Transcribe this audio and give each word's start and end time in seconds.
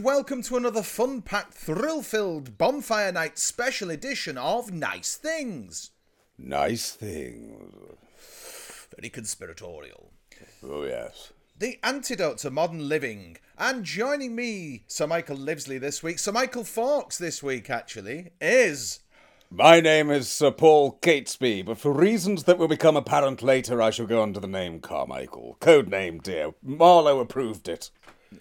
Good 0.00 0.06
evening 0.06 0.14
and 0.14 0.24
welcome 0.24 0.42
to 0.44 0.56
another 0.56 0.82
fun 0.82 1.20
packed, 1.20 1.52
thrill 1.52 2.00
filled 2.00 2.56
Bonfire 2.56 3.12
Night 3.12 3.38
special 3.38 3.90
edition 3.90 4.38
of 4.38 4.72
Nice 4.72 5.14
Things. 5.14 5.90
Nice 6.38 6.92
things. 6.92 7.98
Very 8.96 9.10
conspiratorial. 9.10 10.12
Oh, 10.62 10.84
yes. 10.84 11.34
The 11.58 11.78
antidote 11.82 12.38
to 12.38 12.50
modern 12.50 12.88
living. 12.88 13.36
And 13.58 13.84
joining 13.84 14.34
me, 14.34 14.84
Sir 14.86 15.06
Michael 15.06 15.36
Livesley 15.36 15.78
this 15.78 16.02
week, 16.02 16.18
Sir 16.18 16.32
Michael 16.32 16.64
Fawkes 16.64 17.18
this 17.18 17.42
week 17.42 17.68
actually, 17.68 18.30
is. 18.40 19.00
My 19.52 19.80
name 19.80 20.10
is 20.10 20.28
Sir 20.28 20.52
Paul 20.52 20.98
Catesby, 21.02 21.66
but 21.66 21.76
for 21.76 21.92
reasons 21.92 22.44
that 22.44 22.56
will 22.56 22.68
become 22.68 22.96
apparent 22.96 23.42
later, 23.42 23.82
I 23.82 23.90
shall 23.90 24.06
go 24.06 24.22
under 24.22 24.38
the 24.38 24.46
name 24.46 24.78
Carmichael. 24.78 25.56
Code 25.58 25.88
name, 25.88 26.20
dear. 26.20 26.54
Marlowe 26.62 27.18
approved 27.18 27.68
it. 27.68 27.90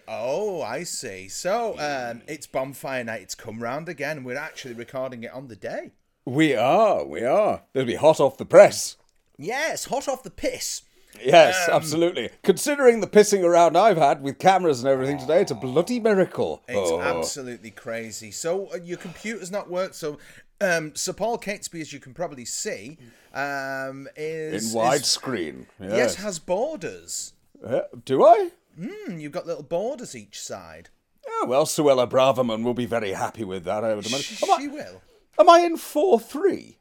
Oh, 0.07 0.61
I 0.61 0.83
see. 0.83 1.27
So, 1.29 1.75
um, 1.79 2.21
it's 2.27 2.47
Bonfire 2.47 3.03
Night. 3.03 3.21
It's 3.21 3.35
come 3.35 3.61
round 3.61 3.89
again. 3.89 4.23
We're 4.23 4.37
actually 4.37 4.73
recording 4.75 5.23
it 5.23 5.31
on 5.31 5.47
the 5.47 5.55
day. 5.55 5.91
We 6.25 6.55
are, 6.55 7.03
we 7.05 7.23
are. 7.23 7.63
They'll 7.73 7.85
be 7.85 7.95
hot 7.95 8.19
off 8.19 8.37
the 8.37 8.45
press. 8.45 8.97
Yes, 9.37 9.85
hot 9.85 10.07
off 10.07 10.21
the 10.23 10.29
piss. 10.29 10.83
Yes, 11.23 11.67
absolutely. 11.69 12.29
Considering 12.43 13.01
the 13.01 13.07
pissing 13.07 13.43
around 13.43 13.75
I've 13.75 13.97
had 13.97 14.21
with 14.21 14.37
cameras 14.37 14.79
and 14.79 14.87
everything 14.87 15.17
today, 15.17 15.41
it's 15.41 15.51
a 15.51 15.55
bloody 15.55 15.99
miracle. 15.99 16.61
It's 16.67 16.91
Oh. 16.91 17.01
absolutely 17.01 17.71
crazy. 17.71 18.29
So 18.31 18.67
uh, 18.73 18.77
your 18.83 18.97
computer's 18.97 19.49
not 19.49 19.69
worked. 19.71 19.95
So 19.95 20.19
um, 20.61 20.93
Sir 20.95 21.13
Paul 21.13 21.39
Catesby, 21.39 21.81
as 21.81 21.91
you 21.91 21.99
can 21.99 22.13
probably 22.13 22.45
see, 22.45 22.97
um, 23.33 24.07
In 24.15 24.53
is 24.53 24.65
is- 24.65 24.75
widescreen. 24.75 25.65
yes, 25.79 25.91
Yes. 25.91 26.15
has 26.15 26.37
borders. 26.37 27.33
Uh, 27.65 27.81
do 28.05 28.23
I? 28.23 28.51
Hmm, 28.79 29.17
you've 29.19 29.31
got 29.31 29.45
little 29.47 29.63
borders 29.63 30.15
each 30.15 30.39
side. 30.39 30.89
Oh, 31.27 31.45
well, 31.47 31.65
Suella 31.65 32.09
Braverman 32.09 32.63
will 32.63 32.73
be 32.73 32.85
very 32.85 33.11
happy 33.11 33.43
with 33.43 33.63
that, 33.65 33.83
I 33.83 33.93
would 33.95 34.05
imagine. 34.05 34.21
She, 34.35 34.45
Am 34.45 34.51
I, 34.57 34.61
she 34.61 34.67
will. 34.67 35.01
am 35.39 35.49
I 35.49 35.59
in 35.59 35.77
4 35.77 36.19
3? 36.19 36.77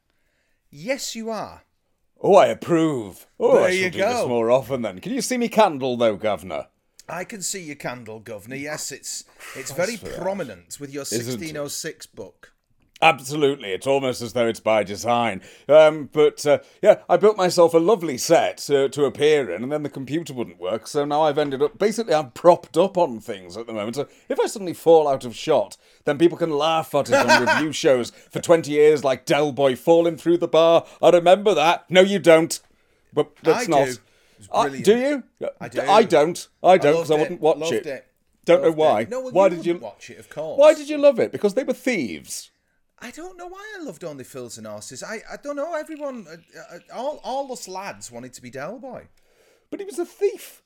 Yes, 0.71 1.15
you 1.17 1.31
are. 1.31 1.63
Oh, 2.21 2.35
I 2.37 2.47
approve. 2.47 3.27
Oh, 3.39 3.55
There 3.57 3.65
I 3.65 3.71
shall 3.71 3.75
you 3.85 3.91
do 3.91 3.99
go. 3.99 4.09
this 4.13 4.27
more 4.29 4.51
often 4.51 4.83
then. 4.83 5.01
Can 5.01 5.13
you 5.13 5.23
see 5.23 5.37
me 5.39 5.49
candle 5.49 5.97
though, 5.97 6.17
Governor? 6.17 6.67
I 7.09 7.25
can 7.25 7.41
see 7.43 7.63
your 7.63 7.77
candle, 7.77 8.21
Governor. 8.21 8.57
Yes, 8.57 8.93
it's 8.93 9.25
it's 9.57 9.71
very 9.73 9.97
prominent 9.97 10.79
with 10.81 10.93
your 10.93 11.03
Isn't 11.03 11.21
it? 11.21 11.55
1606 11.55 12.07
book. 12.07 12.53
Absolutely, 13.01 13.71
it's 13.71 13.87
almost 13.87 14.21
as 14.23 14.33
though 14.33 14.49
it's 14.49 14.59
by 14.59 14.83
design. 14.83 15.41
Um, 15.69 16.09
but 16.13 16.45
uh, 16.45 16.59
yeah, 16.83 16.97
I 17.09 17.17
built 17.17 17.37
myself 17.37 17.73
a 17.73 17.79
lovely 17.79 18.19
set 18.19 18.69
uh, 18.71 18.89
to 18.89 19.05
appear 19.05 19.49
in, 19.51 19.63
and 19.63 19.71
then 19.71 19.85
the 19.85 19.89
computer 19.89 20.35
wouldn't 20.35 20.59
work. 20.59 20.89
So 20.89 21.05
now 21.05 21.23
I've 21.23 21.39
ended 21.39 21.63
up 21.63 21.79
basically 21.79 22.15
I'm 22.15 22.33
propped 22.33 22.77
up 22.77 22.99
on 22.99 23.21
things 23.21 23.57
at 23.57 23.69
the 23.69 23.73
moment. 23.73 23.95
So 23.97 24.09
if 24.29 24.41
I 24.41 24.47
suddenly 24.47 24.75
fall 24.75 25.07
out 25.07 25.25
of 25.25 25.37
shot, 25.37 25.77
then 26.07 26.19
people 26.19 26.37
can 26.37 26.51
laugh 26.51 26.93
at 26.95 27.09
it 27.09 27.15
on 27.15 27.47
review 27.47 27.73
shows 27.73 28.11
for 28.31 28.41
twenty 28.41 28.73
years, 28.73 29.05
like 29.05 29.27
Del 29.27 29.53
Boy 29.53 29.77
falling 29.77 30.17
through 30.17 30.39
the 30.39 30.49
bar. 30.49 30.85
I 31.01 31.11
remember 31.11 31.55
that. 31.55 31.89
No, 31.89 32.01
you 32.01 32.19
don't. 32.19 32.59
But 33.15 33.31
that's 33.45 33.69
I 33.69 33.71
not. 33.71 33.87
do. 33.87 33.97
Uh, 34.51 34.69
do 34.69 34.99
you? 34.99 35.23
I 35.61 35.69
do. 35.69 35.81
I 35.83 36.03
don't. 36.03 36.49
I 36.65 36.79
don't 36.79 36.93
because 36.95 37.11
loved 37.11 37.13
I 37.19 37.23
wouldn't 37.23 37.41
watch 37.41 37.59
Loved 37.59 37.73
it. 37.75 37.87
it. 37.87 38.07
Don't 38.45 38.63
know 38.63 38.73
why. 38.73 39.03
it. 39.03 39.11
No, 39.11 39.21
well, 39.21 39.33
why 39.33 39.49
did 39.51 39.65
you 39.67 39.77
watch 39.77 40.11
it? 40.11 40.19
Of 40.19 40.31
course. 40.31 40.59
Why 40.59 40.75
did 40.75 40.89
you 40.89 40.99
love 40.99 41.21
it? 41.21 41.31
Because 41.31 41.55
they 41.55 41.65
were 41.65 41.75
thieves. 41.75 42.51
I 43.01 43.11
don't 43.11 43.37
know 43.37 43.47
why 43.47 43.65
I 43.79 43.83
loved 43.83 44.03
Only 44.03 44.25
Fools 44.25 44.59
and 44.59 44.67
Horses. 44.67 45.03
I, 45.03 45.23
I 45.31 45.37
don't 45.43 45.57
know. 45.57 45.75
Everyone, 45.75 46.27
uh, 46.29 46.77
uh, 46.77 46.79
all 46.93 47.21
all 47.23 47.53
us 47.53 47.69
lads 47.69 48.11
wanted 48.11 48.33
to 48.35 48.43
be 48.43 48.51
Del 48.51 48.79
Boy. 48.79 49.09
But 49.71 49.81
he 49.81 49.87
was 49.87 49.99
a 49.99 50.05
thief. 50.05 50.63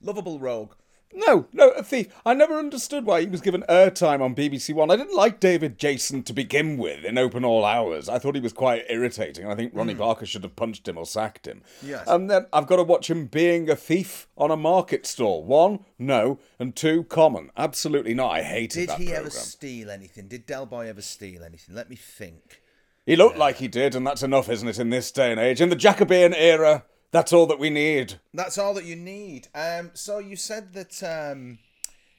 Lovable 0.00 0.38
rogue. 0.38 0.72
No, 1.18 1.46
no, 1.54 1.70
a 1.70 1.82
thief. 1.82 2.08
I 2.26 2.34
never 2.34 2.58
understood 2.58 3.06
why 3.06 3.22
he 3.22 3.26
was 3.26 3.40
given 3.40 3.64
airtime 3.70 4.20
on 4.20 4.34
BBC 4.34 4.74
One. 4.74 4.90
I 4.90 4.96
didn't 4.96 5.16
like 5.16 5.40
David 5.40 5.78
Jason 5.78 6.22
to 6.24 6.34
begin 6.34 6.76
with 6.76 7.06
in 7.06 7.16
Open 7.16 7.42
All 7.42 7.64
Hours. 7.64 8.06
I 8.10 8.18
thought 8.18 8.34
he 8.34 8.40
was 8.42 8.52
quite 8.52 8.84
irritating, 8.90 9.44
and 9.44 9.52
I 9.52 9.56
think 9.56 9.72
Ronnie 9.74 9.94
hmm. 9.94 10.00
Barker 10.00 10.26
should 10.26 10.42
have 10.42 10.56
punched 10.56 10.86
him 10.86 10.98
or 10.98 11.06
sacked 11.06 11.46
him. 11.46 11.62
Yes. 11.82 12.06
And 12.06 12.28
then 12.28 12.44
I've 12.52 12.66
got 12.66 12.76
to 12.76 12.82
watch 12.82 13.08
him 13.08 13.26
being 13.26 13.70
a 13.70 13.76
thief 13.76 14.28
on 14.36 14.50
a 14.50 14.58
market 14.58 15.06
stall. 15.06 15.42
One, 15.42 15.86
no, 15.98 16.38
and 16.58 16.76
two, 16.76 17.04
common. 17.04 17.50
Absolutely 17.56 18.12
not. 18.12 18.32
I 18.32 18.42
hated 18.42 18.80
Did 18.80 18.88
that 18.90 18.98
Did 18.98 19.04
he 19.04 19.08
program. 19.08 19.26
ever 19.26 19.30
steal 19.30 19.90
anything? 19.90 20.28
Did 20.28 20.44
Del 20.44 20.66
Boy 20.66 20.86
ever 20.88 21.02
steal 21.02 21.42
anything? 21.42 21.74
Let 21.74 21.88
me 21.88 21.96
think. 21.96 22.60
He 23.06 23.16
looked 23.16 23.38
like 23.38 23.56
he 23.56 23.68
did, 23.68 23.94
and 23.94 24.06
that's 24.06 24.22
enough, 24.22 24.50
isn't 24.50 24.68
it, 24.68 24.78
in 24.78 24.90
this 24.90 25.10
day 25.12 25.30
and 25.30 25.40
age? 25.40 25.62
In 25.62 25.70
the 25.70 25.76
Jacobean 25.76 26.34
era, 26.34 26.84
that's 27.10 27.32
all 27.32 27.46
that 27.46 27.58
we 27.58 27.70
need. 27.70 28.14
That's 28.34 28.58
all 28.58 28.74
that 28.74 28.84
you 28.84 28.96
need. 28.96 29.48
Um, 29.54 29.90
so 29.94 30.18
you 30.18 30.36
said 30.36 30.72
that 30.74 31.02
um, 31.02 31.58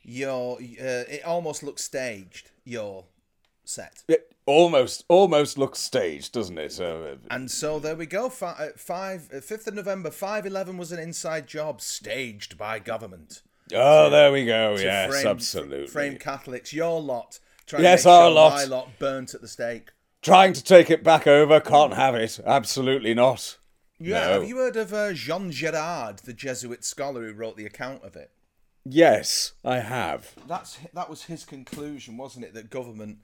your 0.04 0.58
uh, 0.58 0.60
it 1.10 1.24
almost 1.26 1.64
looks 1.64 1.84
staged. 1.84 2.52
Your 2.64 3.06
set. 3.64 4.04
It 4.08 4.34
almost, 4.46 5.04
almost 5.10 5.58
looks 5.58 5.80
staged, 5.80 6.34
doesn't 6.34 6.58
it? 6.58 6.80
Uh, 6.80 7.16
And 7.30 7.52
so 7.52 7.80
there 7.80 7.96
we 7.96 8.06
go. 8.06 8.28
Uh, 8.28 8.68
five, 8.78 9.30
uh, 9.32 9.38
5th 9.38 9.68
of 9.68 9.74
November, 9.76 10.10
511 10.10 10.78
was 10.78 10.92
an 10.92 11.00
inside 11.00 11.48
job 11.48 11.82
staged 11.82 12.58
by 12.58 12.80
government. 12.80 13.42
oh, 13.74 14.10
there 14.10 14.32
we 14.32 14.46
go. 14.46 14.78
to 14.78 14.84
Yes, 14.84 15.10
frame, 15.10 15.28
absolutely. 15.28 15.88
Frame 15.88 16.18
Catholics, 16.18 16.72
your 16.74 17.02
lot. 17.02 17.40
Trying 17.66 17.84
Yes, 17.84 18.04
to 18.04 18.10
our 18.10 18.24
sure 18.28 18.32
lot. 18.32 18.54
My 18.54 18.64
lot 18.64 18.90
burnt 19.00 19.34
at 19.34 19.42
the 19.42 19.48
stake. 19.48 19.90
Trying 20.22 20.54
to 20.54 20.64
take 20.64 20.90
it 20.90 21.04
back 21.04 21.28
over, 21.28 21.60
can't 21.60 21.94
have 21.94 22.16
it. 22.16 22.40
Absolutely 22.46 23.14
not. 23.14 23.58
Yeah, 24.00 24.28
No. 24.28 24.32
have 24.40 24.48
you 24.48 24.58
heard 24.58 24.76
of 24.76 24.94
uh, 24.94 25.14
Jean 25.14 25.52
Gerard, 25.52 26.20
the 26.20 26.34
Jesuit 26.34 26.84
scholar 26.84 27.26
who 27.26 27.34
wrote 27.34 27.58
the 27.58 27.66
account 27.66 28.04
of 28.04 28.16
it? 28.16 28.32
Yes, 28.86 29.54
I 29.66 29.80
have. 29.80 30.34
That's 30.48 30.78
that 30.94 31.10
was 31.10 31.24
his 31.24 31.44
conclusion, 31.44 32.16
wasn't 32.16 32.46
it? 32.46 32.54
That 32.54 32.70
government 32.70 33.18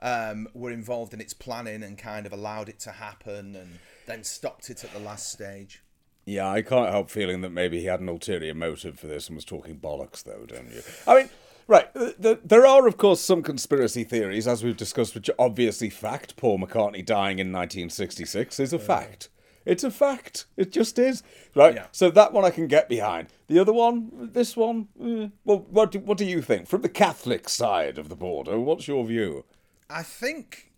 um, 0.00 0.48
were 0.54 0.70
involved 0.70 1.12
in 1.12 1.20
its 1.20 1.34
planning 1.34 1.82
and 1.82 1.98
kind 1.98 2.24
of 2.26 2.32
allowed 2.32 2.68
it 2.68 2.78
to 2.80 2.92
happen, 2.92 3.56
and 3.56 3.78
then 4.06 4.22
stopped 4.22 4.70
it 4.70 4.84
at 4.84 4.92
the 4.92 5.00
last 5.00 5.32
stage. 5.32 5.82
Yeah, 6.24 6.48
I 6.48 6.60
can't 6.62 6.90
help 6.90 7.10
feeling 7.10 7.40
that 7.40 7.50
maybe 7.50 7.80
he 7.80 7.86
had 7.86 8.00
an 8.00 8.08
ulterior 8.08 8.54
motive 8.54 9.00
for 9.00 9.06
this 9.06 9.28
and 9.28 9.34
was 9.34 9.44
talking 9.46 9.78
bollocks, 9.80 10.22
though, 10.22 10.44
don't 10.46 10.70
you? 10.70 10.82
I 11.06 11.14
mean, 11.14 11.30
right, 11.66 11.92
th- 11.94 12.16
th- 12.20 12.40
there 12.44 12.66
are, 12.66 12.86
of 12.86 12.98
course, 12.98 13.20
some 13.22 13.42
conspiracy 13.42 14.04
theories, 14.04 14.46
as 14.46 14.62
we've 14.62 14.76
discussed, 14.76 15.14
which 15.14 15.30
are 15.30 15.34
obviously 15.38 15.88
fact. 15.88 16.36
Paul 16.36 16.58
McCartney 16.58 17.04
dying 17.04 17.38
in 17.38 17.50
1966 17.50 18.60
is 18.60 18.72
a 18.74 18.78
fact. 18.78 19.30
It's 19.68 19.84
a 19.84 19.90
fact. 19.90 20.46
It 20.56 20.72
just 20.72 20.98
is. 20.98 21.22
Right? 21.54 21.74
Yeah. 21.74 21.86
So 21.92 22.10
that 22.10 22.32
one 22.32 22.44
I 22.44 22.50
can 22.50 22.68
get 22.68 22.88
behind. 22.88 23.28
The 23.48 23.58
other 23.58 23.72
one, 23.72 24.30
this 24.32 24.56
one, 24.56 24.88
eh, 24.98 25.28
well, 25.44 25.66
what 25.68 25.92
do, 25.92 25.98
what 25.98 26.16
do 26.16 26.24
you 26.24 26.40
think? 26.40 26.68
From 26.68 26.80
the 26.80 26.88
Catholic 26.88 27.50
side 27.50 27.98
of 27.98 28.08
the 28.08 28.16
border, 28.16 28.58
what's 28.58 28.88
your 28.88 29.04
view? 29.04 29.44
I 29.90 30.02
think, 30.02 30.72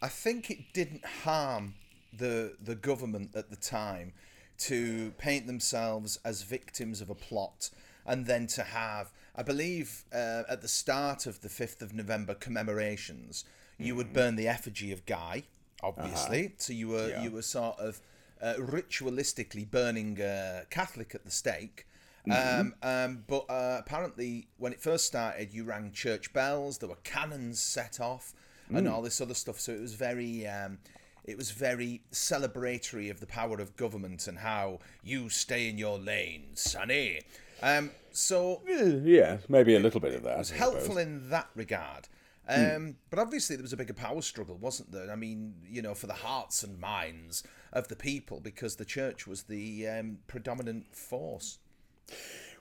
I 0.00 0.06
think 0.06 0.48
it 0.50 0.72
didn't 0.72 1.04
harm 1.24 1.74
the 2.16 2.56
the 2.62 2.74
government 2.74 3.30
at 3.34 3.50
the 3.50 3.56
time 3.56 4.12
to 4.58 5.10
paint 5.18 5.46
themselves 5.46 6.18
as 6.24 6.42
victims 6.42 7.00
of 7.00 7.10
a 7.10 7.14
plot, 7.14 7.70
and 8.06 8.26
then 8.26 8.46
to 8.46 8.62
have, 8.62 9.12
I 9.34 9.42
believe, 9.42 10.04
uh, 10.12 10.44
at 10.48 10.62
the 10.62 10.68
start 10.68 11.26
of 11.26 11.42
the 11.42 11.48
fifth 11.48 11.82
of 11.82 11.92
November 11.92 12.34
commemorations, 12.34 13.44
you 13.78 13.94
would 13.96 14.12
burn 14.12 14.36
the 14.36 14.48
effigy 14.48 14.92
of 14.92 15.04
Guy, 15.04 15.42
obviously. 15.82 16.54
So 16.58 16.72
you 16.72 16.88
were 16.88 17.20
you 17.22 17.30
were 17.30 17.42
sort 17.42 17.78
of 17.78 18.00
uh, 18.42 18.54
ritualistically 18.58 19.70
burning 19.70 20.20
a 20.20 20.62
Catholic 20.70 21.14
at 21.14 21.24
the 21.24 21.30
stake. 21.30 21.86
Um, 22.28 22.74
um, 22.82 23.22
but 23.28 23.44
uh, 23.48 23.76
apparently, 23.78 24.48
when 24.58 24.72
it 24.72 24.80
first 24.80 25.06
started, 25.06 25.52
you 25.54 25.62
rang 25.64 25.92
church 25.92 26.32
bells. 26.32 26.78
There 26.78 26.88
were 26.88 26.98
cannons 27.04 27.60
set 27.60 28.00
off, 28.00 28.34
and 28.68 28.88
all 28.88 29.00
this 29.00 29.20
other 29.20 29.34
stuff. 29.34 29.60
So 29.60 29.70
it 29.72 29.80
was 29.80 29.94
very, 29.94 30.44
um, 30.46 30.78
it 31.24 31.36
was 31.36 31.52
very 31.52 32.02
celebratory 32.12 33.10
of 33.12 33.20
the 33.20 33.26
power 33.26 33.60
of 33.60 33.76
government 33.76 34.26
and 34.26 34.38
how 34.38 34.80
you 35.04 35.28
stay 35.28 35.68
in 35.68 35.78
your 35.78 35.98
lane, 36.00 36.48
sonny. 36.54 37.20
Um, 37.62 37.92
so 38.10 38.62
Eh, 38.68 38.98
Yeah, 39.04 39.38
maybe 39.48 39.76
a 39.76 39.80
little 39.80 40.00
bit 40.00 40.14
of 40.14 40.24
that. 40.24 40.38
I 40.38 40.42
suppose. 40.42 40.58
helpful 40.58 40.98
in 40.98 41.30
that 41.30 41.48
regard. 41.54 42.08
Um, 42.48 42.96
But 43.08 43.18
obviously, 43.20 43.54
there 43.56 43.62
was 43.62 43.72
a 43.72 43.76
bigger 43.76 43.94
power 43.94 44.20
struggle, 44.20 44.56
wasn't 44.56 44.90
there? 44.92 45.10
I 45.12 45.16
mean, 45.16 45.54
you 45.68 45.80
know, 45.80 45.94
for 45.94 46.06
the 46.08 46.14
hearts 46.14 46.62
and 46.64 46.78
minds 46.80 47.42
of 47.72 47.88
the 47.88 47.96
people, 47.96 48.40
because 48.40 48.76
the 48.76 48.84
church 48.84 49.26
was 49.26 49.44
the 49.44 49.86
um, 49.88 50.18
predominant 50.26 50.94
force. 50.94 51.58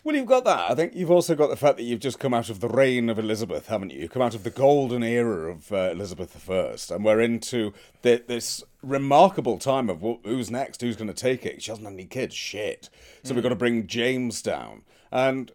Well, 0.04 0.16
you've 0.16 0.28
got 0.28 0.46
that. 0.46 0.70
I 0.70 0.76
think 0.76 0.94
you've 0.94 1.10
also 1.10 1.34
got 1.34 1.50
the 1.50 1.56
fact 1.56 1.78
that 1.78 1.84
you've 1.84 2.00
just 2.00 2.20
come 2.20 2.32
out 2.32 2.52
of 2.52 2.60
the 2.60 2.68
reign 2.68 3.10
of 3.10 3.18
Elizabeth, 3.18 3.68
haven't 3.70 3.90
you? 3.90 4.02
You've 4.02 4.12
come 4.12 4.22
out 4.22 4.36
of 4.36 4.44
the 4.44 4.52
golden 4.52 5.02
era 5.02 5.52
of 5.52 5.72
uh, 5.72 5.90
Elizabeth 5.92 6.48
I, 6.48 6.94
and 6.94 7.04
we're 7.04 7.22
into 7.22 7.74
the, 8.04 8.24
this 8.28 8.64
remarkable 8.84 9.58
time 9.58 9.90
of 9.90 10.02
wh- 10.02 10.24
who's 10.24 10.52
next, 10.52 10.82
who's 10.82 10.96
going 10.96 11.08
to 11.08 11.14
take 11.14 11.44
it. 11.44 11.64
She 11.64 11.72
hasn't 11.72 11.88
had 11.88 11.96
any 11.96 12.06
kids, 12.06 12.36
shit. 12.36 12.88
So 13.24 13.34
we've 13.34 13.42
got 13.42 13.50
to 13.50 13.56
bring 13.56 13.88
James 13.88 14.44
down, 14.44 14.84
and 15.12 15.52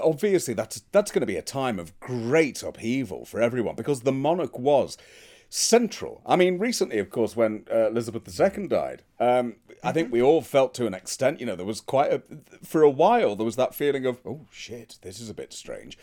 obviously 0.00 0.54
that's 0.54 0.82
that's 0.90 1.12
going 1.12 1.20
to 1.20 1.26
be 1.26 1.36
a 1.36 1.42
time 1.42 1.78
of 1.78 1.98
great 2.00 2.62
upheaval 2.64 3.24
for 3.24 3.40
everyone 3.40 3.76
because 3.76 4.00
the 4.00 4.10
monarch 4.10 4.58
was 4.58 4.98
central. 5.54 6.22
I 6.24 6.36
mean, 6.36 6.58
recently, 6.58 6.98
of 6.98 7.10
course, 7.10 7.36
when 7.36 7.66
uh, 7.70 7.88
Elizabeth 7.88 8.40
II 8.40 8.68
died, 8.68 9.02
um, 9.20 9.56
I 9.84 9.92
think 9.92 10.10
we 10.10 10.22
all 10.22 10.40
felt 10.40 10.72
to 10.74 10.86
an 10.86 10.94
extent, 10.94 11.40
you 11.40 11.46
know, 11.46 11.54
there 11.54 11.66
was 11.66 11.82
quite 11.82 12.10
a, 12.10 12.22
for 12.64 12.80
a 12.80 12.88
while, 12.88 13.36
there 13.36 13.44
was 13.44 13.56
that 13.56 13.74
feeling 13.74 14.06
of, 14.06 14.18
oh 14.24 14.46
shit, 14.50 14.96
this 15.02 15.20
is 15.20 15.28
a 15.28 15.34
bit 15.34 15.52
strange. 15.52 15.98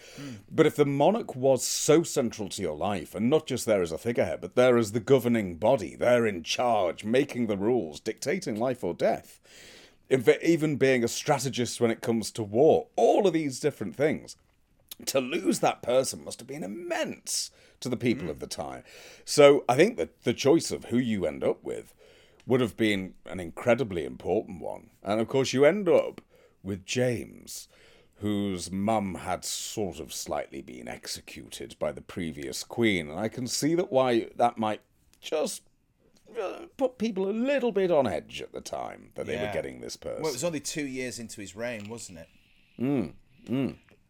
But 0.52 0.68
if 0.68 0.76
the 0.76 0.86
monarch 0.86 1.36
was 1.36 1.66
so 1.66 2.04
central 2.04 2.48
to 2.50 2.62
your 2.62 2.76
life, 2.78 3.16
and 3.16 3.28
not 3.28 3.48
just 3.48 3.66
there 3.66 3.82
as 3.82 3.92
a 3.92 3.98
figurehead, 3.98 4.40
but 4.40 4.54
there 4.54 4.78
as 4.78 4.92
the 4.92 5.00
governing 5.00 5.56
body, 5.56 5.96
there 5.96 6.28
in 6.28 6.44
charge, 6.44 7.04
making 7.04 7.48
the 7.48 7.58
rules, 7.58 8.00
dictating 8.00 8.60
life 8.60 8.84
or 8.84 8.94
death, 8.94 9.42
even 10.44 10.76
being 10.76 11.04
a 11.04 11.08
strategist 11.08 11.82
when 11.82 11.90
it 11.90 12.02
comes 12.02 12.30
to 12.32 12.44
war, 12.44 12.86
all 12.96 13.26
of 13.26 13.34
these 13.34 13.60
different 13.60 13.96
things, 13.96 14.36
to 15.08 15.20
lose 15.20 15.60
that 15.60 15.82
person 15.82 16.24
must 16.24 16.40
have 16.40 16.48
been 16.48 16.64
immense 16.64 17.52
to 17.80 17.90
the 17.90 17.98
people 17.98 18.30
of 18.30 18.40
the 18.40 18.48
time. 18.48 18.84
So 19.26 19.64
I 19.70 19.76
think 19.76 19.98
that 19.98 20.24
the 20.24 20.34
choice 20.34 20.72
of 20.72 20.86
who 20.86 20.98
you 20.98 21.26
end 21.26 21.44
up 21.44 21.64
with 21.64 21.94
would 22.46 22.62
have 22.62 22.76
been 22.76 23.14
an 23.26 23.40
incredibly 23.40 24.06
important 24.06 24.62
one. 24.62 24.90
And 25.04 25.22
of 25.22 25.28
course, 25.28 25.54
you 25.54 25.66
end 25.66 25.88
up 25.88 26.22
with 26.64 26.86
James, 26.86 27.68
whose 28.16 28.72
mum 28.72 29.16
had 29.16 29.46
sort 29.46 30.00
of 30.00 30.14
slightly 30.14 30.62
been 30.62 30.88
executed 30.88 31.76
by 31.80 31.92
the 31.92 32.02
previous 32.02 32.64
queen. 32.64 33.10
And 33.10 33.20
I 33.20 33.30
can 33.30 33.48
see 33.48 33.76
that 33.76 33.92
why 33.92 34.30
that 34.36 34.58
might 34.58 34.82
just 35.22 35.62
uh, 36.42 36.62
put 36.78 36.98
people 36.98 37.30
a 37.30 37.32
little 37.32 37.72
bit 37.72 37.92
on 37.92 38.08
edge 38.08 38.42
at 38.42 38.52
the 38.52 38.62
time 38.62 39.12
that 39.16 39.26
they 39.26 39.36
were 39.38 39.52
getting 39.54 39.80
this 39.80 39.96
person. 39.96 40.22
Well, 40.22 40.32
it 40.32 40.36
was 40.36 40.44
only 40.44 40.60
two 40.60 40.86
years 40.86 41.20
into 41.20 41.40
his 41.42 41.56
reign, 41.56 41.88
wasn't 41.90 42.20
it? 42.20 42.28
Mm, 42.80 43.14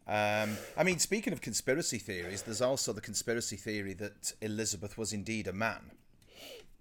Um, 0.10 0.58
I 0.76 0.84
mean, 0.84 0.98
speaking 0.98 1.34
of 1.34 1.42
conspiracy 1.42 2.00
theories, 2.00 2.42
there's 2.42 2.62
also 2.62 2.94
the 2.94 3.02
conspiracy 3.02 3.56
theory 3.56 3.94
that 3.94 4.34
Elizabeth 4.42 4.98
was 4.98 5.14
indeed 5.14 5.48
a 5.48 5.54
man. 5.54 5.92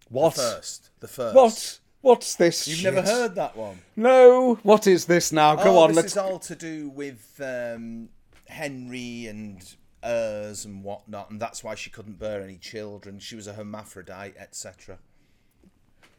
what? 0.08 0.34
The 0.34 0.40
First, 0.40 0.90
the 1.00 1.08
first. 1.08 1.34
What? 1.36 1.78
What's 2.00 2.36
this? 2.36 2.66
You've 2.66 2.78
shit? 2.78 2.94
never 2.94 3.06
heard 3.06 3.34
that 3.34 3.54
one? 3.54 3.80
No. 3.96 4.54
What 4.62 4.86
is 4.86 5.04
this 5.04 5.30
now? 5.30 5.56
Go 5.56 5.76
oh, 5.76 5.82
on. 5.82 5.88
This 5.88 5.96
Let's. 5.96 6.12
is 6.12 6.16
all 6.16 6.38
to 6.38 6.54
do 6.54 6.88
with 6.88 7.38
um, 7.44 8.08
Henry 8.46 9.26
and 9.26 9.62
heirs 10.02 10.64
and 10.64 10.82
whatnot, 10.82 11.30
and 11.30 11.38
that's 11.38 11.62
why 11.62 11.74
she 11.74 11.90
couldn't 11.90 12.18
bear 12.18 12.42
any 12.42 12.56
children. 12.56 13.18
She 13.18 13.36
was 13.36 13.46
a 13.46 13.52
hermaphrodite, 13.52 14.38
etc. 14.38 14.98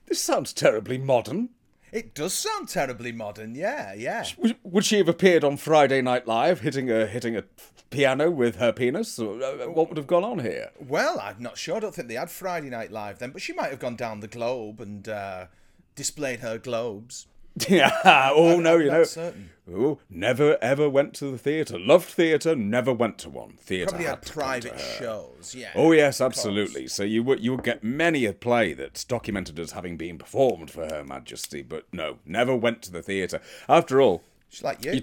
This 0.05 0.21
sounds 0.21 0.53
terribly 0.53 0.99
modern. 0.99 1.49
It 1.91 2.13
does 2.13 2.33
sound 2.33 2.69
terribly 2.69 3.11
modern, 3.11 3.55
yeah, 3.55 3.93
yeah. 3.93 4.25
Would, 4.63 4.85
she 4.85 4.97
have 4.97 5.09
appeared 5.09 5.43
on 5.43 5.57
Friday 5.57 6.01
Night 6.01 6.27
Live, 6.27 6.61
hitting 6.61 6.91
a 6.91 7.05
hitting 7.05 7.35
a 7.35 7.43
piano 7.89 8.29
with 8.29 8.57
her 8.57 8.71
penis? 8.71 9.17
Uh, 9.19 9.65
what 9.67 9.89
would 9.89 9.97
have 9.97 10.07
gone 10.07 10.23
on 10.23 10.39
here? 10.39 10.71
Well, 10.79 11.19
I'm 11.19 11.41
not 11.41 11.57
sure. 11.57 11.77
I 11.77 11.79
don't 11.79 11.95
think 11.95 12.07
they 12.07 12.15
had 12.15 12.29
Friday 12.29 12.69
Night 12.69 12.91
Live 12.91 13.19
then, 13.19 13.31
but 13.31 13.41
she 13.41 13.53
might 13.53 13.71
have 13.71 13.79
gone 13.79 13.95
down 13.95 14.19
the 14.19 14.27
globe 14.27 14.79
and 14.79 15.07
uh, 15.09 15.47
displayed 15.95 16.41
her 16.41 16.57
globes. 16.57 17.27
yeah. 17.67 18.31
Oh 18.33 18.59
no, 18.59 18.77
you 18.77 18.89
know. 18.91 19.03
certain. 19.03 19.49
Oh, 19.71 19.99
never 20.09 20.57
ever 20.63 20.89
went 20.89 21.13
to 21.15 21.29
the 21.29 21.37
theatre. 21.37 21.77
Loved 21.77 22.07
theatre. 22.09 22.55
Never 22.55 22.91
went 22.91 23.19
to 23.19 23.29
one. 23.29 23.53
Theatre 23.59 23.89
Probably 23.89 24.07
had 24.07 24.21
private 24.23 24.79
shows, 24.79 25.53
yeah. 25.55 25.69
Oh 25.75 25.91
yes, 25.91 26.21
absolutely. 26.21 26.87
So 26.87 27.03
you 27.03 27.21
would 27.23 27.39
you 27.39 27.51
would 27.51 27.63
get 27.63 27.83
many 27.83 28.25
a 28.25 28.33
play 28.33 28.73
that's 28.73 29.03
documented 29.03 29.59
as 29.59 29.73
having 29.73 29.95
been 29.97 30.17
performed 30.17 30.71
for 30.71 30.85
Her 30.87 31.03
Majesty, 31.03 31.61
but 31.61 31.85
no, 31.93 32.17
never 32.25 32.55
went 32.55 32.81
to 32.83 32.91
the 32.91 33.03
theatre. 33.03 33.41
After 33.67 34.01
all, 34.01 34.23
She's 34.49 34.63
like 34.63 34.83
you. 34.83 35.01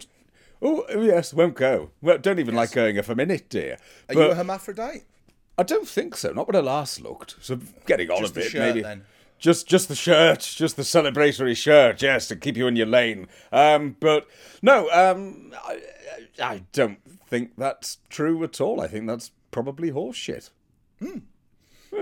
oh 0.60 0.84
oh, 0.88 1.02
yes, 1.02 1.32
won't 1.32 1.54
go. 1.54 1.90
Well, 2.02 2.18
don't 2.18 2.40
even 2.40 2.56
like 2.56 2.72
going 2.72 3.00
for 3.02 3.12
a 3.12 3.16
minute, 3.16 3.48
dear. 3.48 3.74
Are 4.08 4.14
But 4.14 4.16
you 4.16 4.30
a 4.32 4.34
hermaphrodite? 4.34 5.04
I 5.58 5.62
don't 5.62 5.86
think 5.88 6.16
so. 6.16 6.32
Not 6.32 6.48
when 6.48 6.56
I 6.56 6.60
last 6.60 7.00
looked. 7.00 7.36
So 7.40 7.58
getting 7.86 8.10
on 8.10 8.18
Just 8.20 8.32
a 8.32 8.40
bit, 8.40 8.50
shirt, 8.50 8.60
maybe. 8.60 8.82
then. 8.82 9.04
Just, 9.38 9.66
just 9.66 9.88
the 9.88 9.94
shirt, 9.94 10.40
just 10.40 10.76
the 10.76 10.82
celebratory 10.82 11.56
shirt, 11.56 12.00
yes, 12.02 12.26
to 12.28 12.36
keep 12.36 12.56
you 12.56 12.66
in 12.66 12.76
your 12.76 12.86
lane. 12.86 13.28
Um, 13.52 13.96
but 14.00 14.26
no, 14.62 14.88
um, 14.90 15.52
I, 15.64 15.80
I 16.42 16.62
don't 16.72 16.98
think 17.26 17.52
that's 17.58 17.98
true 18.08 18.42
at 18.44 18.60
all. 18.60 18.80
I 18.80 18.88
think 18.88 19.06
that's 19.06 19.30
probably 19.50 19.90
horseshit. 19.90 20.50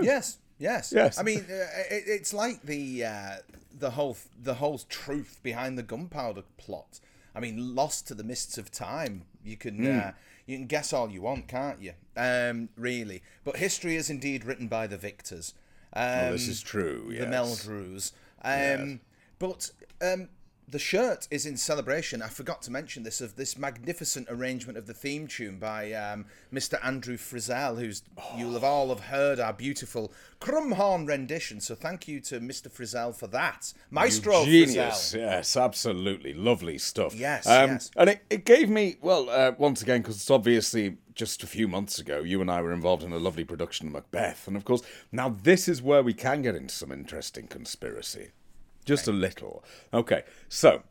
Yes, 0.01 0.39
yes, 0.57 0.91
Yes. 0.95 1.17
I 1.17 1.23
mean, 1.23 1.39
uh, 1.49 1.53
it, 1.91 2.03
it's 2.07 2.33
like 2.33 2.61
the 2.63 3.05
uh, 3.05 3.31
the 3.77 3.91
whole 3.91 4.17
the 4.41 4.55
whole 4.55 4.79
truth 4.89 5.39
behind 5.43 5.77
the 5.77 5.83
gunpowder 5.83 6.43
plot. 6.57 6.99
I 7.35 7.39
mean, 7.39 7.75
lost 7.75 8.07
to 8.07 8.13
the 8.15 8.23
mists 8.23 8.57
of 8.57 8.71
time. 8.71 9.23
You 9.43 9.57
can 9.57 9.77
Hmm. 9.77 9.99
uh, 9.99 10.11
you 10.45 10.57
can 10.57 10.67
guess 10.67 10.93
all 10.93 11.09
you 11.09 11.21
want, 11.21 11.47
can't 11.47 11.81
you? 11.81 11.93
Um, 12.15 12.69
really, 12.77 13.21
but 13.43 13.57
history 13.57 13.95
is 13.95 14.09
indeed 14.09 14.45
written 14.45 14.67
by 14.67 14.87
the 14.87 14.97
victors. 14.97 15.53
Um, 15.95 16.03
Oh, 16.25 16.31
this 16.33 16.47
is 16.47 16.61
true. 16.61 17.05
the 17.09 17.15
Yes. 17.15 17.27
Meldrews. 17.65 18.11
Um, 18.43 18.99
But 19.39 19.71
um, 20.01 20.29
the 20.67 20.79
shirt 20.79 21.27
is 21.29 21.45
in 21.45 21.57
celebration. 21.57 22.21
I 22.21 22.27
forgot 22.27 22.61
to 22.63 22.71
mention 22.71 23.03
this 23.03 23.21
of 23.21 23.35
this 23.35 23.57
magnificent 23.57 24.27
arrangement 24.29 24.77
of 24.77 24.87
the 24.87 24.93
theme 24.93 25.27
tune 25.27 25.59
by 25.59 25.91
um, 25.93 26.25
Mr. 26.53 26.83
Andrew 26.83 27.17
Frizzell, 27.17 27.77
who's 27.79 28.01
you'll 28.37 28.53
have 28.53 28.63
all 28.63 28.89
have 28.89 29.01
heard 29.01 29.39
our 29.39 29.53
beautiful 29.53 30.11
Crumhorn 30.39 31.05
rendition. 31.07 31.59
So 31.61 31.75
thank 31.75 32.07
you 32.07 32.19
to 32.21 32.39
Mr. 32.39 32.67
Frizzell 32.71 33.13
for 33.15 33.27
that, 33.27 33.73
Maestro 33.91 34.43
Genius, 34.45 35.13
Frizzell. 35.13 35.17
yes, 35.17 35.57
absolutely 35.57 36.33
lovely 36.33 36.77
stuff. 36.77 37.13
Yes, 37.13 37.45
um, 37.47 37.71
yes. 37.71 37.91
and 37.95 38.09
it, 38.11 38.25
it 38.29 38.45
gave 38.45 38.69
me 38.69 38.95
well, 39.01 39.29
uh, 39.29 39.51
once 39.57 39.81
again, 39.81 40.01
because 40.01 40.15
it's 40.15 40.31
obviously 40.31 40.97
just 41.15 41.43
a 41.43 41.47
few 41.47 41.67
months 41.67 41.97
ago, 41.97 42.19
you 42.19 42.41
and 42.41 42.51
I 42.51 42.61
were 42.61 42.73
involved 42.73 43.03
in 43.03 43.13
a 43.13 43.17
lovely 43.17 43.43
production 43.43 43.87
of 43.87 43.93
Macbeth, 43.93 44.47
and 44.47 44.55
of 44.55 44.65
course, 44.65 44.83
now 45.11 45.29
this 45.29 45.67
is 45.67 45.81
where 45.81 46.03
we 46.03 46.13
can 46.13 46.41
get 46.41 46.55
into 46.55 46.75
some 46.75 46.91
interesting 46.91 47.47
conspiracy, 47.47 48.31
just 48.83 49.07
a 49.07 49.11
little. 49.11 49.63
Okay, 49.93 50.23
so 50.49 50.83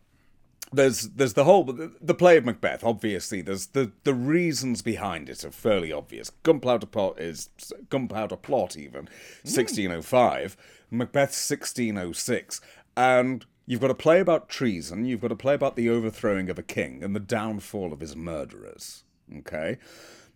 there's 0.73 1.11
there's 1.11 1.35
the 1.35 1.45
whole 1.45 1.65
the, 1.65 1.93
the 2.01 2.15
play 2.15 2.37
of 2.37 2.45
Macbeth. 2.45 2.85
Obviously, 2.85 3.43
there's 3.43 3.67
the 3.67 3.93
the 4.05 4.15
reasons 4.15 4.83
behind 4.83 5.29
it 5.29 5.45
are 5.45 5.51
fairly 5.51 5.93
obvious. 5.93 6.31
Gunpowder 6.43 6.87
plot 6.87 7.21
is 7.21 7.51
gunpowder 7.91 8.37
plot 8.37 8.77
even 8.77 9.07
hmm. 9.07 9.51
1605. 9.51 10.57
Macbeth 10.91 11.31
1606, 11.31 12.61
and 12.97 13.45
you've 13.67 13.81
got 13.81 13.91
a 13.91 13.95
play 13.95 14.21
about 14.21 14.49
treason. 14.49 15.05
You've 15.05 15.21
got 15.21 15.33
a 15.33 15.37
play 15.37 15.55
about 15.55 15.77
the 15.77 15.91
overthrowing 15.91 16.49
of 16.51 16.59
a 16.59 16.63
king 16.63 17.03
and 17.03 17.17
the 17.17 17.21
downfall 17.21 17.93
of 17.93 18.01
his 18.01 18.15
murderers. 18.15 19.03
Okay, 19.39 19.79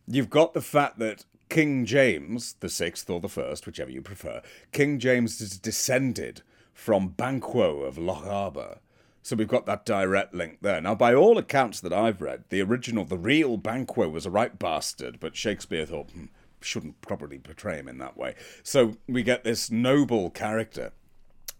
you've 0.08 0.30
got 0.30 0.54
the 0.54 0.60
fact 0.60 0.98
that 0.98 1.24
King 1.48 1.84
James 1.84 2.54
the 2.60 2.68
sixth 2.68 3.08
or 3.08 3.20
the 3.20 3.28
first, 3.28 3.66
whichever 3.66 3.90
you 3.90 4.02
prefer, 4.02 4.42
King 4.72 4.98
James 4.98 5.40
is 5.40 5.58
descended 5.58 6.42
from 6.72 7.08
Banquo 7.08 7.80
of 7.80 7.96
Lochaber. 7.96 8.78
So 9.22 9.36
we've 9.36 9.48
got 9.48 9.66
that 9.66 9.84
direct 9.84 10.32
link 10.32 10.58
there. 10.62 10.80
Now, 10.80 10.94
by 10.94 11.14
all 11.14 11.36
accounts 11.36 11.80
that 11.80 11.92
I've 11.92 12.22
read, 12.22 12.44
the 12.48 12.62
original, 12.62 13.04
the 13.04 13.18
real 13.18 13.56
Banquo 13.56 14.08
was 14.08 14.24
a 14.24 14.30
right 14.30 14.58
bastard, 14.58 15.20
but 15.20 15.36
Shakespeare 15.36 15.84
thought, 15.84 16.10
hmm, 16.10 16.26
shouldn't 16.60 17.00
probably 17.00 17.38
portray 17.38 17.78
him 17.78 17.88
in 17.88 17.98
that 17.98 18.16
way. 18.16 18.34
So 18.62 18.96
we 19.06 19.22
get 19.22 19.44
this 19.44 19.70
noble 19.70 20.30
character. 20.30 20.92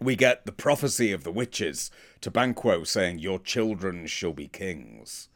We 0.01 0.17
get 0.17 0.47
the 0.47 0.53
prophecy 0.53 1.13
of 1.13 1.25
the 1.25 1.33
witches 1.33 1.91
to 2.21 2.31
Banquo 2.31 2.85
saying, 2.85 3.19
Your 3.19 3.39
children 3.39 4.07
shall 4.07 4.33
be 4.33 4.49
kings. 4.49 5.29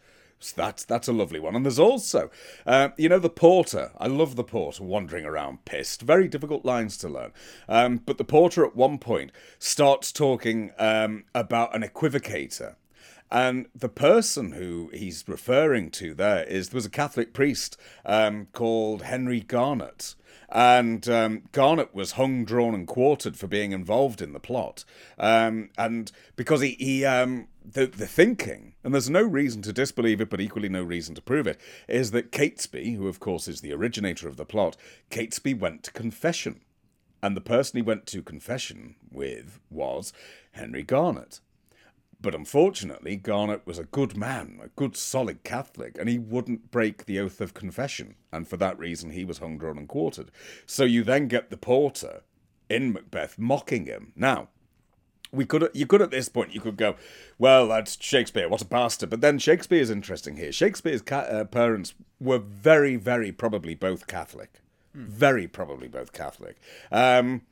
So 0.43 0.55
that's 0.57 0.85
that's 0.85 1.09
a 1.09 1.13
lovely 1.13 1.39
one. 1.39 1.55
And 1.55 1.65
there's 1.65 1.79
also, 1.79 2.31
uh, 2.67 2.91
you 2.97 3.09
know, 3.09 3.19
the 3.19 3.31
porter. 3.31 3.93
I 3.99 4.09
love 4.09 4.37
the 4.37 4.45
porter 4.45 4.83
wandering 4.83 5.25
around 5.25 5.65
pissed. 5.65 6.03
Very 6.03 6.29
difficult 6.29 6.65
lines 6.65 6.97
to 6.99 7.09
learn. 7.09 7.33
Um, 7.69 7.99
but 7.99 8.19
the 8.19 8.25
porter 8.25 8.65
at 8.65 8.75
one 8.75 8.99
point 8.99 9.31
starts 9.59 10.11
talking 10.11 10.73
um, 10.79 11.25
about 11.35 11.75
an 11.75 11.83
equivocator. 11.83 12.75
And 13.31 13.67
the 13.75 13.89
person 13.89 14.53
who 14.53 14.91
he's 14.93 15.25
referring 15.27 15.91
to 15.93 16.13
there 16.13 16.45
is 16.45 16.69
there 16.69 16.77
was 16.77 16.85
a 16.85 16.91
Catholic 16.91 17.33
priest 17.33 17.79
um, 18.05 18.49
called 18.53 19.03
Henry 19.03 19.41
Garnet. 19.41 20.15
And 20.51 21.09
um, 21.09 21.45
Garnet 21.53 21.95
was 21.95 22.13
hung, 22.13 22.45
drawn, 22.45 22.75
and 22.75 22.87
quartered 22.87 23.39
for 23.39 23.47
being 23.47 23.73
involved 23.73 24.21
in 24.21 24.35
the 24.35 24.39
plot. 24.39 24.85
Um, 25.19 25.71
and 25.79 26.13
because 26.37 26.61
he, 26.61 26.77
he 26.79 27.07
um, 27.07 27.49
the, 27.65 27.87
the 27.87 28.07
thinking, 28.07 28.75
and 28.83 28.93
there's 28.93 29.11
no 29.11 29.23
reason 29.23 29.63
to 29.63 29.73
disbelieve 29.73 30.21
it, 30.21 30.31
but 30.31 30.41
equally 30.41 30.69
no 30.69 30.83
reason 30.83 31.15
to 31.15 31.23
prove 31.23 31.47
it, 31.47 31.61
is 31.89 32.11
that 32.11 32.33
Catesby, 32.33 32.97
who 32.97 33.09
of 33.09 33.21
course 33.21 33.49
is 33.49 33.61
the 33.61 33.73
originator 33.73 34.29
of 34.29 34.37
the 34.37 34.45
plot, 34.45 34.77
Catesby 35.11 35.59
went 35.59 35.83
to 35.85 35.93
confession. 35.93 36.61
And 37.23 37.37
the 37.37 37.41
person 37.41 37.77
he 37.77 37.83
went 37.83 38.07
to 38.07 38.23
confession 38.23 38.97
with 39.11 39.61
was 39.71 40.13
Henry 40.53 40.83
Garnet. 40.83 41.41
But 42.21 42.35
unfortunately, 42.35 43.17
Garnet 43.17 43.67
was 43.67 43.79
a 43.79 43.85
good 43.85 44.17
man, 44.17 44.61
a 44.63 44.69
good 44.69 44.97
solid 44.97 45.43
Catholic, 45.43 45.97
and 45.99 46.09
he 46.09 46.19
wouldn't 46.19 46.71
break 46.71 47.05
the 47.05 47.19
oath 47.19 47.41
of 47.41 47.53
confession, 47.53 48.15
and 48.33 48.47
for 48.47 48.57
that 48.59 48.79
reason 48.79 49.11
he 49.11 49.25
was 49.25 49.39
hung, 49.39 49.59
drawn, 49.59 49.77
and 49.77 49.89
quartered. 49.89 50.31
So 50.65 50.85
you 50.85 51.03
then 51.03 51.27
get 51.27 51.51
the 51.51 51.57
porter 51.57 52.23
in 52.69 52.93
Macbeth 52.93 53.39
mocking 53.39 53.87
him. 53.87 54.13
Now, 54.15 54.49
we 55.33 55.47
could 55.47 55.71
you 55.73 55.87
could 55.87 56.03
at 56.03 56.11
this 56.11 56.29
point 56.29 56.55
you 56.55 56.61
could 56.61 56.77
go, 56.77 56.97
well, 57.39 57.69
that's 57.69 57.97
Shakespeare, 58.03 58.49
what 58.49 58.61
a 58.63 58.67
bastard. 58.67 59.11
But 59.11 59.23
then 59.23 59.39
Shakespeare's 59.39 59.91
interesting 59.91 60.37
here. 60.37 60.53
Shakespeare's 60.53 61.03
ca- 61.03 61.21
uh, 61.21 61.45
parents 61.45 61.95
were 62.21 62.39
very, 62.39 62.97
very 62.97 63.33
probably 63.33 63.75
both 63.75 64.07
Catholic. 64.07 64.61
very 64.95 65.49
probably 65.49 65.89
both 65.89 66.13
Catholic. 66.13 66.57
Um, 66.91 67.43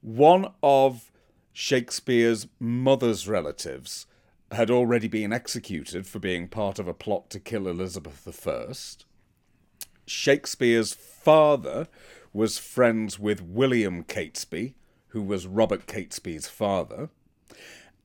one 0.00 0.52
of 0.62 1.10
Shakespeare's 1.52 2.46
mother's 2.60 3.26
relatives 3.26 4.06
had 4.52 4.70
already 4.70 5.08
been 5.08 5.32
executed 5.32 6.06
for 6.06 6.20
being 6.20 6.46
part 6.46 6.78
of 6.78 6.86
a 6.86 6.94
plot 6.94 7.30
to 7.30 7.40
kill 7.40 7.66
Elizabeth 7.66 8.46
I. 8.46 8.72
Shakespeare's 10.06 10.92
father 10.94 11.88
was 12.32 12.58
friends 12.58 13.18
with 13.18 13.42
William 13.42 14.04
Catesby, 14.04 14.74
who 15.08 15.22
was 15.22 15.46
Robert 15.46 15.86
Catesby's 15.86 16.46
father. 16.46 17.08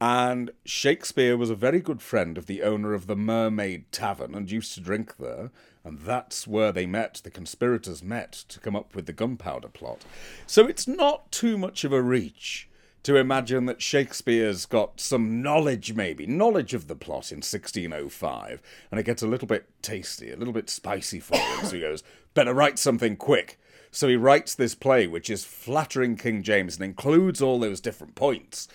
And 0.02 0.52
Shakespeare 0.66 1.36
was 1.36 1.50
a 1.50 1.56
very 1.56 1.82
good 1.82 2.02
friend 2.02 2.38
of 2.38 2.46
the 2.46 2.64
owner 2.64 2.94
of 2.94 3.08
the 3.08 3.16
Mermaid 3.16 3.92
Tavern 3.92 4.34
and 4.34 4.50
used 4.50 4.74
to 4.76 4.82
drink 4.82 5.18
there. 5.18 5.52
And 5.84 6.00
that's 6.00 6.48
where 6.48 6.72
they 6.72 6.86
met, 6.86 7.22
the 7.24 7.32
conspirators 7.32 8.04
met 8.04 8.32
to 8.32 8.60
come 8.60 8.76
up 8.76 8.96
with 8.96 9.06
the 9.06 9.14
gunpowder 9.14 9.70
plot. 9.70 10.04
So 10.46 10.68
it's 10.68 10.88
not 10.88 11.32
too 11.32 11.58
much 11.58 11.84
of 11.84 11.92
a 11.92 12.02
reach 12.02 12.70
to 13.04 13.16
imagine 13.16 13.66
that 13.66 13.82
Shakespeare's 13.82 14.66
got 14.66 15.00
some 15.00 15.42
knowledge, 15.42 15.94
maybe, 15.94 16.28
knowledge 16.28 16.74
of 16.74 16.88
the 16.88 16.96
plot 16.96 17.32
in 17.32 17.38
1605, 17.38 18.62
and 18.92 19.00
it 19.00 19.06
gets 19.06 19.22
a 19.22 19.28
little 19.28 19.48
bit 19.48 19.70
tasty, 19.82 20.32
a 20.32 20.36
little 20.36 20.54
bit 20.54 20.70
spicy 20.70 21.20
for 21.20 21.38
him. 21.38 21.66
so 21.66 21.76
he 21.76 21.82
goes, 21.82 22.04
better 22.34 22.54
write 22.54 22.78
something 22.78 23.16
quick. 23.16 23.58
So 23.92 24.08
he 24.08 24.16
writes 24.16 24.54
this 24.54 24.76
play, 24.76 25.08
which 25.08 25.30
is 25.30 25.46
flattering 25.46 26.16
King 26.16 26.44
James 26.44 26.76
and 26.76 26.86
includes 26.86 27.42
all 27.42 27.60
those 27.60 27.82
different 27.82 28.16
points. 28.16 28.68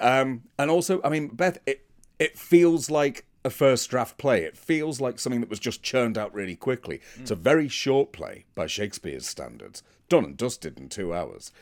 Um, 0.00 0.42
and 0.58 0.70
also, 0.70 1.00
I 1.02 1.08
mean, 1.08 1.28
Beth, 1.28 1.58
it, 1.66 1.86
it 2.18 2.38
feels 2.38 2.90
like 2.90 3.26
a 3.44 3.50
first 3.50 3.90
draft 3.90 4.16
play. 4.18 4.42
It 4.42 4.56
feels 4.56 5.00
like 5.00 5.18
something 5.18 5.40
that 5.40 5.50
was 5.50 5.60
just 5.60 5.82
churned 5.82 6.16
out 6.16 6.32
really 6.34 6.56
quickly. 6.56 7.00
Mm. 7.16 7.20
It's 7.20 7.30
a 7.30 7.36
very 7.36 7.68
short 7.68 8.12
play 8.12 8.44
by 8.54 8.66
Shakespeare's 8.66 9.26
standards, 9.26 9.82
done 10.08 10.24
and 10.24 10.36
dusted 10.36 10.78
in 10.78 10.88
two 10.88 11.12
hours. 11.12 11.52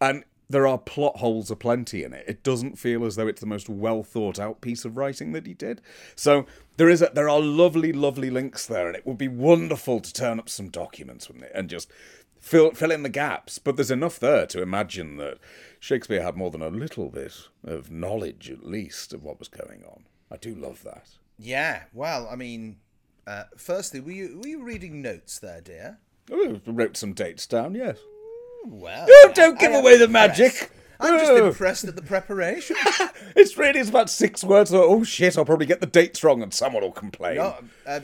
And 0.00 0.24
there 0.50 0.66
are 0.66 0.78
plot 0.78 1.18
holes 1.18 1.50
aplenty 1.50 2.02
in 2.02 2.12
it. 2.12 2.24
It 2.26 2.42
doesn't 2.42 2.76
feel 2.78 3.04
as 3.04 3.14
though 3.14 3.28
it's 3.28 3.40
the 3.40 3.46
most 3.46 3.68
well 3.68 4.02
thought 4.02 4.40
out 4.40 4.60
piece 4.60 4.84
of 4.84 4.96
writing 4.96 5.30
that 5.32 5.46
he 5.46 5.54
did. 5.54 5.80
So 6.16 6.44
there 6.76 6.88
is 6.88 7.02
a, 7.02 7.10
there 7.14 7.28
are 7.28 7.40
lovely, 7.40 7.92
lovely 7.92 8.30
links 8.30 8.66
there, 8.66 8.88
and 8.88 8.96
it 8.96 9.06
would 9.06 9.16
be 9.16 9.28
wonderful 9.28 10.00
to 10.00 10.12
turn 10.12 10.40
up 10.40 10.48
some 10.48 10.68
documents 10.68 11.28
with 11.28 11.42
it 11.42 11.52
and 11.54 11.70
just 11.70 11.88
fill 12.40 12.72
fill 12.72 12.90
in 12.90 13.02
the 13.02 13.08
gaps. 13.08 13.58
But 13.58 13.76
there's 13.76 13.90
enough 13.90 14.18
there 14.18 14.46
to 14.46 14.62
imagine 14.62 15.16
that 15.18 15.38
Shakespeare 15.78 16.22
had 16.22 16.36
more 16.36 16.50
than 16.50 16.62
a 16.62 16.68
little 16.68 17.08
bit 17.10 17.48
of 17.64 17.90
knowledge, 17.90 18.50
at 18.50 18.64
least, 18.66 19.12
of 19.12 19.22
what 19.22 19.38
was 19.38 19.48
going 19.48 19.84
on. 19.84 20.04
I 20.30 20.36
do 20.36 20.54
love 20.54 20.82
that. 20.84 21.08
Yeah. 21.38 21.84
Well, 21.92 22.28
I 22.30 22.36
mean, 22.36 22.76
uh, 23.26 23.44
firstly, 23.56 24.00
were 24.00 24.10
you 24.12 24.40
were 24.42 24.48
you 24.48 24.62
reading 24.62 25.00
notes 25.02 25.38
there, 25.38 25.60
dear? 25.60 25.98
Oh, 26.30 26.60
wrote 26.66 26.96
some 26.96 27.12
dates 27.12 27.46
down. 27.46 27.74
Yes. 27.74 27.98
Well, 28.64 29.06
Oh, 29.08 29.32
don't 29.34 29.58
give 29.58 29.72
away 29.72 29.96
the 29.96 30.06
magic. 30.08 30.70
I'm 31.00 31.18
just 31.18 31.32
Oh. 31.32 31.46
impressed 31.48 31.84
at 31.84 31.96
the 31.96 32.02
preparation. 32.02 32.76
It's 33.36 33.56
really 33.56 33.78
it's 33.80 33.88
about 33.88 34.10
six 34.10 34.42
words. 34.42 34.72
Oh 34.74 35.04
shit! 35.04 35.38
I'll 35.38 35.44
probably 35.44 35.64
get 35.66 35.80
the 35.80 35.86
dates 35.86 36.22
wrong, 36.24 36.42
and 36.42 36.52
someone 36.52 36.82
will 36.82 36.90
complain. 36.92 37.36
no, 37.36 37.56
um, 37.86 38.02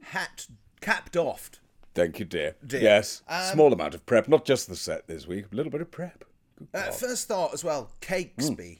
hat 0.00 0.46
capped 0.80 1.16
off. 1.16 1.50
Thank 1.94 2.18
you, 2.18 2.24
dear. 2.24 2.56
Dear. 2.66 2.80
Yes, 2.82 3.22
Um, 3.28 3.52
small 3.52 3.72
amount 3.72 3.94
of 3.94 4.04
prep, 4.06 4.28
not 4.28 4.44
just 4.44 4.68
the 4.68 4.76
set 4.76 5.06
this 5.06 5.26
week. 5.26 5.46
A 5.52 5.54
little 5.54 5.70
bit 5.70 5.80
of 5.80 5.90
prep. 5.90 6.24
Uh, 6.72 6.90
first 6.90 7.28
thought 7.28 7.52
as 7.54 7.62
well, 7.64 7.90
Cakesby. 8.00 8.78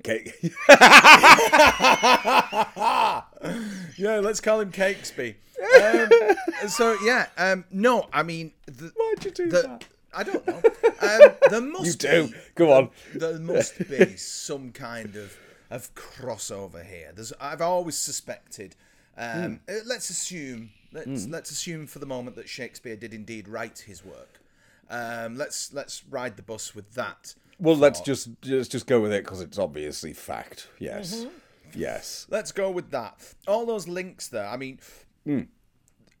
Okay. 0.00 0.32
Yeah, 3.96 4.18
let's 4.20 4.40
call 4.40 4.60
him 4.60 4.72
Cakesby. 4.72 5.34
Um, 5.82 6.08
so 6.68 6.96
yeah, 7.04 7.26
um, 7.36 7.64
no, 7.70 8.08
I 8.12 8.22
mean, 8.22 8.52
the, 8.66 8.92
Why'd 8.96 9.24
you 9.24 9.30
do 9.30 9.48
the, 9.50 9.62
that? 9.62 9.84
I 10.14 10.22
don't 10.24 10.46
know. 10.46 10.60
Um, 11.00 11.32
there 11.50 11.60
must 11.72 11.86
You 11.86 11.92
do. 12.10 12.28
Be, 12.28 12.34
Go 12.54 12.72
on. 12.72 12.90
There 13.14 13.38
must 13.38 13.78
be 13.88 14.16
some 14.16 14.72
kind 14.72 15.16
of 15.16 15.36
of 15.70 15.94
crossover 15.94 16.84
here. 16.84 17.12
There's, 17.14 17.32
I've 17.40 17.62
always 17.62 17.96
suspected. 17.96 18.74
Um, 19.16 19.60
uh, 19.68 19.74
Let's 19.84 20.10
assume. 20.10 20.70
Let's 20.92 21.26
let's 21.26 21.50
assume 21.50 21.86
for 21.86 22.00
the 22.00 22.06
moment 22.06 22.36
that 22.36 22.48
Shakespeare 22.48 22.96
did 22.96 23.14
indeed 23.14 23.48
write 23.48 23.78
his 23.80 24.04
work. 24.04 24.40
Um, 24.90 25.38
let's 25.38 25.72
let's 25.72 26.04
ride 26.10 26.36
the 26.36 26.42
bus 26.42 26.74
with 26.74 26.92
that. 26.94 27.34
Well, 27.58 27.76
let's 27.76 28.00
just 28.02 28.28
just 28.42 28.70
just 28.70 28.86
go 28.86 29.00
with 29.00 29.12
it 29.12 29.24
because 29.24 29.40
it's 29.40 29.58
obviously 29.58 30.12
fact. 30.12 30.68
Yes. 30.78 31.14
Mm-hmm. 31.14 31.28
Yes. 31.74 32.26
Let's 32.28 32.52
go 32.52 32.70
with 32.70 32.90
that. 32.90 33.34
All 33.48 33.64
those 33.64 33.88
links 33.88 34.28
there. 34.28 34.46
I 34.46 34.58
mean, 34.58 34.80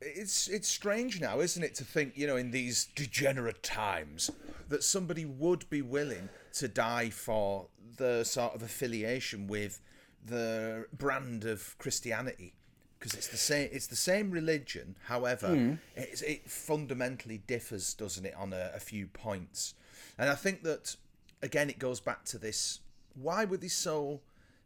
it's 0.00 0.48
it's 0.48 0.68
strange 0.68 1.20
now, 1.20 1.40
isn't 1.40 1.62
it, 1.62 1.74
to 1.76 1.84
think 1.84 2.16
you 2.16 2.26
know 2.26 2.36
in 2.36 2.50
these 2.50 2.86
degenerate 2.94 3.62
times 3.62 4.30
that 4.68 4.82
somebody 4.82 5.26
would 5.26 5.68
be 5.68 5.82
willing 5.82 6.30
to 6.54 6.68
die 6.68 7.10
for 7.10 7.66
the 7.98 8.24
sort 8.24 8.54
of 8.54 8.62
affiliation 8.62 9.46
with 9.46 9.80
the 10.24 10.86
brand 10.96 11.44
of 11.44 11.76
Christianity 11.78 12.54
because 13.02 13.18
it's 13.18 13.26
the 13.26 13.36
same 13.36 13.68
it's 13.72 13.88
the 13.88 13.96
same 13.96 14.30
religion. 14.30 14.94
However, 15.06 15.48
it's, 15.96 16.22
it 16.22 16.48
fundamentally 16.48 17.38
differs, 17.38 17.94
doesn't 17.94 18.24
it, 18.24 18.34
on 18.36 18.52
a, 18.52 18.70
a 18.74 18.78
few 18.78 19.08
points? 19.08 19.74
And 20.16 20.30
I 20.30 20.36
think 20.36 20.62
that 20.62 20.94
again, 21.42 21.68
it 21.68 21.80
goes 21.80 21.98
back 21.98 22.24
to 22.26 22.38
this: 22.38 22.78
why 23.14 23.44
were 23.44 23.56
they 23.56 23.68
so 23.68 24.20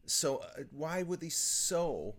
so? 0.04 0.38
Uh, 0.38 0.64
why 0.70 1.02
were 1.02 1.16
they 1.16 1.30
so 1.30 2.14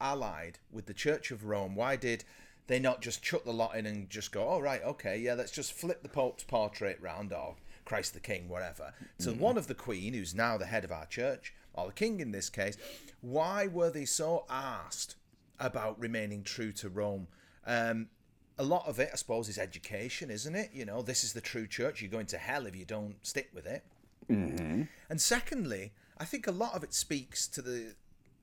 allied 0.00 0.60
with 0.70 0.86
the 0.86 0.94
Church 0.94 1.32
of 1.32 1.44
Rome? 1.44 1.74
Why 1.74 1.96
did 1.96 2.22
they 2.68 2.78
not 2.78 3.02
just 3.02 3.22
chuck 3.22 3.44
the 3.44 3.52
lot 3.52 3.74
in 3.74 3.84
and 3.84 4.08
just 4.08 4.30
go, 4.30 4.44
"All 4.44 4.62
right, 4.62 4.82
okay, 4.84 5.18
yeah, 5.18 5.34
let's 5.34 5.52
just 5.52 5.72
flip 5.72 6.04
the 6.04 6.08
Pope's 6.08 6.44
portrait 6.44 6.98
round 7.00 7.32
or 7.32 7.56
Christ 7.84 8.14
the 8.14 8.20
King, 8.20 8.48
whatever." 8.48 8.94
To 9.18 9.32
one 9.32 9.58
of 9.58 9.66
the 9.66 9.74
Queen, 9.74 10.14
who's 10.14 10.36
now 10.36 10.56
the 10.56 10.66
head 10.66 10.84
of 10.84 10.92
our 10.92 11.06
church, 11.06 11.52
or 11.76 11.86
the 11.86 11.92
King 11.92 12.20
in 12.20 12.32
this 12.32 12.48
case. 12.48 12.76
Why 13.20 13.66
were 13.66 13.90
they 13.90 14.04
so 14.04 14.44
asked 14.48 15.16
about 15.58 15.98
remaining 15.98 16.42
true 16.42 16.72
to 16.72 16.88
Rome? 16.88 17.28
Um, 17.66 18.08
a 18.58 18.62
lot 18.64 18.86
of 18.86 18.98
it, 18.98 19.10
I 19.12 19.16
suppose, 19.16 19.48
is 19.48 19.58
education, 19.58 20.30
isn't 20.30 20.54
it? 20.54 20.70
You 20.72 20.84
know, 20.84 21.02
this 21.02 21.24
is 21.24 21.32
the 21.32 21.40
true 21.40 21.66
church. 21.66 22.00
You're 22.00 22.10
going 22.10 22.26
to 22.26 22.38
hell 22.38 22.66
if 22.66 22.74
you 22.74 22.84
don't 22.84 23.16
stick 23.26 23.50
with 23.52 23.66
it. 23.66 23.84
And 25.10 25.20
secondly, 25.20 25.92
I 26.18 26.24
think 26.24 26.46
a 26.46 26.52
lot 26.52 26.74
of 26.74 26.82
it 26.82 26.94
speaks 26.94 27.46
to 27.48 27.62
the 27.62 27.94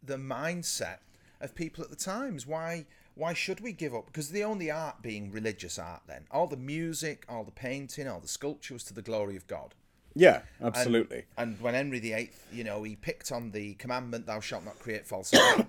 the 0.06 0.18
mindset 0.18 0.98
of 1.40 1.56
people 1.56 1.84
at 1.84 1.90
the 1.90 1.96
times. 1.96 2.46
Why 2.46 2.86
why 3.16 3.34
should 3.34 3.60
we 3.60 3.74
give 3.74 3.94
up? 3.94 4.08
Because 4.08 4.30
the 4.30 4.44
only 4.44 4.72
art 4.72 5.02
being 5.02 5.32
religious 5.32 5.78
art 5.78 6.02
then. 6.08 6.25
All 6.32 6.48
the 6.48 6.58
music, 6.58 7.25
all 7.30 7.44
the 7.44 7.52
painting, 7.52 8.08
all 8.08 8.20
the 8.20 8.28
sculpture 8.28 8.74
was 8.74 8.84
to 8.86 8.94
the 8.94 9.02
glory 9.02 9.36
of 9.36 9.48
God. 9.48 9.75
Yeah. 10.15 10.41
Absolutely. 10.62 11.25
And 11.38 11.60
when 11.60 11.74
Henry 11.74 12.00
VIII, 12.00 12.29
you 12.51 12.63
know, 12.63 12.84
he 12.84 12.96
picked 12.96 13.32
on 13.32 13.51
the 13.51 13.74
commandment 13.75 14.25
"Thou 14.27 14.39
shalt 14.39 14.63
not 14.65 14.79
create 14.79 15.05
false 15.08 15.34
art," 15.34 15.65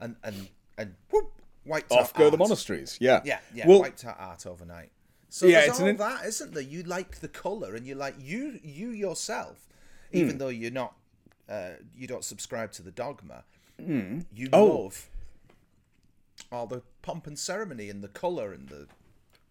and 0.00 0.16
and 0.24 0.48
and 0.78 0.94
whoop, 1.10 1.30
wiped 1.66 1.92
Off 1.92 2.14
go 2.14 2.30
the 2.30 2.36
monasteries. 2.38 2.96
Yeah. 3.00 3.20
Yeah, 3.24 3.40
yeah, 3.54 3.68
Well, 3.68 3.80
wiped 3.80 4.04
out 4.04 4.16
art 4.18 4.46
overnight. 4.46 4.90
So 5.28 5.46
Yeah, 5.46 5.60
there's 5.60 5.70
it's 5.70 5.78
an 5.78 5.84
all 5.84 5.90
in- 5.90 5.96
that, 5.98 6.24
isn't 6.26 6.54
there? 6.54 6.62
You 6.62 6.82
like 6.84 7.20
the 7.20 7.28
colour, 7.28 7.74
and 7.74 7.86
you 7.86 7.94
like 7.94 8.14
you 8.18 8.58
you 8.62 8.90
yourself, 8.90 9.68
Hmm. 10.12 10.18
even 10.18 10.38
though 10.38 10.48
you're 10.48 10.70
not, 10.70 10.94
uh, 11.48 11.70
you 11.96 12.06
don't 12.06 12.24
subscribe 12.24 12.72
to 12.72 12.82
the 12.82 12.90
dogma. 12.92 13.44
You 13.78 14.48
Oh. 14.52 14.64
love 14.84 15.08
all 16.52 16.66
the 16.66 16.82
pomp 17.02 17.26
and 17.26 17.38
ceremony 17.38 17.90
and 17.90 18.02
the 18.02 18.08
colour 18.08 18.52
and 18.52 18.68
the. 18.68 18.86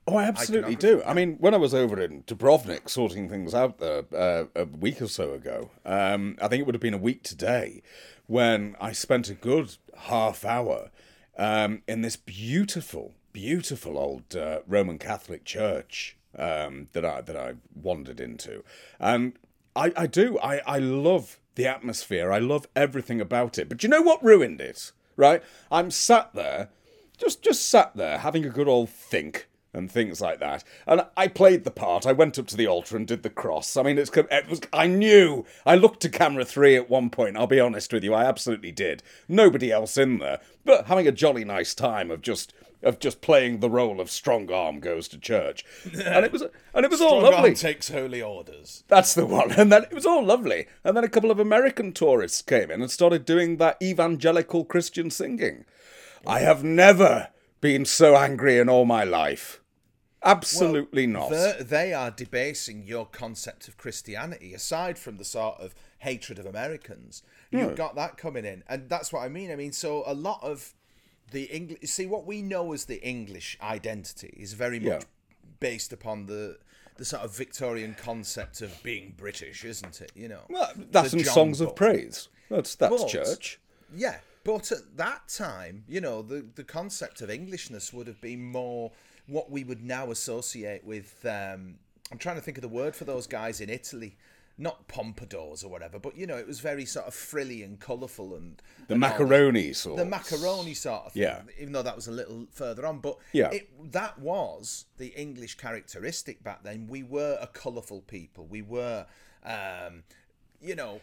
Oh, 0.06 0.18
I 0.18 0.26
absolutely 0.26 0.74
Iconography, 0.74 1.04
do. 1.04 1.10
I 1.10 1.14
mean, 1.14 1.38
when 1.40 1.54
I 1.54 1.58
was 1.58 1.74
over 1.74 2.00
in 2.00 2.24
Dubrovnik 2.24 2.90
sorting 2.90 3.30
things 3.30 3.54
out 3.54 3.78
there 3.80 4.04
uh, 4.14 4.46
a 4.54 4.66
week 4.66 5.02
or 5.02 5.08
so 5.08 5.34
ago, 5.34 5.72
um, 5.86 6.38
I 6.42 6.50
think 6.50 6.60
it 6.60 6.66
would 6.66 6.76
have 6.76 6.82
been 6.82 6.94
a 6.94 6.98
week 6.98 7.24
today, 7.24 7.82
when 8.28 8.76
I 8.82 8.92
spent 8.92 9.30
a 9.30 9.34
good 9.34 9.78
half 9.98 10.44
hour 10.44 10.92
um, 11.38 11.84
in 11.88 12.02
this 12.02 12.18
beautiful, 12.18 13.14
beautiful 13.32 13.98
old 13.98 14.36
uh, 14.36 14.60
Roman 14.68 14.98
Catholic 14.98 15.46
church 15.46 16.18
um, 16.38 16.88
that 16.92 17.06
I 17.06 17.22
that 17.22 17.38
I 17.38 17.54
wandered 17.74 18.20
into, 18.20 18.64
and 19.00 19.34
I, 19.76 19.94
I 19.96 20.08
do 20.08 20.38
I, 20.40 20.58
I 20.66 20.80
love 20.80 21.40
the 21.56 21.68
atmosphere. 21.68 22.32
I 22.32 22.40
love 22.40 22.68
everything 22.76 23.22
about 23.22 23.58
it. 23.58 23.70
But 23.70 23.84
you 23.84 23.90
know 23.90 24.02
what 24.02 24.24
ruined 24.24 24.60
it? 24.60 24.92
Right? 25.16 25.44
I'm 25.72 25.92
sat 25.92 26.34
there 26.34 26.70
just 27.18 27.42
just 27.42 27.68
sat 27.68 27.96
there 27.96 28.18
having 28.18 28.46
a 28.46 28.50
good 28.50 28.68
old 28.68 28.90
think 28.90 29.48
and 29.74 29.92
things 29.92 30.22
like 30.22 30.40
that. 30.40 30.64
And 30.86 31.06
I 31.18 31.28
played 31.28 31.64
the 31.64 31.72
part. 31.72 32.06
I 32.06 32.12
went 32.12 32.38
up 32.38 32.48
to 32.48 32.58
the 32.58 32.68
altar 32.68 32.96
and 32.96 33.08
did 33.08 33.24
the 33.24 33.30
cross. 33.30 33.76
I 33.76 33.84
mean, 33.84 33.98
it's 33.98 34.12
it 34.16 34.50
was. 34.50 34.62
I 34.72 34.88
knew. 34.88 35.46
I 35.66 35.76
looked 35.76 36.02
to 36.02 36.10
camera 36.10 36.46
three 36.46 36.76
at 36.76 36.90
one 36.90 37.10
point. 37.10 37.38
I'll 37.38 37.48
be 37.48 37.60
honest 37.60 37.92
with 37.92 38.04
you. 38.04 38.14
I 38.14 38.26
absolutely 38.26 38.72
did. 38.72 39.02
Nobody 39.28 39.72
else 39.72 39.98
in 39.98 40.20
there, 40.20 40.40
but 40.64 40.86
having 40.86 41.08
a 41.08 41.12
jolly 41.12 41.44
nice 41.44 41.74
time 41.74 42.12
of 42.12 42.22
just 42.22 42.54
of 42.84 43.00
just 43.00 43.22
playing 43.22 43.60
the 43.60 43.70
role 43.70 44.02
of 44.02 44.12
strong 44.12 44.52
arm 44.52 44.80
goes 44.80 45.08
to 45.08 45.18
church, 45.18 45.64
and 45.86 46.26
it 46.26 46.32
was 46.32 46.44
and 46.74 46.86
it 46.86 46.92
was 46.92 47.02
all 47.02 47.22
lovely. 47.22 47.50
Arm 47.50 47.56
takes 47.56 47.90
holy 47.90 48.22
orders. 48.22 48.84
That's 48.88 49.14
the 49.14 49.26
one. 49.26 49.52
And 49.52 49.72
then 49.72 49.84
it 49.84 49.94
was 49.94 50.06
all 50.06 50.24
lovely. 50.24 50.68
And 50.84 50.96
then 50.96 51.04
a 51.04 51.10
couple 51.10 51.32
of 51.32 51.40
American 51.40 51.94
tourists 51.94 52.42
came 52.42 52.70
in 52.70 52.82
and 52.82 52.92
started 52.92 53.26
doing 53.26 53.58
that 53.58 53.78
evangelical 53.82 54.66
Christian 54.66 55.10
singing. 55.10 55.66
I 56.26 56.40
have 56.40 56.64
never 56.64 57.30
been 57.62 57.86
so 57.86 58.16
angry 58.16 58.60
in 58.60 58.70
all 58.70 58.86
my 58.86 59.04
life. 59.04 59.62
Absolutely 60.24 61.06
not. 61.08 61.30
They're- 61.30 61.64
They 61.64 61.94
are 61.94 62.12
debasing 62.12 62.84
your 62.88 63.06
concept 63.06 63.68
of 63.68 63.78
Christianity. 63.78 64.54
Aside 64.54 64.98
from 64.98 65.18
the 65.18 65.26
sort 65.26 65.60
of 65.60 65.76
hatred 66.00 66.40
of 66.40 66.46
Americans, 66.46 67.24
you've 67.52 67.76
got 67.76 67.96
that 67.96 68.18
coming 68.18 68.46
in, 68.46 68.64
and 68.68 68.90
that's 68.90 69.12
what 69.14 69.22
I 69.24 69.30
mean. 69.30 69.52
I 69.52 69.56
mean, 69.56 69.72
so 69.74 70.04
a 70.06 70.14
lot 70.14 70.40
of 70.44 70.74
the 71.32 71.44
English. 71.46 71.90
See, 71.90 72.06
what 72.06 72.26
we 72.26 72.42
know 72.42 72.74
as 72.74 72.86
the 72.86 73.02
English 73.06 73.58
identity 73.62 74.34
is 74.38 74.54
very 74.54 74.80
much 74.80 75.02
Yeah. 75.02 75.08
based 75.60 75.94
upon 75.94 76.26
the 76.28 76.58
the 76.96 77.06
sort 77.06 77.24
of 77.24 77.36
Victorian 77.36 77.96
concept 77.96 78.62
of 78.62 78.72
being 78.84 79.16
British, 79.18 79.66
isn't 79.66 80.00
it? 80.00 80.12
You 80.14 80.28
know, 80.28 80.46
Well, 80.48 80.72
that's 80.92 81.12
in 81.12 81.24
songs 81.24 81.60
of 81.60 81.76
praise. 81.76 82.30
That's 82.50 82.76
that's 82.76 83.02
But- 83.04 83.10
church. 83.10 83.60
Yeah, 83.96 84.20
but 84.44 84.72
at 84.72 84.96
that 84.98 85.28
time, 85.28 85.86
you 85.88 86.00
know, 86.02 86.22
the 86.22 86.46
the 86.56 86.64
concept 86.64 87.22
of 87.22 87.30
Englishness 87.32 87.92
would 87.94 88.06
have 88.08 88.22
been 88.22 88.44
more 88.44 88.92
what 89.28 89.50
we 89.52 89.64
would 89.64 89.84
now 89.84 90.12
associate 90.12 90.84
with. 90.84 91.26
Um, 91.26 91.76
I'm 92.12 92.18
trying 92.18 92.36
to 92.36 92.42
think 92.42 92.58
of 92.58 92.62
the 92.62 92.68
word 92.68 92.96
for 92.96 93.06
those 93.06 93.26
guys 93.28 93.62
in 93.62 93.70
Italy, 93.70 94.18
not 94.58 94.88
pompadours 94.88 95.64
or 95.64 95.70
whatever, 95.70 95.98
but 95.98 96.16
you 96.16 96.28
know, 96.28 96.38
it 96.38 96.46
was 96.46 96.60
very 96.60 96.86
sort 96.86 97.08
of 97.08 97.14
frilly 97.14 97.64
and 97.64 97.80
colourful 97.80 98.36
and 98.36 98.62
The 98.88 98.94
and 98.94 99.00
macaroni 99.02 99.74
sort. 99.74 99.98
the 99.98 100.06
macaroni 100.06 100.74
sort 100.76 101.06
of 101.06 101.14
thing, 101.14 101.24
Yeah. 101.24 101.42
even 101.60 101.74
though 101.74 101.82
that 101.82 101.96
was 101.96 102.08
a 102.08 102.12
little 102.12 102.46
further 102.52 102.86
on. 102.86 103.00
But 103.00 103.18
Yeah. 103.32 103.50
it, 103.52 103.92
that 103.94 104.20
was 104.20 104.86
the 104.98 105.08
English 105.20 105.56
characteristic 105.58 106.44
back 106.44 106.64
then. 106.64 106.86
We 106.88 107.02
were 107.02 107.38
a 107.42 107.48
colourful 107.48 108.02
people. 108.02 108.46
We 108.46 108.62
were, 108.62 109.08
um, 109.44 110.04
you 110.62 110.76
know, 110.76 111.02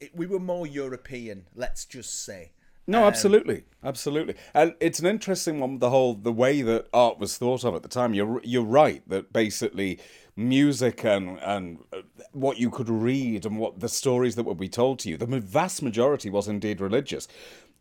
it, 0.00 0.14
we 0.16 0.26
were 0.26 0.40
more 0.40 0.66
European, 0.66 1.46
let's 1.54 1.84
just 1.84 2.24
say. 2.24 2.52
No, 2.86 3.04
absolutely, 3.06 3.64
absolutely, 3.82 4.34
and 4.52 4.74
it's 4.78 4.98
an 4.98 5.06
interesting 5.06 5.58
one. 5.58 5.78
The 5.78 5.88
whole 5.88 6.14
the 6.14 6.32
way 6.32 6.60
that 6.62 6.86
art 6.92 7.18
was 7.18 7.38
thought 7.38 7.64
of 7.64 7.74
at 7.74 7.82
the 7.82 7.88
time. 7.88 8.12
You're 8.12 8.42
you're 8.44 8.62
right 8.62 9.02
that 9.08 9.32
basically 9.32 9.98
music 10.36 11.04
and 11.04 11.38
and 11.40 11.78
uh, 11.92 12.02
what 12.32 12.58
you 12.58 12.70
could 12.70 12.90
read 12.90 13.46
and 13.46 13.58
what 13.58 13.80
the 13.80 13.88
stories 13.88 14.34
that 14.36 14.44
would 14.44 14.58
be 14.58 14.68
told 14.68 14.98
to 15.00 15.08
you, 15.08 15.16
the 15.16 15.26
vast 15.26 15.82
majority 15.82 16.28
was 16.28 16.46
indeed 16.46 16.78
religious, 16.80 17.26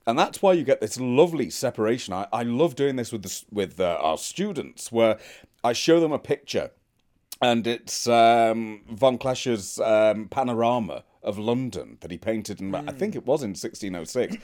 and 0.07 0.17
that's 0.17 0.41
why 0.41 0.53
you 0.53 0.63
get 0.63 0.79
this 0.79 0.97
lovely 0.97 1.49
separation. 1.49 2.13
I, 2.13 2.27
I 2.31 2.43
love 2.43 2.75
doing 2.75 2.95
this 2.95 3.11
with 3.11 3.23
the, 3.23 3.43
with 3.51 3.79
uh, 3.81 3.97
our 3.99 4.17
students, 4.17 4.89
where 4.89 5.19
I 5.65 5.73
show 5.73 5.99
them 5.99 6.13
a 6.13 6.19
picture 6.19 6.71
and 7.41 7.67
it's 7.67 8.07
um, 8.07 8.81
von 8.89 9.17
Clasher's 9.17 9.79
um, 9.79 10.29
panorama 10.29 11.03
of 11.23 11.37
London 11.37 11.97
that 12.01 12.11
he 12.11 12.17
painted 12.17 12.61
in, 12.61 12.73
I 12.75 12.91
think 12.91 13.15
it 13.15 13.25
was 13.25 13.43
in 13.43 13.51
1606. 13.51 14.37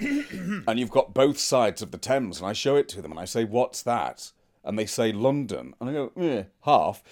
and 0.68 0.80
you've 0.80 0.90
got 0.90 1.14
both 1.14 1.38
sides 1.38 1.82
of 1.82 1.92
the 1.92 1.98
Thames, 1.98 2.40
and 2.40 2.48
I 2.48 2.54
show 2.54 2.76
it 2.76 2.88
to 2.90 3.02
them, 3.02 3.12
and 3.12 3.20
I 3.20 3.26
say, 3.26 3.44
"What's 3.44 3.82
that?" 3.84 4.32
And 4.64 4.78
they 4.78 4.86
say 4.86 5.12
London, 5.12 5.74
and 5.80 5.90
I 5.90 5.94
go, 5.94 6.12
eh, 6.18 6.44
"Half." 6.62 7.04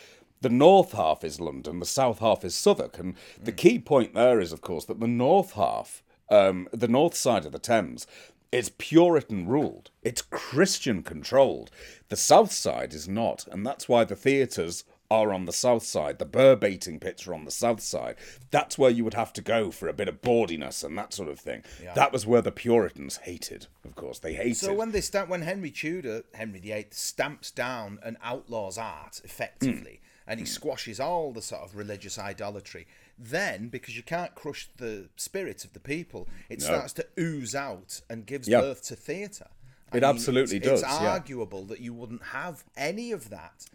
The 0.41 0.49
north 0.49 0.91
half 0.91 1.23
is 1.23 1.39
London, 1.39 1.79
the 1.79 1.85
south 1.85 2.19
half 2.19 2.45
is 2.45 2.53
Southwark, 2.53 2.99
and 2.99 3.15
the 3.43 3.51
key 3.51 3.79
point 3.79 4.13
there 4.13 4.39
is, 4.39 4.51
of 4.51 4.61
course, 4.61 4.85
that 4.85 4.99
the 4.99 5.07
north 5.07 5.53
half, 5.53 6.03
um, 6.29 6.67
the 6.71 6.87
north 6.87 7.15
side 7.15 7.43
of 7.43 7.51
the 7.51 7.59
Thames, 7.59 8.05
is 8.51 8.69
Puritan 8.77 9.47
ruled. 9.47 9.89
It's 10.03 10.21
Christian 10.21 11.01
controlled. 11.03 11.71
The 12.09 12.15
south 12.15 12.51
side 12.51 12.93
is 12.93 13.07
not, 13.07 13.47
and 13.51 13.65
that's 13.65 13.89
why 13.89 14.03
the 14.03 14.15
theatres 14.15 14.83
are 15.09 15.33
on 15.33 15.45
the 15.45 15.53
south 15.53 15.83
side. 15.83 16.19
The 16.19 16.25
burr 16.25 16.55
baiting 16.55 16.99
pits 16.99 17.27
are 17.27 17.33
on 17.33 17.45
the 17.45 17.51
south 17.51 17.81
side. 17.81 18.15
That's 18.51 18.77
where 18.77 18.91
you 18.91 19.03
would 19.03 19.13
have 19.13 19.31
to 19.33 19.41
go 19.41 19.71
for 19.71 19.87
a 19.87 19.93
bit 19.93 20.09
of 20.09 20.21
bawdiness 20.21 20.83
and 20.83 20.97
that 20.97 21.13
sort 21.13 21.29
of 21.29 21.39
thing. 21.39 21.63
That 21.95 22.11
was 22.11 22.25
where 22.25 22.41
the 22.41 22.51
Puritans 22.51 23.17
hated, 23.17 23.67
of 23.85 23.95
course. 23.95 24.19
They 24.19 24.33
hated. 24.33 24.57
So 24.57 24.73
when 24.73 24.91
they 24.91 25.01
stamp, 25.01 25.29
when 25.29 25.41
Henry 25.43 25.71
Tudor, 25.71 26.23
Henry 26.33 26.59
VIII, 26.59 26.87
stamps 26.91 27.51
down 27.51 27.99
and 28.03 28.17
outlaws 28.21 28.77
art 28.77 29.21
effectively, 29.23 30.01
hmm. 30.01 30.29
and 30.31 30.39
he 30.39 30.45
hmm. 30.45 30.51
squashes 30.51 30.99
all 30.99 31.31
the 31.31 31.41
sort 31.41 31.61
of 31.61 31.75
religious 31.75 32.19
idolatry, 32.19 32.85
then 33.17 33.69
because 33.69 33.95
you 33.95 34.03
can't 34.03 34.35
crush 34.35 34.69
the 34.77 35.09
spirit 35.15 35.63
of 35.63 35.73
the 35.73 35.79
people, 35.79 36.27
it 36.49 36.61
starts 36.61 36.93
to 36.93 37.07
ooze 37.17 37.55
out 37.55 38.01
and 38.09 38.25
gives 38.25 38.47
Yeah. 38.47 38.61
birth 38.61 38.83
to 38.87 38.95
theatre. 38.95 39.47
It 39.93 40.03
absolutely 40.03 40.57
it's, 40.57 40.67
does, 40.67 40.83
It's 40.83 41.01
yeah. 41.01 41.11
arguable 41.11 41.63
that 41.65 41.79
you 41.79 41.93
wouldn't 41.93 42.21
have 42.21 42.65
any 42.75 43.13
of 43.13 43.29
that 43.29 43.65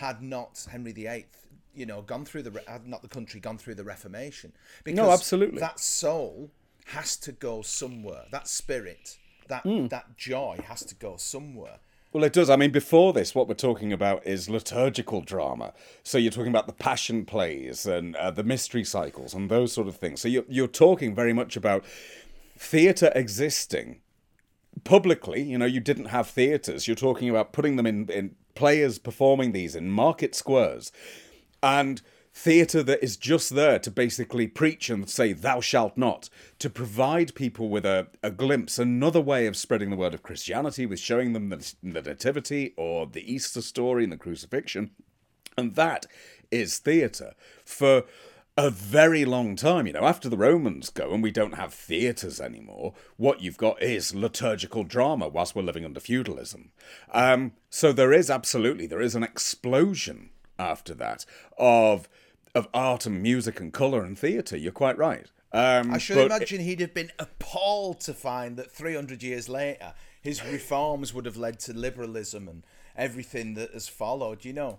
had 0.00 0.22
not 0.22 0.66
Henry 0.70 0.92
VIII, 0.92 1.26
you 1.74 1.84
know, 1.84 2.00
gone 2.00 2.24
through 2.24 2.42
the 2.42 2.62
had 2.66 2.86
not 2.86 3.02
the 3.02 3.08
country 3.08 3.38
gone 3.38 3.58
through 3.58 3.74
the 3.74 3.84
Reformation. 3.84 4.52
Because 4.82 5.20
absolutely. 5.20 5.60
That 5.60 5.78
soul 5.78 6.50
has 6.86 7.16
to 7.18 7.32
go 7.32 7.60
somewhere. 7.62 8.24
That 8.32 8.48
spirit, 8.48 9.18
that 9.48 9.62
Hmm. 9.62 9.88
that 9.88 10.16
joy 10.16 10.58
has 10.66 10.84
to 10.84 10.94
go 10.94 11.16
somewhere. 11.16 11.78
Well, 12.12 12.24
it 12.24 12.32
does. 12.32 12.50
I 12.50 12.56
mean, 12.56 12.72
before 12.72 13.12
this, 13.12 13.34
what 13.36 13.46
we're 13.46 13.54
talking 13.54 13.92
about 13.92 14.26
is 14.26 14.50
liturgical 14.50 15.20
drama. 15.20 15.72
So 16.02 16.18
you're 16.18 16.32
talking 16.32 16.48
about 16.48 16.66
the 16.66 16.72
passion 16.72 17.24
plays 17.24 17.86
and 17.86 18.16
uh, 18.16 18.32
the 18.32 18.42
mystery 18.42 18.82
cycles 18.82 19.32
and 19.32 19.48
those 19.48 19.72
sort 19.72 19.86
of 19.86 19.96
things. 19.96 20.20
So 20.20 20.26
you're, 20.26 20.44
you're 20.48 20.66
talking 20.66 21.14
very 21.14 21.32
much 21.32 21.56
about 21.56 21.84
theatre 22.58 23.12
existing 23.14 24.00
publicly. 24.82 25.42
You 25.42 25.58
know, 25.58 25.66
you 25.66 25.78
didn't 25.78 26.06
have 26.06 26.26
theatres. 26.28 26.88
You're 26.88 26.96
talking 26.96 27.30
about 27.30 27.52
putting 27.52 27.76
them 27.76 27.86
in, 27.86 28.08
in 28.08 28.34
players 28.54 28.98
performing 28.98 29.52
these 29.52 29.74
in 29.74 29.90
market 29.90 30.34
squares. 30.34 30.92
And 31.62 32.02
theatre 32.32 32.82
that 32.82 33.02
is 33.02 33.16
just 33.16 33.50
there 33.54 33.78
to 33.78 33.90
basically 33.90 34.46
preach 34.46 34.88
and 34.88 35.08
say, 35.10 35.32
thou 35.32 35.60
shalt 35.60 35.96
not, 35.96 36.28
to 36.58 36.70
provide 36.70 37.34
people 37.34 37.68
with 37.68 37.84
a, 37.84 38.06
a 38.22 38.30
glimpse, 38.30 38.78
another 38.78 39.20
way 39.20 39.46
of 39.46 39.56
spreading 39.56 39.90
the 39.90 39.96
word 39.96 40.14
of 40.14 40.22
Christianity, 40.22 40.86
with 40.86 41.00
showing 41.00 41.32
them 41.32 41.48
the, 41.48 41.74
the 41.82 42.02
Nativity 42.02 42.72
or 42.76 43.06
the 43.06 43.30
Easter 43.32 43.60
story 43.60 44.04
and 44.04 44.12
the 44.12 44.16
crucifixion. 44.16 44.90
And 45.58 45.74
that 45.74 46.06
is 46.50 46.78
theatre 46.78 47.34
for 47.64 48.04
a 48.56 48.70
very 48.70 49.24
long 49.24 49.56
time. 49.56 49.86
You 49.86 49.92
know, 49.94 50.04
after 50.04 50.28
the 50.28 50.36
Romans 50.36 50.90
go 50.90 51.12
and 51.12 51.22
we 51.22 51.30
don't 51.30 51.54
have 51.54 51.72
theatres 51.72 52.40
anymore, 52.40 52.94
what 53.16 53.40
you've 53.40 53.56
got 53.56 53.82
is 53.82 54.14
liturgical 54.14 54.84
drama 54.84 55.28
whilst 55.28 55.54
we're 55.54 55.62
living 55.62 55.84
under 55.84 56.00
feudalism. 56.00 56.70
Um, 57.12 57.52
so 57.68 57.92
there 57.92 58.12
is 58.12 58.30
absolutely, 58.30 58.86
there 58.86 59.00
is 59.00 59.14
an 59.14 59.22
explosion 59.22 60.30
after 60.58 60.94
that 60.94 61.24
of 61.56 62.08
of 62.54 62.68
art 62.74 63.06
and 63.06 63.22
music 63.22 63.60
and 63.60 63.72
colour 63.72 64.04
and 64.04 64.18
theatre. 64.18 64.56
You're 64.56 64.72
quite 64.72 64.98
right. 64.98 65.30
Um, 65.52 65.92
I 65.92 65.98
should 65.98 66.18
imagine 66.18 66.60
he'd 66.60 66.80
have 66.80 66.94
been 66.94 67.10
appalled 67.18 68.00
to 68.00 68.14
find 68.14 68.56
that 68.56 68.70
300 68.70 69.22
years 69.22 69.48
later, 69.48 69.94
his 70.20 70.44
reforms 70.44 71.12
would 71.14 71.26
have 71.26 71.36
led 71.36 71.58
to 71.60 71.72
liberalism 71.72 72.48
and 72.48 72.64
everything 72.96 73.54
that 73.54 73.72
has 73.72 73.88
followed. 73.88 74.44
You 74.44 74.52
know, 74.52 74.78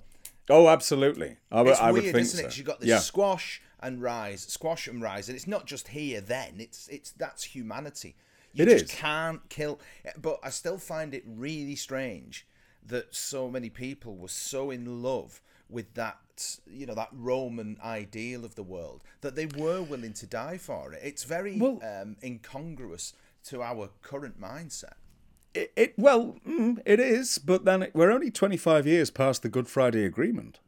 Oh, 0.51 0.67
absolutely. 0.67 1.37
I, 1.51 1.61
it's 1.61 1.79
I 1.79 1.91
weird, 1.91 2.03
would 2.05 2.13
think 2.13 2.25
isn't 2.25 2.45
it? 2.45 2.57
you've 2.57 2.67
got 2.67 2.79
this 2.79 2.89
yeah. 2.89 2.99
squash 2.99 3.61
and 3.79 4.01
rise, 4.01 4.41
squash 4.41 4.87
and 4.87 5.01
rise, 5.01 5.27
and 5.29 5.35
it's 5.35 5.47
not 5.47 5.65
just 5.65 5.87
here. 5.89 6.21
Then 6.21 6.55
it's 6.59 6.87
it's 6.89 7.11
that's 7.11 7.43
humanity. 7.43 8.15
You 8.53 8.65
It 8.65 8.69
just 8.69 8.85
is. 8.85 8.91
can't 8.91 9.47
kill. 9.49 9.79
But 10.21 10.39
I 10.43 10.49
still 10.49 10.77
find 10.77 11.13
it 11.13 11.23
really 11.25 11.75
strange 11.75 12.45
that 12.85 13.15
so 13.15 13.49
many 13.49 13.69
people 13.69 14.15
were 14.17 14.27
so 14.27 14.71
in 14.71 15.01
love 15.01 15.41
with 15.69 15.93
that 15.93 16.17
you 16.69 16.85
know 16.87 16.95
that 16.95 17.09
roman 17.13 17.77
ideal 17.83 18.43
of 18.43 18.55
the 18.55 18.63
world 18.63 19.01
that 19.21 19.35
they 19.35 19.45
were 19.45 19.81
willing 19.81 20.11
to 20.11 20.25
die 20.25 20.57
for 20.57 20.91
it 20.91 20.99
it's 21.03 21.23
very 21.23 21.57
Well- 21.59 21.79
um, 21.83 22.17
incongruous 22.23 23.13
to 23.45 23.61
our 23.61 23.89
current 24.01 24.41
mindset 24.41 24.93
It, 25.53 25.71
it 25.75 25.93
well, 25.97 26.37
mm, 26.47 26.79
it 26.85 26.99
is, 26.99 27.37
but 27.37 27.65
then 27.65 27.83
it, 27.83 27.91
we're 27.93 28.11
only 28.11 28.31
25 28.31 28.87
years 28.87 29.09
past 29.09 29.43
the 29.43 29.49
Good 29.49 29.67
Friday 29.67 30.05
Agreement. 30.05 30.59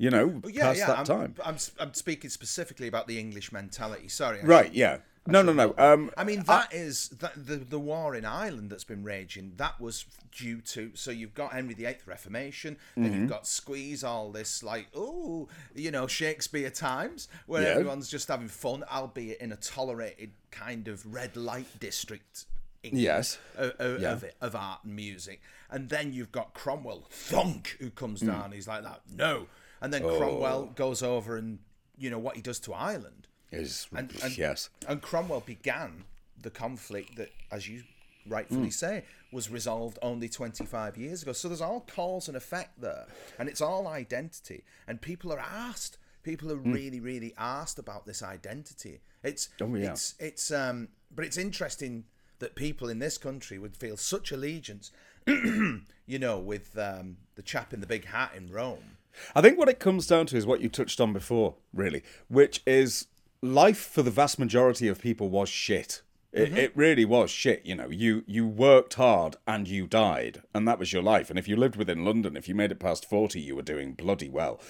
You 0.00 0.10
know, 0.10 0.42
yeah 0.48 0.62
past 0.66 0.78
yeah 0.78 0.86
that 0.86 0.98
I'm, 1.00 1.04
time. 1.04 1.34
I'm, 1.44 1.56
I'm 1.80 1.92
speaking 1.92 2.30
specifically 2.30 2.86
about 2.86 3.08
the 3.08 3.18
english 3.18 3.50
mentality 3.50 4.06
sorry 4.06 4.40
I 4.40 4.44
Right, 4.44 4.72
yeah. 4.72 4.98
No, 5.26 5.42
no, 5.42 5.52
no. 5.52 5.74
Um, 5.76 6.10
I 6.16 6.24
mean, 6.24 6.44
that 6.44 6.72
is 6.72 7.08
that 7.18 7.32
the 7.34 7.56
the 7.56 7.78
war 7.80 8.14
in 8.14 8.24
Ireland 8.24 8.70
that's 8.70 8.84
been 8.84 9.02
raging. 9.04 9.52
That 9.56 9.78
was 9.78 10.06
due 10.32 10.60
to 10.62 10.92
so 10.94 11.10
you've 11.10 11.34
got 11.34 11.52
Henry 11.52 11.74
VIII 11.74 11.96
Reformation, 12.06 12.78
then 12.96 13.04
Mm-hmm. 13.10 13.20
you've 13.22 13.28
got 13.28 13.46
squeeze 13.46 14.02
all 14.04 14.30
this 14.30 14.62
like 14.62 14.86
oh 14.94 15.48
you 15.74 15.90
know 15.90 16.06
Shakespeare 16.06 16.70
times 16.70 17.28
where 17.46 17.62
Yeah. 17.64 17.70
everyone's 17.70 18.08
just 18.08 18.28
having 18.28 18.48
fun, 18.48 18.84
albeit 18.90 19.40
in 19.40 19.50
a 19.52 19.56
tolerated 19.56 20.30
kind 20.52 20.86
of 20.88 21.04
red 21.12 21.36
light 21.36 21.66
district. 21.80 22.46
England 22.82 23.02
Yes. 23.02 23.38
of, 23.56 23.70
of, 23.78 24.00
Yeah. 24.00 24.12
of, 24.12 24.24
it, 24.24 24.36
of 24.40 24.54
art 24.54 24.84
and 24.84 24.94
music, 24.94 25.40
and 25.70 25.88
then 25.88 26.12
you've 26.12 26.32
got 26.32 26.54
Cromwell 26.54 27.06
thunk 27.10 27.76
who 27.80 27.90
comes 27.90 28.20
Hmm. 28.20 28.28
down. 28.28 28.52
He's 28.52 28.68
like 28.68 28.82
that 28.84 29.02
no, 29.10 29.48
and 29.80 29.92
then 29.92 30.02
Oh. 30.04 30.16
Cromwell 30.18 30.66
goes 30.66 31.02
over 31.02 31.36
and 31.36 31.58
you 31.96 32.10
know 32.10 32.18
what 32.18 32.36
he 32.36 32.42
does 32.42 32.60
to 32.60 32.74
Ireland. 32.74 33.26
is 33.50 33.86
And, 33.96 34.14
and, 34.22 34.36
yes. 34.38 34.68
And 34.86 35.00
Cromwell 35.02 35.40
began 35.40 36.04
the 36.40 36.50
conflict 36.50 37.16
that, 37.16 37.30
as 37.50 37.66
you 37.66 37.82
rightfully 38.26 38.70
say, 38.70 39.04
was 39.32 39.48
resolved 39.50 39.98
only 40.02 40.28
25 40.28 40.96
years 40.98 41.22
ago. 41.22 41.32
So 41.32 41.48
there's 41.48 41.62
all 41.62 41.80
cause 41.80 42.28
and 42.28 42.36
effect 42.36 42.78
there. 42.80 43.06
And 43.38 43.48
it's 43.48 43.62
all 43.62 43.88
identity. 43.88 44.64
And 44.86 45.00
people 45.00 45.32
are 45.32 45.38
asked. 45.40 45.96
People 46.22 46.52
are 46.52 46.56
really, 46.56 47.00
really 47.00 47.32
asked 47.38 47.78
about 47.78 48.04
this 48.06 48.22
identity. 48.22 49.00
It's. 49.24 49.48
Oh, 49.62 49.74
yeah. 49.74 49.92
it's, 49.92 50.14
it's, 50.20 50.50
um, 50.50 50.88
but 51.10 51.24
it's 51.24 51.38
interesting 51.38 52.04
that 52.38 52.54
people 52.54 52.88
in 52.88 52.98
this 52.98 53.18
country 53.18 53.58
would 53.58 53.76
feel 53.76 53.96
such 53.96 54.32
allegiance, 54.32 54.90
you 55.26 56.18
know, 56.18 56.38
with 56.38 56.76
um, 56.78 57.16
the 57.34 57.42
chap 57.42 57.72
in 57.72 57.80
the 57.80 57.86
big 57.86 58.06
hat 58.06 58.32
in 58.36 58.50
Rome. 58.50 58.96
I 59.34 59.40
think 59.40 59.58
what 59.58 59.68
it 59.68 59.80
comes 59.80 60.06
down 60.06 60.26
to 60.26 60.36
is 60.36 60.46
what 60.46 60.60
you 60.60 60.68
touched 60.68 61.00
on 61.00 61.12
before, 61.12 61.54
really, 61.72 62.02
which 62.28 62.62
is 62.66 63.06
life 63.42 63.78
for 63.78 64.02
the 64.02 64.10
vast 64.10 64.38
majority 64.38 64.88
of 64.88 65.00
people 65.00 65.28
was 65.28 65.48
shit. 65.48 66.02
It, 66.32 66.56
it 66.56 66.76
really 66.76 67.04
was 67.04 67.30
shit. 67.30 67.64
You 67.64 67.74
know, 67.74 67.88
you 67.88 68.22
you 68.26 68.46
worked 68.46 68.94
hard 68.94 69.36
and 69.46 69.66
you 69.66 69.86
died, 69.86 70.42
and 70.54 70.68
that 70.68 70.78
was 70.78 70.92
your 70.92 71.02
life. 71.02 71.30
And 71.30 71.38
if 71.38 71.48
you 71.48 71.56
lived 71.56 71.76
within 71.76 72.04
London, 72.04 72.36
if 72.36 72.48
you 72.48 72.54
made 72.54 72.70
it 72.70 72.78
past 72.78 73.08
forty, 73.08 73.40
you 73.40 73.56
were 73.56 73.62
doing 73.62 73.94
bloody 73.94 74.28
well. 74.28 74.60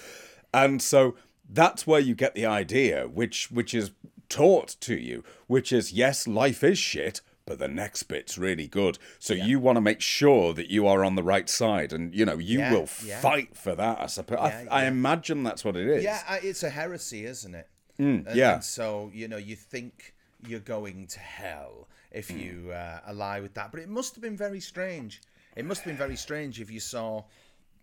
And 0.54 0.80
so 0.80 1.16
that's 1.48 1.86
where 1.86 2.00
you 2.00 2.14
get 2.14 2.34
the 2.34 2.46
idea, 2.46 3.08
which 3.08 3.50
which 3.50 3.74
is 3.74 3.90
taught 4.28 4.76
to 4.80 4.94
you, 4.94 5.24
which 5.46 5.72
is 5.72 5.92
yes, 5.92 6.28
life 6.28 6.62
is 6.62 6.78
shit, 6.78 7.20
but 7.48 7.58
the 7.58 7.66
next 7.68 8.02
bit's 8.04 8.36
really 8.36 8.66
good. 8.68 8.98
So 9.18 9.32
you 9.34 9.58
want 9.58 9.76
to 9.76 9.80
make 9.80 10.00
sure 10.00 10.52
that 10.52 10.68
you 10.70 10.86
are 10.86 11.04
on 11.04 11.14
the 11.14 11.22
right 11.22 11.48
side, 11.48 11.92
and 11.92 12.14
you 12.14 12.24
know 12.24 12.36
you 12.38 12.58
Yeah, 12.60 12.72
will 12.72 12.88
yeah. 13.04 13.20
fight 13.20 13.56
for 13.56 13.74
that. 13.74 14.00
I 14.00 14.06
suppose. 14.06 14.38
Yeah, 14.42 14.64
I, 14.70 14.82
I 14.82 14.84
imagine 14.86 15.42
that's 15.42 15.64
what 15.64 15.76
it 15.76 15.88
is. 15.88 16.04
Yeah, 16.04 16.20
it's 16.42 16.62
a 16.62 16.70
heresy, 16.70 17.24
isn't 17.24 17.54
it? 17.54 17.68
and, 17.98 18.24
Mm, 18.26 18.34
yeah. 18.36 18.54
And 18.54 18.64
so 18.64 19.10
you 19.14 19.26
know, 19.28 19.38
you 19.38 19.56
think 19.56 20.14
you're 20.46 20.60
going 20.60 21.06
to 21.08 21.18
hell 21.20 21.88
if 22.12 22.28
Mm. 22.28 22.40
you 22.44 22.70
uh, 22.72 23.00
ally 23.08 23.40
with 23.40 23.54
that, 23.54 23.72
but 23.72 23.80
it 23.80 23.88
must 23.88 24.14
have 24.14 24.22
been 24.22 24.36
very 24.36 24.60
strange. 24.60 25.20
It 25.56 25.64
must 25.64 25.80
have 25.80 25.86
been 25.88 25.96
very 26.06 26.16
strange 26.16 26.60
if 26.60 26.70
you 26.70 26.78
saw 26.80 27.24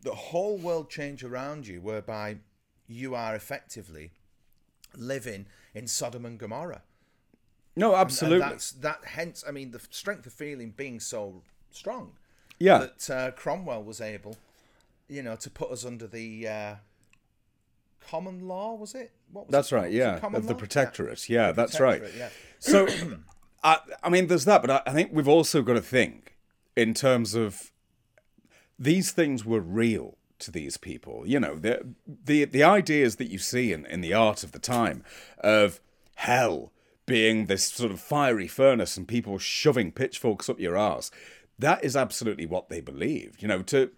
the 0.01 0.13
whole 0.15 0.57
world 0.57 0.89
change 0.89 1.23
around 1.23 1.67
you, 1.67 1.81
whereby 1.81 2.37
you 2.87 3.15
are 3.15 3.35
effectively 3.35 4.11
living 4.95 5.47
in 5.73 5.87
Sodom 5.87 6.25
and 6.25 6.37
Gomorrah. 6.39 6.83
No, 7.75 7.91
And 7.91 8.01
absolutely. 8.01 8.39
that's 8.39 8.71
that. 8.71 8.99
Hence, 9.05 9.43
I 9.47 9.51
mean, 9.51 9.71
the 9.71 9.81
strength 9.89 10.25
of 10.25 10.33
feeling 10.33 10.71
being 10.71 10.99
so 10.99 11.41
strong. 11.71 12.13
Yeah. 12.59 12.87
That 12.87 13.09
uh, 13.09 13.31
Cromwell 13.31 13.83
was 13.83 13.99
able, 13.99 14.37
you 15.09 15.21
know, 15.21 15.35
to 15.35 15.49
put 15.49 15.71
us 15.71 15.85
under 15.85 16.07
the 16.07 16.47
uh, 16.47 16.75
common 18.09 18.47
law. 18.47 18.75
Was 18.75 18.95
it? 18.95 19.11
What 19.31 19.47
was 19.47 19.51
That's 19.51 19.71
it 19.71 19.75
right. 19.75 19.91
Yeah. 19.91 20.19
Of 20.25 20.47
the 20.47 20.55
protectorate. 20.55 21.27
Yeah, 21.29 21.47
The 21.47 21.53
that's 21.53 21.79
right. 21.79 22.01
Yeah. 22.17 22.29
So, 22.59 22.87
I, 23.63 23.79
I 24.03 24.09
mean, 24.09 24.27
there's 24.27 24.45
that, 24.45 24.61
but 24.61 24.71
I, 24.71 24.81
I 24.85 24.93
think 24.93 25.09
we've 25.11 25.27
also 25.27 25.61
got 25.61 25.73
to 25.73 25.81
think 25.81 26.37
in 26.77 26.93
terms 26.93 27.33
of 27.35 27.71
these 28.77 29.11
things 29.11 29.43
were 29.45 29.59
real 29.61 30.17
to 30.39 30.51
these 30.51 30.77
people. 30.77 31.23
You 31.25 31.39
know, 31.39 31.55
the 31.55 31.93
the 32.07 32.45
the 32.45 32.63
ideas 32.63 33.15
that 33.17 33.29
you 33.29 33.37
see 33.39 33.73
in, 33.73 33.85
in 33.85 34.01
the 34.01 34.13
art 34.13 34.43
of 34.43 34.51
the 34.51 34.59
time 34.59 35.03
of 35.39 35.79
hell 36.15 36.71
being 37.05 37.45
this 37.45 37.65
sort 37.65 37.91
of 37.91 37.99
fiery 37.99 38.47
furnace 38.47 38.97
and 38.97 39.07
people 39.07 39.37
shoving 39.37 39.91
pitchforks 39.91 40.49
up 40.49 40.59
your 40.59 40.77
arse. 40.77 41.11
That 41.57 41.83
is 41.83 41.95
absolutely 41.95 42.45
what 42.45 42.69
they 42.69 42.81
believed. 42.81 43.41
You 43.41 43.47
know, 43.47 43.61
to 43.63 43.91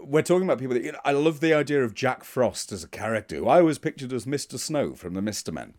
we're 0.00 0.22
talking 0.22 0.44
about 0.44 0.58
people 0.58 0.74
that 0.74 0.84
you 0.84 0.92
know, 0.92 1.00
I 1.04 1.12
love 1.12 1.40
the 1.40 1.52
idea 1.52 1.84
of 1.84 1.94
Jack 1.94 2.24
Frost 2.24 2.72
as 2.72 2.82
a 2.82 2.88
character, 2.88 3.36
who 3.36 3.48
I 3.48 3.60
always 3.60 3.78
pictured 3.78 4.12
as 4.12 4.24
Mr. 4.24 4.58
Snow 4.58 4.94
from 4.94 5.14
the 5.14 5.22
Mister 5.22 5.52
Men. 5.52 5.74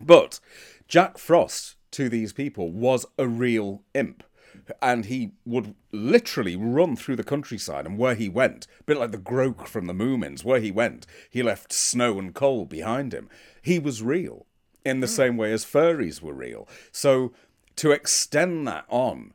But 0.00 0.40
Jack 0.88 1.18
Frost 1.18 1.76
to 1.92 2.08
these 2.08 2.32
people 2.32 2.70
was 2.72 3.04
a 3.18 3.26
real 3.28 3.82
imp. 3.94 4.24
And 4.80 5.06
he 5.06 5.32
would 5.46 5.74
literally 5.92 6.56
run 6.56 6.94
through 6.94 7.16
the 7.16 7.24
countryside, 7.24 7.86
and 7.86 7.98
where 7.98 8.14
he 8.14 8.28
went, 8.28 8.66
a 8.80 8.84
bit 8.84 8.98
like 8.98 9.10
the 9.10 9.18
Groke 9.18 9.66
from 9.66 9.86
the 9.86 9.94
Moomins, 9.94 10.44
where 10.44 10.60
he 10.60 10.70
went, 10.70 11.06
he 11.30 11.42
left 11.42 11.72
snow 11.72 12.18
and 12.18 12.34
coal 12.34 12.66
behind 12.66 13.14
him. 13.14 13.30
He 13.62 13.78
was 13.78 14.02
real, 14.02 14.46
in 14.84 15.00
the 15.00 15.06
hmm. 15.06 15.12
same 15.12 15.36
way 15.36 15.52
as 15.52 15.64
furries 15.64 16.20
were 16.20 16.34
real. 16.34 16.68
So 16.90 17.32
to 17.76 17.90
extend 17.90 18.66
that 18.68 18.84
on, 18.88 19.34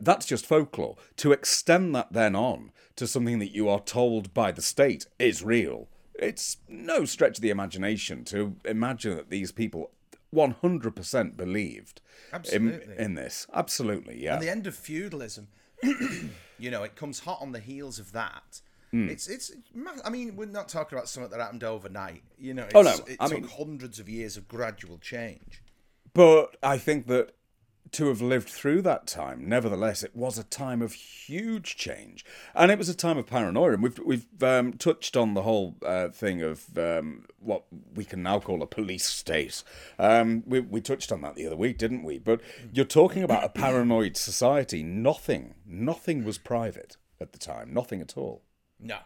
that's 0.00 0.26
just 0.26 0.46
folklore. 0.46 0.96
To 1.16 1.32
extend 1.32 1.94
that 1.94 2.12
then 2.12 2.36
on 2.36 2.72
to 2.96 3.06
something 3.06 3.38
that 3.38 3.54
you 3.54 3.68
are 3.68 3.80
told 3.80 4.32
by 4.34 4.52
the 4.52 4.62
state 4.62 5.06
is 5.18 5.42
real, 5.42 5.88
it's 6.14 6.58
no 6.68 7.04
stretch 7.04 7.38
of 7.38 7.42
the 7.42 7.50
imagination 7.50 8.24
to 8.26 8.56
imagine 8.64 9.16
that 9.16 9.30
these 9.30 9.50
people 9.50 9.90
100% 10.34 11.36
believed 11.36 12.00
in, 12.52 12.80
in 12.96 13.14
this. 13.14 13.46
Absolutely, 13.52 14.22
yeah. 14.22 14.34
And 14.34 14.42
the 14.42 14.48
end 14.48 14.66
of 14.66 14.74
feudalism, 14.74 15.48
you 15.82 16.70
know, 16.70 16.82
it 16.82 16.96
comes 16.96 17.20
hot 17.20 17.38
on 17.40 17.52
the 17.52 17.58
heels 17.58 17.98
of 17.98 18.12
that. 18.12 18.62
Hmm. 18.92 19.08
It's 19.08 19.26
it's. 19.26 19.50
I 20.04 20.10
mean, 20.10 20.36
we're 20.36 20.44
not 20.46 20.68
talking 20.68 20.96
about 20.98 21.08
something 21.08 21.30
that 21.30 21.40
happened 21.40 21.64
overnight. 21.64 22.22
You 22.38 22.52
know, 22.54 22.64
it's, 22.64 22.74
Oh, 22.74 22.82
no, 22.82 22.94
it 23.06 23.16
I 23.18 23.28
took 23.28 23.40
mean- 23.40 23.48
hundreds 23.48 23.98
of 23.98 24.08
years 24.08 24.36
of 24.36 24.46
gradual 24.48 24.98
change. 24.98 25.62
But 26.14 26.56
I 26.62 26.76
think 26.76 27.06
that 27.06 27.34
to 27.92 28.08
have 28.08 28.20
lived 28.22 28.48
through 28.48 28.80
that 28.82 29.06
time, 29.06 29.46
nevertheless, 29.48 30.02
it 30.02 30.14
was 30.16 30.38
a 30.38 30.44
time 30.44 30.80
of 30.82 30.92
huge 30.92 31.76
change, 31.76 32.24
and 32.54 32.70
it 32.70 32.76
was 32.78 32.88
a 32.90 32.94
time 32.94 33.16
of 33.16 33.26
paranoia. 33.26 33.72
And 33.72 33.82
we've 33.82 33.98
we've 33.98 34.26
um, 34.42 34.74
touched 34.74 35.16
on 35.16 35.32
the 35.32 35.42
whole 35.42 35.76
uh, 35.86 36.08
thing 36.08 36.42
of 36.42 36.66
um, 36.76 37.24
what 37.38 37.64
we 37.94 38.04
can 38.04 38.22
now 38.22 38.40
call 38.40 38.62
a 38.62 38.66
police 38.66 39.06
state. 39.06 39.62
Um, 39.98 40.42
we 40.46 40.60
we 40.60 40.82
touched 40.82 41.10
on 41.12 41.22
that 41.22 41.34
the 41.34 41.46
other 41.46 41.56
week, 41.56 41.78
didn't 41.78 42.02
we? 42.02 42.18
But 42.18 42.42
you're 42.72 42.84
talking 42.84 43.22
about 43.22 43.44
a 43.44 43.48
paranoid 43.48 44.18
society. 44.18 44.82
Nothing, 44.82 45.54
nothing 45.66 46.24
was 46.24 46.36
private 46.36 46.98
at 47.22 47.32
the 47.32 47.38
time. 47.38 47.72
Nothing 47.72 48.02
at 48.02 48.18
all. 48.18 48.42
No, 48.82 48.98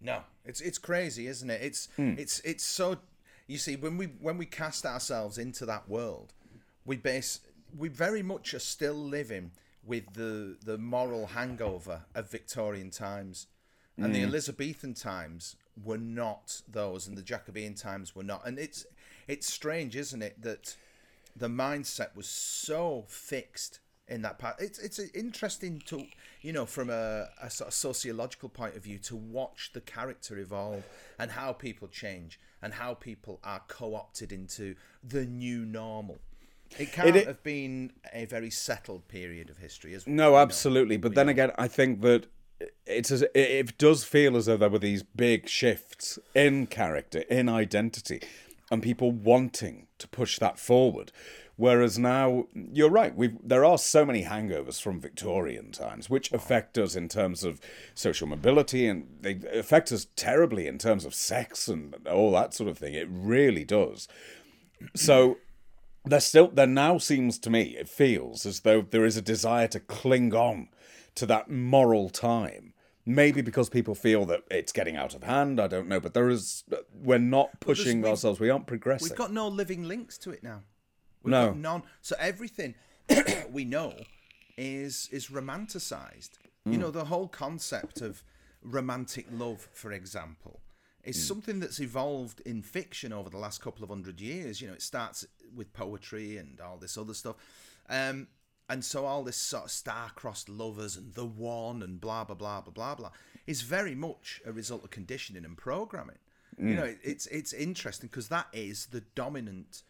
no, 0.00 0.22
it's 0.44 0.60
it's 0.60 0.78
crazy, 0.78 1.26
isn't 1.26 1.50
it? 1.50 1.60
It's 1.62 1.88
Hmm. 1.96 2.14
it's 2.16 2.40
it's 2.40 2.64
so. 2.64 2.98
You 3.46 3.58
see, 3.58 3.76
when 3.76 3.98
we 3.98 4.06
when 4.06 4.38
we 4.38 4.46
cast 4.46 4.86
ourselves 4.86 5.36
into 5.36 5.66
that 5.66 5.88
world, 5.88 6.32
we 6.84 6.96
base 6.96 7.40
we 7.76 7.88
very 7.88 8.22
much 8.22 8.54
are 8.54 8.60
still 8.60 8.94
living 8.94 9.50
with 9.84 10.14
the 10.14 10.56
the 10.64 10.78
moral 10.78 11.26
hangover 11.26 12.04
of 12.14 12.30
Victorian 12.30 12.90
times, 12.90 13.48
and 13.98 14.14
the 14.14 14.22
Elizabethan 14.22 14.94
times 14.94 15.56
were 15.82 15.98
not 15.98 16.62
those, 16.68 17.06
and 17.06 17.18
the 17.18 17.22
Jacobean 17.22 17.74
times 17.74 18.14
were 18.14 18.22
not. 18.22 18.46
And 18.46 18.58
it's 18.58 18.86
it's 19.26 19.52
strange, 19.52 19.96
isn't 19.96 20.22
it, 20.22 20.40
that 20.42 20.76
the 21.36 21.48
mindset 21.48 22.14
was 22.14 22.28
so 22.28 23.04
fixed 23.08 23.80
in 24.08 24.22
that 24.22 24.38
part. 24.38 24.56
It's 24.58 24.78
it's 24.78 24.98
interesting 24.98 25.82
to 25.86 26.06
you 26.42 26.52
know 26.52 26.66
from 26.66 26.90
a, 26.90 27.28
a 27.40 27.50
sort 27.50 27.68
of 27.68 27.74
sociological 27.74 28.48
point 28.48 28.76
of 28.76 28.82
view 28.82 28.98
to 28.98 29.16
watch 29.16 29.70
the 29.72 29.80
character 29.80 30.38
evolve 30.38 30.84
and 31.18 31.30
how 31.32 31.52
people 31.52 31.88
change 31.88 32.38
and 32.62 32.74
how 32.74 32.94
people 32.94 33.40
are 33.44 33.62
co-opted 33.68 34.32
into 34.32 34.74
the 35.02 35.24
new 35.24 35.64
normal. 35.64 36.18
It 36.78 36.92
can't 36.92 37.14
It- 37.14 37.26
have 37.26 37.42
been 37.42 37.92
a 38.12 38.24
very 38.24 38.50
settled 38.50 39.06
period 39.08 39.50
of 39.50 39.58
history, 39.58 39.94
as 39.94 40.06
well. 40.06 40.14
No, 40.14 40.36
absolutely. 40.36 40.96
But 40.96 41.14
then 41.14 41.28
again, 41.28 41.52
I 41.56 41.68
think 41.68 42.00
that 42.00 42.26
it's 42.86 43.10
as, 43.10 43.22
it 43.34 43.76
does 43.78 44.04
feel 44.04 44.36
as 44.36 44.46
though 44.46 44.56
there 44.56 44.70
were 44.70 44.78
these 44.78 45.02
big 45.02 45.48
shifts 45.48 46.18
in 46.34 46.66
character, 46.66 47.20
in 47.30 47.48
identity, 47.48 48.22
and 48.70 48.82
people 48.82 49.12
wanting 49.12 49.86
to 49.98 50.08
push 50.08 50.38
that 50.38 50.58
forward. 50.58 51.12
Whereas 51.56 51.98
now, 51.98 52.46
you're 52.52 52.90
right. 52.90 53.14
We 53.14 53.36
there 53.42 53.64
are 53.64 53.78
so 53.78 54.04
many 54.04 54.24
hangovers 54.24 54.80
from 54.82 55.00
Victorian 55.00 55.70
times, 55.70 56.10
which 56.10 56.32
affect 56.32 56.76
us 56.78 56.96
in 56.96 57.08
terms 57.08 57.44
of 57.44 57.60
social 57.94 58.26
mobility, 58.26 58.86
and 58.86 59.06
they 59.20 59.40
affect 59.52 59.92
us 59.92 60.08
terribly 60.16 60.66
in 60.66 60.78
terms 60.78 61.04
of 61.04 61.14
sex 61.14 61.68
and 61.68 61.94
all 62.08 62.32
that 62.32 62.54
sort 62.54 62.68
of 62.68 62.78
thing. 62.78 62.94
It 62.94 63.08
really 63.08 63.64
does. 63.64 64.08
So 64.96 65.38
there 66.04 66.20
still 66.20 66.48
there 66.48 66.66
now 66.66 66.98
seems 66.98 67.38
to 67.38 67.50
me 67.50 67.76
it 67.78 67.88
feels 67.88 68.44
as 68.44 68.60
though 68.60 68.82
there 68.82 69.04
is 69.04 69.16
a 69.16 69.22
desire 69.22 69.68
to 69.68 69.80
cling 69.80 70.34
on 70.34 70.68
to 71.14 71.24
that 71.24 71.48
moral 71.50 72.10
time 72.10 72.74
maybe 73.06 73.40
because 73.40 73.68
people 73.70 73.94
feel 73.94 74.26
that 74.26 74.42
it's 74.50 74.72
getting 74.72 74.96
out 74.96 75.14
of 75.14 75.22
hand 75.22 75.58
i 75.58 75.66
don't 75.66 75.88
know 75.88 75.98
but 75.98 76.12
there 76.12 76.28
is 76.28 76.64
we're 77.02 77.18
not 77.18 77.58
pushing 77.60 78.04
ourselves 78.04 78.38
we 78.38 78.50
aren't 78.50 78.66
progressing 78.66 79.08
We've 79.08 79.16
got 79.16 79.32
no 79.32 79.48
living 79.48 79.84
links 79.84 80.18
to 80.18 80.30
it 80.30 80.42
now. 80.42 80.62
We've 81.24 81.32
No. 81.32 81.48
got 81.48 81.56
none. 81.56 81.82
So 82.02 82.14
everything 82.18 82.74
we 83.50 83.64
know 83.64 83.94
is 84.56 85.08
is 85.10 85.28
romanticized. 85.28 86.38
Hmm. 86.64 86.72
You 86.72 86.78
know, 86.78 86.90
the 86.90 87.06
whole 87.06 87.28
concept 87.28 88.00
of 88.00 88.22
romantic 88.62 89.26
love, 89.30 89.68
for 89.72 89.90
example, 89.92 90.60
is 91.02 91.16
Hmm. 91.16 91.22
something 91.34 91.60
that's 91.60 91.80
evolved 91.80 92.40
in 92.46 92.62
fiction 92.62 93.12
over 93.12 93.28
the 93.30 93.38
last 93.38 93.60
couple 93.60 93.82
of 93.82 93.90
hundred 93.90 94.20
years. 94.20 94.60
You 94.60 94.68
know, 94.68 94.74
it 94.74 94.82
starts 94.82 95.26
with 95.54 95.72
poetry 95.72 96.36
and 96.36 96.60
all 96.60 96.76
this 96.78 96.96
other 96.96 97.14
stuff. 97.14 97.36
Um, 97.88 98.28
and 98.68 98.82
so 98.84 99.04
all 99.04 99.22
this 99.22 99.36
sort 99.36 99.64
of 99.64 99.70
star-crossed 99.70 100.48
lovers 100.48 100.96
and 100.96 101.12
the 101.14 101.26
one 101.26 101.82
and 101.82 102.00
blah 102.00 102.24
blah 102.24 102.34
blah 102.34 102.60
blah 102.62 102.70
blah 102.70 102.94
blah 102.94 103.10
is 103.46 103.60
very 103.60 103.94
much 103.94 104.40
a 104.46 104.52
result 104.52 104.84
of 104.84 104.90
conditioning 104.90 105.44
and 105.44 105.56
programming. 105.56 106.18
You 106.56 106.76
know, 106.76 106.84
it, 106.84 106.98
it's 107.02 107.26
it's 107.26 107.52
interesting 107.52 108.08
because 108.08 108.28
that 108.28 108.46
is 108.52 108.86
the 108.86 109.00
dominant 109.16 109.82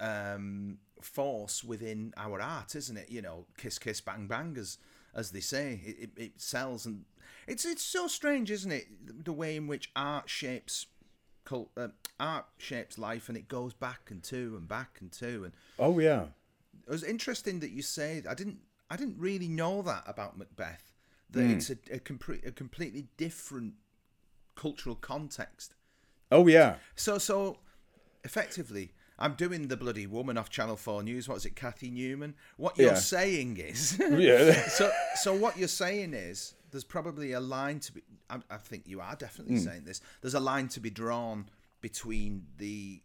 um, 0.00 0.78
force 1.00 1.62
within 1.64 2.12
our 2.16 2.40
art, 2.40 2.74
isn't 2.74 2.96
it? 2.96 3.10
You 3.10 3.22
know, 3.22 3.46
kiss, 3.56 3.78
kiss, 3.78 4.00
bang, 4.00 4.26
bang, 4.26 4.56
as 4.58 4.78
as 5.14 5.30
they 5.30 5.40
say. 5.40 5.80
It, 5.84 5.96
it, 6.00 6.10
it 6.16 6.32
sells, 6.40 6.86
and 6.86 7.04
it's 7.46 7.64
it's 7.64 7.82
so 7.82 8.06
strange, 8.06 8.50
isn't 8.50 8.72
it? 8.72 9.24
The 9.24 9.32
way 9.32 9.56
in 9.56 9.66
which 9.66 9.90
art 9.96 10.28
shapes 10.28 10.86
cult, 11.44 11.70
uh, 11.76 11.88
art 12.20 12.46
shapes 12.58 12.98
life, 12.98 13.28
and 13.28 13.36
it 13.36 13.48
goes 13.48 13.72
back 13.72 14.10
and 14.10 14.22
to 14.24 14.54
and 14.56 14.68
back 14.68 14.98
and 15.00 15.10
to. 15.12 15.44
And 15.44 15.52
oh 15.78 15.98
yeah 15.98 16.26
it 16.86 16.90
was 16.90 17.04
interesting 17.04 17.60
that 17.60 17.70
you 17.70 17.82
say. 17.82 18.22
I 18.28 18.34
didn't. 18.34 18.58
I 18.90 18.96
didn't 18.96 19.18
really 19.18 19.48
know 19.48 19.82
that 19.82 20.04
about 20.06 20.38
Macbeth. 20.38 20.92
That 21.30 21.44
it's 21.44 21.68
a, 21.68 21.74
a, 21.92 21.98
compre- 21.98 22.46
a 22.46 22.50
completely 22.50 23.08
different 23.18 23.74
cultural 24.54 24.94
context. 24.94 25.74
Oh 26.32 26.46
yeah, 26.46 26.76
So, 26.94 27.18
so 27.18 27.58
effectively, 28.24 28.92
I'm 29.18 29.34
doing 29.34 29.68
the 29.68 29.76
bloody 29.76 30.06
woman 30.06 30.38
off 30.38 30.48
Channel 30.48 30.76
Four 30.76 31.02
News. 31.02 31.28
What 31.28 31.36
is 31.38 31.46
it, 31.46 31.56
Cathy 31.56 31.90
Newman? 31.90 32.34
What 32.56 32.78
you're 32.78 32.88
Yeah. 32.88 32.94
saying 32.94 33.56
is, 33.58 33.98
yeah. 34.10 34.52
so, 34.68 34.90
so 35.16 35.34
what 35.34 35.58
you're 35.58 35.68
saying 35.68 36.14
is, 36.14 36.54
there's 36.70 36.84
probably 36.84 37.32
a 37.32 37.40
line 37.40 37.80
to 37.80 37.92
be. 37.92 38.02
I, 38.30 38.38
I 38.50 38.56
think 38.58 38.86
you 38.86 39.00
are 39.00 39.16
definitely 39.16 39.56
Hmm. 39.56 39.62
saying 39.64 39.84
this. 39.84 40.00
There's 40.20 40.34
a 40.34 40.40
line 40.40 40.68
to 40.68 40.80
be 40.80 40.90
drawn 40.90 41.48
between 41.80 42.46
the, 42.58 43.00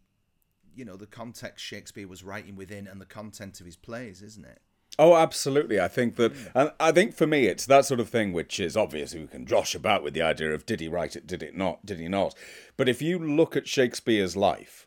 you 0.74 0.84
know, 0.84 0.96
the 0.96 1.06
context 1.06 1.64
Shakespeare 1.64 2.06
was 2.06 2.22
writing 2.22 2.56
within 2.56 2.86
and 2.86 3.00
the 3.00 3.06
content 3.06 3.60
of 3.60 3.66
his 3.66 3.76
plays, 3.76 4.20
isn't 4.22 4.44
it? 4.44 4.60
Oh, 4.98 5.16
absolutely. 5.16 5.80
I 5.80 5.88
think 5.88 6.14
that, 6.16 6.32
and 6.54 6.70
I 6.78 6.92
think 6.92 7.14
for 7.16 7.26
me, 7.26 7.46
it's 7.46 7.66
that 7.66 7.84
sort 7.84 7.98
of 8.00 8.08
thing 8.08 8.32
which 8.32 8.60
is 8.60 8.76
obviously 8.76 9.20
we 9.20 9.26
can 9.26 9.44
josh 9.46 9.74
about 9.74 10.04
with 10.04 10.14
the 10.14 10.22
idea 10.22 10.52
of 10.54 10.66
did 10.66 10.78
he 10.80 10.86
write 10.88 11.16
it, 11.16 11.26
did 11.26 11.42
it 11.42 11.56
not, 11.56 11.84
did 11.84 11.98
he 11.98 12.06
not. 12.06 12.34
But 12.76 12.88
if 12.88 13.02
you 13.02 13.18
look 13.18 13.56
at 13.56 13.66
Shakespeare's 13.66 14.36
life 14.36 14.86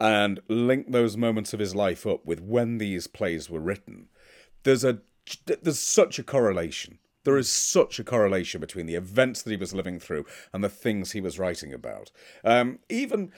and 0.00 0.40
link 0.48 0.90
those 0.90 1.16
moments 1.16 1.52
of 1.52 1.60
his 1.60 1.74
life 1.74 2.06
up 2.06 2.24
with 2.24 2.40
when 2.40 2.78
these 2.78 3.06
plays 3.06 3.48
were 3.48 3.60
written, 3.60 4.08
there's 4.62 4.84
a 4.84 4.98
there's 5.46 5.80
such 5.80 6.18
a 6.18 6.22
correlation. 6.22 6.98
There 7.24 7.36
is 7.36 7.50
such 7.50 7.98
a 7.98 8.04
correlation 8.04 8.60
between 8.60 8.86
the 8.86 8.94
events 8.94 9.42
that 9.42 9.50
he 9.50 9.56
was 9.56 9.74
living 9.74 9.98
through 9.98 10.26
and 10.52 10.62
the 10.62 10.68
things 10.68 11.10
he 11.10 11.20
was 11.20 11.40
writing 11.40 11.72
about. 11.72 12.12
Um, 12.44 12.78
even 12.88 13.32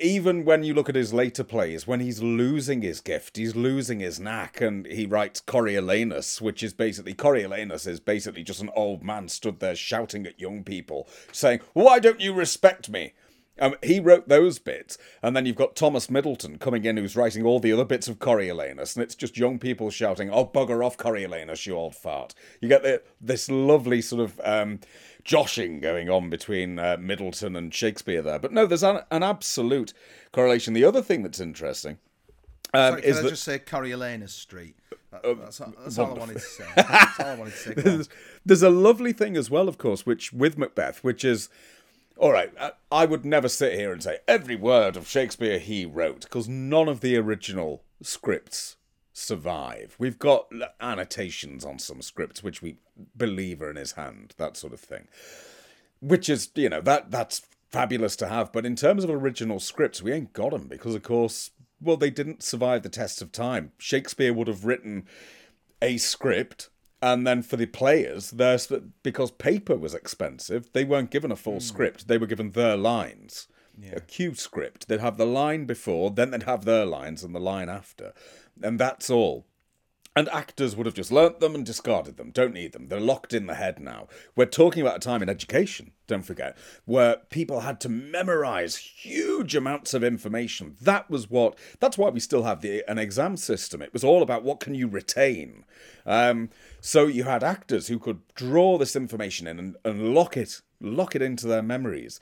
even 0.00 0.44
when 0.44 0.64
you 0.64 0.74
look 0.74 0.88
at 0.88 0.96
his 0.96 1.14
later 1.14 1.44
plays, 1.44 1.86
when 1.86 2.00
he's 2.00 2.20
losing 2.20 2.82
his 2.82 3.00
gift, 3.00 3.36
he's 3.36 3.54
losing 3.54 4.00
his 4.00 4.18
knack, 4.18 4.60
and 4.60 4.86
he 4.86 5.06
writes 5.06 5.40
Coriolanus, 5.40 6.40
which 6.40 6.64
is 6.64 6.74
basically 6.74 7.14
Coriolanus 7.14 7.86
is 7.86 8.00
basically 8.00 8.42
just 8.42 8.60
an 8.60 8.70
old 8.74 9.04
man 9.04 9.28
stood 9.28 9.60
there 9.60 9.76
shouting 9.76 10.26
at 10.26 10.40
young 10.40 10.64
people, 10.64 11.08
saying, 11.30 11.60
"Why 11.74 12.00
don't 12.00 12.20
you 12.20 12.32
respect 12.32 12.88
me?" 12.90 13.12
Um, 13.60 13.76
he 13.84 14.00
wrote 14.00 14.28
those 14.28 14.58
bits, 14.58 14.98
and 15.22 15.36
then 15.36 15.46
you've 15.46 15.54
got 15.54 15.76
Thomas 15.76 16.10
Middleton 16.10 16.58
coming 16.58 16.84
in, 16.84 16.96
who's 16.96 17.14
writing 17.14 17.44
all 17.44 17.60
the 17.60 17.72
other 17.72 17.84
bits 17.84 18.08
of 18.08 18.18
Coriolanus, 18.18 18.96
and 18.96 19.02
it's 19.02 19.14
just 19.14 19.36
young 19.36 19.60
people 19.60 19.90
shouting, 19.90 20.28
"Oh, 20.28 20.44
bugger 20.46 20.84
off, 20.84 20.96
Coriolanus, 20.96 21.64
you 21.64 21.76
old 21.76 21.94
fart!" 21.94 22.34
You 22.60 22.68
get 22.68 22.82
the, 22.82 23.02
this 23.20 23.48
lovely 23.48 24.02
sort 24.02 24.22
of 24.22 24.40
um, 24.42 24.80
joshing 25.22 25.78
going 25.78 26.10
on 26.10 26.30
between 26.30 26.80
uh, 26.80 26.96
Middleton 26.98 27.54
and 27.54 27.72
Shakespeare 27.72 28.22
there. 28.22 28.40
But 28.40 28.52
no, 28.52 28.66
there's 28.66 28.82
an, 28.82 29.02
an 29.12 29.22
absolute 29.22 29.92
correlation. 30.32 30.74
The 30.74 30.84
other 30.84 31.02
thing 31.02 31.22
that's 31.22 31.40
interesting 31.40 31.98
um, 32.74 32.94
Sorry, 32.94 33.02
is 33.02 33.16
can 33.16 33.18
I 33.18 33.22
that 33.22 33.30
just 33.30 33.44
say 33.44 33.58
Coriolanus 33.60 34.30
Street? 34.30 34.74
That- 35.12 35.22
that's 35.22 35.60
all, 35.60 35.72
that's 35.78 35.96
all 35.96 36.10
I 36.10 36.18
wanted 36.18 36.34
to 36.34 36.40
say. 36.40 36.64
That's 36.74 37.20
all 37.20 37.26
I 37.26 37.34
wanted 37.36 37.52
to 37.52 37.56
say. 37.56 37.74
There's, 37.76 38.08
there's 38.44 38.62
a 38.64 38.70
lovely 38.70 39.12
thing 39.12 39.36
as 39.36 39.48
well, 39.48 39.68
of 39.68 39.78
course, 39.78 40.04
which 40.04 40.32
with 40.32 40.58
Macbeth, 40.58 41.04
which 41.04 41.24
is 41.24 41.48
all 42.16 42.32
right. 42.32 42.52
I, 42.60 42.72
I 42.90 43.04
would 43.06 43.24
never 43.24 43.48
sit 43.48 43.74
here 43.74 43.92
and 43.92 44.02
say 44.02 44.18
every 44.28 44.56
word 44.56 44.96
of 44.96 45.08
Shakespeare 45.08 45.58
he 45.58 45.84
wrote 45.84 46.22
because 46.22 46.48
none 46.48 46.88
of 46.88 47.00
the 47.00 47.16
original 47.16 47.82
scripts 48.02 48.76
survive. 49.12 49.96
We've 49.98 50.18
got 50.18 50.50
annotations 50.80 51.64
on 51.64 51.78
some 51.78 52.02
scripts 52.02 52.42
which 52.42 52.62
we 52.62 52.78
believe 53.16 53.62
are 53.62 53.70
in 53.70 53.76
his 53.76 53.92
hand, 53.92 54.34
that 54.36 54.56
sort 54.56 54.72
of 54.72 54.80
thing. 54.80 55.08
Which 56.00 56.28
is, 56.28 56.50
you 56.54 56.68
know, 56.68 56.80
that 56.82 57.10
that's 57.10 57.42
fabulous 57.70 58.14
to 58.16 58.28
have. 58.28 58.52
But 58.52 58.66
in 58.66 58.76
terms 58.76 59.04
of 59.04 59.10
original 59.10 59.58
scripts, 59.58 60.02
we 60.02 60.12
ain't 60.12 60.32
got 60.32 60.50
them 60.50 60.68
because, 60.68 60.94
of 60.94 61.02
course, 61.02 61.50
well, 61.80 61.96
they 61.96 62.10
didn't 62.10 62.42
survive 62.42 62.82
the 62.82 62.88
test 62.88 63.22
of 63.22 63.32
time. 63.32 63.72
Shakespeare 63.78 64.32
would 64.32 64.48
have 64.48 64.64
written 64.64 65.06
a 65.82 65.96
script 65.96 66.70
and 67.04 67.26
then 67.26 67.42
for 67.42 67.56
the 67.56 67.66
players 67.66 68.30
there's 68.30 68.72
because 69.02 69.30
paper 69.30 69.76
was 69.76 69.94
expensive 69.94 70.72
they 70.72 70.84
weren't 70.84 71.10
given 71.10 71.30
a 71.30 71.36
full 71.36 71.54
hmm. 71.54 71.58
script. 71.60 72.08
They 72.08 72.18
were 72.18 72.26
given 72.26 72.52
their 72.52 72.76
lines. 72.76 73.46
A 73.92 74.00
cue 74.00 74.34
script. 74.34 74.86
They'd 74.86 75.00
have 75.00 75.16
the 75.16 75.26
line 75.26 75.66
before 75.66 76.10
then 76.10 76.30
they'd 76.30 76.44
have 76.44 76.64
their 76.64 76.86
lines 76.86 77.22
and 77.22 77.34
the 77.34 77.40
line 77.40 77.68
after. 77.68 78.14
And 78.62 78.78
that's 78.78 79.10
all 79.10 79.46
and 80.16 80.28
actors 80.28 80.76
would 80.76 80.86
have 80.86 80.94
just 80.94 81.10
learnt 81.10 81.40
them 81.40 81.54
and 81.54 81.66
discarded 81.66 82.16
them. 82.16 82.30
Don't 82.30 82.54
need 82.54 82.72
them. 82.72 82.88
They're 82.88 83.00
locked 83.00 83.32
in 83.32 83.46
the 83.46 83.54
head 83.54 83.80
now. 83.80 84.06
We're 84.36 84.46
talking 84.46 84.80
about 84.80 84.96
a 84.96 85.00
time 85.00 85.22
in 85.22 85.28
education, 85.28 85.92
don't 86.06 86.24
forget, 86.24 86.56
where 86.84 87.16
people 87.30 87.60
had 87.60 87.80
to 87.80 87.88
memorize 87.88 88.76
huge 88.76 89.56
amounts 89.56 89.92
of 89.92 90.04
information. 90.04 90.76
That 90.80 91.10
was 91.10 91.28
what, 91.28 91.58
that's 91.80 91.98
why 91.98 92.10
we 92.10 92.20
still 92.20 92.44
have 92.44 92.60
the, 92.60 92.88
an 92.88 92.98
exam 92.98 93.36
system. 93.36 93.82
It 93.82 93.92
was 93.92 94.04
all 94.04 94.22
about 94.22 94.44
what 94.44 94.60
can 94.60 94.74
you 94.74 94.86
retain. 94.86 95.64
Um, 96.06 96.50
so 96.80 97.06
you 97.06 97.24
had 97.24 97.42
actors 97.42 97.88
who 97.88 97.98
could 97.98 98.20
draw 98.34 98.78
this 98.78 98.94
information 98.94 99.46
in 99.46 99.58
and, 99.58 99.76
and 99.84 100.14
lock 100.14 100.36
it, 100.36 100.60
lock 100.80 101.16
it 101.16 101.22
into 101.22 101.46
their 101.46 101.62
memories 101.62 102.20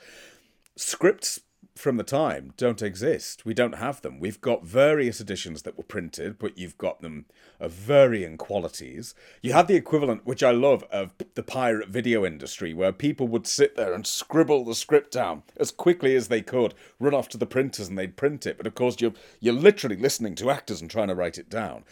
scripts 0.75 1.39
from 1.75 1.97
the 1.97 2.03
time 2.03 2.53
don't 2.57 2.81
exist. 2.81 3.45
We 3.45 3.53
don't 3.53 3.75
have 3.75 4.01
them. 4.01 4.19
We've 4.19 4.41
got 4.41 4.63
various 4.63 5.19
editions 5.19 5.63
that 5.63 5.77
were 5.77 5.83
printed, 5.83 6.37
but 6.39 6.57
you've 6.57 6.77
got 6.77 7.01
them 7.01 7.25
of 7.59 7.71
varying 7.71 8.37
qualities. 8.37 9.15
You 9.41 9.53
had 9.53 9.67
the 9.67 9.75
equivalent, 9.75 10.25
which 10.25 10.43
I 10.43 10.51
love, 10.51 10.83
of 10.91 11.13
the 11.35 11.43
pirate 11.43 11.89
video 11.89 12.25
industry, 12.25 12.73
where 12.73 12.91
people 12.91 13.27
would 13.27 13.47
sit 13.47 13.75
there 13.75 13.93
and 13.93 14.05
scribble 14.05 14.65
the 14.65 14.75
script 14.75 15.11
down 15.11 15.43
as 15.57 15.71
quickly 15.71 16.15
as 16.15 16.27
they 16.27 16.41
could, 16.41 16.73
run 16.99 17.13
off 17.13 17.29
to 17.29 17.37
the 17.37 17.45
printers 17.45 17.87
and 17.87 17.97
they'd 17.97 18.17
print 18.17 18.45
it. 18.45 18.57
But 18.57 18.67
of 18.67 18.75
course, 18.75 18.99
you're 18.99 19.13
you're 19.39 19.53
literally 19.53 19.97
listening 19.97 20.35
to 20.35 20.51
actors 20.51 20.81
and 20.81 20.89
trying 20.89 21.07
to 21.07 21.15
write 21.15 21.37
it 21.37 21.49
down. 21.49 21.83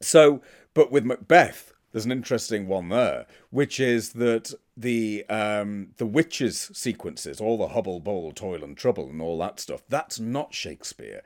So, 0.00 0.42
but 0.74 0.92
with 0.92 1.04
Macbeth, 1.04 1.72
there's 1.92 2.04
an 2.04 2.12
interesting 2.12 2.66
one 2.66 2.88
there, 2.88 3.26
which 3.50 3.80
is 3.80 4.12
that 4.14 4.52
the 4.76 5.24
um, 5.28 5.88
the 5.96 6.06
witches 6.06 6.70
sequences, 6.74 7.40
all 7.40 7.56
the 7.56 7.68
hubble, 7.68 8.00
bowl, 8.00 8.32
toil, 8.32 8.62
and 8.62 8.76
trouble, 8.76 9.08
and 9.08 9.22
all 9.22 9.38
that 9.38 9.60
stuff, 9.60 9.82
that's 9.88 10.20
not 10.20 10.54
Shakespeare. 10.54 11.22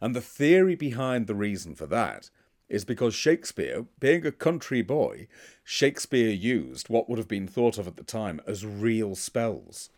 And 0.00 0.14
the 0.14 0.20
theory 0.20 0.74
behind 0.74 1.26
the 1.26 1.34
reason 1.34 1.74
for 1.74 1.86
that 1.86 2.30
is 2.68 2.84
because 2.84 3.14
Shakespeare, 3.14 3.84
being 4.00 4.24
a 4.24 4.32
country 4.32 4.82
boy, 4.82 5.28
Shakespeare 5.62 6.30
used 6.30 6.88
what 6.88 7.08
would 7.08 7.18
have 7.18 7.28
been 7.28 7.46
thought 7.46 7.78
of 7.78 7.86
at 7.86 7.96
the 7.96 8.02
time 8.02 8.40
as 8.46 8.64
real 8.64 9.14
spells. 9.14 9.90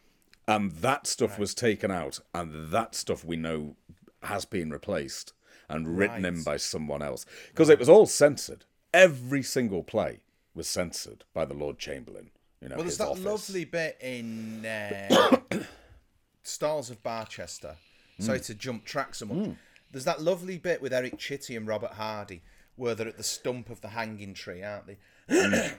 And 0.49 0.73
that 0.73 1.07
stuff 1.07 1.39
was 1.39 1.55
taken 1.55 1.91
out, 1.91 2.21
and 2.35 2.71
that 2.71 2.95
stuff 2.95 3.25
we 3.25 3.37
know 3.37 3.77
has 4.23 4.45
been 4.45 4.71
replaced 4.71 5.33
and 5.69 5.99
written 5.99 6.25
in 6.25 6.43
by 6.43 6.57
someone 6.57 7.03
else. 7.03 7.27
Because 7.49 7.69
it 7.69 7.79
was 7.79 7.89
all 7.89 8.07
censored. 8.07 8.65
Every 8.97 9.43
single 9.43 9.83
play 9.83 10.21
was 10.55 10.67
censored 10.67 11.25
by 11.35 11.45
the 11.45 11.53
Lord 11.53 11.79
Chamberlain. 11.79 12.31
You 12.63 12.71
know, 12.71 12.77
Well, 12.77 12.85
there's 12.85 12.97
that 12.97 13.09
office. 13.09 13.25
lovely 13.25 13.65
bit 13.67 13.99
in 14.01 14.65
uh, 14.65 15.37
Stalls 16.43 16.89
of 16.89 17.03
Barchester. 17.03 17.77
Sorry 18.19 18.41
to 18.41 18.55
jump 18.55 18.87
track 18.87 19.15
so 19.15 19.27
much. 19.27 19.51
There's 19.93 20.07
that 20.07 20.23
lovely 20.23 20.57
bit 20.57 20.81
with 20.81 20.95
Eric 20.95 21.19
Chitty 21.19 21.57
and 21.57 21.67
Robert 21.69 21.93
Hardy 21.93 22.43
where 22.77 22.95
they're 22.95 23.09
at 23.09 23.17
the 23.19 23.23
stump 23.23 23.69
of 23.69 23.83
the 23.83 23.89
hanging 23.89 24.33
tree, 24.33 24.63
aren't 24.63 24.87
they? 24.87 24.97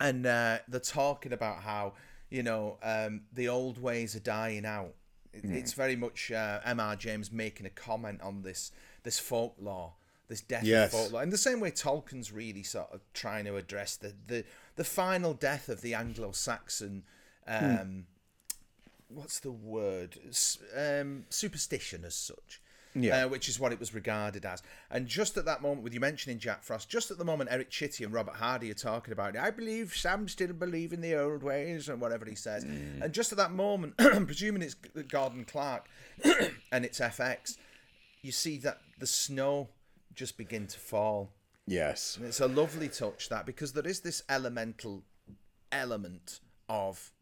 and 0.00 0.26
uh, 0.26 0.58
they're 0.68 0.80
talking 0.80 1.32
about 1.32 1.62
how 1.62 1.94
you 2.30 2.42
know 2.42 2.78
um, 2.82 3.22
the 3.32 3.48
old 3.48 3.78
ways 3.80 4.14
are 4.14 4.20
dying 4.20 4.66
out. 4.66 4.94
It, 5.32 5.44
It's 5.44 5.72
very 5.72 5.96
much 5.96 6.30
uh, 6.30 6.60
M.R. 6.64 6.96
James 6.96 7.32
making 7.32 7.64
a 7.66 7.70
comment 7.70 8.20
on 8.22 8.42
this 8.42 8.72
this 9.04 9.18
folklore, 9.18 9.94
this 10.28 10.40
death 10.40 10.64
Yes. 10.64 10.92
of 10.92 11.00
folklore, 11.00 11.22
in 11.22 11.30
the 11.30 11.38
same 11.38 11.60
way 11.60 11.70
Tolkien's 11.70 12.32
really 12.32 12.62
sort 12.62 12.90
of 12.92 13.00
trying 13.14 13.44
to 13.46 13.56
address 13.56 13.96
the 13.96 14.12
the, 14.26 14.44
the 14.76 14.84
final 14.84 15.34
death 15.34 15.68
of 15.68 15.80
the 15.82 15.94
Anglo-Saxon. 15.94 17.04
Um, 17.46 18.06
What's 19.08 19.38
the 19.38 19.52
word? 19.52 20.18
Um, 20.76 21.26
superstition, 21.30 22.04
as 22.04 22.14
such. 22.16 22.60
Yeah. 22.98 23.26
Uh, 23.26 23.28
which 23.28 23.46
is 23.48 23.60
what 23.60 23.72
it 23.72 23.78
was 23.78 23.92
regarded 23.94 24.46
as. 24.46 24.62
And 24.90 25.06
just 25.06 25.36
at 25.36 25.44
that 25.44 25.60
moment, 25.60 25.82
with 25.82 25.92
you 25.92 26.00
mentioning 26.00 26.38
Jack 26.38 26.64
Frost, 26.64 26.88
just 26.88 27.10
at 27.10 27.18
the 27.18 27.24
moment 27.26 27.50
Eric 27.52 27.68
Chitty 27.68 28.04
and 28.04 28.12
Robert 28.12 28.36
Hardy 28.36 28.70
are 28.70 28.74
talking 28.74 29.12
about 29.12 29.36
it, 29.36 29.40
I 29.42 29.50
believe 29.50 29.94
some 29.94 30.26
still 30.28 30.54
believe 30.54 30.94
in 30.94 31.02
the 31.02 31.14
old 31.14 31.42
ways 31.42 31.90
and 31.90 32.00
whatever 32.00 32.24
he 32.24 32.34
says. 32.34 32.64
And 32.64 33.12
just 33.12 33.32
at 33.32 33.38
that 33.38 33.52
moment, 33.52 33.96
presuming 33.98 34.62
it's 34.62 34.74
Gordon 34.74 35.44
Clark 35.44 35.88
and 36.72 36.84
it's 36.86 36.98
FX, 36.98 37.58
you 38.22 38.32
see 38.32 38.56
that 38.58 38.80
the 38.98 39.06
snow 39.06 39.68
just 40.16 40.36
begin 40.36 40.66
to 40.66 40.78
fall. 40.78 41.30
Yes. 41.66 42.16
And 42.16 42.26
it's 42.26 42.40
a 42.40 42.48
lovely 42.48 42.88
touch 42.88 43.28
that 43.28 43.46
because 43.46 43.72
there 43.72 43.86
is 43.86 44.00
this 44.00 44.22
elemental 44.28 45.04
element 45.70 46.40
of 46.68 47.12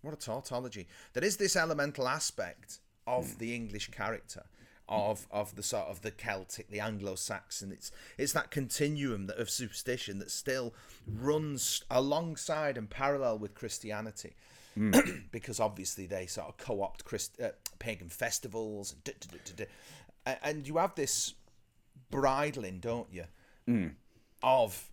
what 0.00 0.14
a 0.14 0.16
tautology. 0.16 0.86
There 1.12 1.24
is 1.24 1.36
this 1.36 1.56
elemental 1.56 2.08
aspect 2.08 2.80
of 3.06 3.38
the 3.38 3.54
English 3.54 3.90
character. 3.90 4.44
Of, 4.86 5.26
of 5.30 5.56
the 5.56 5.62
sort 5.62 5.86
of 5.86 6.02
the 6.02 6.10
Celtic, 6.10 6.68
the 6.68 6.80
Anglo-Saxon, 6.80 7.72
it's 7.72 7.90
it's 8.18 8.34
that 8.34 8.50
continuum 8.50 9.28
that, 9.28 9.38
of 9.38 9.48
superstition 9.48 10.18
that 10.18 10.30
still 10.30 10.74
runs 11.10 11.82
alongside 11.90 12.76
and 12.76 12.90
parallel 12.90 13.38
with 13.38 13.54
Christianity, 13.54 14.34
because 15.32 15.58
obviously 15.58 16.04
they 16.04 16.26
sort 16.26 16.48
of 16.48 16.58
co-opt 16.58 17.06
Christ, 17.06 17.40
uh, 17.42 17.52
pagan 17.78 18.10
festivals, 18.10 18.94
and, 18.94 19.66
and 20.42 20.68
you 20.68 20.76
have 20.76 20.94
this 20.96 21.32
bridling, 22.10 22.80
don't 22.80 23.08
you, 23.12 23.24
hmm. 23.66 23.88
of 24.42 24.90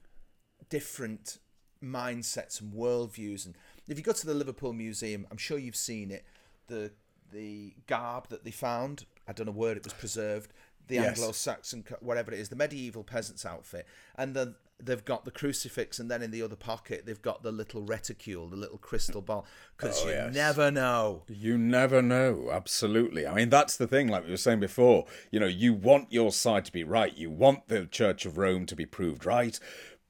different 0.69 1.39
mindsets 1.83 2.61
and 2.61 2.73
worldviews. 2.73 3.45
And 3.45 3.55
if 3.87 3.97
you 3.97 4.03
go 4.03 4.13
to 4.13 4.25
the 4.25 4.33
Liverpool 4.33 4.73
Museum, 4.73 5.27
I'm 5.31 5.37
sure 5.37 5.57
you've 5.57 5.75
seen 5.75 6.11
it. 6.11 6.25
The 6.67 6.91
the 7.31 7.73
garb 7.87 8.27
that 8.27 8.43
they 8.43 8.51
found, 8.51 9.05
I 9.27 9.31
don't 9.33 9.45
know 9.45 9.53
where 9.53 9.75
it 9.75 9.83
was 9.83 9.93
preserved. 9.93 10.53
The 10.87 10.95
Yes. 10.95 11.17
Anglo-Saxon, 11.17 11.85
whatever 12.01 12.33
it 12.33 12.39
is, 12.39 12.49
the 12.49 12.57
medieval 12.57 13.03
peasant's 13.03 13.45
outfit, 13.45 13.87
and 14.15 14.35
then 14.35 14.55
they've 14.85 15.03
got 15.05 15.25
the 15.25 15.31
crucifix, 15.31 15.99
and 15.99 16.09
then 16.09 16.21
in 16.21 16.31
the 16.31 16.41
other 16.41 16.55
pocket 16.55 17.05
they've 17.05 17.21
got 17.21 17.43
the 17.43 17.51
little 17.51 17.81
reticule, 17.81 18.47
the 18.47 18.55
little 18.55 18.77
crystal 18.77 19.21
ball, 19.21 19.45
because 19.77 20.01
Oh, 20.03 20.07
you 20.07 20.11
yes. 20.13 20.33
never 20.33 20.71
know. 20.71 21.23
You 21.27 21.57
never 21.57 22.01
know, 22.01 22.49
absolutely. 22.51 23.25
I 23.27 23.33
mean, 23.33 23.49
that's 23.49 23.77
the 23.77 23.87
thing, 23.87 24.07
like 24.07 24.25
we 24.25 24.31
were 24.31 24.37
saying 24.37 24.59
before. 24.59 25.05
You 25.31 25.39
know, 25.39 25.45
you 25.47 25.73
want 25.73 26.11
your 26.11 26.31
side 26.31 26.65
to 26.65 26.71
be 26.71 26.83
right, 26.83 27.15
you 27.17 27.29
want 27.29 27.67
the 27.67 27.85
Church 27.85 28.25
of 28.25 28.37
Rome 28.37 28.65
to 28.67 28.75
be 28.75 28.85
proved 28.85 29.25
right, 29.25 29.59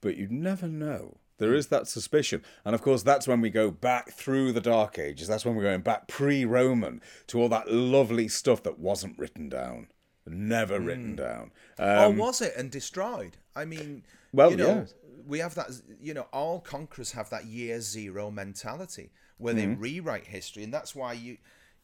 but 0.01 0.17
you 0.17 0.27
never 0.29 0.67
know. 0.67 1.17
There 1.37 1.55
is 1.55 1.67
that 1.67 1.87
suspicion. 1.87 2.43
And 2.63 2.75
of 2.75 2.83
course, 2.83 3.01
that's 3.01 3.27
when 3.27 3.41
we 3.41 3.49
go 3.49 3.71
back 3.71 4.11
through 4.11 4.51
the 4.51 4.61
Dark 4.61 4.99
Ages. 4.99 5.27
That's 5.27 5.43
when 5.43 5.55
we're 5.55 5.63
going 5.63 5.81
back 5.81 6.07
pre 6.07 6.45
Roman 6.45 7.01
to 7.27 7.41
all 7.41 7.49
that 7.49 7.71
lovely 7.71 8.27
stuff 8.27 8.61
that 8.61 8.77
wasn't 8.77 9.17
written 9.17 9.49
down, 9.49 9.87
never 10.27 10.79
written 10.79 11.15
down. 11.15 11.49
or 11.79 11.85
Um, 12.05 12.17
was 12.17 12.41
it 12.41 12.53
and 12.55 12.69
destroyed? 12.69 13.37
I 13.55 13.65
mean, 13.65 14.03
Well, 14.33 14.51
you 14.51 14.57
know, 14.57 14.67
yeah. 14.67 14.85
we 15.27 15.39
have 15.39 15.55
that. 15.55 15.69
You 16.01 16.13
know, 16.13 16.27
all 16.33 16.59
conquerors 16.59 17.11
have 17.13 17.29
that 17.31 17.45
year 17.45 17.81
zero 17.81 18.31
mentality 18.31 19.11
where 19.37 19.53
they 19.53 19.65
Mm-hmm. 19.65 19.81
rewrite 19.81 20.27
history, 20.27 20.63
and 20.63 20.73
that's 20.73 20.93
why 20.95 21.13
you, 21.13 21.37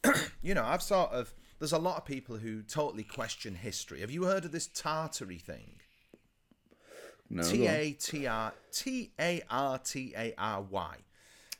you 0.41 0.53
know, 0.53 0.63
I've 0.63 0.81
sort 0.83 1.11
of. 1.11 1.33
There's 1.59 1.73
a 1.73 1.79
lot 1.79 1.97
of 1.97 2.05
people 2.05 2.37
who 2.37 2.61
totally 2.61 3.03
question 3.03 3.55
history. 3.55 4.01
Have 4.01 4.11
you 4.11 4.25
heard 4.25 4.45
of 4.45 4.51
this 4.51 4.67
Tartary 4.67 5.39
thing? 5.39 5.79
no, 7.29 7.43
T. 7.43 7.67
A 7.67 7.91
T 7.93 8.27
R 8.27 8.53
T 8.71 9.11
A 9.19 9.41
R 9.49 9.77
T 9.79 10.13
A 10.15 10.33
R 10.37 10.61
Y. 10.61 10.95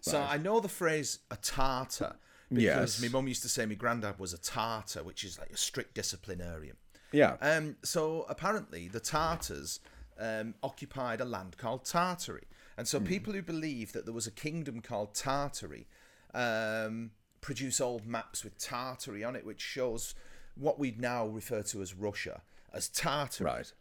So 0.02 0.22
I 0.22 0.38
know 0.38 0.60
the 0.60 0.70
phrase 0.70 1.20
a 1.32 1.36
Tartar 1.38 2.16
because 2.50 2.64
Yes. 2.64 3.02
my 3.02 3.10
mum 3.10 3.28
used 3.28 3.42
to 3.42 3.50
say 3.50 3.66
my 3.66 3.74
granddad 3.74 4.20
was 4.20 4.32
a 4.34 4.38
Tartar, 4.38 5.04
which 5.04 5.24
is 5.26 5.38
like 5.38 5.50
a 5.50 5.58
strict 5.58 5.96
disciplinarian. 5.96 6.78
Yeah. 7.12 7.36
Um, 7.42 7.76
so 7.84 8.26
apparently, 8.30 8.88
the 8.88 9.00
Tartars 9.02 9.80
um, 10.20 10.56
occupied 10.64 11.22
a 11.22 11.26
land 11.26 11.58
called 11.58 11.86
Tartary, 11.86 12.46
and 12.78 12.88
so 12.88 13.00
people 13.00 13.34
who 13.34 13.42
believe 13.42 13.94
that 13.94 14.06
there 14.06 14.14
was 14.14 14.28
a 14.28 14.32
kingdom 14.32 14.82
called 14.82 15.14
Tartary 15.16 15.88
um, 16.34 17.12
produce 17.42 17.82
old 17.82 18.06
maps 18.06 18.44
with 18.44 18.58
Tartary 18.58 19.24
on 19.24 19.36
it, 19.36 19.46
which 19.46 19.62
shows 19.62 20.16
what 20.56 20.80
we'd 20.80 21.00
now 21.00 21.26
refer 21.26 21.62
to 21.64 21.82
as 21.82 21.94
Russia 21.94 22.42
as 22.74 22.90
Tartary. 22.90 23.46
right. 23.46 23.74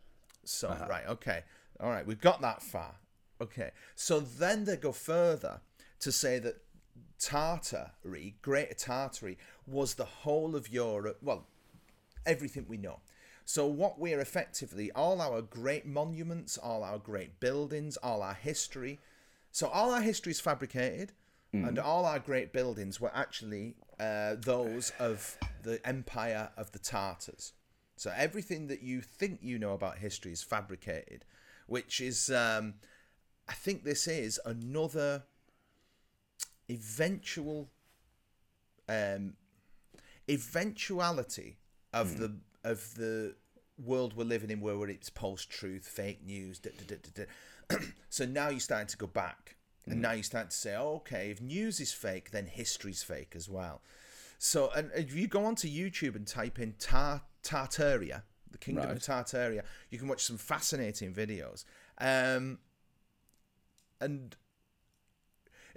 So 0.44 0.68
right, 0.88 1.06
okay, 1.08 1.42
all 1.80 1.90
right, 1.90 2.06
we've 2.06 2.20
got 2.20 2.40
that 2.42 2.62
far. 2.62 2.94
Okay, 3.40 3.70
so 3.94 4.20
then 4.20 4.64
they 4.64 4.76
go 4.76 4.92
further 4.92 5.60
to 6.00 6.12
say 6.12 6.38
that 6.38 6.62
Tartary, 7.18 8.36
Greater 8.42 8.74
Tartary, 8.74 9.38
was 9.66 9.94
the 9.94 10.04
whole 10.04 10.54
of 10.54 10.68
Europe. 10.68 11.18
Well, 11.22 11.46
everything 12.24 12.66
we 12.68 12.76
know. 12.76 13.00
So 13.48 13.64
what 13.64 13.98
we're 13.98 14.20
effectively 14.20 14.90
all 14.90 15.22
our 15.22 15.40
great 15.40 15.86
monuments, 15.86 16.58
all 16.58 16.82
our 16.82 16.98
great 16.98 17.38
buildings, 17.38 17.96
all 17.96 18.20
our 18.20 18.34
history. 18.34 18.98
So 19.52 19.68
all 19.68 19.92
our 19.92 20.00
history 20.00 20.32
is 20.32 20.40
fabricated, 20.40 21.12
and 21.52 21.78
all 21.78 22.04
our 22.04 22.18
great 22.18 22.52
buildings 22.52 23.00
were 23.00 23.12
actually 23.14 23.76
uh, 23.98 24.34
those 24.38 24.92
of 24.98 25.38
the 25.62 25.80
empire 25.86 26.50
of 26.56 26.72
the 26.72 26.80
Tartars. 26.80 27.52
So 27.96 28.12
everything 28.14 28.66
that 28.66 28.82
you 28.82 29.00
think 29.00 29.38
you 29.42 29.58
know 29.58 29.72
about 29.72 29.98
history 29.98 30.32
is 30.32 30.42
fabricated, 30.42 31.24
which 31.66 32.00
is, 32.00 32.30
um, 32.30 32.74
I 33.48 33.54
think 33.54 33.84
this 33.84 34.08
is 34.08 34.40
another 34.44 35.22
eventual 36.68 37.70
um, 38.88 39.34
eventuality 40.28 41.58
of 41.94 42.18
the 42.18 42.36
of 42.66 42.94
the 42.94 43.34
world 43.78 44.16
we're 44.16 44.24
living 44.24 44.50
in, 44.50 44.60
where 44.60 44.88
it's 44.88 45.10
post 45.10 45.50
truth, 45.50 45.86
fake 45.86 46.24
news. 46.24 46.58
Da, 46.58 46.70
da, 46.86 46.96
da, 47.14 47.78
so 48.08 48.24
now 48.24 48.48
you're 48.48 48.60
starting 48.60 48.88
to 48.88 48.96
go 48.96 49.06
back, 49.06 49.56
and 49.86 50.02
now 50.02 50.12
you 50.12 50.22
start 50.22 50.50
to 50.50 50.56
say, 50.56 50.74
oh, 50.74 50.96
okay, 50.96 51.30
if 51.30 51.40
news 51.40 51.78
is 51.80 51.92
fake, 51.92 52.32
then 52.32 52.46
history's 52.46 53.02
fake 53.02 53.34
as 53.36 53.48
well. 53.48 53.82
So, 54.38 54.70
and 54.76 54.90
if 54.94 55.14
you 55.14 55.28
go 55.28 55.44
onto 55.44 55.68
YouTube 55.68 56.16
and 56.16 56.26
type 56.26 56.58
in 56.58 56.74
Tar- 56.78 57.22
Tartaria, 57.42 58.22
the 58.50 58.58
kingdom 58.58 58.88
Right. 58.88 58.96
of 58.96 59.02
Tartaria, 59.02 59.62
you 59.90 59.98
can 59.98 60.08
watch 60.08 60.24
some 60.24 60.38
fascinating 60.38 61.12
videos. 61.12 61.64
Um, 61.98 62.58
and 64.00 64.36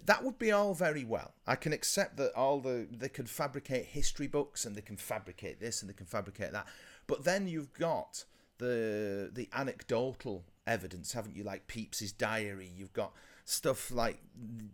that 0.06 0.24
would 0.24 0.38
be 0.40 0.52
all 0.52 0.74
very 0.74 1.04
well. 1.04 1.34
I 1.48 1.56
can 1.56 1.74
accept 1.74 2.18
that 2.18 2.34
all 2.36 2.60
the 2.60 2.88
they 2.92 3.10
can 3.10 3.26
fabricate 3.26 3.86
history 3.86 4.28
books 4.28 4.66
and 4.66 4.76
they 4.76 4.82
can 4.82 4.98
fabricate 4.98 5.60
this 5.60 5.82
and 5.82 5.90
they 5.90 5.94
can 5.94 6.06
fabricate 6.06 6.52
that. 6.52 6.68
But 7.08 7.24
then 7.24 7.48
you've 7.48 7.74
got 7.74 8.26
the 8.58 9.32
the 9.34 9.50
anecdotal 9.54 10.44
evidence, 10.68 11.14
haven't 11.14 11.36
you? 11.36 11.44
Like 11.44 11.68
Pepys's 11.68 12.12
diary. 12.12 12.72
You've 12.76 12.94
got 12.94 13.14
stuff 13.46 13.92
like 13.92 14.22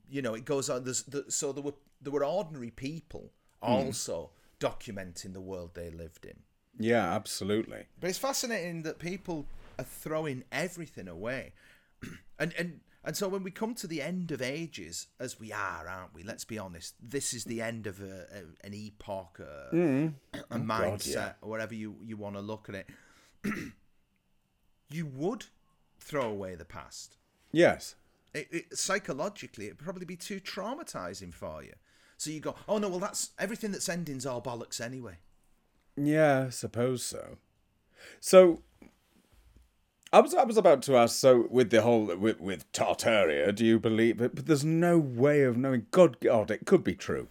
you 0.10 0.22
know 0.22 0.34
it 0.34 0.46
goes 0.46 0.70
on. 0.70 0.84
There's 0.84 1.04
the, 1.04 1.26
so 1.30 1.52
there 1.52 1.64
were 1.64 1.76
there 2.02 2.12
were 2.12 2.26
ordinary 2.26 2.72
people 2.72 3.32
hmm. 3.64 3.72
also 3.72 4.32
documenting 4.60 5.34
the 5.34 5.42
world 5.42 5.72
they 5.74 5.90
lived 5.90 6.26
in. 6.26 6.40
Yeah, 6.78 7.14
absolutely. 7.14 7.86
But 8.00 8.10
it's 8.10 8.20
fascinating 8.20 8.84
that 8.84 9.00
people 9.00 9.46
are 9.80 9.86
throwing 9.86 10.44
everything 10.52 11.08
away. 11.08 11.54
and 12.40 12.54
and 12.58 12.82
and 13.06 13.16
so 13.16 13.28
when 13.28 13.44
we 13.44 13.52
come 13.52 13.76
to 13.76 13.88
the 13.88 14.02
end 14.02 14.32
of 14.32 14.42
ages, 14.42 15.08
as 15.20 15.40
we 15.40 15.54
are, 15.54 15.88
aren't 15.88 16.14
we? 16.14 16.24
Let's 16.24 16.44
be 16.44 16.58
honest. 16.58 16.96
This 17.02 17.34
is 17.34 17.46
the 17.46 17.62
end 17.62 17.86
of 17.88 18.02
a, 18.02 18.26
a, 18.34 18.66
an 18.66 18.74
epoch, 18.74 19.40
a, 19.40 19.76
mm. 19.76 20.14
a 20.34 20.40
oh, 20.52 20.56
mindset, 20.58 21.14
yeah. 21.14 21.32
or 21.42 21.50
whatever 21.50 21.76
you, 21.76 21.96
you 22.04 22.18
want 22.18 22.36
to 22.36 22.42
look 22.42 22.68
at 22.68 22.76
it. 22.76 22.90
you 24.90 25.06
would 25.06 25.46
throw 26.00 26.30
away 26.30 26.56
the 26.56 26.66
past. 26.66 27.18
Yes. 27.52 27.96
It, 28.34 28.48
it, 28.52 28.78
psychologically, 28.78 29.68
it'd 29.68 29.78
probably 29.78 30.06
be 30.06 30.18
too 30.18 30.40
traumatizing 30.40 31.34
for 31.34 31.64
you. 31.64 31.74
So 32.18 32.32
you 32.32 32.40
go, 32.40 32.56
oh 32.68 32.80
no, 32.80 32.90
well 32.90 33.00
that's 33.00 33.32
everything 33.38 33.72
that's 33.72 33.90
ending's 33.90 34.26
all 34.26 34.42
bollocks 34.42 34.82
anyway. 34.82 35.18
Yeah, 35.96 36.46
I 36.48 36.50
suppose 36.50 37.04
so. 37.04 37.38
So, 38.20 38.62
I 40.16 40.22
was 40.22 40.34
I 40.34 40.46
was 40.46 40.56
about 40.56 40.82
to 40.84 40.96
ask. 40.96 41.18
So, 41.18 41.46
with 41.50 41.72
the 41.72 41.82
whole 41.82 42.06
with 42.16 42.40
with 42.40 42.72
Tartaria, 42.72 43.54
do 43.54 43.66
you 43.66 43.82
believe? 43.82 44.18
But, 44.20 44.34
but 44.34 44.46
there's 44.46 44.64
no 44.64 44.98
way 44.98 45.44
of 45.44 45.58
knowing. 45.58 45.88
God, 45.92 46.22
God, 46.22 46.50
it 46.50 46.66
could 46.66 46.86
be 46.86 46.96
true. 46.96 47.28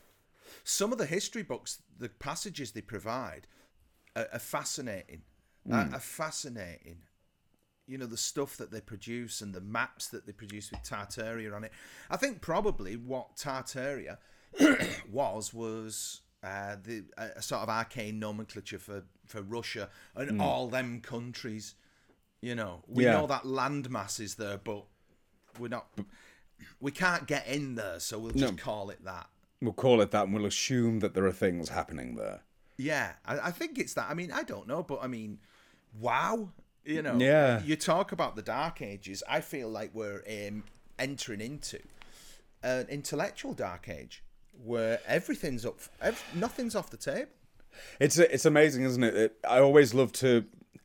some 0.65 0.93
of 0.93 0.99
the 0.99 1.07
history 1.07 1.43
books, 1.43 1.81
the 1.99 2.11
passages 2.11 2.73
they 2.73 2.83
provide, 2.83 3.47
are, 4.15 4.29
are 4.35 4.39
fascinating. 4.39 5.23
Are, 5.73 5.89
are 5.95 5.99
fascinating. 5.99 6.99
You 7.87 7.97
know 7.97 8.05
the 8.05 8.19
stuff 8.19 8.59
that 8.59 8.71
they 8.71 8.83
produce 8.83 9.41
and 9.41 9.55
the 9.55 9.63
maps 9.63 10.09
that 10.09 10.27
they 10.27 10.33
produce 10.33 10.71
with 10.71 10.83
Tartaria 10.83 11.57
on 11.57 11.65
it. 11.65 11.73
I 12.11 12.19
think 12.19 12.43
probably 12.43 12.97
what 12.97 13.37
Tartaria 13.37 14.19
was 15.11 15.55
was 15.55 16.21
uh, 16.43 16.77
the 16.85 17.05
a 17.17 17.41
sort 17.41 17.63
of 17.63 17.71
arcane 17.71 18.19
nomenclature 18.19 18.79
for 18.79 19.05
for 19.25 19.41
Russia 19.41 19.89
and 20.15 20.43
all 20.43 20.69
them 20.69 21.01
countries. 21.01 21.77
You 22.45 22.55
know, 22.55 22.83
we 22.87 23.05
Yeah. 23.05 23.13
know 23.13 23.27
that 23.29 23.45
landmass 23.45 24.21
is 24.21 24.35
there, 24.35 24.59
but 24.59 24.85
we're 25.59 25.69
not. 25.69 25.87
We 26.79 26.91
can't 26.91 27.27
get 27.27 27.47
in 27.47 27.75
there, 27.75 27.99
so 28.01 28.19
we'll 28.19 28.33
just 28.33 28.59
call 28.59 28.91
it 28.91 29.03
that. 29.05 29.29
We'll 29.63 29.73
call 29.73 30.03
it 30.03 30.11
that, 30.11 30.25
and 30.25 30.35
we'll 30.35 30.45
assume 30.45 30.99
that 31.01 31.15
there 31.15 31.25
are 31.25 31.33
things 31.33 31.71
happening 31.71 32.17
there. 32.17 32.41
Yeah, 32.77 33.13
I, 33.25 33.39
I 33.49 33.51
think 33.51 33.79
it's 33.79 33.95
that. 33.95 34.11
I 34.11 34.15
mean, 34.15 34.31
I 34.31 34.43
don't 34.43 34.67
know, 34.69 34.83
but 34.83 34.99
I 35.03 35.07
mean, 35.07 35.39
wow. 35.99 36.51
You 36.85 37.01
know, 37.01 37.17
Yeah. 37.19 37.63
You 37.63 37.77
talk 37.77 38.13
about 38.13 38.37
the 38.37 38.43
Dark 38.43 38.83
Ages. 38.83 39.23
I 39.27 39.41
feel 39.41 39.71
like 39.71 39.95
we're 39.95 40.23
um, 40.29 40.65
entering 40.99 41.41
into 41.41 41.79
an 42.63 42.87
intellectual 42.89 43.55
Dark 43.55 43.89
Age 43.89 44.23
where 44.63 45.01
everything's 45.07 45.65
up, 45.65 45.79
ev- 46.03 46.23
nothing's 46.35 46.75
off 46.75 46.91
the 46.91 46.99
table. 46.99 47.31
It's 47.99 48.19
it's 48.19 48.45
amazing, 48.45 48.85
isn't 48.85 49.03
it? 49.03 49.17
it? 49.17 49.37
I 49.49 49.61
always 49.61 49.95
love 49.95 50.13
to. 50.25 50.45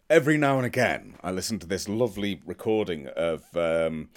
Every 0.10 0.40
now 0.40 0.58
and 0.58 0.66
again, 0.66 1.18
I 1.22 1.30
listen 1.30 1.60
to 1.60 1.68
this 1.68 1.88
lovely 1.88 2.42
recording 2.44 3.10
of 3.16 3.44
um, 3.56 4.10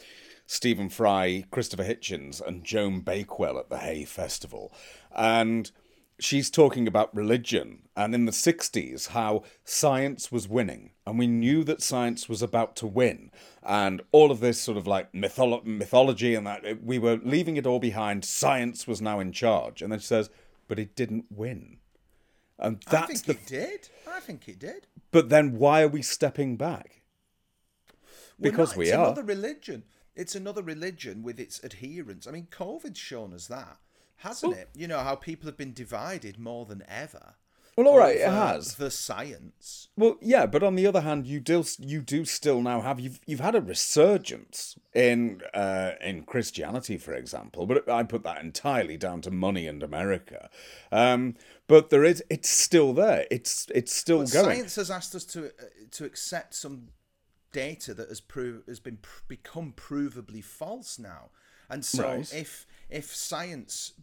Stephen 0.47 0.89
Fry, 0.89 1.45
Christopher 1.51 1.85
Hitchens, 1.85 2.41
and 2.41 2.65
Joan 2.65 3.01
Bakewell 3.01 3.59
at 3.59 3.69
the 3.69 3.77
Hay 3.77 4.07
Festival, 4.07 4.73
and 5.15 5.71
she's 6.19 6.49
talking 6.49 6.89
about 6.89 7.15
religion 7.15 7.89
and 7.95 8.15
in 8.15 8.25
the 8.25 8.33
60s 8.33 9.09
how 9.09 9.43
science 9.67 10.33
was 10.33 10.49
winning. 10.49 10.93
And 11.07 11.19
we 11.19 11.27
knew 11.27 11.63
that 11.65 11.83
science 11.83 12.27
was 12.27 12.41
about 12.41 12.75
to 12.77 12.87
win. 12.87 13.31
And 13.63 14.01
all 14.13 14.31
of 14.31 14.41
this 14.41 14.59
sort 14.59 14.79
of 14.79 14.87
like 14.87 15.13
mytholo- 15.13 15.65
mythology 15.67 16.35
and 16.35 16.47
that 16.47 16.83
we 16.83 16.99
were 16.99 17.21
leaving 17.23 17.59
it 17.59 17.67
all 17.67 17.81
behind. 17.81 18.25
Science 18.25 18.87
was 18.87 19.03
now 19.03 19.21
in 19.21 19.33
charge. 19.33 19.83
And 19.83 19.93
then 19.93 19.99
she 19.99 20.07
says 20.07 20.31
but 20.69 20.79
it 20.79 20.97
didn't 20.97 21.27
win 21.29 21.77
and 22.63 22.83
I 22.91 23.03
think 23.07 23.25
the 23.25 23.33
it 23.33 23.47
did. 23.47 23.89
I 24.11 24.21
think 24.21 24.49
it 24.49 24.59
did. 24.59 24.87
but 25.11 25.29
then 25.29 25.59
why 25.59 25.83
are 25.83 25.89
we 25.89 26.01
stepping 26.03 26.57
back 26.57 27.03
Because 28.41 28.71
not. 28.71 28.77
we 28.79 28.87
it's 28.89 28.97
are. 28.97 29.05
another 29.07 29.23
religion. 29.25 29.85
it's 30.15 30.35
another 30.35 30.63
religion 30.63 31.23
with 31.23 31.39
its 31.39 31.63
adherents. 31.65 32.27
I 32.27 32.31
mean, 32.31 32.49
COVID's 32.51 32.99
shown 32.99 33.33
us 33.35 33.47
that, 33.49 33.79
hasn't 34.17 34.57
it? 34.57 34.69
You 34.75 34.89
know 34.89 35.01
how 35.01 35.15
people 35.17 35.47
have 35.47 35.57
been 35.57 35.73
divided 35.75 36.39
more 36.39 36.65
than 36.67 36.83
ever. 36.89 37.35
Well, 37.75 37.89
all 37.89 37.97
right, 37.99 38.17
it 38.17 38.29
has. 38.29 38.75
the 38.75 38.91
science. 38.91 39.89
Well, 39.97 40.17
yeah, 40.21 40.45
but 40.45 40.63
on 40.63 40.75
the 40.75 40.87
other 40.87 41.01
hand, 41.01 41.27
you 41.27 41.41
do 41.41 41.65
you 41.79 42.03
do 42.03 42.27
still 42.27 42.61
now 42.61 42.83
have 42.83 43.01
you've 43.01 43.19
you've 43.25 43.41
had 43.41 43.55
a 43.55 43.63
resurgence 43.63 44.77
in 44.95 45.41
uh, 45.55 45.93
in 46.03 46.25
Christianity, 46.25 46.99
for 46.99 47.15
example. 47.15 47.65
But 47.67 47.89
I 47.89 48.03
put 48.03 48.25
that 48.25 48.43
entirely 48.43 48.99
down 48.99 49.23
to 49.23 49.31
money 49.31 49.67
and 49.67 49.83
America. 49.83 50.51
Um, 50.91 51.35
but 51.73 51.89
there 51.89 52.05
is 52.05 52.23
it's 52.29 52.51
still 52.51 52.93
there. 52.93 53.27
It's 53.31 53.67
it's 53.75 53.95
still 53.95 54.19
But 54.21 54.33
going. 54.33 54.45
science 54.57 54.77
has 54.77 54.91
asked 54.91 55.15
us 55.15 55.25
to 55.33 55.47
uh, 55.47 55.51
to 55.93 56.05
accept 56.05 56.53
some 56.55 56.89
data 57.51 57.95
that 57.95 58.11
has 58.11 58.21
proved 58.21 58.69
has 58.69 58.79
been 58.79 58.99
pr- 58.99 59.23
become 59.27 59.73
provably 59.75 60.45
false 60.45 60.99
now, 60.99 61.31
and 61.71 61.83
so 61.83 62.03
Right. 62.07 62.35
if 62.35 62.67
if 62.91 63.17
science 63.17 63.95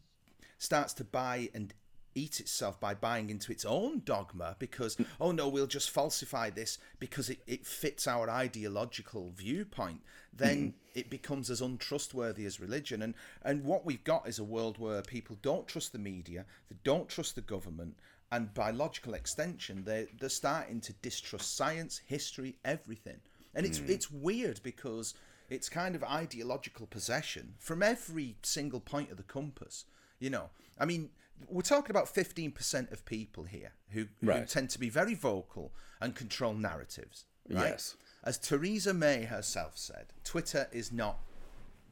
starts 0.57 0.93
to 0.95 1.03
buy 1.03 1.49
and 1.53 1.76
eat 2.16 2.39
itself 2.39 2.80
by 2.80 2.93
buying 2.93 3.30
into 3.30 3.51
its 3.51 3.66
own 3.66 4.01
dogma 4.05 4.55
because 4.60 4.97
oh 5.20 5.32
no 5.32 5.47
we'll 5.47 5.68
just 5.68 5.89
falsify 5.91 6.49
this 6.49 6.78
because 6.99 7.30
it, 7.30 7.39
it 7.47 7.66
fits 7.66 8.07
our 8.07 8.30
ideological 8.30 9.32
viewpoint. 9.36 10.01
Then 10.34 10.57
mm. 10.57 10.74
it 10.93 11.10
becomes 11.10 11.49
as 11.49 11.62
untrustworthy 11.62 12.45
as 12.45 12.60
religion. 12.60 13.01
And 13.01 13.14
and 13.43 13.64
what 13.64 13.86
we've 13.86 14.03
got 14.03 14.28
is 14.28 14.39
a 14.39 14.43
world 14.43 14.78
where 14.78 15.01
people 15.01 15.38
don't 15.41 15.68
trust 15.68 15.91
the 15.91 15.99
media 15.99 16.45
they 16.70 16.78
don't 16.84 17.10
trust 17.10 17.36
the 17.36 17.41
government 17.41 17.95
and 18.32 18.53
by 18.53 18.72
logical 18.72 19.14
extension 19.14 19.84
they 19.84 20.07
they're 20.20 20.30
starting 20.30 20.82
to 20.82 20.93
distrust 20.93 21.55
science 21.55 22.01
history 22.05 22.55
everything. 22.66 23.20
And 23.55 23.66
it's 23.66 23.80
mm. 23.80 23.89
it's 23.89 24.12
weird 24.12 24.62
because 24.64 25.14
it's 25.49 25.70
kind 25.70 25.95
of 25.95 26.03
ideological 26.03 26.86
possession 26.86 27.55
from 27.57 27.82
every 27.82 28.36
single 28.43 28.80
point 28.80 29.10
of 29.12 29.18
the 29.18 29.24
compass 29.24 29.86
you 30.20 30.30
know. 30.30 30.49
I 30.78 30.86
mean 30.86 31.10
we're 31.48 31.62
talking 31.62 31.92
about 31.92 32.06
15% 32.14 32.92
of 32.92 33.06
people 33.06 33.44
here 33.44 33.72
who, 33.92 34.08
who 34.22 34.46
tend 34.46 34.70
to 34.72 34.80
be 34.80 34.90
very 34.90 35.14
vocal 35.16 35.72
and 36.02 36.16
control 36.16 36.54
narratives 36.54 37.26
right? 37.50 37.70
Yes. 37.70 37.96
as 38.24 38.38
theresa 38.38 38.94
may 38.94 39.24
herself 39.24 39.78
said 39.78 40.08
twitter 40.24 40.68
is 40.72 40.92
not 40.92 41.20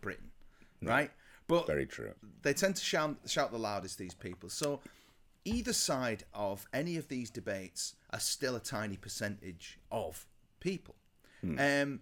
britain 0.02 0.32
right? 0.82 1.12
But 1.48 1.66
Very 1.66 1.86
true. 1.86 2.12
they 2.41 2.54
tend 2.54 2.76
to 2.76 2.84
shout, 2.84 3.16
shout 3.26 3.52
the 3.52 3.58
loudest 3.58 3.98
these 3.98 4.14
people. 4.14 4.50
So 4.50 4.82
either 5.45 5.72
side 5.72 6.26
of 6.34 6.68
any 6.74 6.98
of 6.98 7.08
these 7.08 7.30
debates 7.30 7.95
are 8.12 8.20
still 8.20 8.56
a 8.56 8.60
tiny 8.60 8.98
percentage 8.98 9.80
of 9.89 10.26
people. 10.60 10.95
Um, 11.58 12.02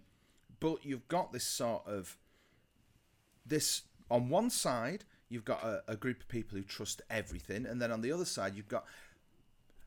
but 0.60 0.84
you've 0.84 1.08
got 1.08 1.32
this 1.32 1.44
sort 1.44 1.86
of 1.86 2.18
this 3.46 3.84
on 4.10 4.30
one 4.30 4.50
side 4.50 5.06
you've 5.30 5.46
got 5.46 5.64
a, 5.64 5.84
a 5.88 5.96
group 5.96 6.22
of 6.22 6.28
people 6.28 6.58
who 6.58 6.64
trust 6.64 7.02
everything 7.10 7.66
and 7.66 7.82
then 7.82 7.92
on 7.92 8.02
the 8.02 8.12
other 8.12 8.26
side 8.26 8.56
you've 8.56 8.68
got 8.68 8.86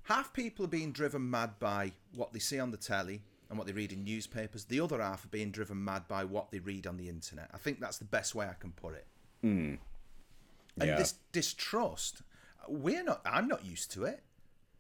half 0.05 0.33
people 0.33 0.65
are 0.65 0.69
being 0.69 0.93
driven 0.93 1.29
mad 1.29 1.59
by 1.59 1.93
what 2.15 2.33
they 2.33 2.39
see 2.39 2.59
on 2.59 2.71
the 2.71 2.77
telly 2.77 3.23
and 3.49 3.57
what 3.57 3.67
they 3.67 3.73
read 3.73 3.93
in 3.93 4.05
newspapers 4.05 4.65
the 4.65 4.81
other 4.81 5.01
half 5.01 5.25
are 5.25 5.29
being 5.29 5.51
driven 5.51 5.83
mad 5.83 6.07
by 6.09 6.25
what 6.25 6.51
they 6.51 6.59
read 6.59 6.87
on 6.87 6.97
the 6.97 7.09
internet. 7.09 7.49
I 7.55 7.59
think 7.59 7.81
that's 7.81 7.99
the 7.99 8.05
best 8.05 8.35
way 8.35 8.47
i 8.47 8.55
can 8.59 8.73
put 8.73 8.95
it. 8.95 9.07
Hmm. 9.43 9.75
And 10.81 10.89
Yeah. 10.91 10.97
this 10.97 11.15
distrust 11.33 12.23
we're 12.69 13.03
not 13.03 13.21
i'm 13.25 13.49
not 13.49 13.65
used 13.65 13.91
to 13.93 14.05
it. 14.05 14.23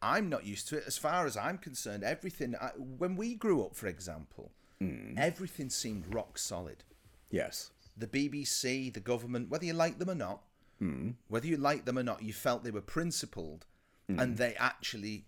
I'm 0.00 0.28
not 0.28 0.44
used 0.46 0.68
to 0.68 0.76
it. 0.76 0.84
As 0.86 0.98
far 0.98 1.26
as 1.26 1.36
i'm 1.36 1.58
concerned 1.58 2.02
everything 2.04 2.54
I, 2.60 2.68
when 2.76 3.16
we 3.16 3.34
grew 3.34 3.64
up 3.64 3.74
for 3.74 3.86
example 3.86 4.50
hmm. 4.80 5.14
everything 5.16 5.70
seemed 5.70 6.12
rock 6.12 6.38
solid. 6.38 6.84
Yes. 7.30 7.70
The 7.98 8.06
bbc 8.06 8.92
the 8.92 9.00
government 9.00 9.50
whether 9.50 9.64
you 9.64 9.72
like 9.72 9.98
them 9.98 10.10
or 10.10 10.14
not 10.14 10.42
hmm. 10.78 11.10
whether 11.28 11.46
you 11.46 11.56
like 11.56 11.84
them 11.84 11.98
or 11.98 12.02
not 12.02 12.22
you 12.22 12.32
felt 12.32 12.64
they 12.64 12.70
were 12.70 12.80
principled 12.80 13.66
hmm. 14.08 14.18
and 14.18 14.36
they 14.36 14.54
actually 14.58 15.26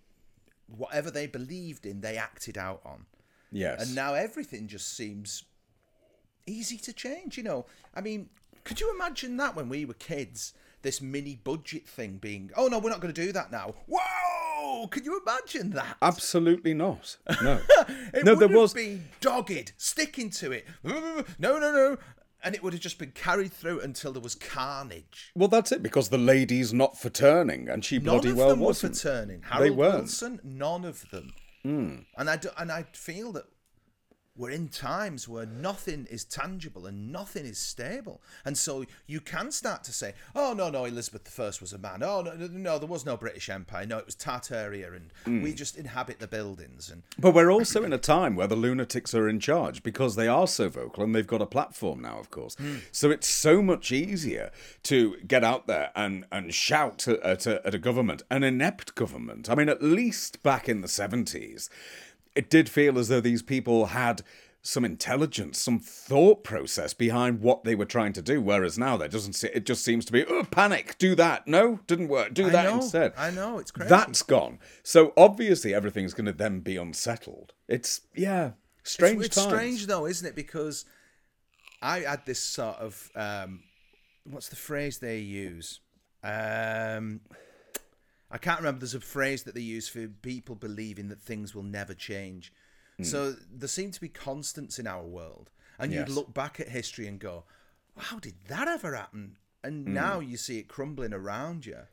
whatever 0.67 1.11
they 1.11 1.27
believed 1.27 1.85
in 1.85 2.01
they 2.01 2.17
acted 2.17 2.57
out 2.57 2.81
on 2.85 3.07
Yes. 3.53 3.83
and 3.83 3.95
now 3.97 4.15
everything 4.15 4.69
just 4.69 4.97
seems 4.97 5.43
easy 6.47 6.77
to 6.79 6.93
change, 6.93 7.37
you 7.37 7.43
know. 7.43 7.67
I 7.95 8.01
mean, 8.01 8.29
could 8.65 8.81
you 8.81 8.93
imagine 8.95 9.37
that 9.39 9.57
when 9.57 9.69
we 9.69 9.85
were 9.85 9.95
kids? 9.95 10.55
This 10.83 11.03
mini 11.03 11.37
budget 11.37 11.87
thing 11.87 12.17
being, 12.17 12.51
oh 12.57 12.69
no, 12.69 12.79
we're 12.79 12.89
not 12.89 13.01
going 13.01 13.13
to 13.13 13.27
do 13.27 13.33
that 13.33 13.53
now. 13.53 13.75
Whoa! 13.87 14.87
Could 14.87 15.05
you 15.05 15.21
imagine 15.21 15.71
that? 15.73 15.99
Absolutely 16.01 16.73
not. 16.73 17.19
No. 17.43 17.61
It 18.15 18.25
no, 18.25 18.35
there 18.35 18.49
was. 18.49 18.73
been 18.73 19.05
dogged, 19.21 19.73
sticking 19.77 20.31
to 20.31 20.53
it. 20.53 20.67
No, 20.85 21.59
no, 21.59 21.73
no. 21.73 21.99
And 22.43 22.55
it 22.55 22.63
would 22.63 22.73
have 22.73 22.81
just 22.83 22.99
been 22.99 23.13
carried 23.13 23.53
through 23.53 23.81
until 23.81 24.13
there 24.13 24.23
was 24.23 24.35
carnage. 24.35 25.31
Well, 25.35 25.49
that's 25.49 25.73
it 25.73 25.83
because 25.83 26.09
the 26.09 26.19
lady's 26.19 26.73
not 26.73 26.99
for 26.99 27.11
turning, 27.11 27.69
and 27.69 27.85
she 27.85 27.97
None 27.99 28.05
bloody 28.05 28.31
of 28.31 28.37
well 28.37 28.49
them 28.49 28.61
wasn't. 28.61 28.95
were 28.95 28.99
for 28.99 29.03
turning. 29.03 29.43
Harold 29.43 29.77
weren't. 29.77 29.95
Wilson, 29.95 30.41
none 30.43 30.85
of 30.85 31.11
them. 31.11 31.35
Hmm. 31.63 31.97
And 32.17 32.31
I 32.31 32.37
do, 32.37 32.49
and 32.57 32.73
I 32.73 32.85
feel 32.93 33.33
that 33.33 33.45
we're 34.41 34.51
in 34.51 34.69
times 34.69 35.29
where 35.29 35.45
nothing 35.45 36.07
is 36.11 36.25
tangible 36.25 36.87
and 36.87 37.13
nothing 37.13 37.45
is 37.45 37.59
stable, 37.59 38.23
and 38.45 38.57
so 38.57 38.87
you 39.07 39.21
can 39.21 39.53
start 39.53 39.85
to 39.85 39.93
say, 39.93 40.15
"Oh 40.35 40.55
no, 40.55 40.71
no, 40.71 40.87
Elizabeth 40.87 41.39
I 41.39 41.53
was 41.61 41.73
a 41.75 41.79
man. 41.79 42.03
Oh 42.03 42.23
no, 42.23 42.35
no, 42.35 42.79
there 42.79 42.89
was 42.89 43.05
no 43.05 43.19
British 43.19 43.51
Empire. 43.51 43.87
No, 43.87 43.99
it 43.99 44.07
was 44.07 44.17
Tartaria, 44.17 44.97
and 44.97 45.43
we 45.43 45.53
mm. 45.53 45.55
just 45.55 45.77
inhabit 45.77 46.21
the 46.21 46.27
buildings." 46.27 46.91
And 46.91 47.03
But 47.19 47.35
we're 47.35 47.53
also 47.53 47.85
in 47.85 47.93
a 47.93 47.99
time 47.99 48.35
where 48.35 48.47
the 48.47 48.57
lunatics 48.57 49.15
are 49.15 49.29
in 49.29 49.41
charge 49.41 49.83
because 49.83 50.17
they 50.17 50.27
are 50.27 50.47
so 50.47 50.71
vocal 50.71 51.05
and 51.05 51.15
they've 51.15 51.27
got 51.27 51.43
a 51.43 51.47
platform 51.47 52.01
now, 52.01 52.19
of 52.19 52.31
course. 52.31 52.55
Hmm. 52.55 52.77
So 52.93 53.11
it's 53.11 53.29
so 53.29 53.61
much 53.61 53.93
easier 53.93 54.51
to 54.85 55.17
get 55.27 55.45
out 55.45 55.67
there 55.67 55.91
and, 55.95 56.25
and 56.33 56.55
shout 56.55 57.07
at, 57.07 57.21
at, 57.21 57.47
a, 57.47 57.67
at 57.67 57.75
a 57.75 57.79
government, 57.79 58.23
an 58.31 58.43
inept 58.43 58.95
government. 58.95 59.51
I 59.51 59.55
mean, 59.55 59.69
at 59.69 59.83
least 59.83 60.43
back 60.43 60.69
in 60.69 60.81
the 60.81 60.89
70s, 60.89 61.69
it 62.35 62.51
did 62.51 62.69
feel 62.69 62.99
as 62.99 63.09
though 63.09 63.21
these 63.21 63.43
people 63.43 63.87
had 63.87 64.23
some 64.63 64.85
intelligence, 64.85 65.59
some 65.59 65.79
thought 65.79 66.45
process 66.45 66.93
behind 66.93 67.41
what 67.41 67.65
they 67.65 67.75
were 67.75 67.87
trying 67.87 68.13
to 68.13 68.23
do. 68.23 68.41
Whereas 68.41 68.79
now 68.79 68.97
there 68.97 69.09
doesn't. 69.09 69.33
Se- 69.33 69.53
it 69.55 69.65
just 69.65 69.85
seems 69.85 70.05
to 70.07 70.13
be 70.13 70.25
oh, 70.27 70.45
panic. 70.45 70.97
Do 70.99 71.15
that. 71.15 71.47
No, 71.47 71.81
didn't 71.87 72.09
work. 72.09 72.35
Do 72.35 72.47
I 72.47 72.51
that 72.51 72.65
know, 72.65 72.77
instead. 72.77 73.13
I 73.17 73.31
know, 73.31 73.59
it's 73.59 73.71
crazy. 73.71 73.89
That's 73.89 74.23
gone. 74.23 74.59
So 74.83 75.13
obviously 75.17 75.75
everything's 75.75 76.15
going 76.15 76.27
to 76.27 76.33
then 76.33 76.61
be 76.61 76.77
unsettled. 76.77 77.55
It's 77.69 78.03
yeah, 78.15 78.53
strange 78.83 79.25
it's 79.25 79.37
times. 79.37 79.49
strange 79.49 79.87
though, 79.87 80.07
isn't 80.07 80.27
it? 80.27 80.35
Because 80.37 80.85
I 81.81 82.01
had 82.01 82.27
this 82.27 82.41
sort 82.41 82.77
of 82.77 83.11
um, 83.15 83.63
what's 84.25 84.49
the 84.49 84.57
phrase 84.57 84.99
they 84.99 85.19
use? 85.19 85.81
Um, 86.23 87.21
I 88.31 88.39
can't 88.39 88.61
remember. 88.61 88.81
There's 88.81 88.95
a 88.95 89.01
phrase 89.01 89.43
that 89.43 89.55
they 89.55 89.61
use 89.61 89.89
for 89.89 90.07
people 90.07 90.55
believing 90.55 91.09
that 91.09 91.21
things 91.21 91.55
will 91.55 91.63
never 91.65 91.95
change. 91.95 92.53
Hmm. 92.97 93.03
So 93.05 93.33
there 93.33 93.69
seem 93.69 93.91
to 93.91 94.01
be 94.01 94.09
constants 94.09 94.79
in 94.79 94.87
our 94.87 95.05
world, 95.05 95.51
and 95.79 95.93
you'd 95.93 96.09
look 96.09 96.33
back 96.33 96.61
at 96.61 96.69
history 96.69 97.07
and 97.09 97.19
go, 97.19 97.45
"How 97.97 98.19
did 98.19 98.35
that 98.49 98.69
ever 98.69 98.95
happen?" 98.95 99.37
And 99.63 99.87
Hmm. 99.89 99.95
now 99.95 100.21
you 100.21 100.37
see 100.37 100.59
it 100.59 100.69
crumbling 100.69 101.13
around 101.13 101.67
you. 101.67 101.87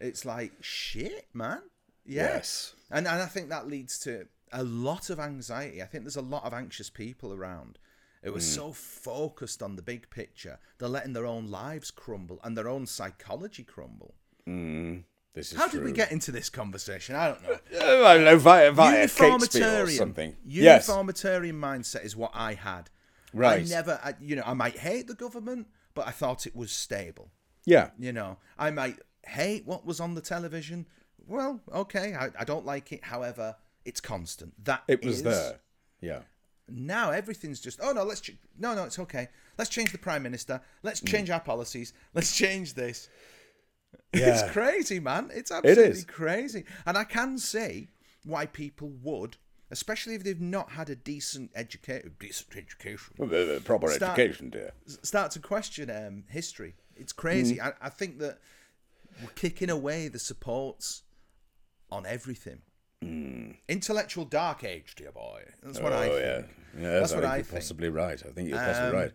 It's 0.00 0.24
like 0.24 0.52
shit, 0.62 1.28
man. 1.34 1.62
Yeah. 2.04 2.34
Yes. 2.34 2.74
And 2.90 3.06
and 3.06 3.20
I 3.22 3.26
think 3.26 3.48
that 3.48 3.66
leads 3.68 3.98
to 4.00 4.28
a 4.52 4.62
lot 4.62 5.10
of 5.10 5.20
anxiety. 5.20 5.82
I 5.82 5.86
think 5.86 6.04
there's 6.04 6.16
a 6.16 6.22
lot 6.22 6.44
of 6.44 6.52
anxious 6.52 6.90
people 6.90 7.32
around 7.32 7.78
who 8.22 8.34
are 8.34 8.40
so 8.40 8.72
focused 8.72 9.62
on 9.62 9.76
the 9.76 9.82
big 9.82 10.10
picture, 10.10 10.58
they're 10.78 10.88
letting 10.88 11.14
their 11.14 11.24
own 11.24 11.50
lives 11.50 11.90
crumble 11.90 12.38
and 12.44 12.56
their 12.56 12.68
own 12.68 12.86
psychology 12.86 13.64
crumble. 13.64 14.14
This 15.32 15.52
is 15.52 15.58
How 15.58 15.68
did 15.68 15.84
we 15.84 15.92
get 15.92 16.10
into 16.10 16.32
this 16.32 16.50
conversation? 16.50 17.14
I 17.14 17.28
don't 17.28 17.42
know. 17.42 17.56
Uh, 17.80 18.04
I 18.06 18.14
don't 18.16 18.24
know 18.24 18.36
via 18.38 18.72
via 18.72 19.06
Catesby 19.06 19.20
or 19.60 19.88
Uniformitarian. 19.90 20.36
Yes. 20.44 20.88
uniformitarian 20.88 21.56
mindset 21.60 22.04
is 22.04 22.16
what 22.16 22.32
I 22.34 22.54
had. 22.54 22.90
Right. 23.32 23.60
I 23.60 23.64
never, 23.64 24.00
I, 24.02 24.14
you 24.20 24.34
know, 24.36 24.42
I 24.44 24.54
might 24.54 24.76
hate 24.78 25.06
the 25.06 25.14
government, 25.14 25.68
but 25.94 26.06
I 26.08 26.10
thought 26.10 26.46
it 26.46 26.56
was 26.56 26.72
stable. 26.72 27.30
Yeah. 27.64 27.90
You 27.98 28.12
know, 28.12 28.38
I 28.58 28.70
might 28.72 28.98
hate 29.24 29.66
what 29.66 29.86
was 29.86 30.00
on 30.00 30.14
the 30.14 30.20
television. 30.20 30.86
Well, 31.28 31.60
okay, 31.72 32.14
I, 32.14 32.30
I 32.38 32.44
don't 32.44 32.66
like 32.66 32.90
it. 32.92 33.04
However, 33.04 33.54
it's 33.84 34.00
constant. 34.00 34.52
That 34.64 34.82
It 34.88 35.04
was 35.04 35.18
is- 35.18 35.22
there. 35.22 35.60
Yeah. 36.00 36.20
Now 36.72 37.10
everything's 37.10 37.60
just 37.60 37.80
oh 37.82 37.90
no, 37.92 38.04
let's 38.04 38.20
ch- 38.20 38.36
no 38.58 38.74
no, 38.76 38.84
it's 38.84 38.98
okay. 39.00 39.28
Let's 39.58 39.68
change 39.70 39.90
the 39.90 39.98
prime 39.98 40.22
minister. 40.22 40.60
Let's 40.84 41.00
change 41.00 41.28
our 41.28 41.40
policies. 41.40 41.92
Let's 42.14 42.34
change 42.36 42.74
this. 42.74 43.08
Yeah. 44.12 44.42
It's 44.44 44.52
crazy, 44.52 44.98
man. 45.00 45.30
It's 45.32 45.50
absolutely 45.52 46.02
crazy, 46.04 46.64
and 46.84 46.98
I 46.98 47.04
can 47.04 47.38
see 47.38 47.88
why 48.24 48.46
people 48.46 48.88
would, 49.02 49.36
especially 49.70 50.14
if 50.16 50.24
they've 50.24 50.40
not 50.40 50.72
had 50.72 50.90
a 50.90 50.96
decent 50.96 51.50
education, 51.54 52.14
decent 52.18 52.56
education, 52.56 53.14
Well, 53.18 53.28
the- 53.28 53.44
the 53.54 53.60
proper 53.64 53.88
Start- 53.88 54.18
education, 54.18 54.50
dear. 54.50 54.72
start 54.86 55.30
to 55.32 55.38
question 55.40 55.90
um, 55.90 56.24
history. 56.28 56.74
It's 56.96 57.12
crazy. 57.12 57.56
Mm. 57.56 57.66
I, 57.80 57.86
I 57.86 57.88
think 57.88 58.18
that 58.18 58.38
we're 59.22 59.30
kicking 59.30 59.70
away 59.70 60.08
the 60.08 60.18
supports 60.18 61.02
on 61.90 62.04
everything. 62.04 62.62
Intellectual 63.68 64.24
dark 64.24 64.62
age, 64.64 64.94
dear 64.96 65.12
boy. 65.12 65.44
That's 65.62 65.80
what 65.80 65.92
I 65.92 66.08
Mm. 66.08 66.10
oh 66.10 66.18
think. 66.18 66.46
yeah. 66.76 66.82
Yes, 66.82 67.00
That's 67.00 67.12
I 67.12 67.14
what 67.16 67.24
I 67.24 67.42
think. 67.42 67.54
possibly 67.54 67.88
right. 67.88 68.22
I 68.26 68.30
think 68.32 68.48
you're 68.48 68.58
possibly 68.58 68.88
Um, 68.90 68.94
right. 68.96 69.12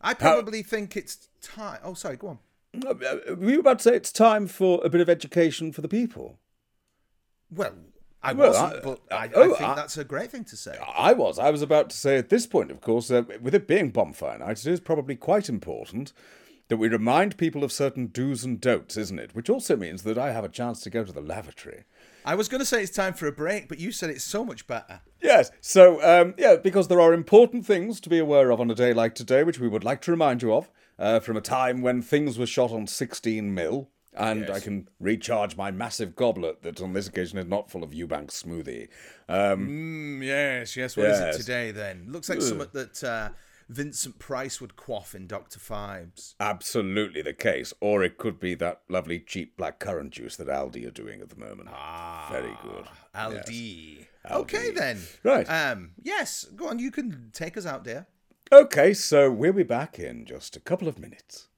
I 0.00 0.14
probably 0.14 0.62
think 0.62 0.96
it's 0.96 1.28
time. 1.40 1.80
Oh, 1.82 1.94
sorry, 1.94 2.16
go 2.16 2.28
on. 2.28 2.38
Were 2.82 3.50
you 3.50 3.60
about 3.60 3.78
to 3.80 3.82
say 3.82 3.96
it's 3.96 4.12
time 4.12 4.46
for 4.46 4.80
a 4.84 4.88
bit 4.88 5.00
of 5.00 5.08
education 5.08 5.72
for 5.72 5.80
the 5.80 5.88
people? 5.88 6.38
Well, 7.50 7.74
I 8.22 8.32
Well, 8.32 8.48
wasn't, 8.48 8.74
I- 8.74 8.80
but 8.80 9.00
I, 9.10 9.30
oh, 9.34 9.54
I 9.54 9.56
think 9.58 9.68
I- 9.70 9.74
that's 9.74 9.98
a 9.98 10.04
great 10.04 10.30
thing 10.30 10.44
to 10.44 10.56
say. 10.56 10.78
I 10.96 11.12
was. 11.12 11.38
I 11.38 11.50
was 11.50 11.62
about 11.62 11.90
to 11.90 11.96
say 11.96 12.16
at 12.16 12.30
this 12.30 12.46
point, 12.46 12.70
of 12.70 12.80
course, 12.80 13.10
uh, 13.10 13.22
with 13.40 13.54
it 13.54 13.66
being 13.68 13.90
bonfire 13.90 14.38
night, 14.38 14.58
it 14.58 14.66
is 14.66 14.80
probably 14.80 15.14
quite 15.16 15.48
important 15.48 16.12
that 16.68 16.78
we 16.78 16.88
remind 16.88 17.36
people 17.36 17.62
of 17.62 17.70
certain 17.70 18.06
do's 18.06 18.42
and 18.42 18.58
don'ts, 18.58 18.96
isn't 18.96 19.18
it? 19.18 19.34
Which 19.34 19.50
also 19.50 19.76
means 19.76 20.02
that 20.04 20.16
I 20.16 20.32
have 20.32 20.44
a 20.44 20.48
chance 20.48 20.80
to 20.80 20.90
go 20.90 21.04
to 21.04 21.12
the 21.12 21.20
lavatory. 21.20 21.84
I 22.24 22.34
was 22.34 22.48
going 22.48 22.60
to 22.60 22.64
say 22.64 22.82
it's 22.82 22.90
time 22.96 23.12
for 23.12 23.26
a 23.26 23.32
break, 23.32 23.68
but 23.68 23.78
you 23.78 23.92
said 23.92 24.08
it's 24.08 24.24
so 24.24 24.42
much 24.46 24.66
better. 24.66 25.02
Yes, 25.22 25.50
so, 25.60 26.02
um, 26.02 26.32
yeah, 26.38 26.56
because 26.56 26.88
there 26.88 27.02
are 27.02 27.12
important 27.12 27.66
things 27.66 28.00
to 28.00 28.08
be 28.08 28.18
aware 28.18 28.50
of 28.50 28.60
on 28.60 28.70
a 28.70 28.74
day 28.74 28.94
like 28.94 29.14
today, 29.14 29.44
which 29.44 29.60
we 29.60 29.68
would 29.68 29.84
like 29.84 30.00
to 30.02 30.10
remind 30.10 30.40
you 30.40 30.54
of, 30.54 30.70
uh, 30.98 31.20
from 31.20 31.36
a 31.36 31.40
time 31.40 31.82
when 31.82 32.02
things 32.02 32.38
were 32.38 32.46
shot 32.46 32.70
on 32.72 32.86
16 32.86 33.52
mil, 33.54 33.90
and 34.16 34.48
I 34.48 34.60
can 34.60 34.88
recharge 35.00 35.56
my 35.56 35.70
massive 35.72 36.14
goblet 36.14 36.62
that 36.62 36.80
on 36.80 36.92
this 36.92 37.08
occasion 37.08 37.38
is 37.38 37.46
not 37.46 37.70
full 37.70 37.82
of 37.82 37.90
Eubank 37.90 38.28
smoothie. 38.30 38.88
Um, 39.28 39.66
Mm, 40.20 40.24
yes, 40.24 40.76
yes. 40.76 40.96
What 40.96 41.06
is 41.06 41.18
Yes. 41.18 41.34
it 41.34 41.38
today 41.40 41.70
then? 41.72 42.06
Looks 42.08 42.28
like 42.28 42.40
something 42.40 42.68
that 42.74 43.02
uh, 43.02 43.30
Vincent 43.68 44.20
Price 44.20 44.60
would 44.60 44.76
quaff 44.76 45.16
in 45.16 45.26
Doctor 45.26 45.58
Phibes. 45.58 46.34
absolutely 46.38 47.22
the 47.22 47.32
case. 47.32 47.72
Or 47.80 48.04
it 48.04 48.16
could 48.18 48.38
be 48.38 48.54
that 48.56 48.82
lovely 48.88 49.18
cheap 49.18 49.56
black 49.56 49.80
currant 49.80 50.12
juice 50.12 50.36
that 50.36 50.46
Aldi 50.46 50.86
are 50.86 50.90
doing 50.92 51.20
at 51.20 51.30
the 51.30 51.36
moment. 51.36 51.70
Ah, 51.72 52.28
Very 52.30 52.56
good. 52.62 52.84
Aldi. 53.16 54.06
Okay 54.30 54.70
Aldi. 54.70 54.74
then. 54.76 55.00
Right. 55.24 55.46
Um. 55.46 55.90
Yes. 56.02 56.44
Go 56.54 56.68
on. 56.68 56.78
You 56.78 56.90
can 56.90 57.30
take 57.32 57.56
us 57.56 57.66
out, 57.66 57.82
dear. 57.84 58.06
Okay, 58.52 58.92
so 58.92 59.30
we'll 59.30 59.54
be 59.54 59.62
back 59.62 59.98
in 59.98 60.26
just 60.26 60.54
a 60.54 60.60
couple 60.60 60.86
of 60.86 60.98
minutes. 60.98 61.48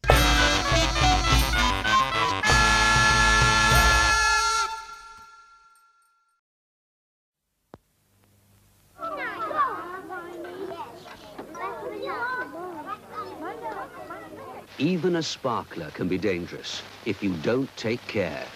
Even 14.78 15.16
a 15.16 15.22
sparkler 15.22 15.90
can 15.90 16.06
be 16.06 16.16
dangerous 16.16 16.82
if 17.04 17.22
you 17.22 17.34
don't 17.42 17.74
take 17.76 18.00
care. 18.06 18.46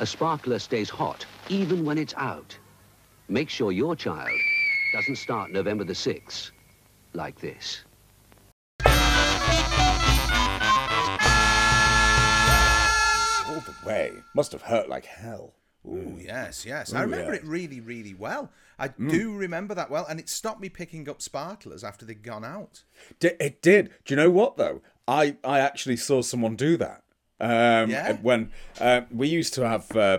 A 0.00 0.06
sparkler 0.06 0.58
stays 0.58 0.90
hot 0.90 1.24
even 1.48 1.84
when 1.84 1.98
it's 1.98 2.14
out. 2.16 2.58
Make 3.28 3.48
sure 3.48 3.70
your 3.70 3.94
child 3.94 4.38
doesn't 4.92 5.16
start 5.16 5.52
November 5.52 5.84
the 5.84 5.92
6th 5.92 6.50
like 7.16 7.40
this. 7.40 7.82
All 13.48 13.60
the 13.60 13.74
way. 13.84 14.12
Must 14.34 14.52
have 14.52 14.62
hurt 14.62 14.88
like 14.88 15.04
hell. 15.06 15.54
Ooh, 15.86 16.18
yes, 16.20 16.66
yes. 16.66 16.92
I 16.92 17.02
remember 17.02 17.32
yes. 17.32 17.42
it 17.42 17.48
really, 17.48 17.80
really 17.80 18.12
well. 18.12 18.50
I 18.78 18.88
do 18.88 19.34
remember 19.34 19.74
that 19.74 19.88
well, 19.88 20.04
and 20.06 20.18
it 20.20 20.28
stopped 20.28 20.60
me 20.60 20.68
picking 20.68 21.08
up 21.08 21.22
sparklers 21.22 21.82
after 21.84 22.04
they'd 22.04 22.22
gone 22.22 22.44
out. 22.44 22.82
Di- 23.20 23.36
It 23.40 23.62
did. 23.62 23.90
Do 24.04 24.12
you 24.12 24.16
know 24.16 24.30
what 24.30 24.56
though? 24.56 24.82
I 25.08 25.36
I 25.44 25.60
actually 25.60 25.96
saw 25.96 26.22
someone 26.22 26.56
do 26.56 26.76
that. 26.76 27.02
Um, 27.40 27.90
Yeah? 27.90 28.16
When 28.20 28.50
uh, 28.80 29.02
we 29.10 29.28
used 29.28 29.54
to 29.54 29.66
have 29.66 29.94
uh, 29.96 30.18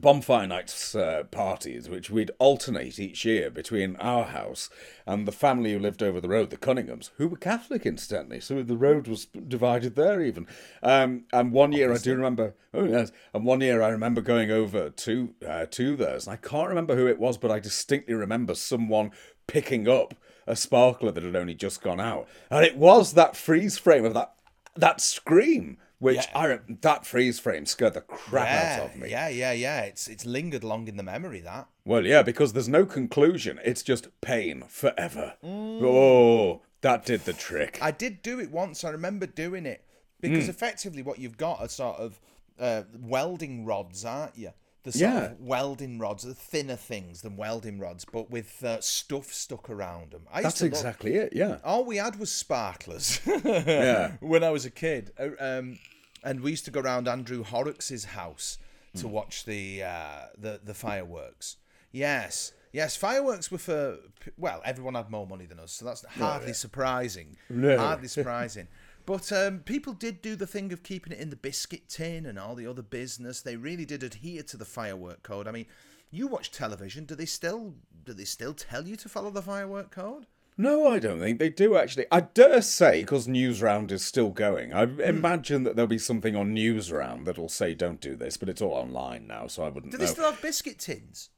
bonfire 0.00 0.46
nights 0.46 0.94
uh, 0.94 1.24
parties, 1.30 1.88
which 1.88 2.10
we'd 2.10 2.30
alternate 2.38 2.98
each 2.98 3.24
year 3.24 3.50
between 3.50 3.96
our 3.96 4.24
house 4.24 4.70
and 5.06 5.26
the 5.26 5.32
family 5.32 5.72
who 5.72 5.78
lived 5.78 6.02
over 6.02 6.20
the 6.20 6.28
road, 6.28 6.50
the 6.50 6.56
Cunninghams, 6.56 7.10
who 7.16 7.28
were 7.28 7.36
Catholic, 7.36 7.84
incidentally. 7.84 8.40
So 8.40 8.62
the 8.62 8.76
road 8.76 9.08
was 9.08 9.26
divided 9.26 9.96
there 9.96 10.20
even. 10.22 10.46
Um, 10.82 11.24
and 11.32 11.52
one 11.52 11.72
year 11.72 11.92
I 11.92 11.98
do 11.98 12.14
remember. 12.14 12.54
Oh 12.72 12.84
yes. 12.84 13.12
And 13.34 13.44
one 13.44 13.60
year 13.60 13.82
I 13.82 13.88
remember 13.88 14.20
going 14.20 14.50
over 14.50 14.90
to 14.90 15.34
uh, 15.46 15.66
to 15.66 15.96
theirs, 15.96 16.26
and 16.26 16.34
I 16.34 16.36
can't 16.36 16.68
remember 16.68 16.96
who 16.96 17.06
it 17.06 17.18
was, 17.18 17.38
but 17.38 17.50
I 17.50 17.58
distinctly 17.58 18.14
remember 18.14 18.54
someone 18.54 19.10
picking 19.46 19.88
up 19.88 20.14
a 20.46 20.56
sparkler 20.56 21.10
that 21.12 21.22
had 21.22 21.36
only 21.36 21.54
just 21.54 21.82
gone 21.82 22.00
out, 22.00 22.28
and 22.50 22.64
it 22.64 22.76
was 22.76 23.14
that 23.14 23.36
freeze 23.36 23.78
frame 23.78 24.04
of 24.04 24.14
that 24.14 24.34
that 24.76 25.00
scream. 25.00 25.78
Which 26.00 26.16
Yeah. 26.16 26.38
I 26.38 26.58
that 26.82 27.04
freeze 27.06 27.40
frame 27.40 27.66
scared 27.66 27.94
the 27.94 28.00
crap 28.02 28.46
yeah, 28.46 28.78
out 28.82 28.90
of 28.90 28.96
me. 28.96 29.10
yeah, 29.10 29.28
yeah, 29.28 29.52
yeah. 29.52 29.80
It's 29.82 30.06
it's 30.06 30.24
lingered 30.24 30.62
long 30.62 30.86
in 30.86 30.96
the 30.96 31.02
memory 31.02 31.40
that. 31.40 31.66
Well, 31.84 32.06
yeah, 32.06 32.22
because 32.22 32.52
there's 32.52 32.68
no 32.68 32.86
conclusion. 32.86 33.58
It's 33.64 33.82
just 33.82 34.08
pain 34.20 34.62
forever. 34.68 35.34
Oh, 35.42 36.62
that 36.82 37.04
did 37.04 37.22
the 37.24 37.32
trick. 37.32 37.74
Mm. 37.80 37.82
I 37.82 37.90
did 37.90 38.22
do 38.22 38.38
it 38.40 38.50
once. 38.50 38.84
I 38.84 38.90
remember 38.90 39.26
doing 39.26 39.66
it 39.66 39.84
because 40.20 40.44
Hmm. 40.44 40.50
effectively 40.50 41.02
what 41.02 41.18
you've 41.18 41.36
got 41.36 41.60
are 41.60 41.68
sort 41.68 41.98
of 41.98 42.20
uh, 42.60 42.82
welding 43.00 43.64
rods, 43.64 44.04
aren't 44.04 44.36
you? 44.36 44.52
The 44.92 44.98
sort 44.98 45.12
Yeah. 45.12 45.24
of 45.32 45.40
welding 45.40 45.98
rods, 45.98 46.22
the 46.24 46.34
thinner 46.34 46.76
things 46.76 47.20
than 47.22 47.36
welding 47.36 47.78
rods, 47.78 48.04
but 48.04 48.30
with 48.30 48.62
uh, 48.64 48.80
stuff 48.80 49.32
stuck 49.32 49.68
around 49.68 50.12
them. 50.12 50.22
I 50.32 50.40
That's 50.42 50.62
exactly 50.62 51.14
it. 51.16 51.32
Yeah. 51.34 51.58
all 51.64 51.84
we 51.84 51.96
had 51.98 52.18
was 52.18 52.32
sparklers 52.32 53.20
Yeah. 53.44 54.12
when 54.20 54.42
I 54.42 54.50
was 54.50 54.64
a 54.64 54.70
kid. 54.70 55.12
Uh, 55.18 55.28
Um, 55.38 55.78
and 56.24 56.40
we 56.40 56.50
used 56.50 56.64
to 56.64 56.70
go 56.70 56.80
around 56.80 57.06
Andrew 57.08 57.42
Horrocks' 57.44 58.04
house 58.04 58.58
to 58.96 59.06
Hmm. 59.06 59.12
watch 59.12 59.44
the, 59.44 59.82
uh, 59.84 60.26
the 60.36 60.60
the 60.64 60.74
fireworks. 60.74 61.56
Yes, 61.92 62.52
yes, 62.72 62.96
fireworks 62.96 63.50
were 63.50 63.58
for 63.58 63.98
well, 64.36 64.60
everyone 64.64 64.94
had 64.94 65.10
more 65.10 65.26
money 65.26 65.46
than 65.46 65.58
us, 65.60 65.72
so 65.72 65.84
that's 65.84 66.04
hardly 66.04 66.52
surprising. 66.54 67.36
No. 67.48 67.76
Hardly 67.78 68.08
surprising. 68.18 68.66
But 69.08 69.32
um, 69.32 69.60
people 69.60 69.94
did 69.94 70.20
do 70.20 70.36
the 70.36 70.46
thing 70.46 70.70
of 70.70 70.82
keeping 70.82 71.14
it 71.14 71.18
in 71.18 71.30
the 71.30 71.36
biscuit 71.36 71.88
tin 71.88 72.26
and 72.26 72.38
all 72.38 72.54
the 72.54 72.66
other 72.66 72.82
business. 72.82 73.40
They 73.40 73.56
really 73.56 73.86
did 73.86 74.02
adhere 74.02 74.42
to 74.42 74.58
the 74.58 74.66
firework 74.66 75.22
code. 75.22 75.48
I 75.48 75.50
mean, 75.50 75.64
you 76.10 76.26
watch 76.26 76.50
television. 76.50 77.06
Do 77.06 77.14
they 77.14 77.24
still 77.24 77.72
do 78.04 78.12
they 78.12 78.26
still 78.26 78.52
tell 78.52 78.86
you 78.86 78.96
to 78.96 79.08
follow 79.08 79.30
the 79.30 79.40
firework 79.40 79.90
code? 79.90 80.26
No, 80.58 80.86
I 80.88 80.98
don't 80.98 81.20
think 81.20 81.38
they 81.38 81.48
do 81.48 81.74
actually. 81.78 82.04
I 82.12 82.20
dare 82.20 82.60
say, 82.60 83.00
because 83.00 83.26
Newsround 83.26 83.92
is 83.92 84.04
still 84.04 84.28
going, 84.28 84.74
I 84.74 84.82
imagine 84.82 85.62
that 85.62 85.74
there'll 85.74 85.86
be 85.86 85.96
something 85.96 86.36
on 86.36 86.54
Newsround 86.54 87.24
that'll 87.24 87.48
say 87.48 87.74
don't 87.74 88.02
do 88.02 88.14
this, 88.14 88.36
but 88.36 88.50
it's 88.50 88.60
all 88.60 88.74
online 88.74 89.26
now, 89.26 89.46
so 89.46 89.62
I 89.62 89.70
wouldn't 89.70 89.92
Do 89.92 89.96
know. 89.96 90.04
they 90.04 90.10
still 90.10 90.30
have 90.30 90.42
biscuit 90.42 90.78
tins? 90.78 91.30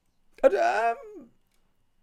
And, 0.42 0.56
um, 0.56 0.96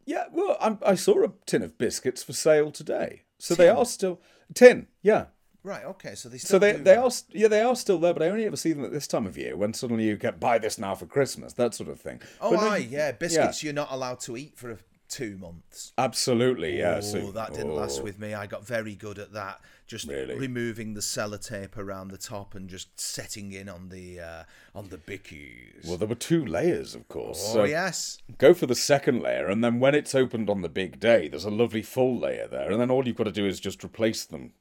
yeah, 0.05 0.27
well, 0.31 0.55
I, 0.61 0.77
I 0.91 0.95
saw 0.95 1.25
a 1.25 1.33
tin 1.45 1.61
of 1.61 1.77
biscuits 1.77 2.23
for 2.23 2.31
sale 2.31 2.71
today, 2.71 3.23
so 3.37 3.53
they 3.53 3.67
are 3.67 3.83
still 3.83 4.21
tin. 4.53 4.87
Yeah, 5.01 5.25
Right. 5.67 5.83
Okay. 5.83 6.15
So 6.15 6.29
they 6.29 6.37
still. 6.37 6.55
so 6.55 6.59
they 6.59 6.71
they 6.71 6.95
that. 6.95 6.99
are 6.99 7.11
yeah 7.31 7.49
they 7.49 7.61
are 7.61 7.75
still 7.75 7.99
there, 7.99 8.13
but 8.13 8.23
I 8.23 8.29
only 8.29 8.45
ever 8.45 8.55
see 8.55 8.71
them 8.71 8.85
at 8.85 8.93
this 8.93 9.05
time 9.05 9.25
of 9.27 9.37
year 9.37 9.57
when 9.57 9.73
suddenly 9.73 10.05
you 10.05 10.15
get 10.15 10.39
buy 10.39 10.59
this 10.59 10.77
now 10.77 10.95
for 10.95 11.05
Christmas, 11.05 11.51
that 11.53 11.73
sort 11.73 11.89
of 11.89 11.99
thing. 11.99 12.21
Oh, 12.39 12.51
But 12.51 12.61
no, 12.61 12.69
aye, 12.69 12.87
yeah. 12.89 13.11
Biscuits 13.11 13.63
you're 13.63 13.73
not 13.73 13.91
allowed 13.91 14.21
to 14.21 14.37
eat 14.37 14.55
for 14.55 14.77
two 15.09 15.37
months. 15.37 15.91
absolutely, 15.97 16.79
yeah. 16.79 16.95
oh, 16.97 17.01
so, 17.01 17.31
that 17.31 17.53
didn't 17.53 17.75
last 17.75 17.99
oh. 17.99 18.03
with 18.03 18.17
me. 18.17 18.33
I 18.33 18.45
got 18.45 18.65
very 18.65 18.95
good 18.95 19.19
at 19.19 19.33
that. 19.33 19.59
Just 19.87 20.07
Really? 20.07 20.35
removing 20.37 20.93
the 20.93 21.01
sellotape 21.01 21.77
around 21.77 22.09
the 22.09 22.17
top 22.17 22.55
and 22.55 22.69
just 22.69 22.97
setting 22.99 23.51
in 23.53 23.67
on 23.69 23.89
the 23.89 24.21
uh, 24.21 24.43
on 24.73 24.87
the 24.87 24.97
bickies. 24.97 25.85
Well, 25.85 25.97
there 25.97 26.07
were 26.07 26.15
two 26.15 26.45
layers, 26.45 26.95
of 26.95 27.09
course. 27.09 27.43
oh 27.49 27.53
so 27.53 27.63
yes. 27.65 28.19
Go 28.37 28.53
for 28.53 28.67
the 28.67 28.75
second 28.75 29.21
layer, 29.21 29.47
and 29.47 29.61
then 29.61 29.79
when 29.81 29.95
it's 29.95 30.15
opened 30.15 30.49
on 30.49 30.61
the 30.61 30.69
big 30.69 30.99
day, 30.99 31.27
there's 31.27 31.45
a 31.45 31.49
lovely 31.49 31.81
full 31.81 32.17
layer 32.17 32.47
there, 32.47 32.71
and 32.71 32.79
then 32.79 32.89
all 32.89 33.05
you've 33.05 33.17
got 33.17 33.25
to 33.25 33.31
do 33.31 33.45
is 33.45 33.59
just 33.59 33.83
replace 33.83 34.23
them 34.23 34.53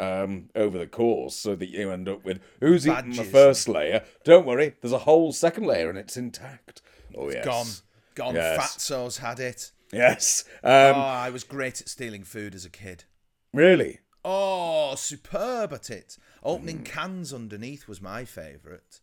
um, 0.00 0.48
over 0.54 0.78
the 0.78 0.86
course, 0.86 1.36
so 1.36 1.54
that 1.56 1.68
you 1.70 1.90
end 1.90 2.08
up 2.08 2.24
with 2.24 2.40
who's 2.60 2.86
eaten 2.86 3.10
the 3.12 3.24
first 3.24 3.68
layer. 3.68 4.04
Don't 4.24 4.46
worry, 4.46 4.74
there's 4.80 4.92
a 4.92 4.98
whole 4.98 5.32
second 5.32 5.64
layer, 5.66 5.88
and 5.88 5.98
it's 5.98 6.16
intact. 6.16 6.82
Oh 7.16 7.30
yes, 7.30 7.44
Gone. 7.44 7.66
Gone. 8.14 8.34
Yes. 8.34 8.58
Fatso's 8.76 9.18
had 9.18 9.40
it. 9.40 9.72
Yes. 9.92 10.44
Um, 10.64 10.70
oh, 10.96 11.00
I 11.00 11.30
was 11.30 11.44
great 11.44 11.80
at 11.80 11.88
stealing 11.88 12.24
food 12.24 12.54
as 12.54 12.64
a 12.64 12.70
kid. 12.70 13.04
really. 13.52 13.98
Oh, 14.24 14.94
superb 14.94 15.72
at 15.72 15.90
it. 15.90 16.10
Mm. 16.10 16.18
Opening 16.44 16.82
cans 16.84 17.32
underneath 17.34 17.88
was 17.88 18.00
my 18.00 18.24
favourite. 18.24 19.00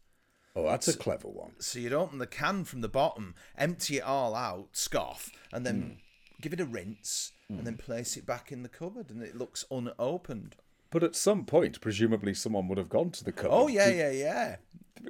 Oh, 0.56 0.64
that's 0.64 0.88
a 0.88 0.96
clever 0.98 1.28
one. 1.28 1.52
So 1.60 1.78
you'd 1.78 1.92
open 1.94 2.20
the 2.20 2.26
can 2.26 2.64
from 2.64 2.80
the 2.82 2.88
bottom, 2.88 3.36
empty 3.58 3.98
it 3.98 4.04
all 4.04 4.34
out, 4.34 4.70
scoff, 4.72 5.30
and 5.52 5.66
then 5.66 5.82
Hmm. 5.82 6.42
give 6.42 6.54
it 6.54 6.60
a 6.62 6.66
rinse, 6.66 7.34
and 7.50 7.66
then 7.68 7.76
place 7.78 8.16
it 8.16 8.26
back 8.26 8.52
in 8.52 8.64
the 8.64 8.70
cupboard, 8.70 9.10
and 9.12 9.22
it 9.22 9.36
looks 9.36 9.66
unopened. 9.70 10.56
But 10.92 11.04
at 11.04 11.16
some 11.16 11.46
point, 11.46 11.80
presumably, 11.82 12.34
someone 12.34 12.68
would 12.68 12.78
have 12.80 12.90
gone 12.90 13.12
to 13.12 13.24
the 13.24 13.32
cupboard. 13.32 13.54
Oh 13.56 13.68
yeah, 13.68 13.90
yeah, 13.90 14.12
yeah. 14.12 14.56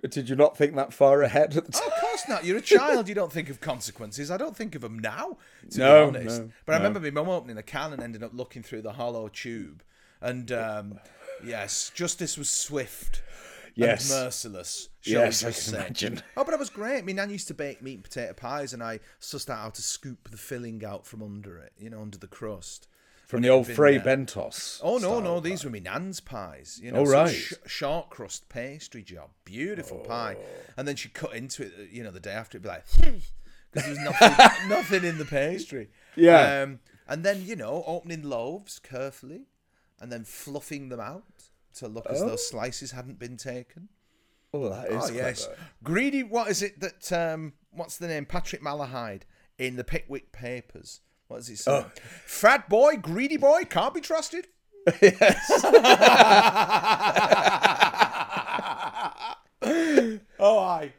Did, 0.02 0.12
did 0.12 0.30
you 0.30 0.36
not 0.36 0.58
think 0.58 0.76
that 0.76 0.94
far 0.94 1.22
ahead 1.24 1.56
at 1.58 1.66
the 1.66 1.72
time? 1.72 1.82
Oh, 1.86 1.96
of 1.96 2.02
course 2.02 2.24
not. 2.28 2.44
You're 2.46 2.58
a 2.58 2.62
child. 2.78 3.08
You 3.10 3.16
don't 3.16 3.32
think 3.32 3.50
of 3.50 3.60
consequences. 3.62 4.30
I 4.30 4.38
don't 4.38 4.56
think 4.56 4.76
of 4.76 4.82
them 4.82 5.00
now, 5.00 5.38
to 5.72 5.80
No, 5.80 6.12
be 6.12 6.18
honest. 6.20 6.42
no, 6.42 6.50
but 6.66 6.74
I 6.76 6.78
no. 6.80 6.84
remember 6.84 7.00
my 7.00 7.10
mum 7.22 7.30
opening 7.30 7.58
a 7.58 7.64
can 7.64 7.94
and 7.94 8.02
ending 8.04 8.24
up 8.24 8.32
looking 8.34 8.62
through 8.62 8.82
the 8.82 8.94
hollow 8.94 9.30
tube, 9.30 9.82
and 10.22 10.52
um, 10.52 11.00
yes, 11.44 11.92
justice 11.96 12.38
was 12.38 12.50
swift. 12.50 13.22
Yes. 13.76 14.12
and 14.12 14.26
merciless. 14.26 14.90
Yes, 15.04 15.42
I 15.44 15.52
can 15.52 15.54
say. 15.54 15.78
imagine. 15.78 16.22
Oh, 16.36 16.44
but 16.44 16.54
it 16.54 16.60
was 16.60 16.70
great. 16.70 17.06
My 17.06 17.14
nan 17.14 17.30
used 17.30 17.48
to 17.48 17.54
bake 17.54 17.82
meat 17.82 17.94
and 17.94 18.04
potato 18.04 18.34
pies, 18.34 18.74
and 18.74 18.84
I 18.84 19.00
sussed 19.22 19.50
out 19.50 19.60
how 19.60 19.70
to 19.70 19.82
scoop 19.82 20.30
the 20.30 20.38
filling 20.38 20.84
out 20.84 21.06
from 21.08 21.24
under 21.24 21.58
it, 21.60 21.72
you 21.80 21.90
know, 21.90 22.02
under 22.02 22.18
the 22.18 22.28
crust. 22.28 22.90
From 23.30 23.44
the 23.44 23.50
old 23.50 23.68
Fray 23.68 24.00
there. 24.00 24.18
Bentos. 24.18 24.80
Oh 24.84 24.98
no, 24.98 25.20
no, 25.20 25.36
pie. 25.36 25.50
these 25.50 25.64
were 25.64 25.70
my 25.70 25.78
nan's 25.78 26.20
pies. 26.20 26.80
You 26.82 26.92
know, 26.92 27.02
Oh, 27.02 27.06
right. 27.06 27.30
sh- 27.32 27.54
short 27.68 28.10
crust 28.10 28.50
pastry 28.50 29.04
job, 29.04 29.30
beautiful 29.46 30.00
pie, 30.00 30.36
and 30.76 30.88
then 30.88 30.96
she 30.96 31.10
cut 31.10 31.34
into 31.36 31.62
it. 31.64 31.92
You 31.92 32.04
know, 32.04 32.10
the 32.10 32.20
day 32.20 32.32
after 32.32 32.58
it'd 32.58 32.64
be 32.64 32.70
like 32.70 32.86
because 33.72 33.84
there 33.84 33.90
was 33.90 34.00
nothing, 34.00 34.30
nothing 34.70 35.04
in 35.04 35.20
the 35.20 35.26
pastry. 35.26 35.90
Yeah. 36.16 36.64
um, 36.64 36.80
and 37.08 37.24
then 37.24 37.46
you 37.46 37.56
know, 37.56 37.84
opening 37.86 38.24
loaves 38.24 38.80
carefully, 38.80 39.44
and 40.00 40.12
then 40.12 40.24
fluffing 40.24 40.90
them 40.90 41.00
out 41.00 41.24
to 41.76 41.88
look 41.88 42.08
as 42.10 42.22
though 42.22 42.36
slices 42.36 42.92
hadn't 42.94 43.20
been 43.20 43.38
taken. 43.38 43.90
Oh, 44.56 44.70
that 44.70 44.88
is 44.92 45.12
Oh 45.12 45.14
yes, 45.14 45.48
greedy. 45.84 46.24
What 46.24 46.50
is 46.50 46.64
it 46.64 46.80
that? 46.80 47.12
Um, 47.14 47.54
what's 47.70 47.98
the 47.98 48.08
name? 48.08 48.26
Patrick 48.26 48.64
Malahide 48.64 49.22
in 49.60 49.76
the 49.76 49.84
Pickwick 49.84 50.32
Papers. 50.32 51.02
What 51.30 51.38
does 51.38 51.48
he 51.48 51.56
say? 51.56 51.72
Oh. 51.72 51.86
Fat 52.26 52.68
boy, 52.68 52.98
greedy 52.98 53.38
boy, 53.38 53.64
can't 53.64 53.94
be 53.94 54.02
trusted. 54.02 54.48
Yes. 55.00 55.64
oh, 60.40 60.58
I. 60.58 60.92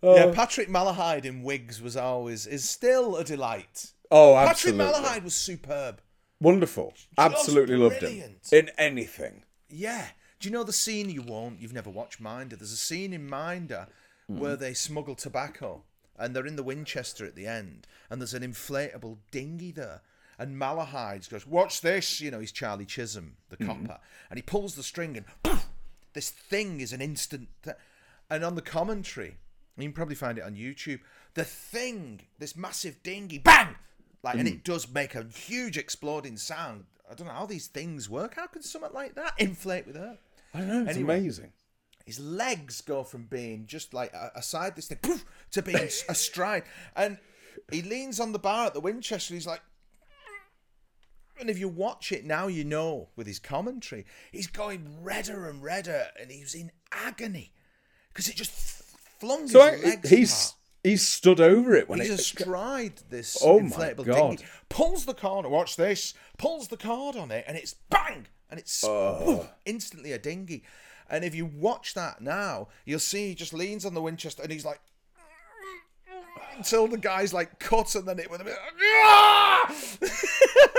Yeah, 0.00 0.24
oh. 0.26 0.32
Patrick 0.32 0.68
Malahide 0.68 1.24
in 1.24 1.42
wigs 1.42 1.82
was 1.82 1.96
always 1.96 2.46
is 2.46 2.70
still 2.70 3.16
a 3.16 3.24
delight. 3.24 3.90
Oh, 4.08 4.36
absolutely. 4.36 4.84
Patrick. 4.84 5.04
Malahide 5.04 5.24
was 5.24 5.34
superb. 5.34 6.00
Wonderful. 6.40 6.94
Absolutely 7.18 7.76
loved 7.76 8.02
him. 8.02 8.36
In 8.52 8.70
anything. 8.78 9.42
Yeah. 9.68 10.06
Do 10.38 10.48
you 10.48 10.52
know 10.52 10.62
the 10.62 10.72
scene 10.72 11.10
you 11.10 11.22
won't? 11.22 11.60
You've 11.60 11.72
never 11.72 11.90
watched 11.90 12.20
Minder. 12.20 12.54
There's 12.54 12.72
a 12.72 12.76
scene 12.76 13.12
in 13.12 13.28
Minder 13.28 13.88
hmm. 14.28 14.38
where 14.38 14.54
they 14.54 14.74
smuggle 14.74 15.16
tobacco 15.16 15.82
and 16.18 16.34
they're 16.34 16.46
in 16.46 16.56
the 16.56 16.62
Winchester 16.62 17.24
at 17.24 17.34
the 17.34 17.46
end 17.46 17.86
and 18.10 18.20
there's 18.20 18.34
an 18.34 18.42
inflatable 18.42 19.16
dinghy 19.30 19.72
there. 19.72 20.02
And 20.38 20.56
Malahide 20.56 21.28
goes, 21.30 21.46
Watch 21.46 21.80
this. 21.80 22.20
You 22.20 22.30
know, 22.30 22.40
he's 22.40 22.52
Charlie 22.52 22.86
Chisholm, 22.86 23.36
the 23.48 23.56
mm-hmm. 23.56 23.86
copper. 23.86 24.00
And 24.30 24.38
he 24.38 24.42
pulls 24.42 24.74
the 24.74 24.82
string 24.82 25.16
and 25.16 25.26
poof, 25.42 25.66
this 26.14 26.30
thing 26.30 26.80
is 26.80 26.92
an 26.92 27.00
instant. 27.00 27.48
Th- 27.62 27.76
and 28.30 28.44
on 28.44 28.54
the 28.54 28.62
commentary, 28.62 29.36
you 29.76 29.84
can 29.84 29.92
probably 29.92 30.14
find 30.14 30.38
it 30.38 30.44
on 30.44 30.54
YouTube, 30.54 31.00
the 31.34 31.44
thing, 31.44 32.20
this 32.38 32.56
massive 32.56 33.02
dinghy, 33.02 33.38
bang! 33.38 33.76
Like, 34.22 34.36
and 34.36 34.46
it 34.46 34.58
mm. 34.58 34.64
does 34.64 34.92
make 34.92 35.14
a 35.14 35.24
huge 35.24 35.76
exploding 35.76 36.36
sound. 36.36 36.84
I 37.10 37.14
don't 37.14 37.26
know 37.26 37.32
how 37.32 37.46
these 37.46 37.66
things 37.66 38.08
work. 38.08 38.34
How 38.36 38.46
could 38.46 38.64
something 38.64 38.92
like 38.92 39.14
that 39.16 39.34
inflate 39.38 39.86
with 39.86 39.96
air? 39.96 40.18
I 40.54 40.58
don't 40.58 40.68
know, 40.68 40.82
it's 40.82 40.96
Anyway. 40.96 41.18
amazing. 41.18 41.52
His 42.06 42.18
legs 42.20 42.80
go 42.80 43.04
from 43.04 43.24
being 43.24 43.66
just 43.66 43.94
like 43.94 44.12
a- 44.12 44.32
aside 44.34 44.76
this 44.76 44.88
thing 44.88 44.98
poof, 45.02 45.24
to 45.52 45.62
being 45.62 45.88
astride, 46.08 46.64
and 46.96 47.18
he 47.70 47.82
leans 47.82 48.18
on 48.20 48.32
the 48.32 48.38
bar 48.38 48.66
at 48.66 48.74
the 48.74 48.80
Winchester. 48.80 49.34
He's 49.34 49.46
like, 49.46 49.62
and 51.40 51.48
if 51.50 51.58
you 51.58 51.68
watch 51.68 52.12
it 52.12 52.24
now, 52.24 52.46
you 52.46 52.64
know 52.64 53.08
with 53.16 53.26
his 53.26 53.38
commentary, 53.38 54.04
he's 54.30 54.46
going 54.46 55.02
redder 55.02 55.48
and 55.48 55.62
redder, 55.62 56.06
and 56.20 56.30
he 56.30 56.40
was 56.42 56.54
in 56.54 56.70
agony 56.92 57.52
because 58.08 58.28
it 58.28 58.36
just 58.36 58.50
flung 58.50 59.48
So 59.48 59.62
his 59.70 59.82
I, 59.84 59.88
legs 59.88 60.08
he's 60.10 60.32
apart. 60.32 60.54
he's 60.84 61.08
stood 61.08 61.40
over 61.40 61.74
it 61.74 61.88
when 61.88 62.00
He's 62.00 62.10
it. 62.10 62.20
astride 62.20 63.00
this 63.08 63.38
Oh 63.42 63.60
my 63.60 63.68
inflatable 63.70 64.04
God. 64.06 64.14
dinghy, 64.38 64.44
pulls 64.68 65.04
the 65.06 65.14
card. 65.14 65.46
Watch 65.46 65.76
this. 65.76 66.14
Pulls 66.38 66.68
the 66.68 66.76
card 66.76 67.16
on 67.16 67.30
it, 67.30 67.44
and 67.48 67.56
it's 67.56 67.74
bang, 67.90 68.26
and 68.50 68.60
it's 68.60 68.84
Oh. 68.84 69.48
instantly 69.64 70.12
a 70.12 70.18
dinghy. 70.18 70.62
And 71.12 71.24
if 71.24 71.34
you 71.34 71.46
watch 71.46 71.94
that 71.94 72.20
now, 72.20 72.68
you'll 72.86 72.98
see 72.98 73.28
he 73.28 73.34
just 73.34 73.52
leans 73.52 73.84
on 73.84 73.94
the 73.94 74.02
Winchester, 74.02 74.42
and 74.42 74.50
he's 74.50 74.64
like. 74.64 74.80
Until 76.56 76.86
the 76.86 76.98
guy's 76.98 77.32
like 77.32 77.58
cut, 77.58 77.94
and 77.94 78.06
then 78.06 78.18
it 78.18 78.30
would 78.30 78.40
have 78.40 78.46
been. 78.46 78.56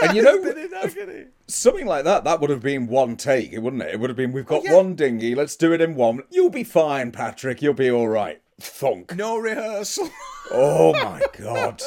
And 0.03 0.15
you 0.15 0.21
know, 0.23 0.43
in 0.43 1.31
something 1.47 1.87
like 1.87 2.03
that, 2.03 2.23
that 2.25 2.39
would 2.41 2.51
have 2.51 2.61
been 2.61 2.87
one 2.87 3.15
take, 3.15 3.51
wouldn't 3.53 3.81
it? 3.81 3.93
It 3.93 3.99
would 3.99 4.09
have 4.09 4.17
been, 4.17 4.31
we've 4.31 4.45
oh, 4.45 4.61
got 4.61 4.61
Oh, 4.61 4.65
yeah. 4.65 4.75
one 4.75 4.95
dinghy, 4.95 5.33
let's 5.33 5.55
do 5.55 5.73
it 5.73 5.81
in 5.81 5.95
one. 5.95 6.21
You'll 6.29 6.51
be 6.51 6.63
fine, 6.63 7.11
Patrick. 7.11 7.61
You'll 7.61 7.73
be 7.73 7.89
all 7.89 8.07
right. 8.07 8.39
Thunk. 8.61 9.15
No 9.15 9.37
rehearsal. 9.37 10.09
Oh 10.51 10.93
my 10.93 11.21
god. 11.39 11.81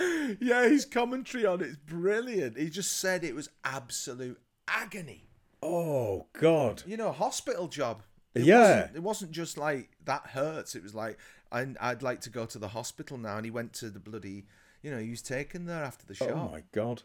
yeah, 0.40 0.64
his 0.68 0.84
commentary 0.84 1.44
on 1.44 1.60
it's 1.60 1.76
brilliant. 1.76 2.56
He 2.58 2.70
just 2.70 2.98
said 2.98 3.24
it 3.24 3.34
was 3.34 3.50
absolute 3.64 4.40
agony. 4.66 5.27
Oh 5.62 6.26
god. 6.32 6.82
you 6.86 6.96
know, 6.96 7.12
hospital 7.12 7.68
job. 7.68 8.02
It 8.34 8.42
Yeah. 8.42 8.58
wasn't, 8.60 8.96
it 8.96 9.02
wasn't 9.02 9.30
just 9.32 9.58
like 9.58 9.90
that 10.04 10.28
hurts. 10.28 10.74
It 10.74 10.82
was 10.82 10.94
like 10.94 11.18
I, 11.50 11.66
I'd 11.80 12.02
like 12.02 12.20
to 12.22 12.30
go 12.30 12.46
to 12.46 12.58
the 12.58 12.68
hospital 12.68 13.16
now, 13.18 13.36
and 13.36 13.44
he 13.44 13.50
went 13.50 13.72
to 13.74 13.90
the 13.90 14.00
bloody. 14.00 14.46
You 14.82 14.90
know, 14.90 14.98
he 14.98 15.10
was 15.10 15.22
taken 15.22 15.66
there 15.66 15.82
after 15.82 16.06
the 16.06 16.16
oh, 16.20 16.26
shot. 16.26 16.30
Oh 16.30 16.50
my 16.52 16.62
god. 16.72 17.02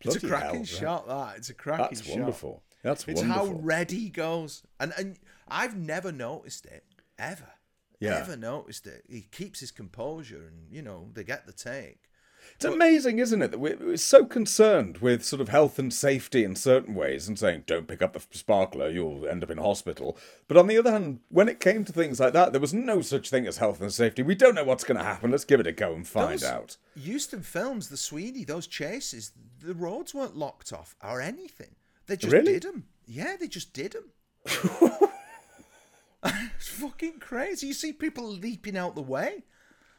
it's 0.00 0.16
a 0.16 0.26
cracking 0.26 0.64
hell, 0.64 0.64
shot. 0.64 1.08
That 1.08 1.36
it's 1.36 1.50
a 1.50 1.54
cracking 1.54 1.96
That's 1.96 2.06
shot. 2.06 2.16
wonderful. 2.16 2.62
That's 2.82 3.06
wonderful. 3.06 3.28
It's 3.28 3.36
wonderful. 3.36 3.58
how 3.58 3.62
red 3.62 3.90
he 3.90 4.08
goes, 4.08 4.62
and 4.78 4.92
and 4.96 5.18
I've 5.48 5.76
never 5.76 6.12
noticed 6.12 6.66
it 6.66 6.84
ever. 7.18 7.48
Yeah. 7.98 8.16
Ever 8.16 8.36
noticed 8.36 8.86
it? 8.86 9.04
He 9.10 9.22
keeps 9.30 9.60
his 9.60 9.70
composure, 9.70 10.46
and 10.46 10.72
you 10.72 10.80
know 10.80 11.10
they 11.12 11.24
get 11.24 11.46
the 11.46 11.52
take. 11.52 12.09
It's 12.56 12.64
amazing, 12.64 13.18
isn't 13.18 13.40
it, 13.42 13.50
that 13.52 13.58
we're, 13.58 13.76
we're 13.78 13.96
so 13.96 14.24
concerned 14.26 14.98
with 14.98 15.24
sort 15.24 15.40
of 15.40 15.48
health 15.48 15.78
and 15.78 15.92
safety 15.92 16.44
in 16.44 16.54
certain 16.56 16.94
ways 16.94 17.26
and 17.26 17.38
saying, 17.38 17.64
don't 17.66 17.88
pick 17.88 18.02
up 18.02 18.12
the 18.12 18.20
sparkler, 18.36 18.90
you'll 18.90 19.26
end 19.26 19.42
up 19.42 19.50
in 19.50 19.58
hospital. 19.58 20.18
But 20.46 20.56
on 20.56 20.66
the 20.66 20.76
other 20.78 20.92
hand, 20.92 21.20
when 21.28 21.48
it 21.48 21.60
came 21.60 21.84
to 21.84 21.92
things 21.92 22.20
like 22.20 22.32
that, 22.34 22.52
there 22.52 22.60
was 22.60 22.74
no 22.74 23.00
such 23.00 23.30
thing 23.30 23.46
as 23.46 23.56
health 23.58 23.80
and 23.80 23.92
safety. 23.92 24.22
We 24.22 24.34
don't 24.34 24.54
know 24.54 24.64
what's 24.64 24.84
going 24.84 24.98
to 24.98 25.04
happen. 25.04 25.30
Let's 25.30 25.44
give 25.44 25.60
it 25.60 25.66
a 25.66 25.72
go 25.72 25.94
and 25.94 26.06
find 26.06 26.32
Those 26.32 26.44
out. 26.44 26.76
Euston 26.94 27.42
Films, 27.42 27.88
the 27.88 27.96
Sweeney, 27.96 28.44
those 28.44 28.66
chases, 28.66 29.32
the 29.60 29.74
roads 29.74 30.14
weren't 30.14 30.36
locked 30.36 30.72
off 30.72 30.94
or 31.02 31.20
anything. 31.20 31.74
They 32.06 32.16
just 32.16 32.32
Really? 32.32 32.52
did 32.54 32.64
them. 32.64 32.84
Yeah, 33.06 33.36
they 33.38 33.48
just 33.48 33.72
did 33.72 33.92
them. 33.92 34.10
it's 36.24 36.68
fucking 36.68 37.18
crazy. 37.20 37.68
You 37.68 37.74
see 37.74 37.92
people 37.92 38.28
leaping 38.28 38.76
out 38.76 38.94
the 38.94 39.02
way 39.02 39.44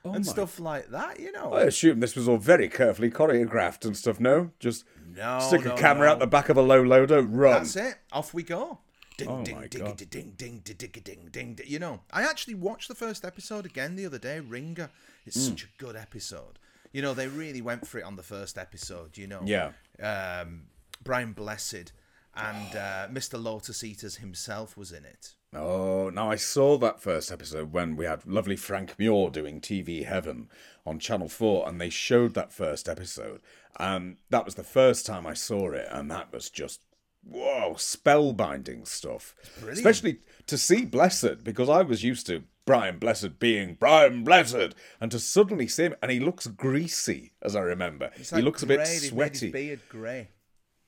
and 0.03 0.15
Oh 0.15 0.19
my- 0.19 0.21
stuff 0.21 0.59
like 0.59 0.89
that, 0.89 1.19
you 1.19 1.31
know. 1.31 1.53
I 1.53 1.63
assume 1.63 1.99
this 1.99 2.15
was 2.15 2.27
all 2.27 2.37
very 2.37 2.67
carefully 2.69 3.09
choreographed 3.11 3.85
and 3.85 3.95
stuff, 3.95 4.19
no? 4.19 4.51
Just 4.59 4.83
No, 5.15 5.39
stick 5.39 5.65
no, 5.65 5.73
a 5.75 5.77
camera 5.77 6.07
no. 6.07 6.13
out 6.13 6.19
the 6.19 6.27
back 6.27 6.49
of 6.49 6.57
a 6.57 6.61
low 6.61 6.81
loader, 6.81 7.21
run. 7.21 7.63
That's 7.63 7.75
it. 7.75 7.95
Off 8.11 8.33
we 8.33 8.43
go. 8.43 8.79
Ding, 9.17 9.27
Oh 9.29 9.43
ding, 9.43 9.55
my 9.57 9.67
ding, 9.67 9.83
God. 9.83 9.97
ding, 9.97 10.07
ding, 10.09 10.61
ding, 10.63 10.75
ding, 10.77 10.89
ding, 11.03 11.29
ding, 11.31 11.53
ding. 11.55 11.67
You 11.67 11.77
know, 11.79 12.01
I 12.11 12.23
actually 12.23 12.55
watched 12.55 12.87
the 12.87 12.95
first 12.95 13.23
episode 13.23 13.65
again 13.67 13.95
the 13.95 14.05
other 14.05 14.17
day. 14.17 14.39
Ringer. 14.39 14.89
It's 15.25 15.35
Hmm. 15.35 15.51
such 15.51 15.63
a 15.65 15.67
good 15.77 15.95
episode. 15.95 16.57
You 16.91 17.01
know, 17.03 17.13
they 17.13 17.27
really 17.27 17.61
went 17.61 17.87
for 17.87 17.99
it 17.99 18.03
on 18.03 18.15
the 18.15 18.23
first 18.23 18.57
episode. 18.57 19.17
You 19.17 19.27
know. 19.27 19.41
Yeah. 19.45 19.73
Um, 20.01 20.63
Brian 21.03 21.33
Blessed 21.33 21.93
and 22.35 22.75
uh, 22.75 23.07
Mr. 23.11 23.41
Lotus 23.41 23.83
Eaters 23.83 24.15
himself 24.17 24.75
was 24.75 24.91
in 24.91 25.05
it. 25.05 25.33
Oh, 25.53 26.09
now 26.09 26.31
I 26.31 26.37
saw 26.37 26.77
that 26.77 27.01
first 27.01 27.29
episode 27.29 27.73
when 27.73 27.97
we 27.97 28.05
had 28.05 28.25
lovely 28.25 28.55
Frank 28.55 28.97
Muir 28.97 29.29
doing 29.29 29.59
TV 29.59 30.05
Heaven 30.05 30.47
on 30.85 30.97
Channel 30.97 31.27
4, 31.27 31.67
and 31.67 31.79
they 31.79 31.89
showed 31.89 32.33
that 32.35 32.53
first 32.53 32.87
episode. 32.87 33.41
And 33.77 34.17
that 34.29 34.45
was 34.45 34.55
the 34.55 34.63
first 34.63 35.05
time 35.05 35.27
I 35.27 35.33
saw 35.33 35.71
it, 35.71 35.87
and 35.91 36.09
that 36.09 36.31
was 36.31 36.49
just, 36.49 36.79
whoa, 37.23 37.73
spellbinding 37.75 38.87
stuff. 38.87 39.35
Especially 39.67 40.19
to 40.47 40.57
see 40.57 40.85
Blessed, 40.85 41.43
because 41.43 41.67
I 41.67 41.81
was 41.81 42.01
used 42.01 42.27
to 42.27 42.43
Brian 42.65 42.97
Blessed 42.97 43.37
being 43.37 43.75
Brian 43.77 44.23
Blessed, 44.23 44.73
and 45.01 45.11
to 45.11 45.19
suddenly 45.19 45.67
see 45.67 45.83
him, 45.83 45.95
and 46.01 46.11
he 46.11 46.21
looks 46.21 46.47
greasy, 46.47 47.33
as 47.41 47.57
I 47.57 47.61
remember. 47.61 48.11
He 48.15 48.41
looks 48.41 48.63
a 48.63 48.67
bit 48.67 48.77
grey, 48.77 48.85
sweaty. 48.85 49.47
His 49.47 49.51
beard 49.51 49.79
grey. 49.89 50.29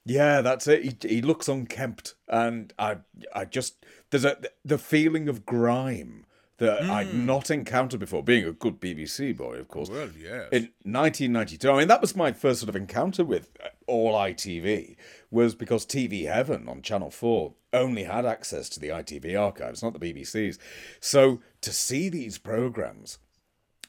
Yeah, 0.06 0.42
that's 0.42 0.68
it. 0.68 0.84
He, 0.84 1.16
he 1.16 1.22
looks 1.22 1.48
unkempt, 1.48 2.16
and 2.28 2.74
I 2.78 2.98
I 3.34 3.46
just 3.46 3.86
there's 4.10 4.26
a 4.26 4.38
the 4.66 4.78
feeling 4.78 5.30
of 5.30 5.46
grime 5.46 6.26
that 6.58 6.84
I'd 6.84 7.14
not 7.14 7.50
encountered 7.50 8.00
before. 8.00 8.24
Being 8.24 8.46
a 8.46 8.52
good 8.52 8.80
BBC 8.80 9.36
boy, 9.36 9.56
of 9.56 9.68
course. 9.68 9.90
Well, 9.90 10.10
yes. 10.18 10.50
In 10.52 10.70
1992, 10.84 11.70
I 11.70 11.80
mean 11.80 11.88
that 11.88 12.02
was 12.02 12.16
my 12.16 12.32
first 12.32 12.60
sort 12.60 12.70
of 12.70 12.76
encounter 12.76 13.24
with 13.24 13.50
uh, 13.64 13.70
all 13.88 14.14
ITV 14.14 14.96
was 15.32 15.56
because 15.56 15.86
TV 15.86 16.26
Heaven 16.32 16.68
on 16.68 16.82
Channel 16.82 17.10
Four 17.10 17.54
only 17.72 18.04
had 18.04 18.26
access 18.26 18.70
to 18.70 18.80
the 18.80 18.90
ITV 18.90 19.40
archives, 19.40 19.82
not 19.82 19.98
the 19.98 20.14
BBC's. 20.14 20.60
So 21.00 21.42
to 21.62 21.72
see 21.72 22.10
these 22.10 22.38
programs, 22.38 23.20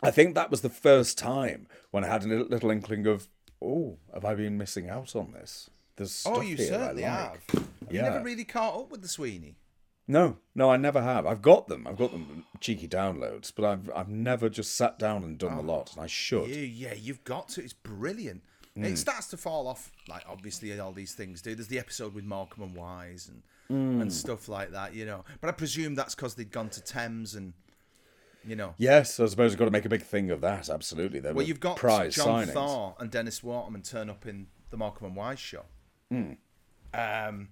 I 0.02 0.10
think 0.10 0.34
that 0.34 0.50
was 0.50 0.62
the 0.62 0.70
first 0.70 1.18
time 1.18 1.66
when 1.90 2.04
I 2.04 2.08
had 2.08 2.24
a 2.24 2.28
little, 2.28 2.46
little 2.46 2.70
inkling 2.70 3.06
of, 3.06 3.28
oh, 3.62 3.98
have 4.12 4.24
I 4.24 4.34
been 4.34 4.58
missing 4.58 4.88
out 4.88 5.14
on 5.14 5.32
this? 5.32 5.70
There's 5.96 6.24
Oh, 6.26 6.40
you 6.40 6.56
certainly 6.56 7.02
like. 7.02 7.10
have. 7.12 7.40
Have 7.52 7.62
You 7.92 7.98
Yeah. 8.00 8.02
never 8.10 8.22
really 8.24 8.44
caught 8.44 8.74
up 8.80 8.90
with 8.90 9.02
the 9.02 9.08
Sweeney. 9.08 9.56
No, 10.06 10.38
no, 10.54 10.70
I 10.70 10.76
never 10.76 11.00
have. 11.02 11.24
I've 11.26 11.40
got 11.40 11.68
them. 11.68 11.86
I've 11.86 11.96
got 11.96 12.12
them 12.12 12.44
cheeky 12.60 12.86
downloads, 12.88 13.52
but 13.54 13.64
I've 13.64 13.90
I've 13.94 14.08
never 14.08 14.48
just 14.50 14.74
sat 14.74 14.98
down 14.98 15.24
and 15.24 15.38
done 15.38 15.54
a 15.54 15.62
lot, 15.62 15.92
and 15.94 16.02
I 16.02 16.06
should. 16.06 16.48
Yeah, 16.50 16.56
yeah, 16.90 16.94
you've 16.94 17.24
got 17.24 17.48
to. 17.50 17.62
It's 17.62 17.72
brilliant. 17.72 18.42
Hmm. 18.74 18.84
It 18.84 18.98
starts 18.98 19.28
to 19.28 19.36
fall 19.38 19.66
off, 19.68 19.92
like 20.08 20.24
obviously 20.28 20.78
all 20.78 20.92
these 20.92 21.14
things 21.14 21.40
do. 21.40 21.54
There's 21.54 21.68
the 21.68 21.78
episode 21.78 22.12
with 22.12 22.24
Morecambe 22.24 22.64
and 22.64 22.74
Wise 22.76 23.28
and 23.28 23.42
Hmm. 23.68 24.02
and 24.02 24.12
stuff 24.12 24.46
like 24.48 24.72
that, 24.72 24.94
you 24.94 25.06
know. 25.06 25.24
But 25.40 25.48
I 25.48 25.52
presume 25.52 25.94
that's 25.94 26.14
because 26.14 26.34
they'd 26.34 26.50
gone 26.50 26.68
to 26.70 26.82
Thames 26.82 27.34
and, 27.34 27.54
you 28.44 28.56
know. 28.56 28.74
Yes, 28.76 29.18
I 29.20 29.24
suppose 29.26 29.52
we've 29.52 29.58
got 29.58 29.64
to 29.66 29.70
make 29.70 29.86
a 29.86 29.88
big 29.88 30.02
thing 30.02 30.30
of 30.30 30.42
that. 30.42 30.68
Absolutely, 30.68 31.20
there 31.20 31.32
Well, 31.32 31.46
you've 31.46 31.60
got 31.60 31.78
prize 31.78 32.14
John 32.16 32.46
signings. 32.46 32.52
Thaw 32.52 32.94
and 32.98 33.10
Dennis 33.10 33.42
Waterman 33.42 33.80
turn 33.82 34.10
up 34.10 34.26
in 34.26 34.48
the 34.68 34.76
Morecambe 34.76 35.06
and 35.06 35.16
Wise 35.16 35.38
show. 36.14 36.98
Um, 36.98 37.48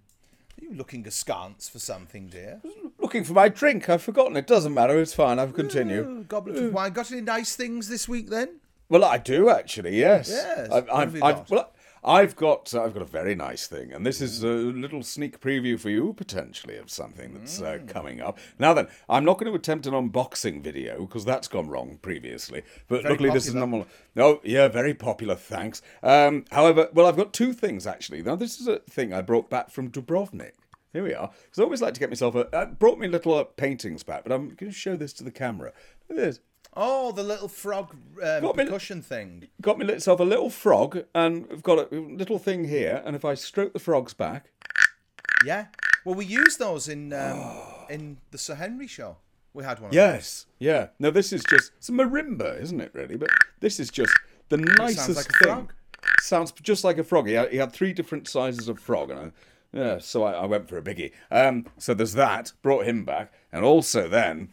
are 0.61 0.65
you 0.65 0.75
looking 0.75 1.07
askance 1.07 1.69
for 1.69 1.79
something, 1.79 2.29
dear? 2.29 2.61
Looking 2.99 3.25
for 3.25 3.33
my 3.33 3.49
drink. 3.49 3.89
I've 3.89 4.03
forgotten. 4.03 4.37
It 4.37 4.47
doesn't 4.47 4.73
matter. 4.73 5.01
It's 5.01 5.15
fine. 5.15 5.39
I'll 5.39 5.51
continue. 5.51 6.07
Oh, 6.09 6.23
goblet 6.23 6.57
of 6.57 6.73
wine. 6.73 6.93
Got 6.93 7.11
any 7.11 7.21
nice 7.21 7.57
things 7.57 7.89
this 7.89 8.09
week 8.09 8.31
then? 8.31 8.61
Well, 8.89 9.05
I 9.05 9.19
do 9.19 9.49
actually. 9.49 9.99
Yes. 9.99 10.29
Yes, 10.31 10.71
I've, 10.71 10.87
what 10.87 10.95
I've, 10.95 11.23
I've, 11.23 11.51
well, 11.51 11.73
I've 12.05 12.35
got. 12.37 12.75
Uh, 12.75 12.83
I've 12.85 12.95
got 12.95 13.03
a 13.03 13.07
very 13.07 13.35
nice 13.35 13.67
thing, 13.67 13.93
and 13.93 14.05
this 14.05 14.21
is 14.21 14.43
a 14.43 14.49
little 14.49 15.03
sneak 15.03 15.41
preview 15.41 15.79
for 15.79 15.89
you 15.91 16.13
potentially 16.15 16.77
of 16.77 16.91
something 16.91 17.35
that's 17.35 17.61
uh, 17.61 17.79
Mm. 17.79 17.89
coming 17.89 18.21
up. 18.21 18.39
Now 18.59 18.75
then, 18.75 18.89
I'm 19.09 19.25
not 19.25 19.39
going 19.39 19.51
to 19.53 19.57
attempt 19.57 19.87
an 19.87 19.95
unboxing 19.95 20.63
video 20.63 21.07
because 21.07 21.25
that's 21.25 21.49
gone 21.49 21.69
wrong 21.69 21.99
previously. 22.03 22.63
But 22.89 23.03
Very 23.03 23.13
luckily, 23.15 23.31
this 23.31 23.47
is 23.47 23.55
normal. 23.55 23.87
No, 24.15 24.41
yeah, 24.43 24.69
very 24.69 24.95
popular. 24.95 25.35
Thanks. 25.37 25.81
Um, 26.03 26.45
however, 26.51 26.89
well, 26.93 27.07
I've 27.07 27.17
got 27.17 27.33
two 27.33 27.53
things 27.53 27.87
actually. 27.87 28.23
Now, 28.23 28.37
this 28.37 28.61
is 28.61 28.67
a 28.67 28.81
thing 28.81 29.13
I 29.13 29.21
brought 29.23 29.49
back 29.49 29.71
from 29.71 29.91
Dubrovnik. 29.91 30.53
Here 30.93 31.03
we 31.05 31.15
are. 31.15 31.31
Because 31.45 31.59
I 31.59 31.63
always 31.63 31.81
like 31.81 31.95
to 31.95 32.01
get 32.01 32.11
myself 32.11 32.35
a. 32.35 32.49
I 32.55 32.65
brought 32.67 32.99
me 32.99 33.09
little 33.09 33.35
uh, 33.35 33.45
paintings 33.45 34.03
back, 34.03 34.25
but 34.25 34.33
I'm 34.33 34.49
going 34.49 34.71
to 34.71 34.77
show 34.77 34.97
this 34.97 35.13
to 35.15 35.25
the 35.25 35.31
camera. 35.31 35.73
Look 36.09 36.19
at 36.19 36.25
this. 36.25 36.41
Oh, 36.75 37.13
the 37.13 37.23
little 37.23 37.49
frog 37.49 37.95
um, 38.23 38.41
Got 38.43 38.57
me- 38.57 38.65
percussion 38.65 39.03
thing. 39.03 39.49
got 39.61 39.79
me 39.79 39.85
myself 39.87 40.21
a 40.21 40.25
little 40.25 40.49
frog, 40.51 41.05
and 41.15 41.47
I've 41.53 41.63
got 41.63 41.93
a 41.93 41.97
little 41.97 42.39
thing 42.39 42.65
here. 42.69 43.03
And 43.05 43.15
if 43.15 43.25
I 43.25 43.35
stroke 43.35 43.73
the 43.73 43.79
frog's 43.79 44.15
back, 44.15 44.51
Yeah. 45.45 45.67
Well, 46.05 46.15
we 46.17 46.25
used 46.25 46.59
those 46.59 46.89
in 46.89 47.13
um, 47.13 47.53
in 47.91 48.17
the 48.31 48.39
Sir 48.39 48.55
Henry 48.55 48.87
show. 48.87 49.17
We 49.55 49.65
had 49.65 49.81
one. 49.81 49.93
Yes, 49.93 50.47
yeah. 50.59 50.89
No, 50.99 51.11
this 51.11 51.31
is 51.33 51.45
just 51.45 51.73
it's 51.77 51.89
a 51.91 51.93
marimba, 51.93 52.61
isn't 52.63 52.81
it? 52.81 52.91
Really, 52.95 53.17
but 53.17 53.29
this 53.61 53.79
is 53.79 53.91
just 53.91 54.13
the 54.49 54.57
nicest 54.57 55.17
like 55.17 55.27
a 55.29 55.33
thing. 55.33 55.39
frog. 55.43 55.73
Sounds 56.21 56.53
just 56.63 56.85
like 56.85 56.97
a 56.99 57.05
frog. 57.05 57.27
He 57.29 57.35
had, 57.35 57.51
he 57.51 57.59
had 57.59 57.73
three 57.73 57.93
different 57.93 58.27
sizes 58.29 58.67
of 58.69 58.79
frog, 58.81 59.11
and 59.11 59.19
I, 59.21 59.33
yeah, 59.73 59.99
so 59.99 60.25
I, 60.25 60.33
I 60.33 60.45
went 60.47 60.69
for 60.69 60.79
a 60.79 60.83
biggie. 60.83 61.13
Um, 61.31 61.67
so 61.79 61.93
there's 61.95 62.15
that. 62.15 62.53
Brought 62.63 62.87
him 62.87 63.05
back, 63.05 63.33
and 63.53 63.63
also 63.65 64.09
then, 64.09 64.49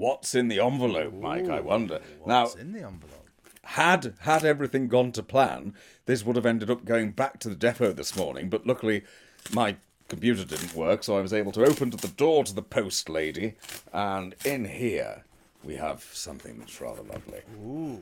what's 0.00 0.34
in 0.34 0.48
the 0.48 0.60
envelope, 0.60 1.12
Mike? 1.14 1.48
I 1.48 1.60
wonder. 1.60 2.00
now, 2.26 2.42
What's 2.44 2.54
in 2.56 2.72
the 2.72 2.80
envelope? 2.80 3.16
had 3.62 4.14
had 4.20 4.44
everything 4.44 4.88
gone 4.88 5.12
to 5.12 5.22
plan, 5.22 5.74
this 6.06 6.24
would 6.24 6.34
have 6.36 6.46
ended 6.46 6.70
up 6.70 6.84
going 6.84 7.12
back 7.12 7.38
to 7.40 7.48
the 7.48 7.54
depot 7.54 7.92
this 7.92 8.16
morning. 8.16 8.48
But 8.48 8.66
luckily, 8.66 9.04
my 9.52 9.76
computer 10.08 10.44
didn't 10.44 10.74
work, 10.74 11.04
so 11.04 11.16
I 11.16 11.20
was 11.20 11.32
able 11.32 11.52
to 11.52 11.64
open 11.64 11.90
to 11.92 11.96
the 11.96 12.08
door 12.08 12.42
to 12.44 12.54
the 12.54 12.62
post 12.62 13.08
lady, 13.08 13.54
and 13.92 14.34
in 14.44 14.64
here 14.64 15.24
we 15.62 15.76
have 15.76 16.02
something 16.12 16.58
that's 16.58 16.80
rather 16.80 17.02
lovely. 17.02 17.42
Ooh. 17.62 18.00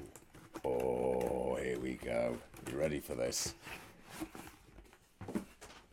Oh, 0.64 1.56
here 1.62 1.78
we 1.78 1.94
go. 1.94 2.38
You 2.70 2.78
ready 2.78 3.00
for 3.00 3.14
this? 3.14 3.54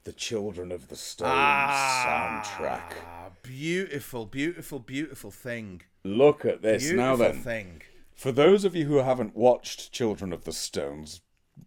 The 0.03 0.13
Children 0.13 0.71
of 0.71 0.87
the 0.87 0.95
Stone 0.95 1.29
soundtrack. 1.29 2.93
Ah, 3.03 3.29
beautiful, 3.41 4.25
beautiful, 4.25 4.79
beautiful 4.79 5.31
thing. 5.31 5.81
Look 6.05 6.45
at 6.45 6.61
this 6.61 6.83
Beautiful 6.83 7.03
now. 7.03 7.15
Then, 7.15 7.41
thing. 7.41 7.81
For 8.13 8.31
those 8.31 8.63
of 8.63 8.75
you 8.75 8.85
who 8.85 8.97
haven't 8.97 9.35
watched 9.35 9.91
Children 9.91 10.31
of 10.31 10.43
the 10.43 10.53
Stones, 10.53 11.21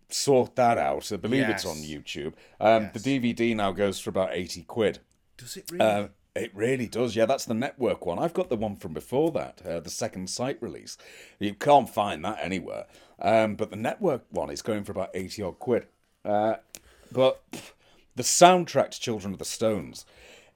sort 0.08 0.54
that 0.56 0.78
out. 0.78 1.10
I 1.12 1.16
believe 1.16 1.48
it's 1.48 1.66
on 1.66 1.76
YouTube. 1.78 2.34
Um, 2.60 2.90
Yes. 2.94 3.02
The 3.02 3.20
DVD 3.20 3.56
now 3.56 3.72
goes 3.72 3.98
for 3.98 4.10
about 4.10 4.30
80 4.32 4.62
quid. 4.62 5.00
Does 5.36 5.56
it 5.56 5.70
really? 5.70 5.84
Uh, 5.84 6.08
it 6.36 6.54
really 6.54 6.86
does. 6.86 7.16
Yeah, 7.16 7.26
that's 7.26 7.46
the 7.46 7.54
network 7.54 8.06
one. 8.06 8.20
I've 8.20 8.32
got 8.32 8.48
the 8.48 8.56
one 8.56 8.76
from 8.76 8.92
before 8.92 9.32
that, 9.32 9.60
uh, 9.66 9.80
the 9.80 9.90
Second 9.90 10.30
Sight 10.30 10.58
release. 10.60 10.96
You 11.40 11.54
can't 11.54 11.90
find 11.90 12.24
that 12.24 12.38
anywhere. 12.40 12.86
Um, 13.20 13.56
but 13.56 13.70
the 13.70 13.76
network 13.76 14.24
one 14.30 14.50
is 14.50 14.62
going 14.62 14.84
for 14.84 14.92
about 14.92 15.10
80 15.14 15.42
odd 15.42 15.58
quid. 15.58 15.86
Uh, 16.24 16.54
but 17.10 17.42
pff, 17.50 17.72
the 18.14 18.22
soundtrack 18.22 18.90
to 18.92 19.00
Children 19.00 19.32
of 19.32 19.40
the 19.40 19.44
Stones 19.44 20.06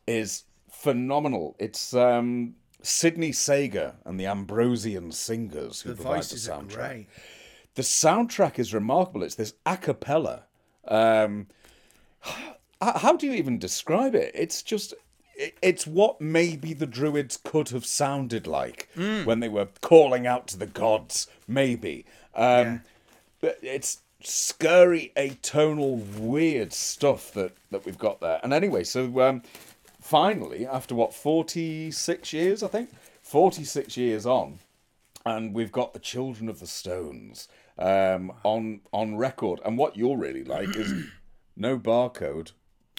is 0.06 0.44
phenomenal. 0.70 1.56
It's 1.58 1.94
um, 1.94 2.54
Sidney 2.82 3.32
Sager 3.32 3.94
and 4.04 4.18
the 4.18 4.26
Ambrosian 4.26 5.12
Singers 5.12 5.82
who 5.82 5.90
the 5.90 5.96
provide 5.96 6.24
the 6.24 6.36
soundtrack 6.36 7.06
the 7.74 7.82
soundtrack 7.82 8.58
is 8.58 8.74
remarkable. 8.74 9.22
It's 9.22 9.34
this 9.34 9.54
a 9.64 9.76
cappella. 9.76 10.44
Um, 10.86 11.46
how 12.80 13.16
do 13.16 13.26
you 13.26 13.32
even 13.32 13.58
describe 13.58 14.14
it? 14.14 14.32
It's 14.34 14.62
just. 14.62 14.94
It's 15.62 15.86
what 15.86 16.20
maybe 16.20 16.74
the 16.74 16.86
Druids 16.86 17.38
could 17.42 17.70
have 17.70 17.86
sounded 17.86 18.46
like 18.46 18.90
when 19.24 19.40
they 19.40 19.48
were 19.48 19.68
calling 19.80 20.26
out 20.26 20.46
to 20.48 20.58
the 20.58 20.66
gods, 20.66 21.26
maybe. 21.48 22.04
Um, 22.34 22.82
but 23.40 23.58
It's 23.62 24.02
scurry, 24.20 25.10
atonal, 25.16 26.18
weird 26.18 26.72
stuff 26.74 27.32
that, 27.32 27.56
that 27.70 27.86
we've 27.86 27.98
got 27.98 28.20
there. 28.20 28.40
And 28.44 28.52
anyway, 28.52 28.84
so 28.84 29.20
um, 29.22 29.42
finally, 30.12 30.66
after 30.66 30.94
what, 30.94 31.14
46 31.14 32.34
years, 32.34 32.62
I 32.62 32.68
think? 32.68 32.90
46 33.22 33.96
years 33.96 34.26
on, 34.26 34.58
and 35.24 35.54
we've 35.54 35.72
got 35.72 35.94
the 35.94 35.98
Children 35.98 36.50
of 36.50 36.60
the 36.60 36.66
Stones 36.66 37.48
um, 37.78 38.30
on 38.44 38.80
on 38.92 39.16
record. 39.16 39.60
And 39.64 39.78
what 39.78 39.96
you'll 39.96 40.18
really 40.18 40.44
like 40.44 40.76
is 40.76 41.06
no 41.56 41.78
barcode, 41.78 42.52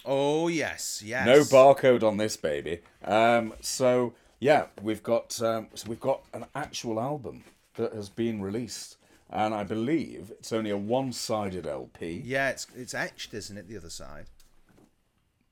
Oh 0.04 0.48
yes, 0.48 1.02
yes. 1.04 1.24
no 1.24 1.42
barcode 1.42 2.02
on 2.02 2.16
this 2.16 2.36
baby. 2.36 2.80
Um, 3.04 3.52
so 3.60 4.14
yeah, 4.40 4.66
we've 4.82 5.04
got 5.04 5.40
um, 5.40 5.68
so 5.74 5.88
we've 5.88 6.00
got 6.00 6.24
an 6.32 6.46
actual 6.52 6.98
album 6.98 7.44
that 7.76 7.92
has 7.92 8.08
been 8.08 8.42
released, 8.42 8.96
and 9.30 9.54
I 9.54 9.62
believe 9.62 10.32
it's 10.32 10.52
only 10.52 10.70
a 10.70 10.76
one-sided 10.76 11.64
LP. 11.64 12.22
Yeah, 12.24 12.48
it's 12.50 12.66
it's 12.74 12.92
etched, 12.92 13.34
isn't 13.34 13.56
it? 13.56 13.68
The 13.68 13.76
other 13.76 13.90
side. 13.90 14.26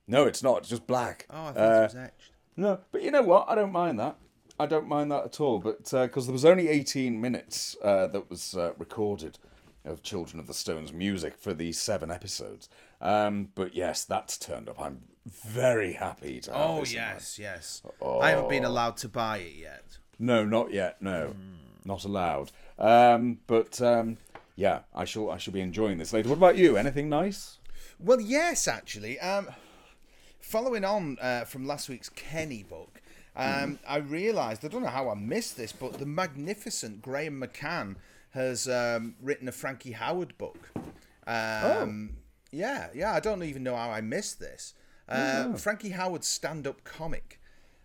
No, 0.07 0.25
it's 0.25 0.43
not. 0.43 0.59
It's 0.59 0.69
just 0.69 0.85
black. 0.87 1.25
Oh, 1.29 1.47
I 1.47 1.51
thought 1.51 1.57
Uh, 1.57 1.79
it 1.79 1.83
was 1.83 1.95
etched. 1.95 2.31
No, 2.55 2.79
but 2.91 3.01
you 3.01 3.11
know 3.11 3.21
what? 3.23 3.45
I 3.49 3.55
don't 3.55 3.71
mind 3.71 3.99
that. 3.99 4.17
I 4.59 4.65
don't 4.67 4.87
mind 4.87 5.11
that 5.11 5.25
at 5.25 5.39
all. 5.41 5.59
But 5.59 5.89
because 5.89 6.25
there 6.27 6.33
was 6.33 6.45
only 6.45 6.67
18 6.67 7.19
minutes 7.19 7.75
uh, 7.83 8.07
that 8.07 8.29
was 8.29 8.55
uh, 8.55 8.73
recorded 8.77 9.39
of 9.85 10.03
Children 10.03 10.39
of 10.39 10.47
the 10.47 10.53
Stones 10.53 10.93
music 10.93 11.35
for 11.37 11.53
these 11.53 11.79
seven 11.81 12.11
episodes. 12.11 12.69
Um, 13.01 13.49
but 13.55 13.75
yes, 13.75 14.05
that's 14.05 14.37
turned 14.37 14.69
up. 14.69 14.79
I'm 14.79 15.01
very 15.25 15.93
happy 15.93 16.39
to 16.41 16.51
have 16.53 16.69
Oh 16.69 16.79
this 16.81 16.93
in 16.93 16.99
my- 16.99 17.05
yes, 17.13 17.39
yes. 17.39 17.81
I 18.21 18.29
haven't 18.29 18.45
Oh. 18.45 18.49
been 18.49 18.65
allowed 18.65 18.97
to 18.97 19.09
buy 19.09 19.37
it 19.39 19.55
yet. 19.55 19.97
No, 20.19 20.45
not 20.45 20.71
yet. 20.71 21.01
No, 21.01 21.33
not 21.83 22.05
allowed. 22.05 22.51
Um, 22.77 23.39
but 23.47 23.81
um, 23.81 24.17
yeah, 24.55 24.81
I 24.93 25.05
shall. 25.05 25.31
I 25.31 25.37
shall 25.37 25.53
be 25.53 25.59
enjoying 25.61 25.97
this 25.97 26.13
later. 26.13 26.29
What 26.29 26.37
about 26.37 26.57
you? 26.57 26.77
Anything 26.77 27.09
nice? 27.09 27.57
Well, 27.99 28.21
yes, 28.21 28.67
actually. 28.67 29.19
Um, 29.19 29.49
following 30.43 30.83
on 30.85 31.17
uh, 31.21 31.45
from 31.45 31.65
last 31.65 31.89
week's 31.89 32.09
Kenny 32.09 32.63
book, 32.63 33.01
um, 33.35 33.79
I 33.87 33.97
realised 33.97 34.63
I 34.63 34.67
don't 34.67 34.83
know 34.83 34.89
how 34.89 35.09
I 35.09 35.15
missed 35.15 35.57
this, 35.57 35.71
but 35.71 35.93
the 35.97 36.05
magnificent 36.05 37.01
Graham 37.01 37.41
McCann 37.41 37.95
has 38.31 38.67
um, 38.67 39.15
written 39.21 39.47
a 39.47 39.51
Frankie 39.51 39.93
Howerd 39.93 40.37
book. 40.37 40.69
Um, 41.27 42.17
Yeah, 42.51 42.89
yeah. 42.93 43.13
I 43.13 43.19
don't 43.19 43.43
even 43.43 43.63
know 43.63 43.75
how 43.75 43.89
I 43.89 44.01
missed 44.01 44.39
this. 44.39 44.73
Uh, 45.09 45.53
Frankie 45.53 45.89
Howerd's 45.91 46.27
stand-up 46.27 46.83
comic, 46.83 47.39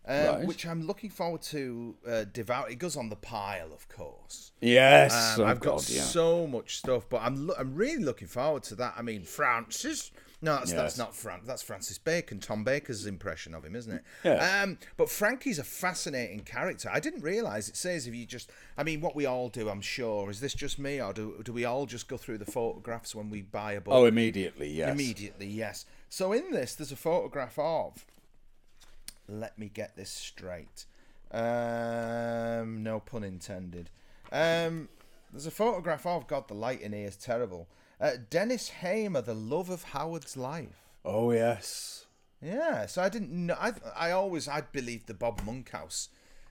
uh, 0.07 0.37
Right. 0.39 0.47
which 0.47 0.65
I'm 0.67 0.87
looking 0.87 1.11
forward 1.11 1.43
to 1.43 1.97
uh, 2.07 2.25
devour. 2.33 2.69
It 2.69 2.77
goes 2.79 2.97
on 2.97 3.09
the 3.09 3.17
pile, 3.17 3.73
of 3.73 3.89
course. 3.89 4.53
Yes, 4.61 5.39
Um, 5.39 5.45
oh 5.45 5.47
I've 5.47 5.61
got 5.61 5.89
yeah. 5.89 6.03
so 6.03 6.47
much 6.47 6.77
stuff, 6.79 7.09
but 7.09 7.23
I'm 7.23 7.47
lo- 7.49 7.55
I'm 7.59 7.75
really 7.75 8.03
looking 8.05 8.29
forward 8.29 8.63
to 8.65 8.75
that. 8.77 8.95
I 8.97 9.03
mean, 9.03 9.23
Francis. 9.23 10.11
No, 10.41 10.57
that's, 10.57 10.73
that's 10.73 10.99
not 10.99 11.17
Fran. 11.17 11.41
That's 11.45 11.63
Francis 11.63 11.99
Bacon. 11.99 12.39
Tom 12.39 12.63
Baker's 12.63 13.07
impression 13.07 13.55
of 13.55 13.65
him, 13.65 13.75
isn't 13.75 13.93
it? 13.93 14.05
Yeah. 14.25 14.63
Um, 14.63 14.79
but 14.97 15.11
Frankie's 15.11 15.59
a 15.59 15.65
fascinating 15.65 16.41
character. 16.41 16.89
I 16.93 17.01
didn't 17.01 17.23
realise 17.23 17.69
it 17.69 17.77
says 17.77 18.07
if 18.07 18.15
you 18.15 18.25
just. 18.25 18.51
I 18.77 18.85
mean, 18.85 19.01
what 19.01 19.17
we 19.17 19.27
all 19.27 19.49
do, 19.49 19.69
I'm 19.69 19.81
sure. 19.81 20.31
Is 20.31 20.39
this 20.41 20.55
just 20.55 20.79
me, 20.79 21.03
or 21.03 21.13
do 21.13 21.41
do 21.45 21.53
we 21.53 21.65
all 21.65 21.87
just 21.87 22.07
go 22.07 22.17
through 22.17 22.39
the 22.39 22.51
photographs 22.51 23.17
when 23.17 23.31
we 23.31 23.43
buy 23.43 23.73
a 23.73 23.81
book? 23.81 23.95
Oh, 23.95 24.05
immediately, 24.05 24.71
yes. 24.71 24.93
Immediately, 24.93 25.49
yes. 25.49 25.87
So 26.09 26.33
in 26.33 26.53
this, 26.53 26.77
there's 26.77 26.93
a 26.93 26.97
photograph 26.97 27.59
of. 27.59 28.07
Let 29.29 29.59
me 29.59 29.69
get 29.73 29.97
this 29.97 30.11
straight. 30.11 30.87
Um, 31.33 32.83
no 32.83 33.01
pun 33.05 33.25
intended. 33.25 33.91
Um, 34.31 34.89
there's 35.33 35.47
a 35.47 35.51
photograph 35.51 36.07
of 36.07 36.29
God. 36.29 36.47
The 36.49 36.55
light 36.55 36.81
in 36.81 36.93
here 36.93 37.09
is 37.09 37.17
terrible. 37.17 37.69
Uh, 38.01 38.13
Dennis 38.31 38.73
Heymer, 38.83 39.25
the 39.25 39.35
love 39.35 39.71
of 39.71 39.83
Howerd's 39.85 40.37
life. 40.37 40.83
Oh 41.05 41.33
yes. 41.33 42.07
Yeah, 42.41 42.87
so 42.87 43.03
I 43.03 43.09
didn't 43.09 43.31
know. 43.31 43.57
I 43.59 43.73
I 43.97 44.11
always 44.13 44.47
I 44.47 44.61
believed 44.61 45.09
the 45.09 45.15
Bob 45.15 45.43
Monkhouse 45.45 46.09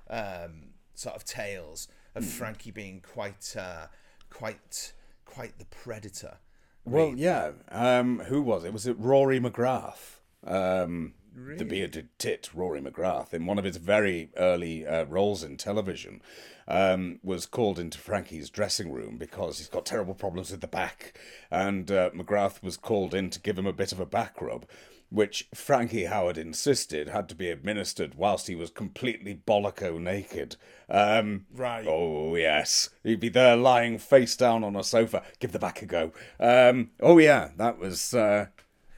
um, 0.10 0.74
sort 0.96 1.16
of 1.16 1.24
tales 1.24 1.88
of 2.16 2.26
Frankie 2.26 2.72
being 2.72 3.00
quite 3.00 3.56
uh, 3.58 3.88
quite 4.30 4.94
quite 5.26 5.58
the 5.60 5.66
predator. 5.66 6.38
Well, 6.84 7.14
yeah. 7.16 7.52
Um, 7.70 8.20
who 8.20 8.42
was 8.42 8.64
it? 8.64 8.74
Was 8.74 8.88
it 8.88 8.98
Rory 8.98 9.40
McGrath? 9.40 10.20
Um, 10.46 11.14
the 11.38 11.66
bearded 11.66 12.10
tit, 12.18 12.50
Rory 12.54 12.82
McGrath, 12.82 13.34
in 13.34 13.46
one 13.46 13.60
of 13.60 13.64
his 13.64 13.78
very 13.78 14.30
early 14.38 14.88
uh, 14.88 15.06
roles 15.06 15.44
in 15.44 15.58
television, 15.58 16.22
um, 16.68 17.20
was 17.24 17.46
called 17.46 17.80
into 17.80 17.98
Frankie's 17.98 18.50
dressing 18.50 18.92
room 18.92 19.18
because 19.18 19.60
he's 19.60 19.70
got 19.70 19.86
terrible 19.86 20.16
problems 20.16 20.52
with 20.52 20.62
the 20.62 20.68
back. 20.68 21.18
And 21.52 21.90
uh, 21.92 22.10
McGrath 22.12 22.64
was 22.64 22.76
called 22.78 23.14
in 23.14 23.30
to 23.30 23.40
give 23.40 23.58
him 23.58 23.68
a 23.68 23.74
bit 23.74 23.92
of 23.92 24.00
a 24.00 24.06
back 24.06 24.42
rub, 24.42 24.66
which 25.10 25.48
Frankie 25.54 26.06
Howerd 26.06 26.38
insisted 26.38 27.08
had 27.08 27.30
to 27.30 27.36
be 27.36 27.50
administered 27.50 28.16
whilst 28.16 28.48
he 28.48 28.56
was 28.56 28.70
completely 28.70 29.40
bolloco 29.48 30.00
naked. 30.00 30.58
Um, 30.90 31.46
Right. 31.54 31.86
Oh, 31.88 32.36
yes. 32.36 32.90
He'd 33.04 33.20
be 33.20 33.30
there 33.30 33.56
lying 33.56 34.00
face 34.00 34.36
down 34.36 34.64
on 34.64 34.76
a 34.76 34.84
sofa. 34.84 35.24
Give 35.40 35.52
the 35.52 35.60
back 35.60 35.82
a 35.82 35.86
go. 35.86 36.12
Um, 36.40 36.92
oh, 37.00 37.20
yeah, 37.20 37.52
that 37.58 37.78
was. 37.78 38.14
Uh, 38.14 38.48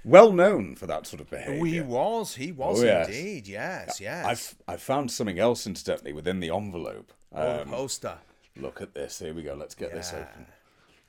well 0.06 0.32
known 0.32 0.76
for 0.76 0.88
that 0.88 1.06
sort 1.08 1.22
of 1.22 1.30
behaviour. 1.30 1.60
Oh, 1.62 1.64
he 1.64 1.82
was. 1.82 2.36
He 2.36 2.52
was 2.52 2.82
Oh, 2.82 2.86
yes. 2.86 3.08
indeed. 3.08 3.47
Yes, 3.47 4.00
yes. 4.00 4.26
I've 4.26 4.74
I 4.74 4.78
found 4.78 5.12
something 5.12 5.39
else 5.39 5.66
incidentally 5.68 6.14
within 6.14 6.39
the 6.39 6.50
envelope. 6.50 7.14
oh, 7.34 7.62
Um, 7.62 7.70
poster. 7.70 8.18
look 8.56 8.82
at 8.82 8.93
this. 8.93 9.20
Here 9.20 9.34
we 9.34 9.43
go. 9.43 9.54
Let's 9.56 9.76
get 9.76 9.93
this 9.93 10.14
open. 10.14 10.45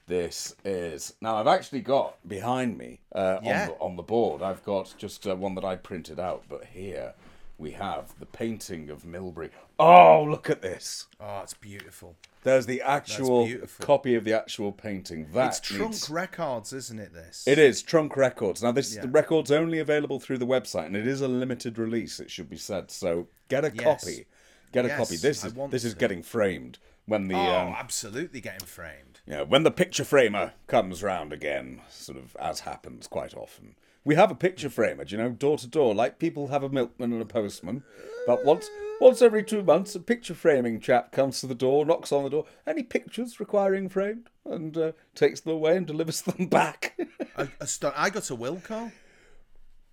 This 0.06 0.56
is 0.64 1.14
now. 1.20 1.36
I've 1.36 1.46
actually 1.46 1.82
got 1.82 2.16
behind 2.28 2.76
me 2.76 2.98
uh, 3.14 3.38
Yeah. 3.42 3.62
on 3.62 3.68
the 3.68 3.74
on 3.78 3.96
the 3.96 4.02
board. 4.02 4.42
I've 4.42 4.64
got 4.64 4.92
just 4.98 5.24
uh, 5.26 5.36
one 5.36 5.54
that 5.54 5.64
I 5.64 5.76
printed 5.76 6.18
out, 6.18 6.42
but 6.48 6.64
here 6.64 7.14
we 7.60 7.72
have 7.72 8.18
the 8.18 8.26
painting 8.26 8.88
of 8.90 9.02
Milbury. 9.04 9.50
Oh, 9.78 10.24
look 10.24 10.48
at 10.48 10.62
this! 10.62 11.06
Oh, 11.20 11.40
it's 11.42 11.54
beautiful. 11.54 12.16
There's 12.42 12.64
the 12.64 12.80
actual 12.80 13.50
copy 13.80 14.14
of 14.14 14.24
the 14.24 14.32
actual 14.32 14.72
painting. 14.72 15.28
That 15.34 15.48
it's 15.48 15.60
Trunk 15.60 15.90
needs- 15.92 16.08
Records, 16.08 16.72
isn't 16.72 16.98
it? 16.98 17.12
This. 17.12 17.44
It 17.46 17.58
is 17.58 17.82
Trunk 17.82 18.16
Records. 18.16 18.62
Now, 18.62 18.72
this 18.72 18.94
Yeah. 18.96 19.02
the 19.02 19.08
record's 19.08 19.50
only 19.50 19.78
available 19.78 20.18
through 20.18 20.38
the 20.38 20.46
website, 20.46 20.86
and 20.86 20.96
it 20.96 21.06
is 21.06 21.20
a 21.20 21.28
limited 21.28 21.78
release. 21.78 22.18
It 22.18 22.30
should 22.30 22.48
be 22.48 22.56
said. 22.56 22.90
So 22.90 23.28
get 23.48 23.64
a 23.66 23.70
Yes. 23.74 23.84
copy. 23.84 24.26
Get 24.72 24.86
a 24.86 24.88
copy. 24.96 25.16
This 25.16 25.44
is 25.44 25.52
this 25.68 25.84
is 25.84 25.94
getting 25.94 26.22
framed 26.22 26.78
when 27.04 27.28
the 27.28 27.34
Oh, 27.34 27.38
um, 27.58 27.74
absolutely 27.76 28.40
getting 28.40 28.66
framed. 28.66 29.20
yeah 29.26 29.42
when 29.42 29.64
the 29.64 29.70
picture 29.70 30.04
framer 30.04 30.54
comes 30.66 31.02
round 31.02 31.32
again, 31.34 31.82
sort 31.90 32.16
of 32.16 32.34
as 32.40 32.60
happens 32.60 33.06
quite 33.06 33.34
often. 33.34 33.74
We 34.04 34.14
have 34.14 34.30
a 34.30 34.34
picture 34.34 34.70
framer, 34.70 35.04
do 35.04 35.14
you 35.16 35.22
know, 35.22 35.30
door 35.30 35.58
to 35.58 35.66
door, 35.66 35.94
like 35.94 36.18
people 36.18 36.48
have 36.48 36.62
a 36.62 36.68
milkman 36.70 37.12
and 37.12 37.20
a 37.20 37.26
postman. 37.26 37.82
But 38.26 38.44
once 38.44 38.68
once 39.00 39.22
every 39.22 39.42
two 39.42 39.62
months, 39.62 39.94
a 39.94 40.00
picture 40.00 40.34
framing 40.34 40.80
chap 40.80 41.12
comes 41.12 41.40
to 41.40 41.46
the 41.46 41.54
door, 41.54 41.84
knocks 41.84 42.12
on 42.12 42.24
the 42.24 42.30
door. 42.30 42.44
Any 42.66 42.82
pictures 42.82 43.40
requiring 43.40 43.88
framed, 43.88 44.28
and 44.44 44.76
uh, 44.76 44.92
takes 45.14 45.40
them 45.40 45.54
away 45.54 45.76
and 45.76 45.86
delivers 45.86 46.22
them 46.22 46.46
back. 46.46 46.98
A, 47.36 47.48
a 47.60 47.66
stu- 47.66 47.92
I 47.94 48.10
got 48.10 48.30
a 48.30 48.36
Wilko. 48.36 48.92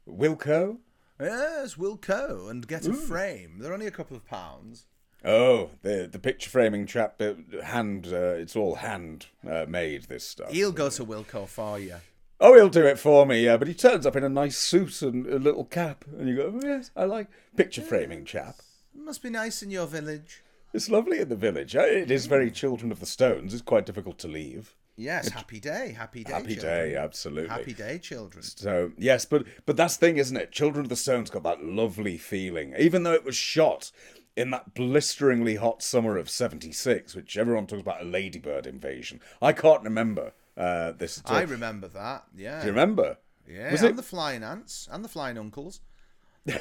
Wilko. 0.07 0.77
Yes, 1.19 1.75
Wilko, 1.75 2.49
and 2.49 2.67
get 2.67 2.85
a 2.85 2.93
frame. 2.93 3.59
They're 3.59 3.73
only 3.73 3.87
a 3.87 3.91
couple 3.91 4.15
of 4.15 4.25
pounds. 4.25 4.85
Oh, 5.25 5.71
the 5.81 6.07
the 6.11 6.19
picture 6.19 6.49
framing 6.49 6.85
chap, 6.85 7.21
uh, 7.21 7.33
hand. 7.63 8.07
Uh, 8.07 8.35
it's 8.35 8.55
all 8.55 8.75
hand 8.75 9.25
uh, 9.49 9.65
made. 9.67 10.03
This 10.03 10.27
stuff. 10.27 10.51
He'll 10.51 10.71
go 10.71 10.89
to 10.89 11.03
Wilko 11.05 11.47
for 11.47 11.79
you. 11.79 11.95
Oh, 12.39 12.53
he'll 12.53 12.69
do 12.69 12.85
it 12.85 12.99
for 12.99 13.25
me. 13.25 13.43
Yeah, 13.43 13.57
but 13.57 13.67
he 13.67 13.73
turns 13.73 14.05
up 14.05 14.15
in 14.15 14.23
a 14.23 14.29
nice 14.29 14.57
suit 14.57 15.01
and 15.01 15.25
a 15.25 15.39
little 15.39 15.65
cap, 15.65 16.05
and 16.17 16.29
you 16.29 16.35
go, 16.35 16.53
oh, 16.55 16.67
yes, 16.67 16.91
I 16.95 17.05
like 17.05 17.27
picture 17.55 17.81
framing 17.81 18.25
chap. 18.25 18.57
Must 18.95 19.23
be 19.23 19.29
nice 19.29 19.63
in 19.63 19.71
your 19.71 19.88
village. 19.88 20.43
It's 20.73 20.89
lovely 20.89 21.19
in 21.19 21.29
the 21.29 21.35
village. 21.35 21.75
It 21.75 22.11
is 22.11 22.25
very 22.25 22.51
Children 22.51 22.91
of 22.91 22.99
the 22.99 23.05
Stones. 23.05 23.53
It's 23.53 23.63
quite 23.63 23.85
difficult 23.85 24.19
to 24.19 24.27
leave. 24.27 24.75
Yes, 24.97 25.29
happy 25.29 25.59
day, 25.59 25.95
happy 25.97 26.23
day. 26.23 26.33
Happy 26.33 26.55
children. 26.55 26.73
day, 26.73 26.95
absolutely. 26.95 27.49
Happy 27.49 27.73
day, 27.73 27.99
children. 27.99 28.43
So 28.43 28.91
yes, 28.97 29.25
but 29.25 29.45
but 29.67 29.77
that's 29.77 29.95
the 29.95 30.07
thing, 30.07 30.17
isn't 30.17 30.35
it? 30.35 30.51
Children 30.51 30.85
of 30.85 30.89
the 30.89 30.95
Stones 30.95 31.29
got 31.29 31.43
that 31.43 31.63
lovely 31.63 32.17
feeling, 32.17 32.73
even 32.77 33.03
though 33.03 33.13
it 33.13 33.23
was 33.23 33.35
shot 33.35 33.91
in 34.35 34.49
that 34.51 34.73
blisteringly 34.73 35.55
hot 35.55 35.83
summer 35.83 36.17
of 36.17 36.31
'76, 36.31 37.15
which 37.15 37.38
everyone 37.38 37.67
talks 37.67 37.83
about 37.83 38.01
a 38.01 38.05
ladybird 38.05 38.65
invasion. 38.65 39.21
I 39.39 39.53
can't 39.53 39.83
remember 39.83 40.33
uh, 40.57 40.91
this. 40.93 41.21
I 41.25 41.41
remember 41.43 41.87
that. 41.89 42.23
Yeah. 42.35 42.59
Do 42.61 42.65
you 42.67 42.71
remember? 42.73 43.17
Yeah, 43.47 43.71
Was 43.71 43.81
and 43.81 43.91
it? 43.91 43.95
the 43.95 44.03
flying 44.03 44.43
ants 44.43 44.89
and 44.91 45.03
the 45.05 45.09
flying 45.09 45.37
uncles. 45.37 45.79
um, 46.49 46.57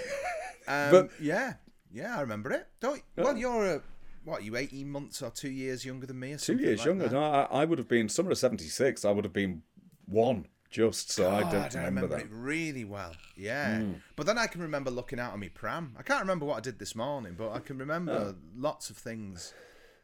But- 0.66 1.10
yeah, 1.20 1.54
yeah, 1.92 2.16
I 2.16 2.20
remember 2.20 2.52
it. 2.52 2.66
Don't 2.80 3.02
well, 3.16 3.36
you're 3.36 3.66
a 3.76 3.82
what? 4.24 4.42
You 4.44 4.56
eighteen 4.56 4.90
months 4.90 5.22
or 5.22 5.30
two 5.30 5.50
years 5.50 5.84
younger 5.84 6.06
than 6.06 6.18
me? 6.18 6.32
Or 6.34 6.38
Two 6.38 6.56
years 6.56 6.80
like 6.80 6.86
younger. 6.86 7.04
that? 7.08 7.12
No, 7.12 7.22
I, 7.22 7.42
I 7.62 7.64
would 7.64 7.78
have 7.78 7.88
been 7.88 8.08
summer 8.08 8.30
of 8.32 8.38
'76. 8.38 9.04
I 9.04 9.10
would 9.10 9.24
have 9.24 9.32
been 9.32 9.62
one 10.06 10.46
just. 10.70 11.10
So 11.12 11.30
I 11.30 11.42
don't 11.50 11.74
remember, 11.74 12.08
that. 12.08 12.20
it 12.22 12.28
really 12.30 12.84
well. 12.84 13.12
Yeah, 13.36 13.78
Hmm. 13.80 13.92
but 14.16 14.26
then 14.26 14.38
I 14.38 14.46
can 14.46 14.62
remember 14.62 14.90
looking 14.90 15.18
out 15.20 15.32
on 15.32 15.40
me 15.40 15.48
pram. 15.48 15.94
I 15.98 16.02
can't 16.02 16.20
remember 16.20 16.44
what 16.46 16.56
I 16.58 16.60
did 16.60 16.78
this 16.78 16.94
morning, 16.96 17.34
but 17.38 17.52
I 17.52 17.60
can 17.60 17.78
remember 17.78 18.12
Oh. 18.12 18.34
lots 18.56 18.90
of 18.90 18.96
things. 18.96 19.54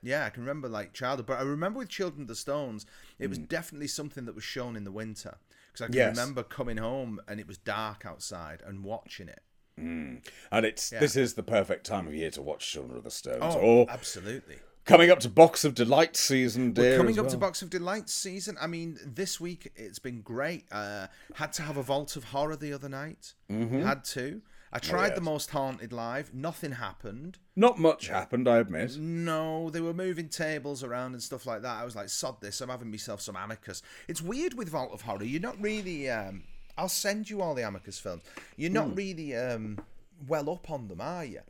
Yeah, 0.03 0.27
I 0.27 0.31
can 0.31 0.43
remember 0.43 0.69
like 0.69 0.93
childhood, 0.93 1.27
but 1.27 1.39
I 1.39 1.43
remember 1.43 1.79
with 1.79 1.89
Children 1.89 2.23
of 2.23 2.29
the 2.29 2.35
Stones, 2.35 2.87
it 3.19 3.29
was 3.29 3.39
mm. 3.39 3.49
definitely 3.49 3.87
something 3.87 4.25
that 4.27 4.35
was 4.35 4.45
shown 4.45 4.77
in 4.77 4.85
the 4.85 4.91
winter 4.91 5.39
because 5.73 5.85
I 5.85 5.87
can. 5.87 5.97
Yes. 5.97 6.17
remember 6.17 6.43
coming 6.43 6.77
home 6.77 7.21
and 7.29 7.39
it 7.39 7.47
was 7.47 7.59
dark 7.59 8.05
outside 8.05 8.63
and 8.67 8.85
watching 8.85 9.29
it. 9.29 9.43
Mm. 9.81 10.27
And 10.51 10.67
it's 10.67 10.91
this 10.91 11.17
is 11.17 11.35
the 11.35 11.43
perfect 11.43 11.87
time 11.87 12.07
of 12.07 12.15
year 12.15 12.31
to 12.33 12.43
watch 12.43 12.71
Children 12.71 12.99
of 12.99 13.05
the 13.05 13.11
Stones. 13.11 13.39
Oh, 13.43 13.59
or 13.59 13.87
absolutely. 13.89 14.57
coming 14.85 15.11
up 15.11 15.21
to 15.21 15.31
Box 15.31 15.65
of 15.65 15.75
Delight 15.75 16.17
season, 16.17 16.73
dear. 16.73 16.97
Coming 16.97 17.13
as 17.13 17.19
up 17.19 17.29
to. 17.29 17.39
Box 17.39 17.63
of 17.63 17.71
Delights 17.71 18.13
season, 18.13 18.57
I 18.61 18.67
mean, 18.67 18.99
this 19.05 19.41
week 19.41 19.73
it's 19.77 19.99
been 19.99 20.21
great. 20.21 20.65
Uh, 20.71 21.07
had 21.35 21.53
to 21.55 21.63
have 21.63 21.77
a 21.77 21.83
Vault 21.83 22.17
of 22.17 22.25
Horror 22.25 22.57
the 22.57 22.73
other 22.73 22.89
night. 22.89 23.35
Mm-hmm. 23.51 23.83
Had 23.83 24.05
to. 24.07 24.43
I 24.73 24.79
tried 24.79 25.09
yes. 25.09 25.16
the 25.16 25.23
Most 25.23 25.51
Haunted 25.51 25.93
live. 25.93 26.33
Nothing 26.33 26.73
happened. 26.73 27.39
Not 27.55 27.79
much 27.79 28.09
happened, 28.09 28.49
I 28.49 28.59
admit. 28.59 28.97
No, 28.97 29.68
they 29.68 29.83
were 29.83 29.93
moving 29.93 30.31
tables 30.31 30.83
around 30.83 31.12
and 31.12 31.23
stuff 31.23 31.45
like 31.45 31.61
that. 31.61 31.81
I 31.81 31.85
was 31.85 31.95
like, 31.95 32.09
sod 32.09 32.41
this. 32.41 32.61
I'm 32.62 32.70
having 32.70 32.91
myself 32.91 33.20
some 33.20 33.37
Amicus. 33.37 33.83
It's 34.09 34.23
weird 34.23 34.55
with 34.55 34.70
Vault 34.70 34.93
of 34.93 35.03
Horror. 35.03 35.25
You're 35.25 35.43
not 35.43 35.61
really. 35.61 36.09
Um, 36.09 36.45
I'll 36.79 36.89
send 36.89 37.29
you 37.29 37.43
all 37.43 37.55
the 37.55 37.68
Amicus 37.68 37.99
films. 37.99 38.23
You're 38.57 38.70
not 38.70 38.97
really 38.97 39.37
um, 39.37 39.79
well 40.27 40.49
up 40.49 40.70
on 40.70 40.89
them, 40.89 41.03
are 41.03 41.25
you? 41.25 41.41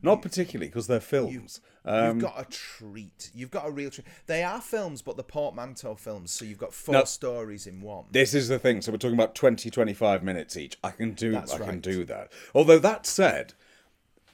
Not 0.00 0.22
particularly 0.22 0.68
because 0.68 0.86
they're 0.86 1.00
films. 1.00 1.60
You've 1.84 1.94
um, 1.94 2.18
got 2.18 2.40
a 2.40 2.44
treat. 2.44 3.30
You've 3.34 3.50
got 3.50 3.66
a 3.66 3.70
real 3.70 3.90
treat. 3.90 4.06
They 4.26 4.42
are 4.42 4.60
films, 4.60 5.00
but 5.02 5.16
the 5.16 5.22
portmanteau 5.22 5.94
films. 5.94 6.30
So 6.30 6.44
you've 6.44 6.58
got 6.58 6.74
four 6.74 6.92
No. 6.94 7.04
stories 7.04 7.66
in 7.66 7.80
one. 7.80 8.04
This 8.10 8.34
is 8.34 8.48
the 8.48 8.58
thing. 8.58 8.82
So 8.82 8.92
we're 8.92 8.98
talking 8.98 9.16
about 9.16 9.34
20, 9.34 9.70
25 9.70 10.22
minutes 10.22 10.56
each. 10.56 10.76
I 10.84 10.90
can 10.90 11.12
do. 11.12 11.32
That's 11.32 11.54
I 11.54 11.58
can 11.58 11.80
do 11.80 12.04
that. 12.04 12.30
Although 12.54 12.78
that 12.80 13.06
said, 13.06 13.54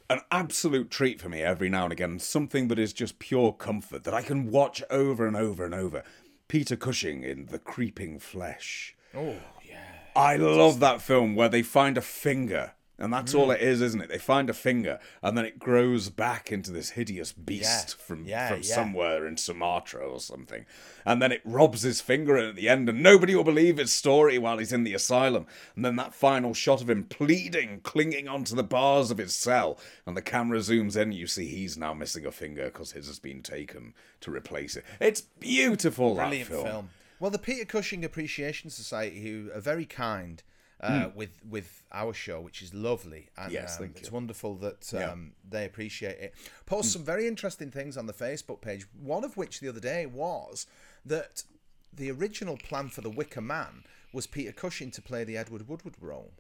an 0.09 0.21
absolute 0.31 0.91
treat 0.91 1.21
for 1.21 1.29
me 1.29 1.43
every 1.43 1.69
now 1.69 1.85
and 1.85 1.93
again. 1.93 2.19
Something 2.19 2.69
that 2.69 2.79
is 2.79 2.93
just 2.93 3.19
pure 3.19 3.53
comfort 3.53 4.05
that 4.05 4.15
I 4.15 4.23
can 4.23 4.51
watch 4.51 4.83
over 4.91 5.27
and 5.27 5.37
over 5.37 5.65
and 5.65 5.75
over. 5.75 6.03
Peter 6.49 6.77
Cushing 6.77 7.23
in 7.23 7.47
The 7.47 7.59
Creeping 7.59 8.19
Flesh. 8.19 8.95
Oh 9.15 9.37
yeah. 9.69 9.83
I 10.15 10.37
love 10.37 10.81
that 10.81 11.03
film 11.03 11.35
where 11.35 11.49
they 11.49 11.63
find 11.63 11.99
a 11.99 12.03
finger. 12.03 12.73
And 12.99 13.13
that's 13.13 13.35
all 13.35 13.49
Mm. 13.49 13.57
it 13.57 13.61
is, 13.61 13.83
isn't 13.83 14.01
it? 14.01 14.09
They 14.09 14.17
find 14.17 14.49
a 14.49 14.55
finger, 14.55 14.99
and 15.23 15.37
then 15.37 15.45
it 15.45 15.59
grows 15.59 16.09
back 16.09 16.51
into 16.51 16.71
this 16.71 16.91
hideous 16.91 17.31
beast 17.33 17.91
Yeah, 17.99 18.05
from 18.07 18.25
yeah, 18.25 18.49
from 18.49 18.63
yeah. 18.63 18.75
somewhere 18.75 19.27
in 19.27 19.37
Sumatra 19.37 20.01
or 20.09 20.19
something. 20.19 20.65
And 21.05 21.21
then 21.21 21.31
it 21.31 21.43
robs 21.45 21.83
his 21.83 22.01
finger 22.01 22.39
at 22.39 22.57
the 22.57 22.71
end, 22.71 22.89
and 22.89 23.03
nobody 23.03 23.35
will 23.35 23.45
believe 23.45 23.77
his 23.77 23.93
story 23.93 24.39
while 24.39 24.57
he's 24.57 24.73
in 24.73 24.85
the 24.85 24.95
asylum. 24.95 25.47
And 25.75 25.85
then 25.85 25.97
that 25.97 26.15
final 26.15 26.55
shot 26.55 26.81
of 26.81 26.89
him 26.89 27.05
pleading, 27.05 27.81
clinging 27.83 28.29
onto 28.29 28.57
the 28.57 28.65
bars 28.65 29.11
of 29.11 29.19
his 29.19 29.35
cell, 29.35 29.79
and 30.07 30.17
the 30.17 30.23
camera 30.23 30.61
zooms 30.61 30.97
in. 30.97 31.13
You 31.13 31.27
see 31.27 31.49
he's 31.49 31.77
now 31.77 31.93
missing 31.93 32.25
a 32.25 32.33
finger 32.33 32.65
because 32.67 32.93
his 32.93 33.09
has 33.09 33.19
been 33.19 33.43
taken 33.43 33.93
to 34.23 34.31
replace 34.31 34.75
it. 34.75 34.85
It's 35.01 35.21
beautiful. 35.21 36.15
Brilliant 36.15 36.49
that 36.49 36.55
film. 36.55 36.67
film. 36.67 36.91
Well, 37.21 37.31
the 37.31 37.39
Peter 37.39 37.65
Cushing 37.67 38.05
Appreciation 38.07 38.71
Society, 38.71 39.21
who 39.23 39.51
are 39.55 39.61
very 39.61 39.85
kind 39.85 40.43
uh, 40.81 41.09
with 41.15 41.41
with 41.49 41.83
our 41.93 42.13
show, 42.13 42.41
which 42.41 42.63
is 42.63 42.75
lovely, 42.75 43.29
and. 43.37 43.53
Yes, 43.53 43.79
um, 43.81 43.93
it's 43.97 44.11
wonderful 44.13 44.55
that 44.57 44.91
Yeah. 44.93 45.11
Um, 45.11 45.33
they 45.49 45.65
appreciate 45.65 46.19
it. 46.19 46.35
Post 46.67 46.93
some 46.93 47.05
very 47.05 47.27
interesting 47.27 47.71
things 47.71 47.97
on 47.97 48.07
the 48.07 48.13
Facebook 48.13 48.61
page. 48.61 48.87
One 48.99 49.25
of 49.25 49.37
which 49.37 49.61
the 49.61 49.69
other 49.69 49.81
day 49.81 50.07
was 50.07 50.67
that 51.05 51.45
the 51.93 52.11
original 52.11 52.57
plan 52.57 52.89
for 52.89 53.01
the 53.01 53.11
Wicker 53.11 53.41
Man 53.41 53.85
was 54.13 54.27
Peter 54.27 54.53
Cushing 54.53 54.91
to 54.93 55.03
play 55.03 55.25
the 55.25 55.37
Edward 55.37 55.69
Woodward 55.69 55.95
role. 56.01 56.33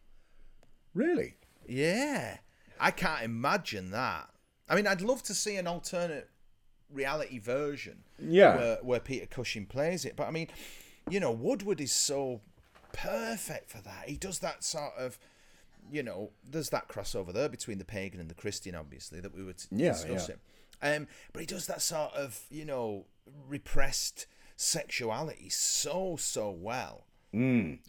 Really? 0.94 1.36
Yeah, 1.66 2.38
I 2.78 2.90
can't 2.90 3.22
imagine 3.22 3.90
that. 3.90 4.30
I 4.68 4.76
mean, 4.76 4.86
I'd 4.86 5.00
love 5.00 5.22
to 5.24 5.34
see 5.34 5.56
an 5.56 5.66
alternate 5.66 6.28
reality 6.92 7.38
version. 7.38 8.04
Yeah. 8.18 8.56
Where, 8.56 8.78
where 8.82 9.00
Peter 9.00 9.26
Cushing 9.26 9.66
plays 9.66 10.04
it, 10.04 10.16
but 10.16 10.26
I 10.26 10.30
mean, 10.30 10.48
you 11.08 11.20
know, 11.20 11.30
Woodward 11.30 11.80
is 11.80 11.92
so 11.92 12.40
perfect 12.96 13.70
for 13.70 13.78
that. 13.82 14.08
He 14.08 14.16
does 14.16 14.38
that 14.40 14.64
sort 14.64 14.92
of, 14.98 15.18
you 15.90 16.02
know, 16.02 16.30
there's 16.48 16.70
that 16.70 16.88
crossover 16.88 17.32
there 17.32 17.48
between 17.48 17.78
the 17.78 17.84
pagan 17.84 18.20
and 18.20 18.28
the 18.28 18.34
Christian, 18.34 18.74
obviously, 18.74 19.20
that 19.20 19.34
we 19.34 19.44
were 19.44 19.52
t- 19.52 19.66
Yeah, 19.70 19.92
discussing. 19.92 20.36
Um, 20.82 21.06
but 21.32 21.40
he 21.40 21.46
does 21.46 21.66
that 21.66 21.80
sort 21.82 22.12
of, 22.14 22.40
you 22.50 22.64
know, 22.64 23.06
repressed 23.48 24.26
sexuality 24.56 25.48
so 25.50 26.16
so 26.18 26.50
well. 26.50 27.04
He 27.32 27.38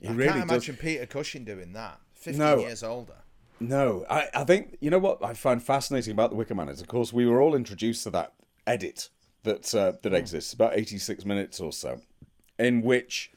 I 0.05 0.11
really 0.11 0.27
can't 0.33 0.49
does. 0.49 0.51
imagine 0.67 0.75
Peter 0.77 1.05
Cushing 1.05 1.45
doing 1.45 1.71
that. 1.73 1.99
Fifteen 2.13 2.39
No. 2.39 2.59
years 2.59 2.83
older. 2.83 3.13
No, 3.59 4.05
I, 4.09 4.27
I 4.33 4.43
think 4.43 4.77
you 4.81 4.89
know 4.89 4.99
what 4.99 5.23
I 5.23 5.33
find 5.33 5.63
fascinating 5.63 6.11
about 6.11 6.29
the 6.31 6.35
Wicker 6.35 6.53
Man 6.55 6.69
is, 6.69 6.81
of 6.81 6.87
course, 6.87 7.11
we 7.13 7.25
were 7.25 7.41
all 7.41 7.55
introduced 7.55 8.03
to 8.03 8.09
that 8.11 8.33
edit 8.67 9.09
that 9.43 9.73
uh, 9.73 9.93
that 10.03 10.13
exists 10.13 10.51
about 10.53 10.77
eighty 10.77 10.97
six 10.97 11.23
minutes 11.25 11.59
or 11.59 11.71
so, 11.71 12.01
in 12.59 12.81
which 12.81 13.31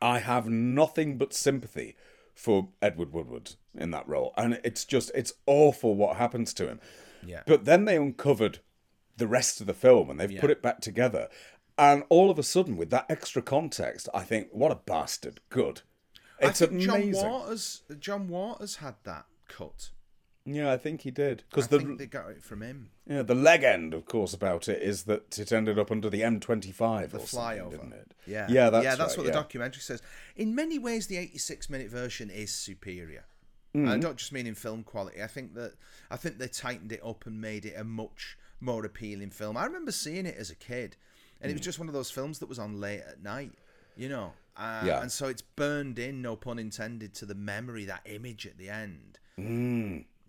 I 0.00 0.18
have 0.18 0.48
nothing 0.48 1.18
but 1.18 1.32
sympathy 1.32 1.96
for 2.34 2.68
Edward 2.82 3.12
Woodward 3.12 3.54
in 3.74 3.90
that 3.92 4.06
role, 4.08 4.34
and 4.36 4.60
it's 4.62 4.84
just 4.84 5.10
it's 5.14 5.32
awful 5.46 5.94
what 5.96 6.16
happens 6.16 6.52
to 6.54 6.68
him. 6.68 6.80
Yeah. 7.24 7.42
But 7.46 7.64
then 7.64 7.86
they 7.86 7.96
uncovered 7.96 8.60
the 9.16 9.26
rest 9.26 9.60
of 9.60 9.66
the 9.66 9.74
film 9.74 10.10
and 10.10 10.20
they've 10.20 10.38
put 10.38 10.50
it 10.50 10.62
back 10.62 10.80
together, 10.80 11.28
and 11.78 12.04
all 12.08 12.30
of 12.30 12.38
a 12.38 12.42
sudden, 12.42 12.76
with 12.76 12.90
that 12.90 13.06
extra 13.08 13.42
context, 13.42 14.08
I 14.14 14.22
think, 14.22 14.48
what 14.52 14.72
a 14.72 14.76
bastard! 14.76 15.40
Good. 15.48 15.82
It's 16.38 16.60
I 16.60 16.66
think 16.66 16.82
amazing. 16.84 17.12
John 17.14 17.30
Waters, 17.30 17.82
John 17.98 18.28
Waters 18.28 18.76
had 18.76 18.96
that 19.04 19.24
cut. 19.48 19.90
Yeah, 20.48 20.70
I 20.72 20.76
think 20.76 21.00
he 21.02 21.10
did 21.10 21.42
because 21.50 21.68
the 21.68 21.78
think 21.80 21.98
they 21.98 22.06
got 22.06 22.30
it 22.30 22.42
from 22.42 22.62
him. 22.62 22.90
yeah 23.06 23.22
the 23.22 23.34
leg 23.34 23.64
end, 23.64 23.92
of 23.94 24.06
course, 24.06 24.32
about 24.32 24.68
it 24.68 24.80
is 24.80 25.02
that 25.04 25.38
it 25.38 25.50
ended 25.52 25.78
up 25.78 25.90
under 25.90 26.08
the 26.08 26.20
M25 26.20 27.10
The 27.10 27.18
flyover. 27.18 27.70
didn't 27.72 27.92
it? 27.92 28.12
Yeah, 28.26 28.46
yeah, 28.48 28.70
that's 28.70 28.84
yeah, 28.84 28.94
that's 28.94 29.12
right, 29.12 29.18
what 29.18 29.26
yeah. 29.26 29.32
the 29.32 29.38
documentary 29.38 29.80
says. 29.82 30.02
In 30.36 30.54
many 30.54 30.78
ways, 30.78 31.08
the 31.08 31.16
86 31.16 31.68
minute 31.68 31.90
version 31.90 32.30
is 32.30 32.52
superior. 32.52 33.24
Mm. 33.74 33.88
I 33.88 33.98
don't 33.98 34.16
just 34.16 34.32
mean 34.32 34.46
in 34.46 34.54
film 34.54 34.84
quality. 34.84 35.22
I 35.22 35.26
think 35.26 35.54
that 35.54 35.74
I 36.10 36.16
think 36.16 36.38
they 36.38 36.48
tightened 36.48 36.92
it 36.92 37.00
up 37.04 37.26
and 37.26 37.40
made 37.40 37.64
it 37.66 37.74
a 37.76 37.84
much 37.84 38.38
more 38.60 38.84
appealing 38.86 39.30
film. 39.30 39.56
I 39.56 39.64
remember 39.66 39.92
seeing 39.92 40.24
it 40.26 40.36
as 40.38 40.48
a 40.50 40.54
kid, 40.54 40.96
and 41.40 41.50
it 41.50 41.54
Mm. 41.54 41.58
was 41.58 41.64
just 41.66 41.78
one 41.78 41.88
of 41.88 41.92
those 41.94 42.10
films 42.10 42.38
that 42.38 42.48
was 42.48 42.58
on 42.58 42.80
late 42.80 43.00
at 43.06 43.22
night. 43.22 43.52
You 43.96 44.08
know, 44.10 44.32
uh, 44.56 44.82
Yeah. 44.86 45.02
and 45.02 45.10
so 45.10 45.26
it's 45.28 45.42
burned 45.42 45.98
in, 45.98 46.22
no 46.22 46.36
pun 46.36 46.58
intended, 46.58 47.14
to 47.14 47.26
the 47.26 47.34
memory 47.34 47.84
that 47.86 48.02
image 48.06 48.46
at 48.46 48.56
the 48.58 48.68
end. 48.70 49.18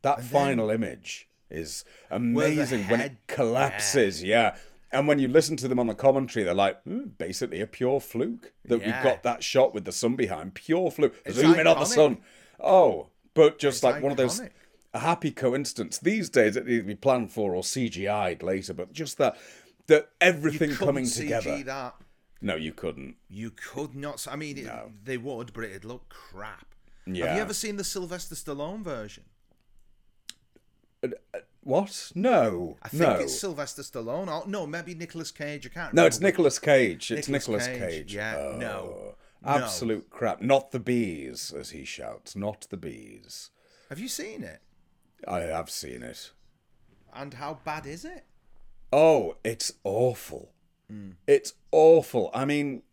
That 0.01 0.23
final 0.23 0.69
image 0.69 1.27
is 1.49 1.83
amazing 2.11 2.83
when 2.89 3.01
it 3.01 3.13
collapses. 3.27 4.23
Yeah. 4.23 4.55
And 4.91 5.07
when 5.07 5.19
you 5.19 5.27
listen 5.27 5.57
to 5.57 5.67
them 5.67 5.79
on 5.79 5.87
the 5.87 5.95
commentary, 5.95 6.45
they're 6.45 6.53
like, 6.53 6.81
"Hmm, 6.83 7.07
basically 7.17 7.59
a 7.61 7.67
pure 7.67 7.99
fluke 7.99 8.53
that 8.65 8.79
Yeah. 8.79 8.85
we've 8.85 9.03
got 9.03 9.23
that 9.23 9.43
shot 9.43 9.73
with 9.73 9.83
the 9.85 9.91
sun 9.91 10.15
behind. 10.15 10.53
Pure 10.55 10.91
fluke. 10.91 11.15
It's 11.25 11.35
Zoom 11.37 11.59
in 11.59 11.67
on 11.67 11.79
the 11.79 11.85
sun. 11.85 12.19
Oh, 12.59 13.09
but 13.33 13.59
just 13.59 13.77
It's 13.77 13.83
like 13.83 14.01
one 14.01 14.11
of 14.11 14.17
those 14.17 14.41
a 14.93 14.99
happy 14.99 15.31
coincidence. 15.31 15.97
These 15.97 16.29
days 16.29 16.55
it 16.55 16.65
needs 16.65 16.83
to 16.83 16.87
be 16.87 16.95
planned 16.95 17.31
for 17.31 17.53
or 17.53 17.63
CGI'd 17.63 18.41
later, 18.41 18.73
but 18.73 18.93
just 18.93 19.17
that 19.17 19.37
that 19.87 20.09
everything 20.21 20.71
coming 20.73 21.05
CG 21.05 21.23
together. 21.23 21.63
that. 21.63 21.95
No, 22.41 22.55
you 22.55 22.71
couldn't. 22.73 23.15
You 23.29 23.51
could 23.51 23.95
not. 23.95 24.25
I 24.29 24.35
mean, 24.35 24.57
it, 24.57 24.69
they 25.03 25.17
would, 25.17 25.53
but 25.53 25.63
it'd 25.65 25.85
look 25.85 26.07
crap. 26.09 26.73
Yeah. 27.05 27.27
Have 27.27 27.35
you 27.35 27.41
ever 27.41 27.53
seen 27.53 27.77
the 27.77 27.83
Sylvester 27.83 28.35
Stallone 28.35 28.83
version? 28.83 29.23
What? 31.62 32.12
No. 32.16 32.78
I 32.82 32.88
think 32.88 33.01
no. 33.01 33.12
it's 33.16 33.38
Sylvester 33.38 33.82
Stallone. 33.82 34.30
Or, 34.30 34.47
no, 34.47 34.66
maybe 34.66 34.95
Nicolas 34.95 35.32
Cage. 35.32 35.66
I 35.66 35.70
can't. 35.70 35.93
No, 35.93 36.05
it's. 36.05 36.22
Nicolas 36.22 36.60
Cage. 36.60 37.12
It's 37.12 37.28
Nicolas 37.28 37.68
Nicolas 37.68 37.80
Cage, 37.91 38.08
Cage. 38.08 38.16
yeah, 38.16 38.36
Oh, 38.38 38.58
no, 38.58 39.16
Absolute 39.45 40.10
crap. 40.10 40.41
Not 40.41 40.72
the 40.72 40.80
bees, 40.80 41.53
as 41.58 41.72
he 41.72 41.84
shouts. 41.84 42.36
Not 42.36 42.68
the 42.70 42.78
bees. 42.78 43.49
Have 43.89 43.99
you 43.99 44.08
seen 44.08 44.43
it? 44.43 44.62
I 45.28 45.41
have 45.41 45.70
seen 45.70 46.03
it. 46.03 46.32
And 47.14 47.34
how 47.34 47.60
bad 47.64 47.86
is 47.86 48.05
it? 48.05 48.26
Oh, 48.91 49.36
it's 49.43 49.74
awful. 49.84 50.53
Hmm. 50.89 51.12
It's 51.28 51.53
awful. 51.72 52.30
I 52.34 52.45
mean, 52.45 52.84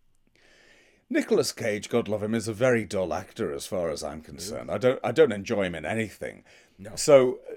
Nicolas 1.08 1.52
Cage, 1.52 1.88
God 1.88 2.08
love 2.08 2.22
him, 2.22 2.34
is 2.34 2.48
a 2.48 2.52
very 2.52 2.84
dull 2.84 3.12
actor 3.14 3.52
as 3.52 3.66
far 3.66 3.90
as 3.90 4.02
I'm 4.02 4.20
concerned. 4.20 4.70
I 4.70 4.78
don't, 4.78 4.98
I 5.04 5.12
don't 5.12 5.32
enjoy 5.32 5.64
him 5.64 5.74
in 5.74 5.84
anything. 5.84 6.44
No. 6.78 6.92
So 6.96 7.38
uh, 7.50 7.54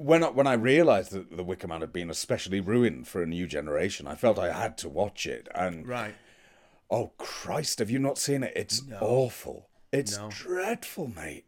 when 0.00 0.24
I, 0.24 0.28
when 0.30 0.46
I 0.46 0.54
realised 0.54 1.12
that 1.12 1.36
The 1.36 1.44
Wicker 1.44 1.68
Man 1.68 1.80
had 1.80 1.92
been 1.92 2.10
especially 2.10 2.60
ruined 2.60 3.06
for 3.08 3.22
a 3.22 3.26
new 3.26 3.46
generation, 3.46 4.06
I 4.06 4.14
felt 4.14 4.38
I 4.38 4.52
had 4.52 4.76
to 4.78 4.88
watch 4.88 5.26
it. 5.26 5.48
And 5.54 5.86
Right. 5.86 6.14
oh 6.90 7.12
Christ, 7.18 7.78
have 7.78 7.90
you 7.90 7.98
not 7.98 8.18
seen 8.18 8.42
it? 8.42 8.52
It's 8.56 8.82
awful. 9.00 9.68
It's 9.92 10.16
No. 10.16 10.28
dreadful, 10.30 11.08
mate. 11.08 11.44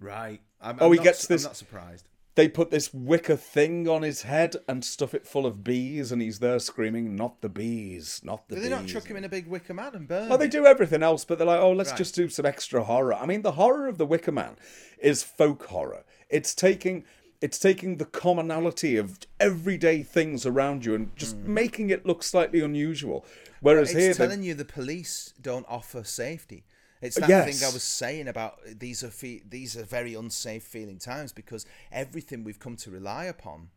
Right. 0.00 0.40
I'm, 0.60 0.78
Oh, 0.80 0.86
I'm 0.86 0.92
he 0.92 0.96
not, 0.98 1.04
gets 1.04 1.28
I'm 1.30 1.34
this- 1.34 1.44
not 1.44 1.56
surprised. 1.56 2.08
They 2.34 2.48
put 2.48 2.70
this 2.70 2.94
wicker 2.94 3.36
thing 3.36 3.86
on 3.86 4.00
his 4.00 4.22
head 4.22 4.56
and 4.66 4.82
stuff 4.82 5.12
it 5.12 5.26
full 5.26 5.44
of 5.44 5.62
bees, 5.62 6.10
and 6.10 6.22
he's 6.22 6.38
there 6.38 6.58
screaming, 6.60 7.14
"Not 7.14 7.42
the 7.42 7.50
bees, 7.50 8.22
not 8.24 8.48
the 8.48 8.54
Do 8.54 8.60
bees." 8.62 8.70
they 8.70 8.74
not 8.74 8.86
chuck 8.86 9.04
him 9.04 9.18
in 9.18 9.24
a 9.24 9.28
big 9.28 9.46
wicker 9.46 9.74
man 9.74 9.94
and 9.94 10.08
burn? 10.08 10.30
Well, 10.30 10.38
they 10.38 10.48
do 10.48 10.64
everything 10.64 11.02
else, 11.02 11.26
but 11.26 11.36
they're 11.36 11.46
like, 11.46 11.60
oh, 11.60 11.72
let's 11.72 11.90
Right. 11.90 11.98
just 11.98 12.14
do 12.14 12.30
some 12.30 12.46
extra 12.46 12.84
horror. 12.84 13.12
I 13.12 13.26
mean, 13.26 13.42
the 13.42 13.52
horror 13.52 13.86
of 13.86 13.98
the 13.98 14.06
Wicker 14.06 14.32
Man 14.32 14.56
is 14.98 15.22
folk 15.22 15.66
horror. 15.66 16.04
It's 16.30 16.54
taking 16.54 17.04
it's 17.42 17.58
taking 17.58 17.96
the 17.98 18.04
commonality 18.04 18.96
of 18.96 19.18
everyday 19.40 20.02
things 20.02 20.46
around 20.46 20.84
you 20.86 20.94
and 20.94 21.14
just 21.16 21.36
making 21.36 21.90
it 21.90 22.06
look 22.06 22.22
slightly 22.22 22.60
unusual. 22.60 23.24
Whereas 23.60 23.88
Mm. 23.88 23.92
It's 23.92 24.00
here, 24.00 24.12
they- 24.14 24.18
telling 24.26 24.42
you 24.42 24.54
the 24.54 24.64
police 24.64 25.34
don't 25.40 25.66
offer 25.68 26.04
safety. 26.04 26.64
It's 27.00 27.16
that 27.16 27.28
Yes. 27.28 27.58
thing 27.60 27.68
I 27.68 27.72
was 27.72 27.82
saying 27.82 28.28
about 28.28 28.60
these 28.78 29.02
are 29.02 29.10
fe- 29.10 29.42
these 29.48 29.76
are 29.76 29.82
very 29.84 30.14
unsafe 30.14 30.62
feeling 30.62 30.98
times 30.98 31.32
because 31.32 31.66
everything 31.90 32.44
we've 32.44 32.60
come 32.60 32.76
to 32.76 32.90
rely 32.92 33.24
upon 33.24 33.70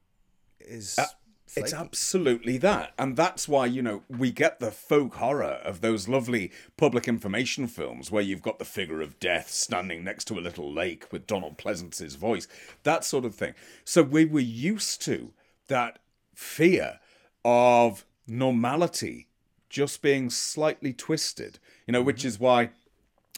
is 0.60 0.96
It's 1.56 1.74
absolutely 1.74 2.58
that. 2.58 2.94
And 2.98 3.16
that's 3.16 3.48
why, 3.48 3.68
you 3.68 3.82
know, 3.82 4.04
we 4.10 4.32
get 4.32 4.60
the 4.60 4.72
folk 4.72 5.16
horror 5.16 5.60
of 5.64 5.82
those 5.82 6.08
lovely 6.08 6.52
public 6.76 7.08
information 7.08 7.68
films 7.68 8.12
where 8.12 8.24
you've 8.24 8.42
got 8.42 8.60
the 8.60 8.66
figure 8.66 9.02
of 9.02 9.20
death 9.20 9.50
standing 9.52 10.04
next 10.04 10.26
to 10.26 10.40
a 10.40 10.42
little 10.42 10.72
lake 10.74 11.12
with 11.12 11.28
Donald 11.28 11.58
Pleasence's 11.58 12.16
voice, 12.16 12.48
that 12.84 13.06
sort 13.06 13.26
of 13.26 13.36
thing. 13.36 13.54
So 13.84 14.04
we 14.04 14.26
were 14.26 14.40
used 14.40 15.02
to 15.04 15.34
that 15.68 16.00
fear 16.34 17.00
of 17.44 18.06
normality 18.28 19.28
just 19.70 20.02
being 20.02 20.30
slightly 20.30 20.94
twisted, 20.94 21.60
you 21.86 21.92
know, 21.92 22.02
which 22.02 22.26
is 22.26 22.40
why 22.40 22.70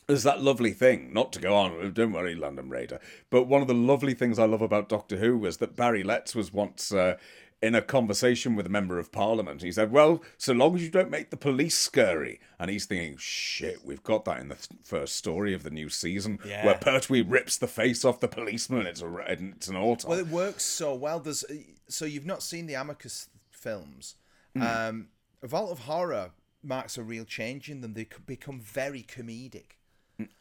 there's 0.07 0.23
that 0.23 0.41
lovely 0.41 0.71
thing, 0.71 1.11
not 1.13 1.33
to 1.33 1.39
go 1.39 1.53
on, 1.53 1.91
don't 1.93 2.13
worry, 2.13 2.33
London 2.33 2.69
Raider, 2.69 2.99
but 3.29 3.43
one 3.43 3.61
of 3.61 3.67
the 3.67 3.73
lovely 3.73 4.13
things 4.13 4.39
I 4.39 4.45
love 4.45 4.61
about 4.61 4.87
Doctor 4.87 5.17
Who 5.17 5.37
was 5.37 5.57
that 5.57 5.75
Barry 5.75 6.03
Letts 6.03 6.33
was 6.33 6.53
once 6.53 6.93
uh, 6.93 7.17
in 7.61 7.73
a 7.73 7.81
conversation 7.81 8.55
with 8.55 8.65
a 8.67 8.69
member 8.69 8.99
of 8.99 9.11
parliament. 9.11 9.63
He 9.63 9.71
said, 9.71 9.91
Well, 9.91 10.21
so 10.37 10.53
long 10.53 10.75
as 10.75 10.83
you 10.83 10.89
don't 10.91 11.09
make 11.09 11.31
the 11.31 11.37
police 11.37 11.77
scurry. 11.77 12.39
And 12.59 12.69
he's 12.69 12.85
thinking, 12.85 13.17
Shit, 13.17 13.83
we've 13.83 14.03
got 14.03 14.25
that 14.25 14.39
in 14.39 14.49
the 14.49 14.55
th- 14.55 14.79
first 14.83 15.15
story 15.15 15.53
of 15.53 15.63
the 15.63 15.71
new 15.71 15.89
season 15.89 16.37
Yeah. 16.45 16.65
where 16.65 16.75
Pertwee 16.75 17.21
rips 17.23 17.57
the 17.57 17.67
face 17.67 18.05
off 18.05 18.19
the 18.19 18.27
policeman. 18.27 18.85
It's, 18.85 19.01
a, 19.01 19.15
it's 19.27 19.67
an 19.67 19.75
auto. 19.75 20.09
Well, 20.09 20.19
it 20.19 20.27
works 20.27 20.63
so 20.63 20.93
well. 20.93 21.19
There's 21.19 21.43
so 21.87 22.05
you've 22.05 22.25
not 22.25 22.43
seen 22.43 22.67
the 22.67 22.75
Amicus 22.75 23.29
films. 23.49 24.15
Hmm. 24.55 24.61
Um, 24.61 25.07
Vault 25.43 25.71
of 25.71 25.79
Horror 25.79 26.31
marks 26.63 26.97
a 26.97 27.03
real 27.03 27.25
change 27.25 27.69
in 27.69 27.81
them. 27.81 27.93
They 27.93 28.07
become 28.25 28.59
very 28.59 29.01
comedic. 29.03 29.77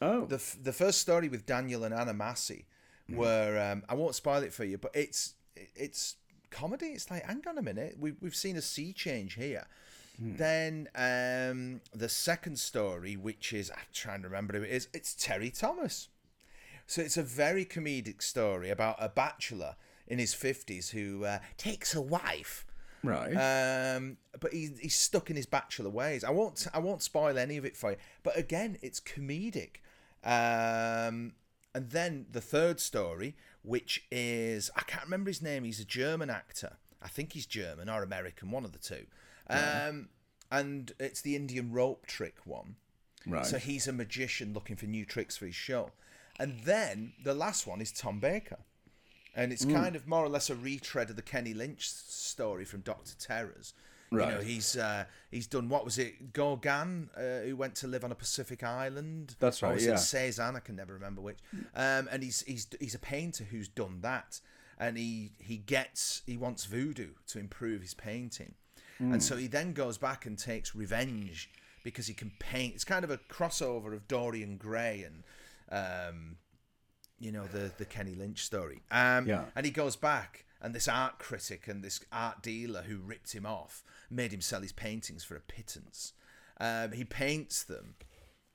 oh. 0.01 0.25
The 0.25 0.35
f- 0.35 0.57
the 0.61 0.73
first 0.73 1.01
story 1.01 1.29
with 1.29 1.45
Daniel 1.45 1.83
and 1.83 1.93
Anna 1.93 2.13
Massey, 2.13 2.65
where 3.07 3.71
um, 3.71 3.83
I 3.87 3.93
won't 3.95 4.15
spoil 4.15 4.43
it 4.43 4.53
for 4.53 4.65
you, 4.65 4.77
but 4.77 4.91
it's 4.93 5.33
it's 5.55 6.15
comedy. 6.49 6.87
It's 6.87 7.09
like, 7.09 7.23
hang 7.23 7.43
on 7.47 7.57
a 7.57 7.61
minute, 7.61 7.97
we 7.99 8.13
we've 8.21 8.35
seen 8.35 8.55
a 8.57 8.61
sea 8.61 8.93
change 8.93 9.35
here. 9.35 9.67
Then 10.19 10.89
um, 10.95 11.81
the 11.93 12.09
second 12.09 12.57
story, 12.57 13.15
which 13.15 13.53
is 13.53 13.69
I'm 13.69 13.77
trying 13.93 14.23
to 14.23 14.27
remember 14.27 14.57
who 14.57 14.63
it 14.63 14.71
is, 14.71 14.87
it's 14.91 15.13
Terry 15.13 15.51
Thomas. 15.51 16.09
So 16.87 17.01
it's 17.01 17.17
a 17.17 17.23
very 17.23 17.65
comedic 17.65 18.23
story 18.23 18.71
about 18.71 18.95
a 18.99 19.09
bachelor 19.09 19.75
in 20.07 20.17
his 20.17 20.33
fifties 20.33 20.89
who 20.89 21.25
uh, 21.25 21.39
takes 21.57 21.93
a 21.93 22.01
wife. 22.01 22.65
right. 23.03 23.33
Um, 23.33 24.17
but 24.39 24.53
he, 24.53 24.69
he's 24.79 24.95
stuck 24.95 25.29
in 25.29 25.35
his 25.35 25.45
bachelor 25.45 25.89
ways. 25.89 26.23
I 26.23 26.31
won't 26.31 26.65
I 26.73 26.79
won't 26.79 27.03
spoil 27.03 27.37
any 27.37 27.57
of 27.57 27.65
it 27.65 27.77
for 27.77 27.91
you. 27.91 27.97
But 28.23 28.37
again, 28.37 28.77
it's 28.81 28.99
comedic. 28.99 29.81
Um, 30.23 31.33
and 31.75 31.91
then 31.91 32.25
the 32.31 32.41
third 32.41 32.79
story, 32.79 33.35
which 33.67 34.05
is 34.09 34.71
I 34.75 34.81
can't 34.83 35.03
remember 35.03 35.29
his 35.29 35.41
name. 35.41 35.65
He's 35.65 35.81
a 35.81 35.85
German 35.85 36.29
actor. 36.29 36.77
I 37.01 37.09
think 37.09 37.33
he's 37.33 37.45
German 37.45 37.89
or 37.89 38.01
American, 38.01 38.49
one 38.49 38.63
of 38.63 38.71
the 38.71 38.79
two. 38.79 39.05
Um, 39.49 40.09
and 40.49 40.93
it's 40.99 41.21
the 41.21 41.35
Indian 41.35 41.71
rope 41.71 42.05
trick 42.07 42.35
one. 42.45 42.75
right. 43.27 43.45
So 43.45 43.57
he's 43.57 43.87
a 43.87 43.93
magician 43.93 44.53
looking 44.53 44.77
for 44.77 44.85
new 44.85 45.05
tricks 45.05 45.35
for 45.35 45.45
his 45.45 45.55
show. 45.55 45.91
And 46.39 46.61
then 46.63 47.13
the 47.23 47.33
last 47.33 47.67
one 47.67 47.81
is 47.81 47.91
Tom 47.91 48.19
Baker. 48.19 48.59
And 49.35 49.51
it's 49.51 49.65
kind 49.65 49.95
of 49.95 50.07
more 50.07 50.23
or 50.25 50.29
less 50.29 50.49
a 50.49 50.55
retread 50.55 51.09
of 51.11 51.15
the 51.15 51.21
Kenny 51.21 51.53
Lynch 51.53 51.87
story 51.89 52.65
from 52.65 52.81
Doctor 52.81 53.13
Terrors. 53.19 53.73
You 54.11 54.19
know, 54.19 54.25
Right. 54.37 54.43
he's 54.43 54.77
uh, 54.77 55.03
he's 55.31 55.47
done 55.47 55.67
what 55.69 55.83
was 55.83 55.97
it? 55.97 56.31
Gauguin, 56.33 57.09
uh, 57.17 57.39
who 57.45 57.55
went 57.57 57.75
to 57.75 57.87
live 57.87 58.03
on 58.05 58.11
a 58.11 58.15
Pacific 58.15 58.63
island. 58.63 59.35
That's 59.39 59.61
right. 59.61 59.67
Or 59.67 59.71
right, 59.71 59.75
was 59.75 59.85
yeah. 59.85 59.93
it 59.93 59.97
Cezanne? 59.99 60.55
I 60.55 60.59
can 60.59 60.75
never 60.77 60.93
remember 60.93 61.21
which. 61.21 61.39
Um, 61.75 62.07
and 62.11 62.23
he's 62.23 62.41
he's 62.43 62.67
he's 62.79 62.95
a 62.95 62.99
painter 62.99 63.43
who's 63.43 63.67
done 63.67 63.99
that, 64.01 64.39
and 64.79 64.97
he 64.97 65.31
he 65.39 65.57
gets 65.57 66.21
he 66.25 66.37
wants 66.37 66.65
voodoo 66.65 67.09
to 67.27 67.39
improve 67.39 67.81
his 67.81 67.93
painting, 67.93 68.53
and 68.99 69.21
so 69.21 69.35
he 69.35 69.47
then 69.47 69.73
goes 69.73 69.97
back 69.97 70.25
and 70.25 70.37
takes 70.39 70.73
revenge 70.73 71.49
because 71.83 72.07
he 72.07 72.13
can 72.13 72.31
paint. 72.39 72.75
It's 72.75 72.83
kind 72.85 73.03
of 73.03 73.11
a 73.11 73.17
crossover 73.17 73.93
of 73.93 74.07
Dorian 74.07 74.57
Gray 74.57 75.05
and 75.05 75.23
um, 75.71 76.37
you 77.19 77.31
know 77.31 77.45
the 77.45 77.71
the 77.77 77.85
Kenny 77.85 78.15
Lynch 78.15 78.43
story. 78.43 78.81
Um, 78.89 79.27
Yeah. 79.27 79.45
And 79.55 79.65
he 79.65 79.71
goes 79.71 79.95
back, 79.95 80.45
and 80.61 80.73
this 80.73 80.87
art 80.87 81.19
critic 81.19 81.67
and 81.67 81.83
this 81.83 81.99
art 82.11 82.41
dealer 82.41 82.83
who 82.83 82.97
ripped 82.97 83.33
him 83.33 83.45
off 83.45 83.83
made 84.09 84.33
him 84.33 84.41
sell 84.41 84.61
his 84.61 84.71
paintings 84.71 85.23
for 85.23 85.35
a 85.35 85.39
pittance. 85.41 86.13
Um, 86.59 86.91
he 86.93 87.03
paints 87.03 87.63
them, 87.63 87.95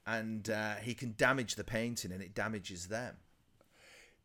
and 0.07 0.51
uh, 0.51 0.75
he 0.77 0.95
can 0.95 1.15
damage 1.17 1.55
the 1.55 1.65
painting, 1.65 2.11
and 2.13 2.21
it 2.23 2.35
damages 2.35 2.89
them. 2.89 3.17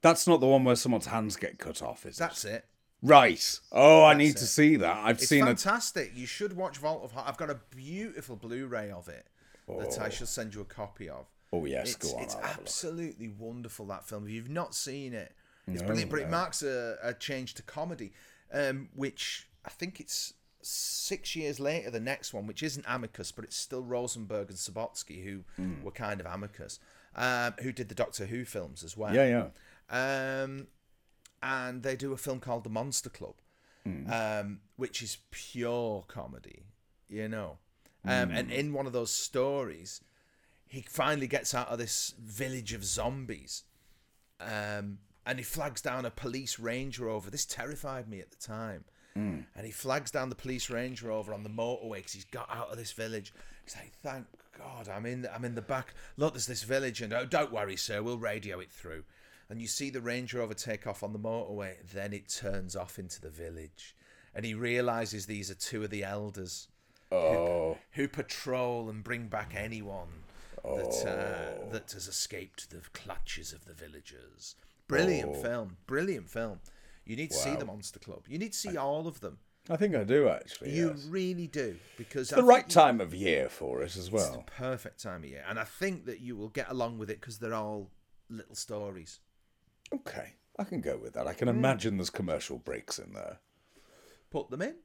That's 0.02 0.28
not 0.28 0.40
the 0.40 0.48
one 0.48 0.64
where 0.64 0.76
someone's 0.76 1.08
hands 1.08 1.36
get 1.36 1.58
cut 1.60 1.82
off, 1.82 2.06
is 2.06 2.18
it? 2.18 2.20
That's 2.20 2.46
it. 2.46 2.66
Right. 3.04 3.60
Oh, 3.72 4.04
I 4.04 4.16
need 4.16 4.32
it. 4.32 4.38
to 4.38 4.48
see 4.48 4.76
that. 4.78 4.98
I've 5.06 5.18
It's 5.18 5.28
seen 5.28 5.44
it. 5.44 5.46
fantastic. 5.48 6.12
You 6.16 6.26
should 6.26 6.56
watch 6.56 6.78
Vault 6.78 7.04
of 7.04 7.12
Horror. 7.12 7.26
I've 7.28 7.38
got 7.38 7.50
a 7.52 7.60
beautiful 7.76 8.36
Blu-ray 8.36 8.90
of 8.92 9.08
it 9.08 9.28
that 9.68 10.00
I 10.00 10.10
shall 10.10 10.26
send 10.28 10.56
you 10.56 10.62
a 10.62 10.66
copy 10.66 11.10
of. 11.10 11.26
Oh, 11.54 11.66
yes, 11.66 11.94
it's, 11.94 12.12
go 12.12 12.18
on, 12.18 12.24
It's 12.24 12.36
I'll 12.36 12.42
have 12.42 12.50
a 12.50 12.54
look. 12.54 12.62
absolutely 12.62 13.28
wonderful 13.30 13.86
that 13.88 14.08
film. 14.08 14.26
If 14.26 14.32
you've 14.32 14.50
not 14.50 14.74
seen 14.76 15.14
it, 15.14 15.34
it's 15.68 15.84
brilliant. 15.84 16.10
But 16.12 16.22
it 16.22 16.30
marks 16.30 16.64
a, 16.64 16.98
a 17.04 17.14
change 17.14 17.54
to 17.56 17.64
comedy, 17.64 18.14
um, 18.54 18.90
which 18.96 19.48
I 19.66 19.70
think 19.70 20.00
it's 20.00 20.34
six 20.62 21.36
years 21.36 21.60
later. 21.60 21.90
The 21.92 22.00
next 22.00 22.34
one, 22.34 22.48
which 22.48 22.64
isn't 22.64 22.86
Amicus, 22.88 23.32
but 23.32 23.44
it's 23.46 23.56
still 23.58 23.84
Rosenberg 23.84 24.50
and 24.50 24.58
Subotsky, 24.58 25.24
who 25.24 25.44
Hmm. 25.62 25.84
were 25.84 25.92
kind 25.92 26.20
of 26.20 26.26
Amicus, 26.26 26.80
um, 27.16 27.54
who 27.62 27.72
did 27.72 27.90
the 27.90 27.96
Doctor 27.96 28.26
Who 28.26 28.46
films 28.46 28.84
as 28.84 28.96
well. 28.98 29.14
Yeah, 29.14 29.50
yeah. 29.90 30.44
Um, 30.44 30.68
and 31.44 31.84
they 31.84 31.96
do 31.96 32.12
a 32.14 32.18
film 32.18 32.40
called 32.40 32.64
The 32.64 32.70
Monster 32.70 33.10
Club, 33.10 33.36
um, 33.86 34.60
which 34.76 35.02
is 35.02 35.18
pure 35.32 36.04
comedy, 36.08 36.64
you 37.08 37.28
know. 37.30 37.58
Um, 38.04 38.32
And 38.32 38.52
in 38.52 38.74
one 38.74 38.86
of 38.86 38.94
those 38.94 39.12
stories, 39.14 40.02
he 40.68 40.82
finally 40.82 41.28
gets 41.28 41.54
out 41.54 41.68
of 41.70 41.78
this 41.78 42.14
village 42.20 42.74
of 42.74 42.84
zombies, 42.84 43.64
um, 44.40 45.00
and 45.28 45.38
he 45.38 45.44
flags 45.44 45.82
down 45.82 46.06
a 46.06 46.10
police 46.10 46.58
Range 46.58 46.98
Rover. 47.00 47.30
This 47.30 47.46
terrified 47.46 48.08
me 48.10 48.20
at 48.22 48.32
the 48.32 48.38
time. 48.38 48.86
And 49.56 49.66
he 49.66 49.72
flags 49.72 50.12
down 50.12 50.30
the 50.30 50.36
police 50.36 50.70
Range 50.70 51.02
Rover 51.02 51.34
on 51.34 51.44
the 51.44 51.50
motorway 51.50 51.98
because 51.98 52.14
he's 52.14 52.26
got 52.26 52.50
out 52.52 52.70
of 52.72 52.78
this 52.78 52.92
village. 52.92 53.34
He's 53.64 53.76
like, 53.76 53.92
"Thank 54.04 54.28
God, 54.58 54.88
I'm 54.88 55.06
in. 55.08 55.24
The, 55.24 55.34
I'm 55.34 55.44
in 55.44 55.56
the 55.56 55.62
back. 55.62 55.94
Look, 56.18 56.34
there's 56.34 56.46
this 56.46 56.64
village, 56.64 57.02
and 57.02 57.12
oh, 57.14 57.26
don't 57.26 57.52
worry, 57.52 57.76
sir, 57.78 58.02
we'll 58.04 58.20
radio 58.20 58.60
it 58.60 58.72
through." 58.72 59.04
And 59.50 59.60
you 59.60 59.68
see 59.68 59.90
the 59.90 60.02
Range 60.02 60.34
Rover 60.34 60.54
take 60.54 60.86
off 60.86 61.02
on 61.04 61.14
the 61.14 61.20
motorway. 61.20 61.78
Then 61.92 62.14
it 62.14 62.30
turns 62.30 62.76
off 62.76 63.00
into 63.00 63.20
the 63.20 63.30
village, 63.30 63.96
and 64.36 64.46
he 64.46 64.54
realizes 64.54 65.26
these 65.26 65.50
are 65.50 65.56
two 65.56 65.84
of 65.84 65.90
the 65.90 66.04
elders 66.04 66.68
Oh, 67.12 67.78
who 67.94 68.08
patrol 68.08 68.90
and 68.90 69.04
bring 69.04 69.28
back 69.30 69.54
anyone 69.56 70.24
that 70.64 71.06
uh, 71.08 71.72
that 71.72 71.92
has 71.94 72.08
escaped 72.08 72.70
the 72.70 72.82
clutches 72.94 73.52
of 73.52 73.66
the 73.66 73.74
villagers. 73.74 74.56
Brilliant 74.88 75.36
film, 75.38 75.78
brilliant 75.86 76.30
film. 76.30 76.60
You 77.06 77.16
need 77.16 77.32
to 77.32 77.38
see 77.38 77.56
the 77.56 77.66
Monster 77.66 78.00
Club. 78.00 78.26
You 78.28 78.38
need 78.38 78.54
to 78.54 78.58
see 78.58 78.78
all 78.78 79.08
of 79.08 79.22
them. 79.22 79.40
I 79.70 79.76
think 79.76 79.96
I 79.96 80.04
do 80.04 80.30
actually. 80.30 80.72
You 80.72 80.90
yes. 80.90 81.06
really 81.10 81.48
do 81.48 81.76
because 81.98 82.30
It's 82.32 82.36
the 82.40 82.44
right 82.44 82.68
time 82.68 83.02
of 83.02 83.14
year 83.14 83.50
for 83.50 83.82
it 83.82 83.98
as 83.98 84.10
well. 84.10 84.46
perfect 84.46 85.02
time 85.02 85.24
of 85.24 85.30
year, 85.30 85.44
and 85.48 85.60
I 85.60 85.66
think 85.66 86.06
that 86.06 86.22
you 86.22 86.36
will 86.36 86.50
get 86.50 86.70
along 86.70 86.98
with 86.98 87.10
it 87.10 87.20
because 87.20 87.40
they're 87.40 87.54
all 87.54 87.90
little 88.30 88.56
stories. 88.56 89.20
Okay, 89.94 90.34
I 90.58 90.64
can 90.64 90.82
go 90.82 90.98
with 90.98 91.14
that. 91.14 91.28
I 91.28 91.34
can 91.34 91.48
mm. 91.48 91.52
imagine 91.52 91.98
there's 91.98 92.10
commercial 92.10 92.58
breaks 92.58 92.98
in 93.00 93.14
there. 93.14 93.40
Put 94.30 94.50
them 94.50 94.62
in. 94.62 94.76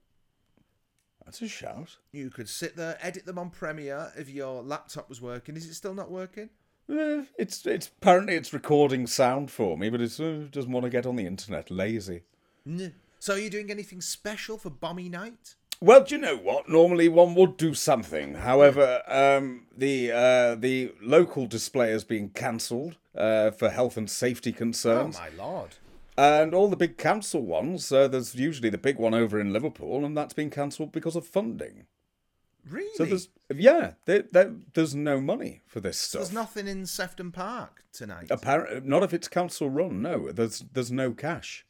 That's 1.25 1.43
a 1.43 1.49
shout. 1.49 1.99
You 2.11 2.31
could 2.31 2.49
sit 2.49 2.77
there, 2.77 2.99
edit 3.01 3.27
them 3.27 3.39
on 3.39 3.51
Premiere 3.51 4.13
if 4.17 4.29
your 4.29 4.63
laptop 4.63 5.09
was 5.09 5.21
working. 5.21 5.57
Is 5.57 5.67
it 5.67 5.75
still 5.75 5.95
not 5.95 6.11
working? 6.11 6.51
Eh, 6.91 7.23
It's 7.39 7.65
it's 7.67 7.89
apparently 7.89 8.35
it's 8.35 8.53
recording 8.53 9.07
sound 9.07 9.51
for 9.51 9.77
me, 9.79 9.89
but 9.91 10.01
it 10.01 10.19
uh, 10.21 10.49
doesn't 10.51 10.73
want 10.73 10.85
to 10.85 10.91
get 10.91 11.07
on 11.07 11.17
the 11.17 11.27
internet. 11.27 11.71
Lazy. 11.71 12.23
So 13.19 13.35
are 13.35 13.39
you 13.39 13.51
doing 13.51 13.71
anything 13.71 14.01
special 14.01 14.59
for 14.59 14.71
Bommy 14.71 15.09
Night? 15.09 15.55
Well, 15.81 16.05
do 16.05 16.15
you 16.15 16.21
know 16.21 16.37
what? 16.37 16.69
Normally 16.69 17.09
one 17.09 17.35
would 17.35 17.57
do 17.57 17.75
something. 17.75 18.35
However, 18.35 19.03
um, 19.09 19.67
the 19.77 20.13
uh, 20.13 20.55
the 20.55 20.93
local 21.01 21.47
display 21.47 21.91
has 21.91 22.05
been 22.05 22.29
cancelled 22.31 22.97
uh, 23.17 23.51
for 23.51 23.69
health 23.71 23.97
and 23.97 24.09
safety 24.11 24.53
concerns. 24.53 25.17
Oh 25.17 25.21
concerns, 25.21 25.39
my 25.39 25.45
lord! 25.45 25.71
and 26.17 26.55
all 26.55 26.69
the 26.69 26.77
big 26.77 26.99
council 26.99 27.43
ones. 27.43 27.91
Uh, 27.91 28.07
there's 28.07 28.35
usually 28.35 28.71
the 28.71 28.79
big 28.79 28.97
one 28.99 29.15
over 29.15 29.41
in 29.41 29.53
Liverpool, 29.53 30.05
and 30.05 30.17
that's 30.17 30.35
been 30.35 30.51
cancelled 30.51 30.93
because 30.93 31.17
of 31.17 31.27
funding. 31.27 31.87
Really? 32.69 32.89
So 32.95 33.05
there's 33.05 33.29
yeah, 33.55 33.93
there, 34.05 34.25
there, 34.31 34.55
there's 34.75 34.95
no 34.95 35.21
money 35.21 35.63
for 35.67 35.81
this 35.81 35.99
So 35.99 36.07
stuff. 36.07 36.21
there's 36.23 36.33
nothing 36.33 36.69
in 36.69 36.87
Sefton 36.87 37.33
Park 37.33 37.85
tonight. 37.93 38.29
Apparently, 38.31 38.81
not 38.89 39.03
if 39.03 39.13
it's 39.13 39.29
council 39.29 39.69
run. 39.69 40.01
No, 40.03 40.31
there's 40.33 40.65
there's 40.73 40.93
no 40.93 41.13
cash. 41.13 41.67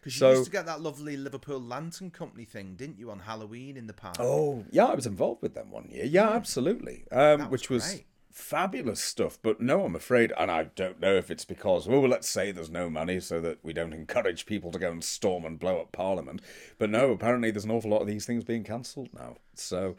Because 0.00 0.16
you 0.16 0.18
so- 0.18 0.30
used 0.32 0.44
to 0.46 0.50
get 0.50 0.66
that 0.66 0.80
lovely 0.80 1.16
Liverpool 1.16 1.60
Lantern 1.60 2.10
Company 2.10 2.44
thing, 2.44 2.74
didn't 2.74 2.98
you, 2.98 3.08
on 3.10 3.20
Halloween 3.20 3.76
in 3.76 3.86
the 3.86 3.92
park? 3.92 4.16
Oh, 4.18 4.64
yeah, 4.72 4.86
I 4.86 4.94
was 4.96 5.06
involved 5.06 5.42
with 5.42 5.54
them 5.54 5.70
one 5.70 5.88
year. 5.90 6.04
Yeah, 6.04 6.28
absolutely. 6.30 7.04
Um, 7.12 7.42
was 7.42 7.48
which 7.50 7.70
was 7.70 7.86
great. 7.88 8.06
fabulous 8.32 9.00
stuff. 9.00 9.38
But 9.40 9.60
no, 9.60 9.84
I'm 9.84 9.94
afraid, 9.94 10.32
and 10.36 10.50
I 10.50 10.64
don't 10.74 10.98
know 10.98 11.14
if 11.14 11.30
it's 11.30 11.44
because, 11.44 11.86
well, 11.86 12.00
let's 12.08 12.28
say 12.28 12.50
there's 12.50 12.68
no 12.68 12.90
money 12.90 13.20
so 13.20 13.40
that 13.42 13.58
we 13.62 13.72
don't 13.72 13.92
encourage 14.02 14.44
people 14.44 14.72
to 14.72 14.78
go 14.80 14.90
and 14.90 15.04
storm 15.04 15.44
and 15.44 15.56
blow 15.60 15.80
up 15.80 15.92
Parliament. 15.92 16.42
But 16.78 16.90
no, 16.90 17.12
apparently 17.12 17.52
there's 17.52 17.64
an 17.64 17.70
awful 17.70 17.90
lot 17.92 18.00
of 18.02 18.08
these 18.08 18.26
things 18.26 18.42
being 18.42 18.64
cancelled 18.64 19.10
now. 19.14 19.36
So, 19.54 19.96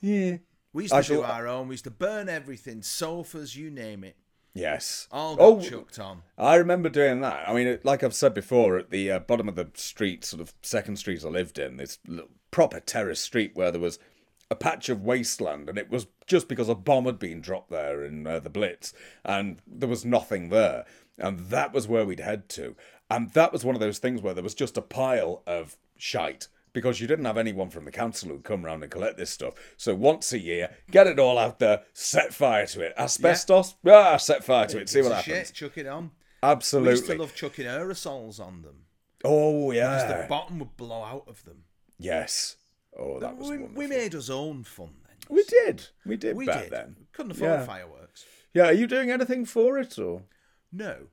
yeah. 0.00 0.38
we 0.72 0.84
used 0.84 0.92
to 0.92 0.98
I 0.98 1.02
do 1.02 1.22
our 1.22 1.46
own. 1.46 1.68
We 1.68 1.74
used 1.74 1.84
to 1.84 1.90
burn 1.90 2.28
everything, 2.28 2.82
sofas, 2.82 3.56
you 3.56 3.70
name 3.70 4.04
it. 4.04 4.16
Yes. 4.54 5.06
All 5.12 5.36
got 5.36 5.44
Oh, 5.44 5.60
chucked 5.60 5.98
on. 5.98 6.22
I 6.36 6.56
remember 6.56 6.88
doing 6.88 7.20
that. 7.20 7.48
I 7.48 7.54
mean, 7.54 7.78
like 7.84 8.02
I've 8.02 8.14
said 8.14 8.34
before, 8.34 8.76
at 8.76 8.90
the 8.90 9.10
uh, 9.12 9.18
bottom 9.20 9.48
of 9.48 9.54
the 9.54 9.70
street, 9.74 10.24
sort 10.24 10.40
of 10.40 10.52
second 10.62 10.96
street 10.96 11.24
I 11.24 11.28
lived 11.28 11.58
in, 11.58 11.76
this 11.76 11.98
little 12.06 12.30
proper 12.50 12.80
terrace 12.80 13.20
street 13.20 13.52
where 13.54 13.70
there 13.70 13.80
was 13.80 13.98
a 14.50 14.56
patch 14.56 14.88
of 14.88 15.02
wasteland, 15.02 15.68
and 15.68 15.78
it 15.78 15.90
was 15.90 16.06
just 16.26 16.48
because 16.48 16.68
a 16.68 16.74
bomb 16.74 17.04
had 17.04 17.18
been 17.18 17.40
dropped 17.40 17.70
there 17.70 18.02
in 18.02 18.26
uh, 18.26 18.40
the 18.40 18.50
Blitz, 18.50 18.92
and 19.24 19.60
there 19.66 19.88
was 19.88 20.04
nothing 20.04 20.48
there. 20.48 20.86
And 21.18 21.38
that 21.50 21.72
was 21.72 21.86
where 21.86 22.06
we'd 22.06 22.20
head 22.20 22.48
to. 22.50 22.74
And 23.10 23.30
that 23.30 23.52
was 23.52 23.64
one 23.64 23.74
of 23.74 23.80
those 23.80 23.98
things 23.98 24.22
where 24.22 24.34
there 24.34 24.42
was 24.42 24.54
just 24.54 24.76
a 24.76 24.82
pile 24.82 25.42
of 25.46 25.76
shite. 25.96 26.48
Because 26.72 27.00
you 27.00 27.06
didn't 27.06 27.24
have 27.24 27.38
anyone 27.38 27.70
from 27.70 27.84
the 27.84 27.90
council 27.90 28.28
who'd 28.28 28.44
come 28.44 28.64
round 28.64 28.82
and 28.82 28.92
collect 28.92 29.16
this 29.16 29.30
stuff. 29.30 29.54
So 29.76 29.94
once 29.94 30.32
a 30.32 30.38
year, 30.38 30.70
get 30.90 31.06
it 31.06 31.18
all 31.18 31.38
out 31.38 31.58
there, 31.58 31.82
set 31.92 32.32
fire 32.34 32.66
to 32.66 32.80
it. 32.82 32.94
Asbestos, 32.98 33.74
yeah. 33.82 33.94
ah, 34.14 34.16
set 34.18 34.44
fire 34.44 34.66
to 34.66 34.78
it, 34.78 34.88
see 34.88 35.02
what 35.02 35.12
happens. 35.12 35.48
Shit, 35.48 35.54
chuck 35.54 35.78
it 35.78 35.86
on. 35.86 36.10
Absolutely. 36.42 36.92
We 36.92 36.96
used 36.98 37.06
to 37.10 37.18
love 37.18 37.34
chucking 37.34 37.66
aerosols 37.66 38.38
on 38.38 38.62
them. 38.62 38.82
Oh 39.24 39.70
yeah. 39.72 40.02
Because 40.06 40.22
The 40.22 40.28
bottom 40.28 40.58
would 40.60 40.76
blow 40.76 41.02
out 41.02 41.24
of 41.26 41.44
them. 41.44 41.64
yes. 41.98 42.56
Oh, 42.98 43.20
that 43.20 43.36
was 43.36 43.48
We, 43.50 43.58
wonderful. 43.58 43.76
we 43.78 43.86
made 43.86 44.14
us 44.14 44.28
own 44.30 44.64
fun 44.64 44.90
then. 45.06 45.16
We 45.36 45.44
did. 45.44 45.86
We 46.04 46.16
did 46.16 46.36
We 46.36 46.46
back 46.46 46.64
did. 46.64 46.72
then. 46.72 46.96
Couldn't 47.12 47.32
afford 47.32 47.50
Yeah. 47.60 47.66
fireworks. 47.66 48.24
Yeah. 48.54 48.64
Are 48.66 48.72
you 48.72 48.86
doing 48.86 49.10
anything 49.10 49.44
for 49.44 49.78
it 49.78 49.98
or 49.98 50.22
No. 50.72 51.06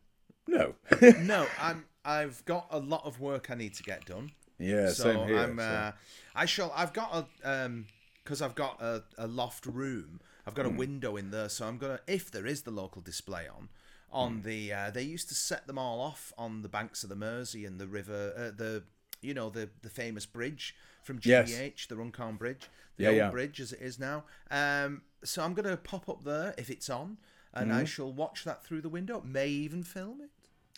no? 0.48 0.76
No, 1.22 1.48
I'm. 1.60 1.86
I've 2.03 2.45
got 2.45 2.68
a 2.69 2.77
lot 2.80 3.03
of 3.06 3.19
work 3.19 3.49
I 3.49 3.56
need 3.56 3.73
to 3.76 3.84
get 3.84 4.06
done. 4.06 4.32
Yeah. 4.60 4.90
so 4.90 5.03
same 5.03 5.27
here. 5.27 5.38
I'm. 5.40 5.57
so- 5.57 5.64
Uh, 5.64 5.91
I 6.36 6.45
shall. 6.45 6.72
I've 6.76 6.94
got 6.94 7.27
a 7.44 7.49
um 7.64 7.86
because 8.23 8.41
I've 8.41 8.56
got 8.56 8.82
a, 8.82 9.03
a 9.18 9.27
loft 9.27 9.65
room. 9.65 10.19
I've 10.48 10.53
got 10.56 10.65
a 10.65 10.69
Hmm. 10.69 10.77
window 10.77 11.15
in 11.18 11.32
there, 11.32 11.49
so 11.49 11.68
I'm 11.68 11.77
gonna 11.77 11.99
if 12.07 12.30
there 12.32 12.45
is 12.45 12.64
the 12.64 12.72
local 12.72 13.02
display 13.02 13.48
on 13.48 13.69
on 14.11 14.38
Hmm. 14.38 14.41
the. 14.44 14.73
Uh, 14.73 14.90
they 14.91 15.03
used 15.03 15.27
to 15.30 15.36
set 15.36 15.68
them 15.68 15.77
all 15.77 15.99
off 16.02 16.34
on 16.38 16.61
the 16.61 16.69
banks 16.69 17.03
of 17.03 17.10
the 17.10 17.15
Mersey 17.15 17.65
and 17.65 17.80
the 17.80 17.88
river. 17.88 18.34
Uh, 18.36 18.56
the 18.56 18.84
you 19.22 19.34
know 19.34 19.49
the 19.49 19.69
the 19.82 19.90
famous 19.90 20.26
bridge 20.26 20.76
from 21.03 21.19
Yes. 21.23 21.52
The 21.88 21.95
Runcorn 21.95 22.36
Bridge, 22.36 22.68
the 22.98 23.03
Yeah, 23.03 23.10
old 23.10 23.18
yeah. 23.18 23.30
bridge 23.30 23.61
as 23.61 23.72
it 23.73 23.80
is 23.82 23.99
now. 23.99 24.23
Um, 24.49 25.03
so 25.23 25.44
I'm 25.44 25.53
gonna 25.53 25.77
pop 25.77 26.10
up 26.10 26.23
there 26.23 26.53
if 26.57 26.69
it's 26.72 26.90
on, 26.90 27.18
and 27.53 27.72
Hmm. 27.72 27.77
I 27.77 27.84
shall 27.86 28.11
watch 28.11 28.44
that 28.44 28.64
through 28.65 28.82
the 28.82 28.90
window. 28.90 29.22
May 29.22 29.48
even 29.49 29.84
film 29.84 30.22
it. 30.22 30.32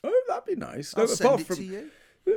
oh, 0.03 0.23
that'd 0.27 0.45
be 0.45 0.55
nice. 0.55 0.93
I'll 0.95 1.07
send 1.07 1.25
apart 1.27 1.41
it 1.41 1.47
from 1.47 1.55
to 1.57 1.63
you. 1.63 1.91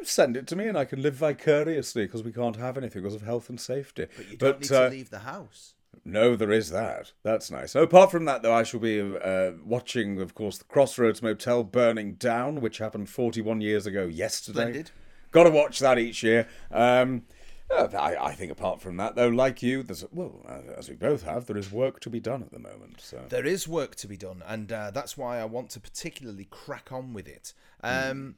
Send 0.05 0.37
it 0.37 0.47
to 0.49 0.57
me, 0.57 0.67
and 0.67 0.79
I 0.79 0.85
can 0.85 1.03
live 1.03 1.15
vicariously 1.15 2.07
because 2.07 2.23
we 2.23 2.33
can't 2.33 2.57
have 2.57 2.77
anything 2.77 3.03
because 3.03 3.15
of 3.15 3.23
health 3.23 3.49
and 3.49 3.61
safety. 3.61 4.07
But 4.17 4.31
you 4.31 4.37
don't 4.37 4.61
need 4.61 4.73
uh, 4.73 4.85
to 4.85 4.91
leave 4.91 5.11
the 5.11 5.21
house. 5.21 5.75
No, 6.05 6.37
there 6.37 6.53
is 6.53 6.71
that. 6.71 7.13
That's 7.23 7.51
nice. 7.51 7.75
Apart 7.75 8.11
from 8.11 8.25
that, 8.25 8.43
though, 8.43 8.55
I 8.55 8.63
shall 8.63 8.81
be 8.81 9.01
uh, 9.01 9.53
watching, 9.65 10.21
of 10.21 10.35
course, 10.35 10.59
the 10.59 10.65
Crossroads 10.65 11.23
Motel 11.23 11.63
burning 11.65 12.15
down, 12.15 12.61
which 12.61 12.79
happened 12.79 13.09
41 13.09 13.61
years 13.61 13.87
ago 13.87 14.07
yesterday. 14.07 14.61
Splendid. 14.61 14.91
Got 15.31 15.45
to 15.45 15.51
watch 15.51 15.79
that 15.81 15.99
each 15.99 16.23
year. 16.23 16.49
Um, 16.71 17.23
uh, 17.71 17.89
I, 17.97 18.17
I 18.17 18.33
think 18.35 18.51
apart 18.51 18.81
from 18.81 18.97
that, 18.97 19.15
though, 19.15 19.29
like 19.29 19.63
you, 19.63 19.83
there's 19.83 20.05
well, 20.11 20.45
uh, 20.49 20.73
as 20.77 20.89
we 20.89 20.97
both 20.97 21.23
have, 21.23 21.47
there 21.47 21.57
is 21.57 21.71
work 21.71 22.01
to 22.01 22.11
be 22.11 22.19
done 22.19 22.43
at 22.43 22.51
the 22.51 22.59
moment. 22.59 23.01
So 23.01 23.23
There 23.29 23.47
is 23.47 23.69
work 23.69 23.95
to 23.97 24.09
be 24.09 24.17
done, 24.17 24.43
and 24.47 24.73
uh, 24.73 24.91
that's 24.91 25.17
why 25.17 25.39
I 25.39 25.45
want 25.45 25.71
to 25.71 25.81
particularly 25.81 26.49
crack 26.51 26.91
on 26.91 27.13
with 27.13 27.29
it. 27.29 27.53
Um, 27.83 28.37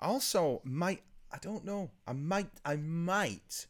Also, 0.00 0.60
might 0.64 1.02
I 1.32 1.38
don't 1.38 1.64
know. 1.64 1.90
I 2.06 2.12
might. 2.12 2.50
I 2.64 2.76
might. 2.76 3.66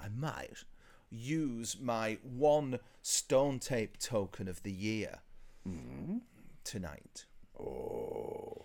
I 0.00 0.08
might 0.08 0.64
use 1.10 1.76
my 1.80 2.18
one 2.22 2.78
stone 3.02 3.58
tape 3.58 3.98
token 3.98 4.48
of 4.48 4.62
the 4.62 4.72
year 4.72 5.20
tonight. 6.64 7.26
oh, 7.58 8.64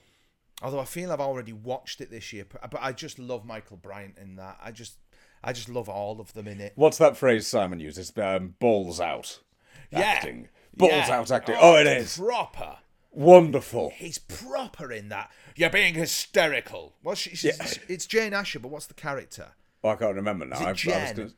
Although 0.62 0.80
I 0.80 0.86
feel 0.86 1.12
I've 1.12 1.20
already 1.22 1.54
watched 1.54 2.02
it 2.02 2.12
this 2.12 2.34
year, 2.34 2.46
but 2.50 2.74
I 2.82 2.92
just 2.92 3.18
love 3.20 3.46
Michael 3.46 3.78
Bryant 3.78 4.18
in 4.18 4.36
that. 4.38 4.58
I 4.62 4.72
just, 4.72 4.98
I 5.44 5.54
just 5.54 5.70
love 5.70 5.88
all 5.88 6.20
of 6.20 6.34
them 6.34 6.48
in 6.48 6.60
it. 6.60 6.74
What's 6.76 6.98
that 6.98 7.16
phrase 7.16 7.48
Simon 7.48 7.80
uses? 7.80 8.12
Um, 8.18 8.56
balls 8.60 9.00
out. 9.00 9.40
Yeah. 9.92 10.00
Acting. 10.00 10.50
Balls 10.76 10.92
Yeah. 10.92 11.18
out 11.20 11.32
acting. 11.32 11.56
Oh, 11.60 11.76
it 11.78 11.88
it's 11.88 12.18
proper. 12.18 12.78
Wonderful. 13.12 13.92
He's 13.96 14.18
proper 14.20 14.92
in 14.92 15.10
that. 15.10 15.32
You're 15.56 15.70
being 15.70 15.94
hysterical. 15.96 16.94
What's 17.02 17.22
she, 17.22 17.32
she's, 17.36 17.80
It's 17.88 18.06
Jane 18.06 18.34
Asher, 18.34 18.60
but 18.60 18.70
what's 18.72 18.86
the 18.86 18.94
character? 18.94 19.48
Oh, 19.84 19.90
I 19.90 19.96
can't 19.96 20.16
remember 20.16 20.46
now. 20.46 20.58
it 20.58 20.62
I- 20.62 20.68
I 20.68 20.72
was 20.72 20.82
Jen? 20.82 21.16
gonna- 21.16 21.30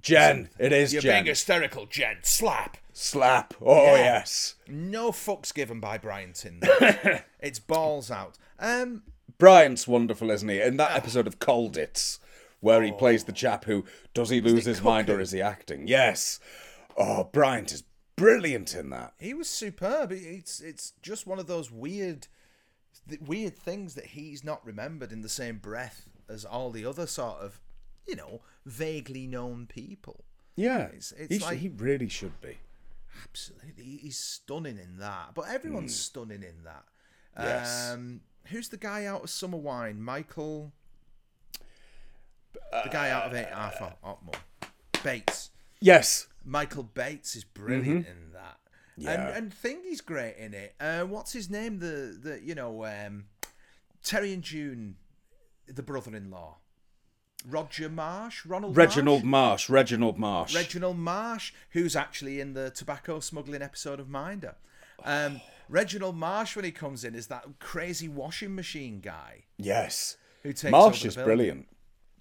Jen. 0.00 0.48
It 0.58 0.72
is 0.72 0.92
You're 0.92 1.02
Jen. 1.02 1.14
being 1.16 1.26
hysterical, 1.26 1.86
Jen. 1.86 2.18
Slap. 2.22 2.76
Slap. 2.92 3.54
Oh, 3.60 3.86
Yeah. 3.96 4.02
yes. 4.02 4.54
No 4.68 5.10
fucks 5.10 5.52
given 5.52 5.80
by 5.80 5.98
Bryant 5.98 6.44
in 6.44 6.60
it's 7.40 7.58
balls 7.58 8.10
out. 8.10 8.36
Um, 8.58 9.02
Bryant's 9.38 9.88
wonderful, 9.88 10.30
isn't 10.30 10.48
he? 10.48 10.60
In 10.60 10.76
that 10.76 10.92
episode 10.96 11.26
of 11.26 11.38
Colditz, 11.40 12.18
where 12.60 12.82
he 12.82 12.92
plays 12.92 13.24
the 13.24 13.32
chap 13.32 13.64
who 13.64 13.84
does 14.14 14.30
he 14.30 14.40
lose 14.40 14.64
his 14.64 14.80
mind 14.82 15.10
or 15.10 15.20
is 15.20 15.32
he 15.32 15.42
acting? 15.42 15.88
Yes. 15.88 16.38
Oh, 16.96 17.24
Bryant 17.24 17.72
is 17.72 17.82
brilliant 18.16 18.74
in 18.74 18.90
that. 18.90 19.12
he 19.18 19.34
was 19.34 19.48
superb. 19.48 20.10
It's 20.12 20.60
it's 20.60 20.92
just 21.02 21.26
one 21.26 21.38
of 21.38 21.46
those 21.46 21.70
weird, 21.70 22.26
weird 23.20 23.56
things 23.56 23.94
that 23.94 24.06
he's 24.06 24.42
not 24.42 24.64
remembered 24.66 25.12
in 25.12 25.20
the 25.22 25.28
same 25.28 25.58
breath 25.58 26.08
as 26.28 26.44
all 26.44 26.70
the 26.70 26.84
other 26.84 27.06
sort 27.06 27.38
of, 27.38 27.60
you 28.06 28.16
know, 28.16 28.40
vaguely 28.64 29.26
known 29.26 29.66
people. 29.66 30.24
Yeah, 30.56 30.86
It's- 30.86 31.12
it's 31.16 31.34
he, 31.34 31.38
like- 31.40 31.58
he 31.58 31.68
really 31.68 32.08
should 32.08 32.40
be. 32.40 32.58
Absolutely, 33.24 33.84
He's 34.02 34.18
stunning 34.18 34.78
in 34.78 34.98
that. 34.98 35.30
But 35.34 35.48
everyone's 35.48 35.94
stunning 35.98 36.42
in 36.42 36.64
that. 36.64 36.84
Yes. 37.38 37.90
Um, 37.92 38.20
who's 38.46 38.68
the 38.68 38.76
guy 38.76 39.04
out 39.06 39.24
of 39.24 39.30
Summer 39.30 39.56
Wine? 39.58 40.00
Michael. 40.02 40.72
The 42.70 42.88
guy 42.90 43.10
out 43.10 43.24
of 43.24 43.34
Eight 43.34 43.48
Half 43.48 43.78
Otmo. 44.04 44.34
Bates. 45.02 45.50
Yes. 45.80 46.26
Michael 46.44 46.84
Bates 46.84 47.36
is 47.36 47.44
brilliant 47.44 48.06
in 48.06 48.32
that. 48.32 48.58
Yeah. 48.96 49.12
And 49.12 49.36
and 49.36 49.52
Thingy's 49.52 50.00
great 50.00 50.36
in 50.36 50.54
it. 50.54 50.74
Uh, 50.80 51.02
what's 51.02 51.32
his 51.32 51.50
name? 51.50 51.80
The 51.80 52.18
the 52.20 52.40
you 52.42 52.54
know 52.54 52.84
um, 52.86 53.24
Terry 54.02 54.32
and 54.32 54.42
June, 54.42 54.96
the 55.66 55.82
brother-in-law. 55.82 56.56
Roger 57.48 57.88
Marsh, 57.88 58.44
Ronald 58.44 58.76
Reginald 58.76 59.22
Marsh? 59.22 59.68
Marsh. 59.68 59.70
Reginald 59.70 60.18
Marsh. 60.18 60.54
Reginald 60.54 60.98
Marsh, 60.98 61.52
who's 61.70 61.94
actually 61.94 62.40
in 62.40 62.54
the 62.54 62.70
tobacco 62.70 63.20
smuggling 63.20 63.62
episode 63.62 64.00
of 64.00 64.08
Minder. 64.08 64.56
Um, 65.04 65.40
Reginald 65.68 66.16
Marsh, 66.16 66.56
when 66.56 66.64
he 66.64 66.72
comes 66.72 67.04
in, 67.04 67.14
is 67.14 67.26
that 67.28 67.44
crazy 67.60 68.08
washing 68.08 68.54
machine 68.54 69.00
guy 69.00 69.44
yes. 69.58 70.16
who 70.42 70.52
takes 70.52 70.72
Marsh 70.72 71.04
is 71.04 71.14
building. 71.14 71.36
brilliant. 71.36 71.68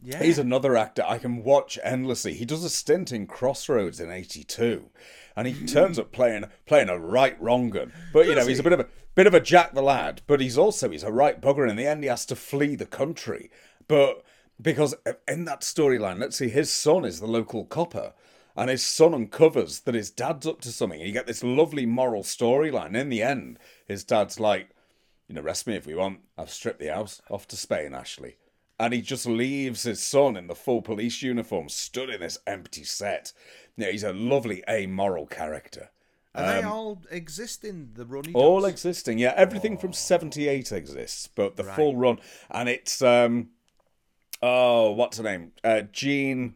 Yeah, 0.05 0.21
He's 0.21 0.37
another 0.37 0.77
actor 0.77 1.03
I 1.07 1.17
can 1.17 1.43
watch 1.43 1.79
endlessly. 1.83 2.33
He 2.33 2.45
does 2.45 2.63
a 2.63 2.69
stint 2.69 3.11
in 3.11 3.25
Crossroads 3.25 3.99
in 3.99 4.11
'82, 4.11 4.89
and 5.35 5.47
he 5.47 5.53
hmm. 5.53 5.65
turns 5.65 5.97
up 5.97 6.11
playing 6.11 6.45
playing 6.65 6.89
a 6.89 6.99
right 6.99 7.39
wrong 7.41 7.69
gun. 7.71 7.91
But 8.13 8.27
you 8.27 8.35
know, 8.35 8.45
he's 8.45 8.59
a 8.59 8.63
bit 8.63 8.73
of 8.73 8.81
a 8.81 8.87
bit 9.15 9.27
of 9.27 9.33
a 9.33 9.39
Jack 9.39 9.73
the 9.73 9.81
lad. 9.81 10.21
But 10.27 10.41
he's 10.41 10.57
also 10.57 10.91
he's 10.91 11.03
a 11.03 11.11
right 11.11 11.41
bugger. 11.41 11.63
And 11.63 11.71
in 11.71 11.77
the 11.77 11.87
end, 11.87 12.03
he 12.03 12.09
has 12.09 12.25
to 12.27 12.35
flee 12.35 12.75
the 12.75 12.85
country. 12.85 13.49
But 13.87 14.23
because 14.61 14.93
in 15.27 15.45
that 15.45 15.61
storyline, 15.61 16.19
let's 16.19 16.37
see, 16.37 16.49
his 16.49 16.69
son 16.69 17.05
is 17.05 17.19
the 17.19 17.27
local 17.27 17.65
copper. 17.65 18.13
And 18.57 18.69
his 18.69 18.85
son 18.85 19.13
uncovers 19.13 19.81
that 19.81 19.95
his 19.95 20.09
dad's 20.09 20.47
up 20.47 20.61
to 20.61 20.71
something. 20.71 20.99
And 20.99 21.07
you 21.07 21.13
get 21.13 21.27
this 21.27 21.43
lovely 21.43 21.85
moral 21.85 22.23
storyline. 22.23 22.95
In 22.95 23.09
the 23.09 23.21
end, 23.21 23.59
his 23.85 24.05
dad's 24.05 24.39
like, 24.39 24.69
you 25.27 25.35
know, 25.35 25.41
arrest 25.41 25.67
me 25.67 25.75
if 25.75 25.85
we 25.85 25.95
want. 25.95 26.19
I've 26.37 26.51
stripped 26.51 26.79
the 26.79 26.93
house. 26.93 27.21
Off 27.29 27.47
to 27.49 27.57
Spain, 27.57 27.93
Ashley. 27.93 28.37
And 28.79 28.93
he 28.93 29.01
just 29.01 29.25
leaves 29.25 29.83
his 29.83 30.03
son 30.03 30.35
in 30.35 30.47
the 30.47 30.55
full 30.55 30.81
police 30.81 31.21
uniform, 31.21 31.69
stood 31.69 32.09
in 32.09 32.19
this 32.19 32.37
empty 32.45 32.83
set. 32.83 33.31
Know, 33.77 33.89
he's 33.89 34.03
a 34.03 34.13
lovely 34.13 34.63
amoral 34.69 35.25
character. 35.25 35.89
and 36.33 36.45
they 36.45 36.67
all 36.67 37.01
exist 37.09 37.63
in 37.63 37.91
the 37.93 38.03
um, 38.03 38.23
All 38.33 38.61
Dogs. 38.61 38.73
existing, 38.73 39.17
yeah. 39.17 39.33
Everything 39.37 39.77
from 39.77 39.93
'78 39.93 40.71
exists, 40.71 41.27
but 41.33 41.55
the 41.55 41.63
full 41.63 41.95
run, 41.95 42.19
and 42.51 42.67
it's 42.67 43.01
um, 43.01 43.49
oh, 44.41 44.91
what's 44.91 45.17
her 45.17 45.23
name? 45.23 45.51
Uh, 45.63 45.81
Jean, 45.91 46.55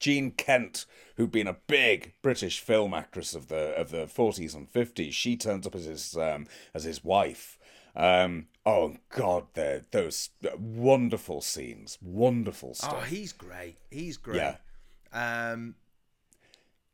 Jean 0.00 0.30
Kent, 0.32 0.86
who'd 1.16 1.32
been 1.32 1.46
a 1.46 1.56
big 1.66 2.12
British 2.22 2.60
film 2.60 2.94
actress 2.94 3.34
of 3.34 3.48
the 3.48 3.74
of 3.76 3.90
the 3.90 4.06
40s 4.06 4.54
and 4.54 4.72
50s. 4.72 5.12
She 5.12 5.36
turns 5.36 5.66
up 5.66 5.74
as 5.74 5.84
his 5.84 6.16
um, 6.16 6.46
as 6.74 6.84
his 6.84 7.04
wife. 7.04 7.57
Um, 7.96 8.46
oh 8.66 8.96
God, 9.10 9.46
they're 9.54 9.82
those 9.90 10.30
wonderful 10.58 11.40
scenes, 11.40 11.98
wonderful 12.02 12.74
stuff. 12.74 12.94
Oh, 12.96 13.00
he's 13.00 13.32
great. 13.32 13.76
He's 13.90 14.16
great. 14.16 14.36
Yeah. 14.36 14.56
Um, 15.12 15.74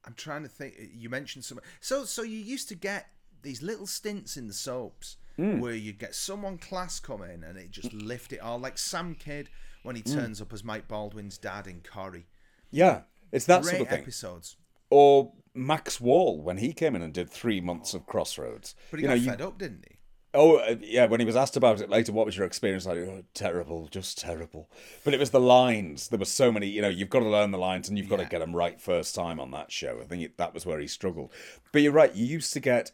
I'm 0.05 0.15
trying 0.15 0.43
to 0.43 0.49
think. 0.49 0.75
You 0.95 1.09
mentioned 1.09 1.45
some. 1.45 1.61
So, 1.81 2.05
so 2.05 2.23
you 2.23 2.39
used 2.39 2.69
to 2.69 2.75
get 2.75 3.09
these 3.43 3.63
little 3.63 3.87
stints 3.87 4.37
in 4.37 4.47
the 4.47 4.55
soaps 4.55 5.17
Hmm. 5.37 5.59
where 5.59 5.75
you'd 5.75 5.99
get 5.99 6.15
someone 6.15 6.59
class 6.59 7.01
come 7.01 7.21
in 7.23 7.43
and 7.43 7.59
it 7.59 7.73
just 7.73 7.93
lift 7.93 8.33
it 8.33 8.39
all, 8.39 8.59
like 8.61 8.79
Sam 8.79 9.17
Kydd 9.17 9.49
when 9.83 9.97
he 9.97 10.03
Hmm. 10.03 10.15
turns 10.15 10.41
up 10.41 10.53
as 10.53 10.63
Mike 10.63 10.87
Baldwin's 10.87 11.39
dad 11.39 11.67
in 11.67 11.81
Corrie. 11.81 12.27
yeah, 12.71 13.03
it's 13.33 13.45
that 13.47 13.63
Great 13.63 13.71
sort 13.73 13.83
of 13.83 13.89
thing. 13.89 14.03
episodes. 14.03 14.57
Or 14.91 15.33
Max 15.53 16.01
Wall 16.01 16.41
when 16.41 16.59
he 16.59 16.73
came 16.73 16.95
in 16.95 17.03
and 17.03 17.13
did 17.13 17.29
three 17.31 17.61
months 17.61 17.95
of 17.95 18.07
Crossroads. 18.07 18.77
But 18.93 19.01
he 19.01 19.05
you 19.05 19.09
got 19.09 19.15
know, 19.17 19.23
you 19.23 19.31
fed 19.31 19.43
up, 19.43 19.59
didn't 19.59 19.87
he? 19.89 19.97
Oh, 20.35 20.57
uh, 20.57 20.75
yeah, 20.81 21.07
when 21.07 21.21
he 21.21 21.27
was 21.27 21.37
asked 21.37 21.57
about 21.57 21.81
it 21.81 21.89
later, 21.89 22.13
what 22.13 22.27
was 22.27 22.37
your 22.37 22.47
experience 22.47 22.87
like? 22.87 22.99
Oh, 22.99 23.23
terrible, 23.35 23.87
just 23.89 24.19
terrible. 24.19 24.69
But 25.05 25.15
it 25.15 25.21
was 25.21 25.31
the 25.31 25.41
lines. 25.41 26.09
There 26.09 26.19
were 26.19 26.25
so 26.25 26.51
many, 26.51 26.67
you 26.67 26.83
know, 26.83 26.89
you've 26.89 27.09
got 27.09 27.21
to 27.21 27.29
learn 27.29 27.53
the 27.53 27.59
lines 27.59 27.89
and 27.89 27.97
you've 27.97 28.09
got 28.09 28.19
to 28.19 28.25
get 28.25 28.41
them 28.41 28.55
right 28.55 28.81
first 28.81 29.15
time 29.15 29.39
on 29.39 29.53
that 29.53 29.71
show. 29.71 30.01
I 30.01 30.05
think 30.05 30.23
it, 30.23 30.37
that 30.39 30.53
was 30.53 30.67
where 30.67 30.81
he 30.81 30.89
struggled. 30.89 31.33
But 31.71 31.83
you're 31.83 31.93
right, 31.93 32.15
you 32.15 32.27
used 32.27 32.53
to 32.55 32.61
get 32.61 32.91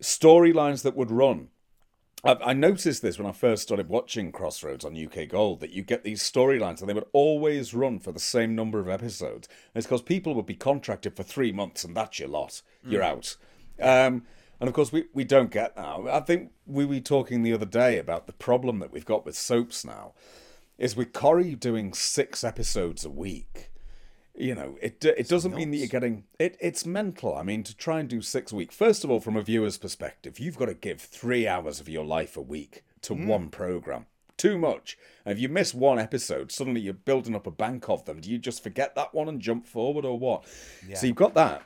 storylines 0.00 0.82
that 0.82 0.96
would 0.96 1.10
run. 1.10 1.48
I, 2.22 2.36
I 2.44 2.52
noticed 2.52 3.02
this 3.02 3.18
when 3.18 3.26
I 3.26 3.32
first 3.32 3.64
started 3.64 3.88
watching 3.88 4.30
Crossroads 4.30 4.84
on 4.84 4.96
UK 4.96 5.28
Gold 5.28 5.60
that 5.60 5.72
you 5.72 5.82
get 5.82 6.04
these 6.04 6.22
storylines 6.22 6.80
and 6.80 6.88
they 6.88 6.94
would 6.94 7.06
always 7.12 7.74
run 7.74 7.98
for 7.98 8.12
the 8.12 8.20
same 8.20 8.54
number 8.54 8.78
of 8.78 8.88
episodes. 8.88 9.48
And 9.74 9.80
it's 9.80 9.86
because 9.86 10.02
people 10.02 10.34
would 10.34 10.46
be 10.46 10.54
contracted 10.54 11.16
for 11.16 11.24
three 11.24 11.50
months 11.50 11.82
and 11.82 11.96
that's 11.96 12.20
your 12.20 12.28
lot. 12.28 12.62
You're 12.84 13.02
out. 13.02 13.36
Um, 13.80 14.22
and 14.60 14.68
of 14.68 14.74
course, 14.74 14.92
we, 14.92 15.06
we 15.14 15.24
don't 15.24 15.50
get 15.50 15.74
that. 15.74 16.00
I 16.10 16.20
think 16.20 16.52
we 16.66 16.84
were 16.84 17.00
talking 17.00 17.42
the 17.42 17.54
other 17.54 17.66
day 17.66 17.98
about 17.98 18.26
the 18.26 18.34
problem 18.34 18.78
that 18.80 18.92
we've 18.92 19.06
got 19.06 19.24
with 19.24 19.34
soaps 19.36 19.84
now 19.84 20.12
is 20.78 20.94
with 20.94 21.12
Corrie 21.14 21.54
doing 21.54 21.94
six 21.94 22.44
episodes 22.44 23.04
a 23.04 23.10
week. 23.10 23.70
You 24.34 24.54
know, 24.54 24.76
it 24.80 25.04
uh, 25.04 25.12
it 25.18 25.28
doesn't 25.28 25.54
mean 25.54 25.70
that 25.70 25.78
you're 25.78 25.88
getting 25.88 26.24
it. 26.38 26.56
It's 26.60 26.86
mental. 26.86 27.36
I 27.36 27.42
mean, 27.42 27.62
to 27.64 27.76
try 27.76 28.00
and 28.00 28.08
do 28.08 28.22
six 28.22 28.52
a 28.52 28.56
week. 28.56 28.72
First 28.72 29.02
of 29.02 29.10
all, 29.10 29.20
from 29.20 29.36
a 29.36 29.42
viewer's 29.42 29.76
perspective, 29.76 30.38
you've 30.38 30.56
got 30.56 30.66
to 30.66 30.74
give 30.74 31.00
three 31.00 31.46
hours 31.46 31.80
of 31.80 31.88
your 31.88 32.04
life 32.04 32.36
a 32.36 32.42
week 32.42 32.84
to 33.02 33.14
hmm. 33.14 33.26
one 33.26 33.48
program. 33.48 34.06
Too 34.38 34.56
much. 34.56 34.96
And 35.26 35.32
if 35.32 35.38
you 35.38 35.50
miss 35.50 35.74
one 35.74 35.98
episode, 35.98 36.50
suddenly 36.50 36.80
you're 36.80 36.94
building 36.94 37.34
up 37.34 37.46
a 37.46 37.50
bank 37.50 37.90
of 37.90 38.06
them. 38.06 38.22
Do 38.22 38.30
you 38.30 38.38
just 38.38 38.62
forget 38.62 38.94
that 38.94 39.12
one 39.12 39.28
and 39.28 39.40
jump 39.40 39.66
forward, 39.66 40.06
or 40.06 40.18
what? 40.18 40.44
So 40.96 41.06
you've 41.06 41.16
got 41.16 41.34
that. 41.34 41.62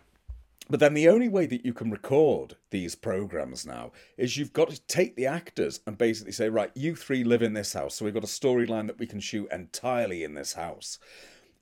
But 0.71 0.81
then 0.81 0.95
the 0.95 1.09
only 1.09 1.29
way 1.29 1.47
that 1.47 1.65
you 1.65 1.75
can 1.75 1.91
record 1.91 2.57
these 2.71 2.95
programs 2.95 3.67
now 3.67 3.93
is 4.17 4.37
you've 4.37 4.53
got 4.55 4.71
to 4.71 4.81
take 4.87 5.15
the 5.15 5.27
actors 5.27 5.81
and 5.87 5.99
basically 5.99 6.33
say, 6.33 6.49
right, 6.49 6.71
you 6.75 6.97
three 6.97 7.23
live 7.23 7.43
in 7.43 7.53
this 7.53 7.75
house, 7.75 7.97
so 7.97 8.05
we've 8.05 8.15
got 8.15 8.25
a 8.25 8.27
storyline 8.27 8.87
that 8.87 8.99
we 8.99 9.07
can 9.07 9.21
shoot 9.21 9.49
entirely 9.53 10.25
in 10.25 10.35
this 10.35 10.55
house. 10.55 10.99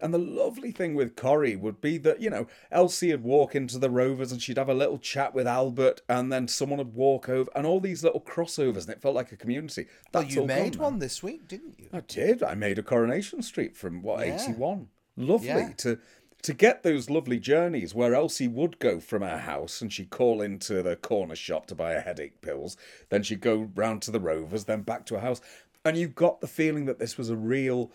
And 0.00 0.12
the 0.12 0.18
lovely 0.18 0.72
thing 0.72 0.96
with 0.96 1.14
Corrie 1.14 1.54
would 1.54 1.80
be 1.80 1.96
that, 1.98 2.20
you 2.20 2.28
know, 2.28 2.48
Elsie 2.72 3.12
would 3.12 3.22
walk 3.22 3.54
into 3.54 3.78
the 3.78 3.88
Rovers 3.90 4.32
and 4.32 4.42
she'd 4.42 4.56
have 4.58 4.68
a 4.68 4.74
little 4.74 4.98
chat 4.98 5.32
with 5.32 5.46
Albert, 5.46 6.00
and 6.08 6.32
then 6.32 6.48
someone 6.48 6.78
would 6.78 6.94
walk 6.94 7.28
over, 7.28 7.48
and 7.54 7.66
all 7.66 7.78
these 7.80 8.02
little 8.02 8.20
crossovers, 8.20 8.82
and 8.82 8.90
it 8.90 9.00
felt 9.00 9.14
like 9.14 9.30
a 9.30 9.36
community. 9.36 9.86
Well, 10.12 10.24
you 10.24 10.44
made 10.44 10.78
gone 10.78 10.92
one 10.92 10.98
this 10.98 11.22
week, 11.22 11.46
didn't 11.46 11.78
you? 11.78 11.88
I 11.92 12.00
did. 12.00 12.42
I 12.42 12.54
made 12.54 12.78
a 12.78 12.82
Coronation 12.82 13.42
Street 13.42 13.76
from 13.76 14.02
what 14.02 14.26
Yeah. 14.26 14.34
eighty 14.34 14.52
one. 14.52 14.88
Lovely 15.16 15.46
Yeah. 15.48 15.72
to 15.78 15.98
to 16.42 16.52
get 16.52 16.82
those 16.82 17.08
lovely 17.08 17.38
journeys 17.38 17.94
where 17.94 18.14
Elsie 18.14 18.48
would 18.48 18.78
go 18.80 18.98
from 18.98 19.22
her 19.22 19.38
house 19.38 19.80
and 19.80 19.92
she'd 19.92 20.10
call 20.10 20.42
into 20.42 20.82
the 20.82 20.96
corner 20.96 21.36
shop 21.36 21.66
to 21.66 21.74
buy 21.74 21.92
her 21.92 22.00
headache 22.00 22.40
pills. 22.40 22.76
Then 23.10 23.22
she'd 23.22 23.40
go 23.40 23.70
round 23.74 24.02
to 24.02 24.10
the 24.10 24.20
Rovers, 24.20 24.64
then 24.64 24.82
back 24.82 25.06
to 25.06 25.14
her 25.14 25.20
house, 25.20 25.40
and 25.84 25.96
you 25.96 26.08
got 26.08 26.40
the 26.40 26.48
feeling 26.48 26.86
that 26.86 26.98
this 26.98 27.16
was 27.16 27.30
a 27.30 27.36
real 27.36 27.92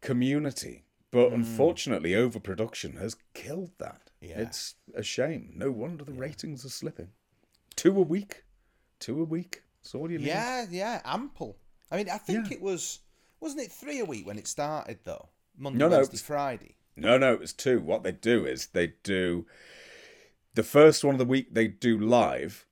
community. 0.00 0.84
But 1.10 1.28
hmm. 1.28 1.36
unfortunately, 1.36 2.14
overproduction 2.14 2.96
has 2.96 3.16
killed 3.32 3.70
that. 3.78 4.10
Yeah. 4.20 4.40
It's 4.40 4.74
a 4.94 5.02
shame. 5.02 5.52
No 5.56 5.70
wonder 5.70 6.04
the 6.04 6.12
ratings 6.12 6.64
are 6.64 6.70
slipping. 6.70 7.08
Two 7.76 7.96
a 7.96 8.02
week. 8.02 8.44
Two 8.98 9.20
a 9.20 9.24
week. 9.24 9.62
That's 9.80 9.94
all 9.94 10.10
you 10.10 10.18
need. 10.18 10.26
Yeah, 10.26 10.66
yeah, 10.70 11.00
ample. 11.04 11.56
I 11.90 11.96
mean, 11.96 12.10
I 12.10 12.18
think 12.18 12.50
Yeah. 12.50 12.56
it 12.56 12.62
was 12.62 13.00
wasn't 13.40 13.62
it 13.62 13.72
three 13.72 14.00
a 14.00 14.04
week 14.04 14.26
when 14.26 14.36
it 14.36 14.48
started 14.48 14.98
though? 15.04 15.28
Monday, 15.56 15.78
No, 15.78 15.88
no, 15.88 15.96
Wednesday, 15.98 16.14
it's- 16.14 16.26
Friday. 16.26 16.74
No, 17.00 17.18
no, 17.18 17.32
it 17.32 17.40
was 17.40 17.52
two. 17.52 17.80
What 17.80 18.02
they 18.02 18.12
do 18.12 18.46
is 18.46 18.68
they 18.68 18.94
do 19.02 19.46
the 20.54 20.62
first 20.62 21.04
one 21.04 21.14
of 21.14 21.18
the 21.18 21.24
week 21.24 21.54
they 21.54 21.68
do 21.68 21.98
live, 21.98 22.66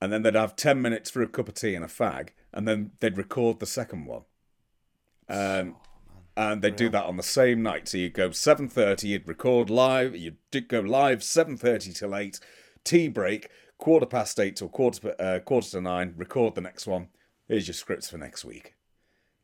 and 0.00 0.12
then 0.12 0.22
they'd 0.22 0.34
have 0.34 0.56
ten 0.56 0.82
minutes 0.82 1.10
for 1.10 1.22
a 1.22 1.28
cup 1.28 1.48
of 1.48 1.54
tea 1.54 1.74
and 1.74 1.84
a 1.84 1.88
fag, 1.88 2.30
and 2.52 2.66
then 2.66 2.92
they'd 3.00 3.18
record 3.18 3.60
the 3.60 3.66
second 3.66 4.06
one. 4.06 4.22
Um, 5.28 5.76
Oh, 6.38 6.52
and 6.52 6.62
they'd 6.62 6.76
do 6.76 6.88
that 6.90 7.04
on 7.04 7.16
the 7.16 7.22
same 7.24 7.64
night. 7.64 7.88
So 7.88 7.98
you'd 7.98 8.14
go 8.14 8.30
7.30, 8.30 9.02
you'd 9.02 9.26
record 9.26 9.70
live, 9.70 10.14
you'd 10.14 10.36
go 10.68 10.78
live 10.78 11.18
7.30 11.18 11.98
till 11.98 12.14
8, 12.14 12.38
tea 12.84 13.08
break, 13.08 13.48
quarter 13.76 14.06
past 14.06 14.38
8 14.38 14.54
till 14.54 14.68
quarter, 14.68 15.16
uh, 15.20 15.40
quarter 15.40 15.70
to 15.70 15.80
9, 15.80 16.14
record 16.16 16.54
the 16.54 16.60
next 16.60 16.86
one. 16.86 17.08
Here's 17.48 17.66
your 17.66 17.74
scripts 17.74 18.08
for 18.08 18.18
next 18.18 18.44
week. 18.44 18.74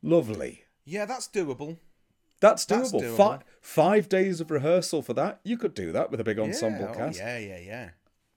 Lovely. 0.01 0.63
Yeah, 0.85 1.05
that's 1.05 1.27
doable. 1.27 1.79
That's 2.39 2.65
That's 2.65 2.91
doable. 2.91 3.01
doable. 3.01 3.17
Fi- 3.17 3.39
five 3.61 4.09
days 4.09 4.41
of 4.41 4.51
rehearsal 4.51 5.01
for 5.01 5.13
that. 5.13 5.39
You 5.43 5.57
could 5.57 5.73
do 5.73 5.91
that 5.91 6.11
with 6.11 6.19
a 6.19 6.23
big 6.23 6.39
ensemble 6.39 6.85
yeah, 6.85 6.91
oh, 6.91 6.97
cast. 6.97 7.19
yeah, 7.19 7.37
yeah, 7.37 7.59
yeah. 7.59 7.89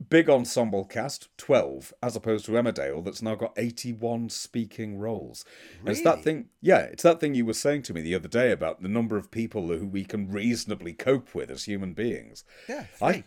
Big 0.08 0.30
ensemble 0.30 0.84
cast, 0.84 1.28
12, 1.38 1.92
as 2.00 2.14
opposed 2.14 2.44
to 2.44 2.52
Emmerdale, 2.52 3.04
that's 3.04 3.20
now 3.20 3.34
got 3.34 3.52
81 3.56 4.28
speaking 4.28 4.96
roles. 4.96 5.44
And 5.80 5.88
it's 5.88 6.02
that 6.02 6.22
thing, 6.22 6.50
yeah, 6.60 6.82
it's 6.82 7.02
that 7.02 7.18
thing 7.18 7.34
you 7.34 7.44
were 7.44 7.52
saying 7.52 7.82
to 7.82 7.94
me 7.94 8.00
the 8.00 8.14
other 8.14 8.28
day 8.28 8.52
about 8.52 8.80
the 8.80 8.88
number 8.88 9.16
of 9.16 9.32
people 9.32 9.66
who 9.66 9.88
we 9.88 10.04
can 10.04 10.30
reasonably 10.30 10.92
cope 10.92 11.34
with 11.34 11.50
as 11.50 11.64
human 11.64 11.94
beings. 11.94 12.44
Yeah, 12.68 12.84
I, 13.02 13.24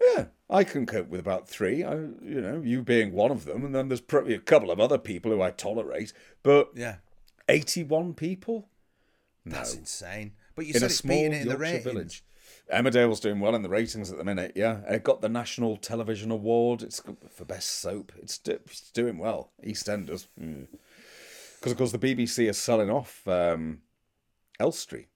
yeah, 0.00 0.26
I 0.50 0.64
can 0.64 0.86
cope 0.86 1.08
with 1.08 1.20
about 1.20 1.48
three. 1.48 1.84
I, 1.84 1.94
you 1.94 2.40
know, 2.40 2.62
you 2.64 2.82
being 2.82 3.12
one 3.12 3.30
of 3.30 3.44
them, 3.44 3.64
and 3.64 3.72
then 3.72 3.88
there's 3.88 4.00
probably 4.00 4.34
a 4.34 4.40
couple 4.40 4.72
of 4.72 4.80
other 4.80 4.98
people 4.98 5.30
who 5.30 5.40
I 5.40 5.52
tolerate. 5.52 6.12
But 6.42 6.70
Yeah, 6.74 6.96
81 7.48 8.14
people 8.14 8.68
that's 9.50 9.74
insane. 9.74 10.32
But 10.54 10.66
you 10.66 10.74
in 10.74 10.80
said 10.80 10.86
it's 10.90 10.96
small 10.96 11.16
beating 11.16 11.32
it 11.32 11.42
in 11.42 11.48
the 11.48 11.54
Yorkshire 11.54 11.62
ratings. 11.62 11.84
village. 11.84 12.24
Emmerdale's 12.72 13.20
doing 13.20 13.40
well 13.40 13.54
in 13.54 13.62
the 13.62 13.68
ratings 13.68 14.10
at 14.12 14.18
the 14.18 14.24
minute. 14.24 14.52
Yeah, 14.54 14.80
it 14.88 15.02
got 15.02 15.22
the 15.22 15.28
National 15.28 15.76
Television 15.76 16.30
Award. 16.30 16.82
It's 16.82 17.00
for 17.30 17.44
best 17.44 17.80
soap. 17.80 18.12
It's, 18.20 18.36
do, 18.38 18.52
it's 18.66 18.90
doing 18.90 19.16
well. 19.18 19.52
EastEnders, 19.64 20.26
because 20.36 21.72
of 21.72 21.78
course 21.78 21.92
the 21.92 21.98
BBC 21.98 22.48
is 22.48 22.58
selling 22.58 22.90
off 22.90 23.26
um, 23.26 23.78
Elstree, 24.60 25.06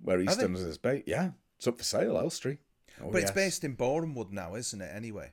where? 0.00 0.18
EastEnders 0.18 0.66
is 0.66 0.78
based. 0.78 1.08
Yeah, 1.08 1.30
it's 1.58 1.66
up 1.66 1.78
for 1.78 1.84
sale, 1.84 2.16
Elstree. 2.18 2.58
Oh, 3.02 3.10
But 3.10 3.22
it's 3.22 3.30
based 3.32 3.64
in 3.64 3.76
Borehamwood 3.76 4.30
now, 4.30 4.54
isn't 4.54 4.80
it? 4.80 4.90
Anyway. 4.94 5.32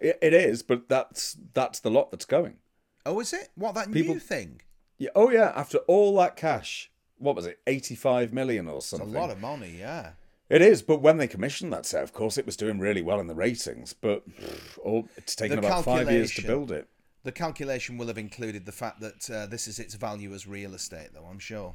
It, 0.00 0.18
it 0.22 0.32
is, 0.32 0.62
but 0.62 0.88
that's 0.88 1.36
that's 1.54 1.80
the 1.80 1.90
lot 1.90 2.10
that's 2.10 2.24
going. 2.24 2.58
Oh, 3.04 3.18
is 3.20 3.32
it? 3.32 3.48
What 3.54 3.74
that 3.74 3.90
People- 3.90 4.14
new 4.14 4.20
thing? 4.20 4.60
Yeah. 4.98 5.10
Oh 5.14 5.30
yeah. 5.30 5.52
After 5.56 5.78
all 5.88 6.16
that 6.18 6.36
cash, 6.36 6.89
what 7.20 7.36
was 7.36 7.46
it? 7.46 7.60
Eighty-five 7.66 8.32
million 8.32 8.68
or 8.68 8.82
something. 8.82 9.08
It's 9.08 9.16
a 9.16 9.20
lot 9.20 9.30
of 9.30 9.40
money. 9.40 9.76
Yeah. 9.78 10.12
It 10.48 10.62
is, 10.62 10.82
but 10.82 11.00
when 11.00 11.18
they 11.18 11.28
commissioned 11.28 11.72
that 11.72 11.86
set, 11.86 12.02
of 12.02 12.12
course, 12.12 12.36
it 12.36 12.44
was 12.44 12.56
doing 12.56 12.80
really 12.80 13.02
well 13.02 13.20
in 13.20 13.28
the 13.28 13.36
ratings. 13.36 13.92
But 13.92 14.24
oh, 14.84 15.08
it's 15.16 15.36
taken 15.36 15.60
The 15.60 15.66
about 15.66 15.84
five 15.84 16.10
years 16.10 16.34
to 16.34 16.42
build 16.42 16.72
it. 16.72 16.88
The 17.22 17.32
calculation 17.32 17.98
will 17.98 18.06
have 18.08 18.18
included 18.18 18.66
the 18.66 18.72
fact 18.72 19.00
that 19.00 19.30
uh, 19.30 19.46
this 19.46 19.68
is 19.68 19.78
its 19.78 19.94
value 19.94 20.32
as 20.34 20.46
real 20.46 20.74
estate, 20.74 21.10
though. 21.12 21.26
I'm 21.30 21.38
sure. 21.38 21.74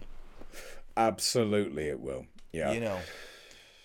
Absolutely, 0.98 1.88
it 1.88 2.00
will. 2.00 2.26
Yeah, 2.52 2.72
You 2.72 2.80
know. 2.80 3.00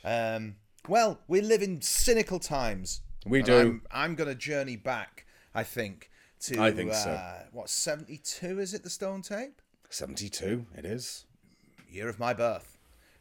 Um, 0.05 0.57
well, 0.89 1.21
we 1.29 1.41
live 1.41 1.61
in 1.63 1.83
cynical 1.83 2.39
times. 2.39 3.03
We 3.27 3.43
do. 3.43 3.59
I'm, 3.59 3.83
I'm 3.91 4.15
going 4.15 4.31
to 4.31 4.35
journey 4.35 4.77
back. 4.77 5.27
I 5.55 5.63
think 5.63 6.11
to. 6.41 6.61
I 6.61 6.73
think 6.73 6.93
uh, 6.93 6.95
so. 6.95 7.21
What 7.53 7.69
72 7.69 8.59
is 8.59 8.73
it? 8.73 8.83
The 8.83 8.91
stone 8.91 9.23
tape 9.23 9.61
seventy-two. 9.91 10.67
It 10.77 10.85
is. 10.85 11.27
Year 11.93 12.09
of 12.09 12.19
my 12.19 12.33
birth. 12.33 12.79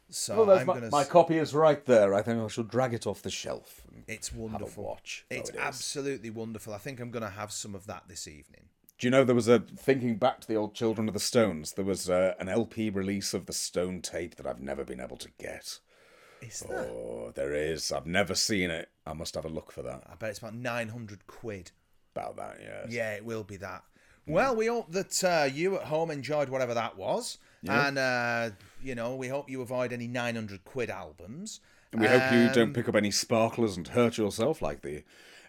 So 0.08 0.44
Well, 0.44 0.58
I'm 0.58 0.66
my, 0.66 0.80
to. 0.80 0.90
my 0.90 1.04
copy 1.04 1.36
is 1.38 1.54
right 1.54 1.84
there. 1.84 2.14
I 2.14 2.22
think 2.22 2.42
I 2.42 2.46
shall 2.48 2.64
drag 2.64 2.94
it 2.94 3.06
off 3.06 3.22
the 3.22 3.30
shelf. 3.30 3.82
It's 4.08 4.32
wonderful. 4.32 4.84
watch. 4.84 5.24
Oh, 5.30 5.36
It's 5.36 5.50
it 5.50 5.56
absolutely 5.58 6.30
wonderful. 6.30 6.74
I 6.74 6.78
think 6.78 6.98
I'm 7.00 7.10
going 7.10 7.22
to 7.22 7.30
have 7.30 7.52
some 7.52 7.74
of 7.74 7.86
that 7.86 8.04
this 8.08 8.26
evening. 8.26 8.62
Do 8.98 9.06
you 9.06 9.10
know 9.10 9.24
there 9.24 9.34
was 9.36 9.48
a 9.48 9.60
thinking 9.60 10.16
back 10.16 10.40
to 10.40 10.48
the 10.48 10.56
old 10.56 10.74
Children 10.74 11.08
of 11.08 11.14
the 11.14 11.20
Stones? 11.20 11.72
There 11.72 11.84
was 11.84 12.10
uh, 12.10 12.34
an 12.38 12.48
LP 12.48 12.90
release 12.90 13.32
of 13.32 13.46
the 13.46 13.52
Stone 13.52 14.02
tape 14.02 14.34
that 14.34 14.46
I've 14.46 14.60
never 14.60 14.84
been 14.84 15.00
able 15.00 15.16
to 15.18 15.28
get. 15.38 15.78
Is 16.42 16.60
that? 16.60 16.88
Oh, 16.90 17.32
there 17.34 17.54
is. 17.54 17.92
I've 17.92 18.06
never 18.06 18.34
seen 18.34 18.70
it. 18.70 18.88
I 19.06 19.12
must 19.12 19.34
have 19.36 19.44
a 19.44 19.48
look 19.48 19.70
for 19.72 19.82
that. 19.82 20.02
I 20.10 20.16
bet 20.16 20.30
it's 20.30 20.38
about 20.40 20.54
900 20.54 21.26
quid. 21.26 21.70
About 22.14 22.36
that, 22.36 22.58
yes. 22.60 22.86
Yeah, 22.90 23.12
it 23.14 23.24
will 23.24 23.44
be 23.44 23.56
that. 23.58 23.84
Well, 24.26 24.54
we 24.54 24.66
hope 24.66 24.90
that 24.92 25.24
uh, 25.24 25.48
you 25.52 25.76
at 25.76 25.84
home 25.84 26.10
enjoyed 26.10 26.48
whatever 26.50 26.74
that 26.74 26.96
was. 26.96 27.38
And, 27.66 27.98
uh, 27.98 28.50
you 28.82 28.94
know, 28.94 29.14
we 29.16 29.28
hope 29.28 29.50
you 29.50 29.60
avoid 29.62 29.92
any 29.92 30.06
900 30.06 30.64
quid 30.64 30.88
albums. 30.90 31.60
And 31.92 32.00
we 32.00 32.06
hope 32.06 32.32
you 32.32 32.38
Um, 32.46 32.52
don't 32.52 32.72
pick 32.72 32.88
up 32.88 32.94
any 32.94 33.10
sparklers 33.10 33.76
and 33.76 33.86
hurt 33.88 34.16
yourself 34.16 34.62
like 34.62 34.82
the 34.82 35.04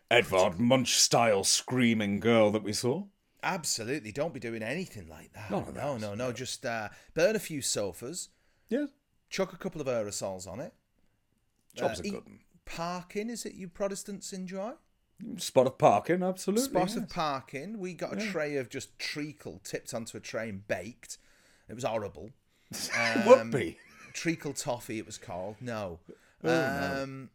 Edvard 0.09 0.59
Munch 0.59 0.95
style 0.99 1.43
screaming 1.43 2.19
girl 2.19 2.51
that 2.51 2.63
we 2.63 2.73
saw. 2.73 3.05
Absolutely. 3.43 4.11
Don't 4.11 4.33
be 4.33 4.39
doing 4.39 4.61
anything 4.61 5.07
like 5.07 5.31
that. 5.33 5.49
None 5.51 5.73
no, 5.73 5.97
that, 5.97 6.01
no, 6.01 6.15
no. 6.15 6.31
Just 6.31 6.65
uh, 6.65 6.89
burn 7.13 7.35
a 7.35 7.39
few 7.39 7.61
sofas, 7.61 8.29
Yeah. 8.69 8.87
chuck 9.29 9.53
a 9.53 9.57
couple 9.57 9.79
of 9.81 9.87
aerosols 9.87 10.47
on 10.47 10.59
it. 10.59 10.73
Job's 11.75 11.99
Uh, 11.99 12.03
a 12.03 12.07
eat 12.07 12.11
good. 12.11 12.39
Parkin, 12.65 13.29
is 13.29 13.45
it 13.45 13.53
you 13.53 13.67
Protestants 13.67 14.33
enjoy? 14.33 14.73
Spot 15.37 15.67
of 15.67 15.77
parkin, 15.77 16.23
absolutely. 16.23 16.65
Spot 16.65 16.87
yes. 16.87 16.95
of 16.97 17.09
parkin. 17.09 17.79
We 17.79 17.93
got 17.93 18.19
a 18.19 18.31
tray 18.31 18.57
of 18.57 18.69
just 18.69 18.97
treacle 18.97 19.59
tipped 19.63 19.93
onto 19.93 20.17
a 20.17 20.19
tray 20.19 20.49
and 20.49 20.67
baked. 20.67 21.17
It 21.71 21.75
was 21.75 21.83
horrible. 21.85 22.29
Would 23.25 23.51
be. 23.51 23.77
treacle 24.13 24.53
toffee 24.53 24.97
it 24.99 25.05
was 25.05 25.17
called 25.17 25.55
no 25.61 25.99
Oh, 26.43 27.01
um 27.03 27.29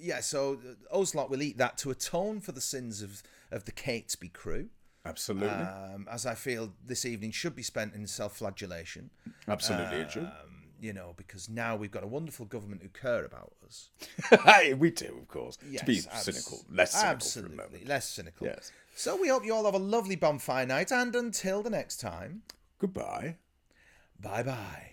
yeah 0.00 0.20
so 0.20 0.58
uh, 0.92 0.96
Oslot 0.96 1.28
will 1.30 1.42
eat 1.42 1.58
that 1.58 1.76
to 1.78 1.90
atone 1.90 2.40
for 2.40 2.52
the 2.52 2.60
sins 2.60 3.02
of 3.02 3.22
of 3.50 3.64
the 3.64 3.72
Catesby 3.72 4.32
crew 4.32 4.68
Absolutely. 5.06 5.48
um 5.48 6.06
as 6.10 6.24
i 6.26 6.34
feel 6.34 6.72
this 6.86 7.04
evening 7.04 7.30
should 7.30 7.54
be 7.56 7.62
spent 7.62 7.94
in 7.94 8.06
self-flagellation 8.06 9.10
absolutely, 9.48 9.98
it 9.98 10.10
should. 10.10 10.24
um 10.24 10.64
you 10.80 10.92
know 10.92 11.14
because 11.16 11.48
now 11.48 11.74
we've 11.76 11.90
got 11.92 12.02
a 12.04 12.06
wonderful 12.08 12.46
government 12.46 12.82
who 12.82 12.88
care 12.88 13.24
about 13.24 13.52
us 13.66 13.90
we 14.78 14.90
do, 14.90 15.18
of 15.20 15.28
course. 15.28 15.56
Yes, 15.68 15.80
to 15.80 15.86
be 15.86 15.98
abs- 16.12 16.24
cynical, 16.24 16.64
less 16.70 16.92
cynical 16.92 17.10
absolutely 17.14 17.56
for 17.56 17.62
a 17.62 17.66
moment. 17.66 17.88
less 17.88 18.08
cynical 18.08 18.46
Yes. 18.48 18.72
so 18.94 19.16
we 19.20 19.28
hope 19.28 19.44
you 19.46 19.54
all 19.54 19.64
have 19.64 19.74
a 19.74 19.78
lovely 19.78 20.16
bonfire 20.16 20.66
night 20.66 20.92
and 20.92 21.14
until 21.16 21.62
the 21.62 21.70
next 21.70 21.96
time 22.00 22.42
Goodbye. 22.78 23.36
Bye 24.20 24.42
bye. 24.42 24.90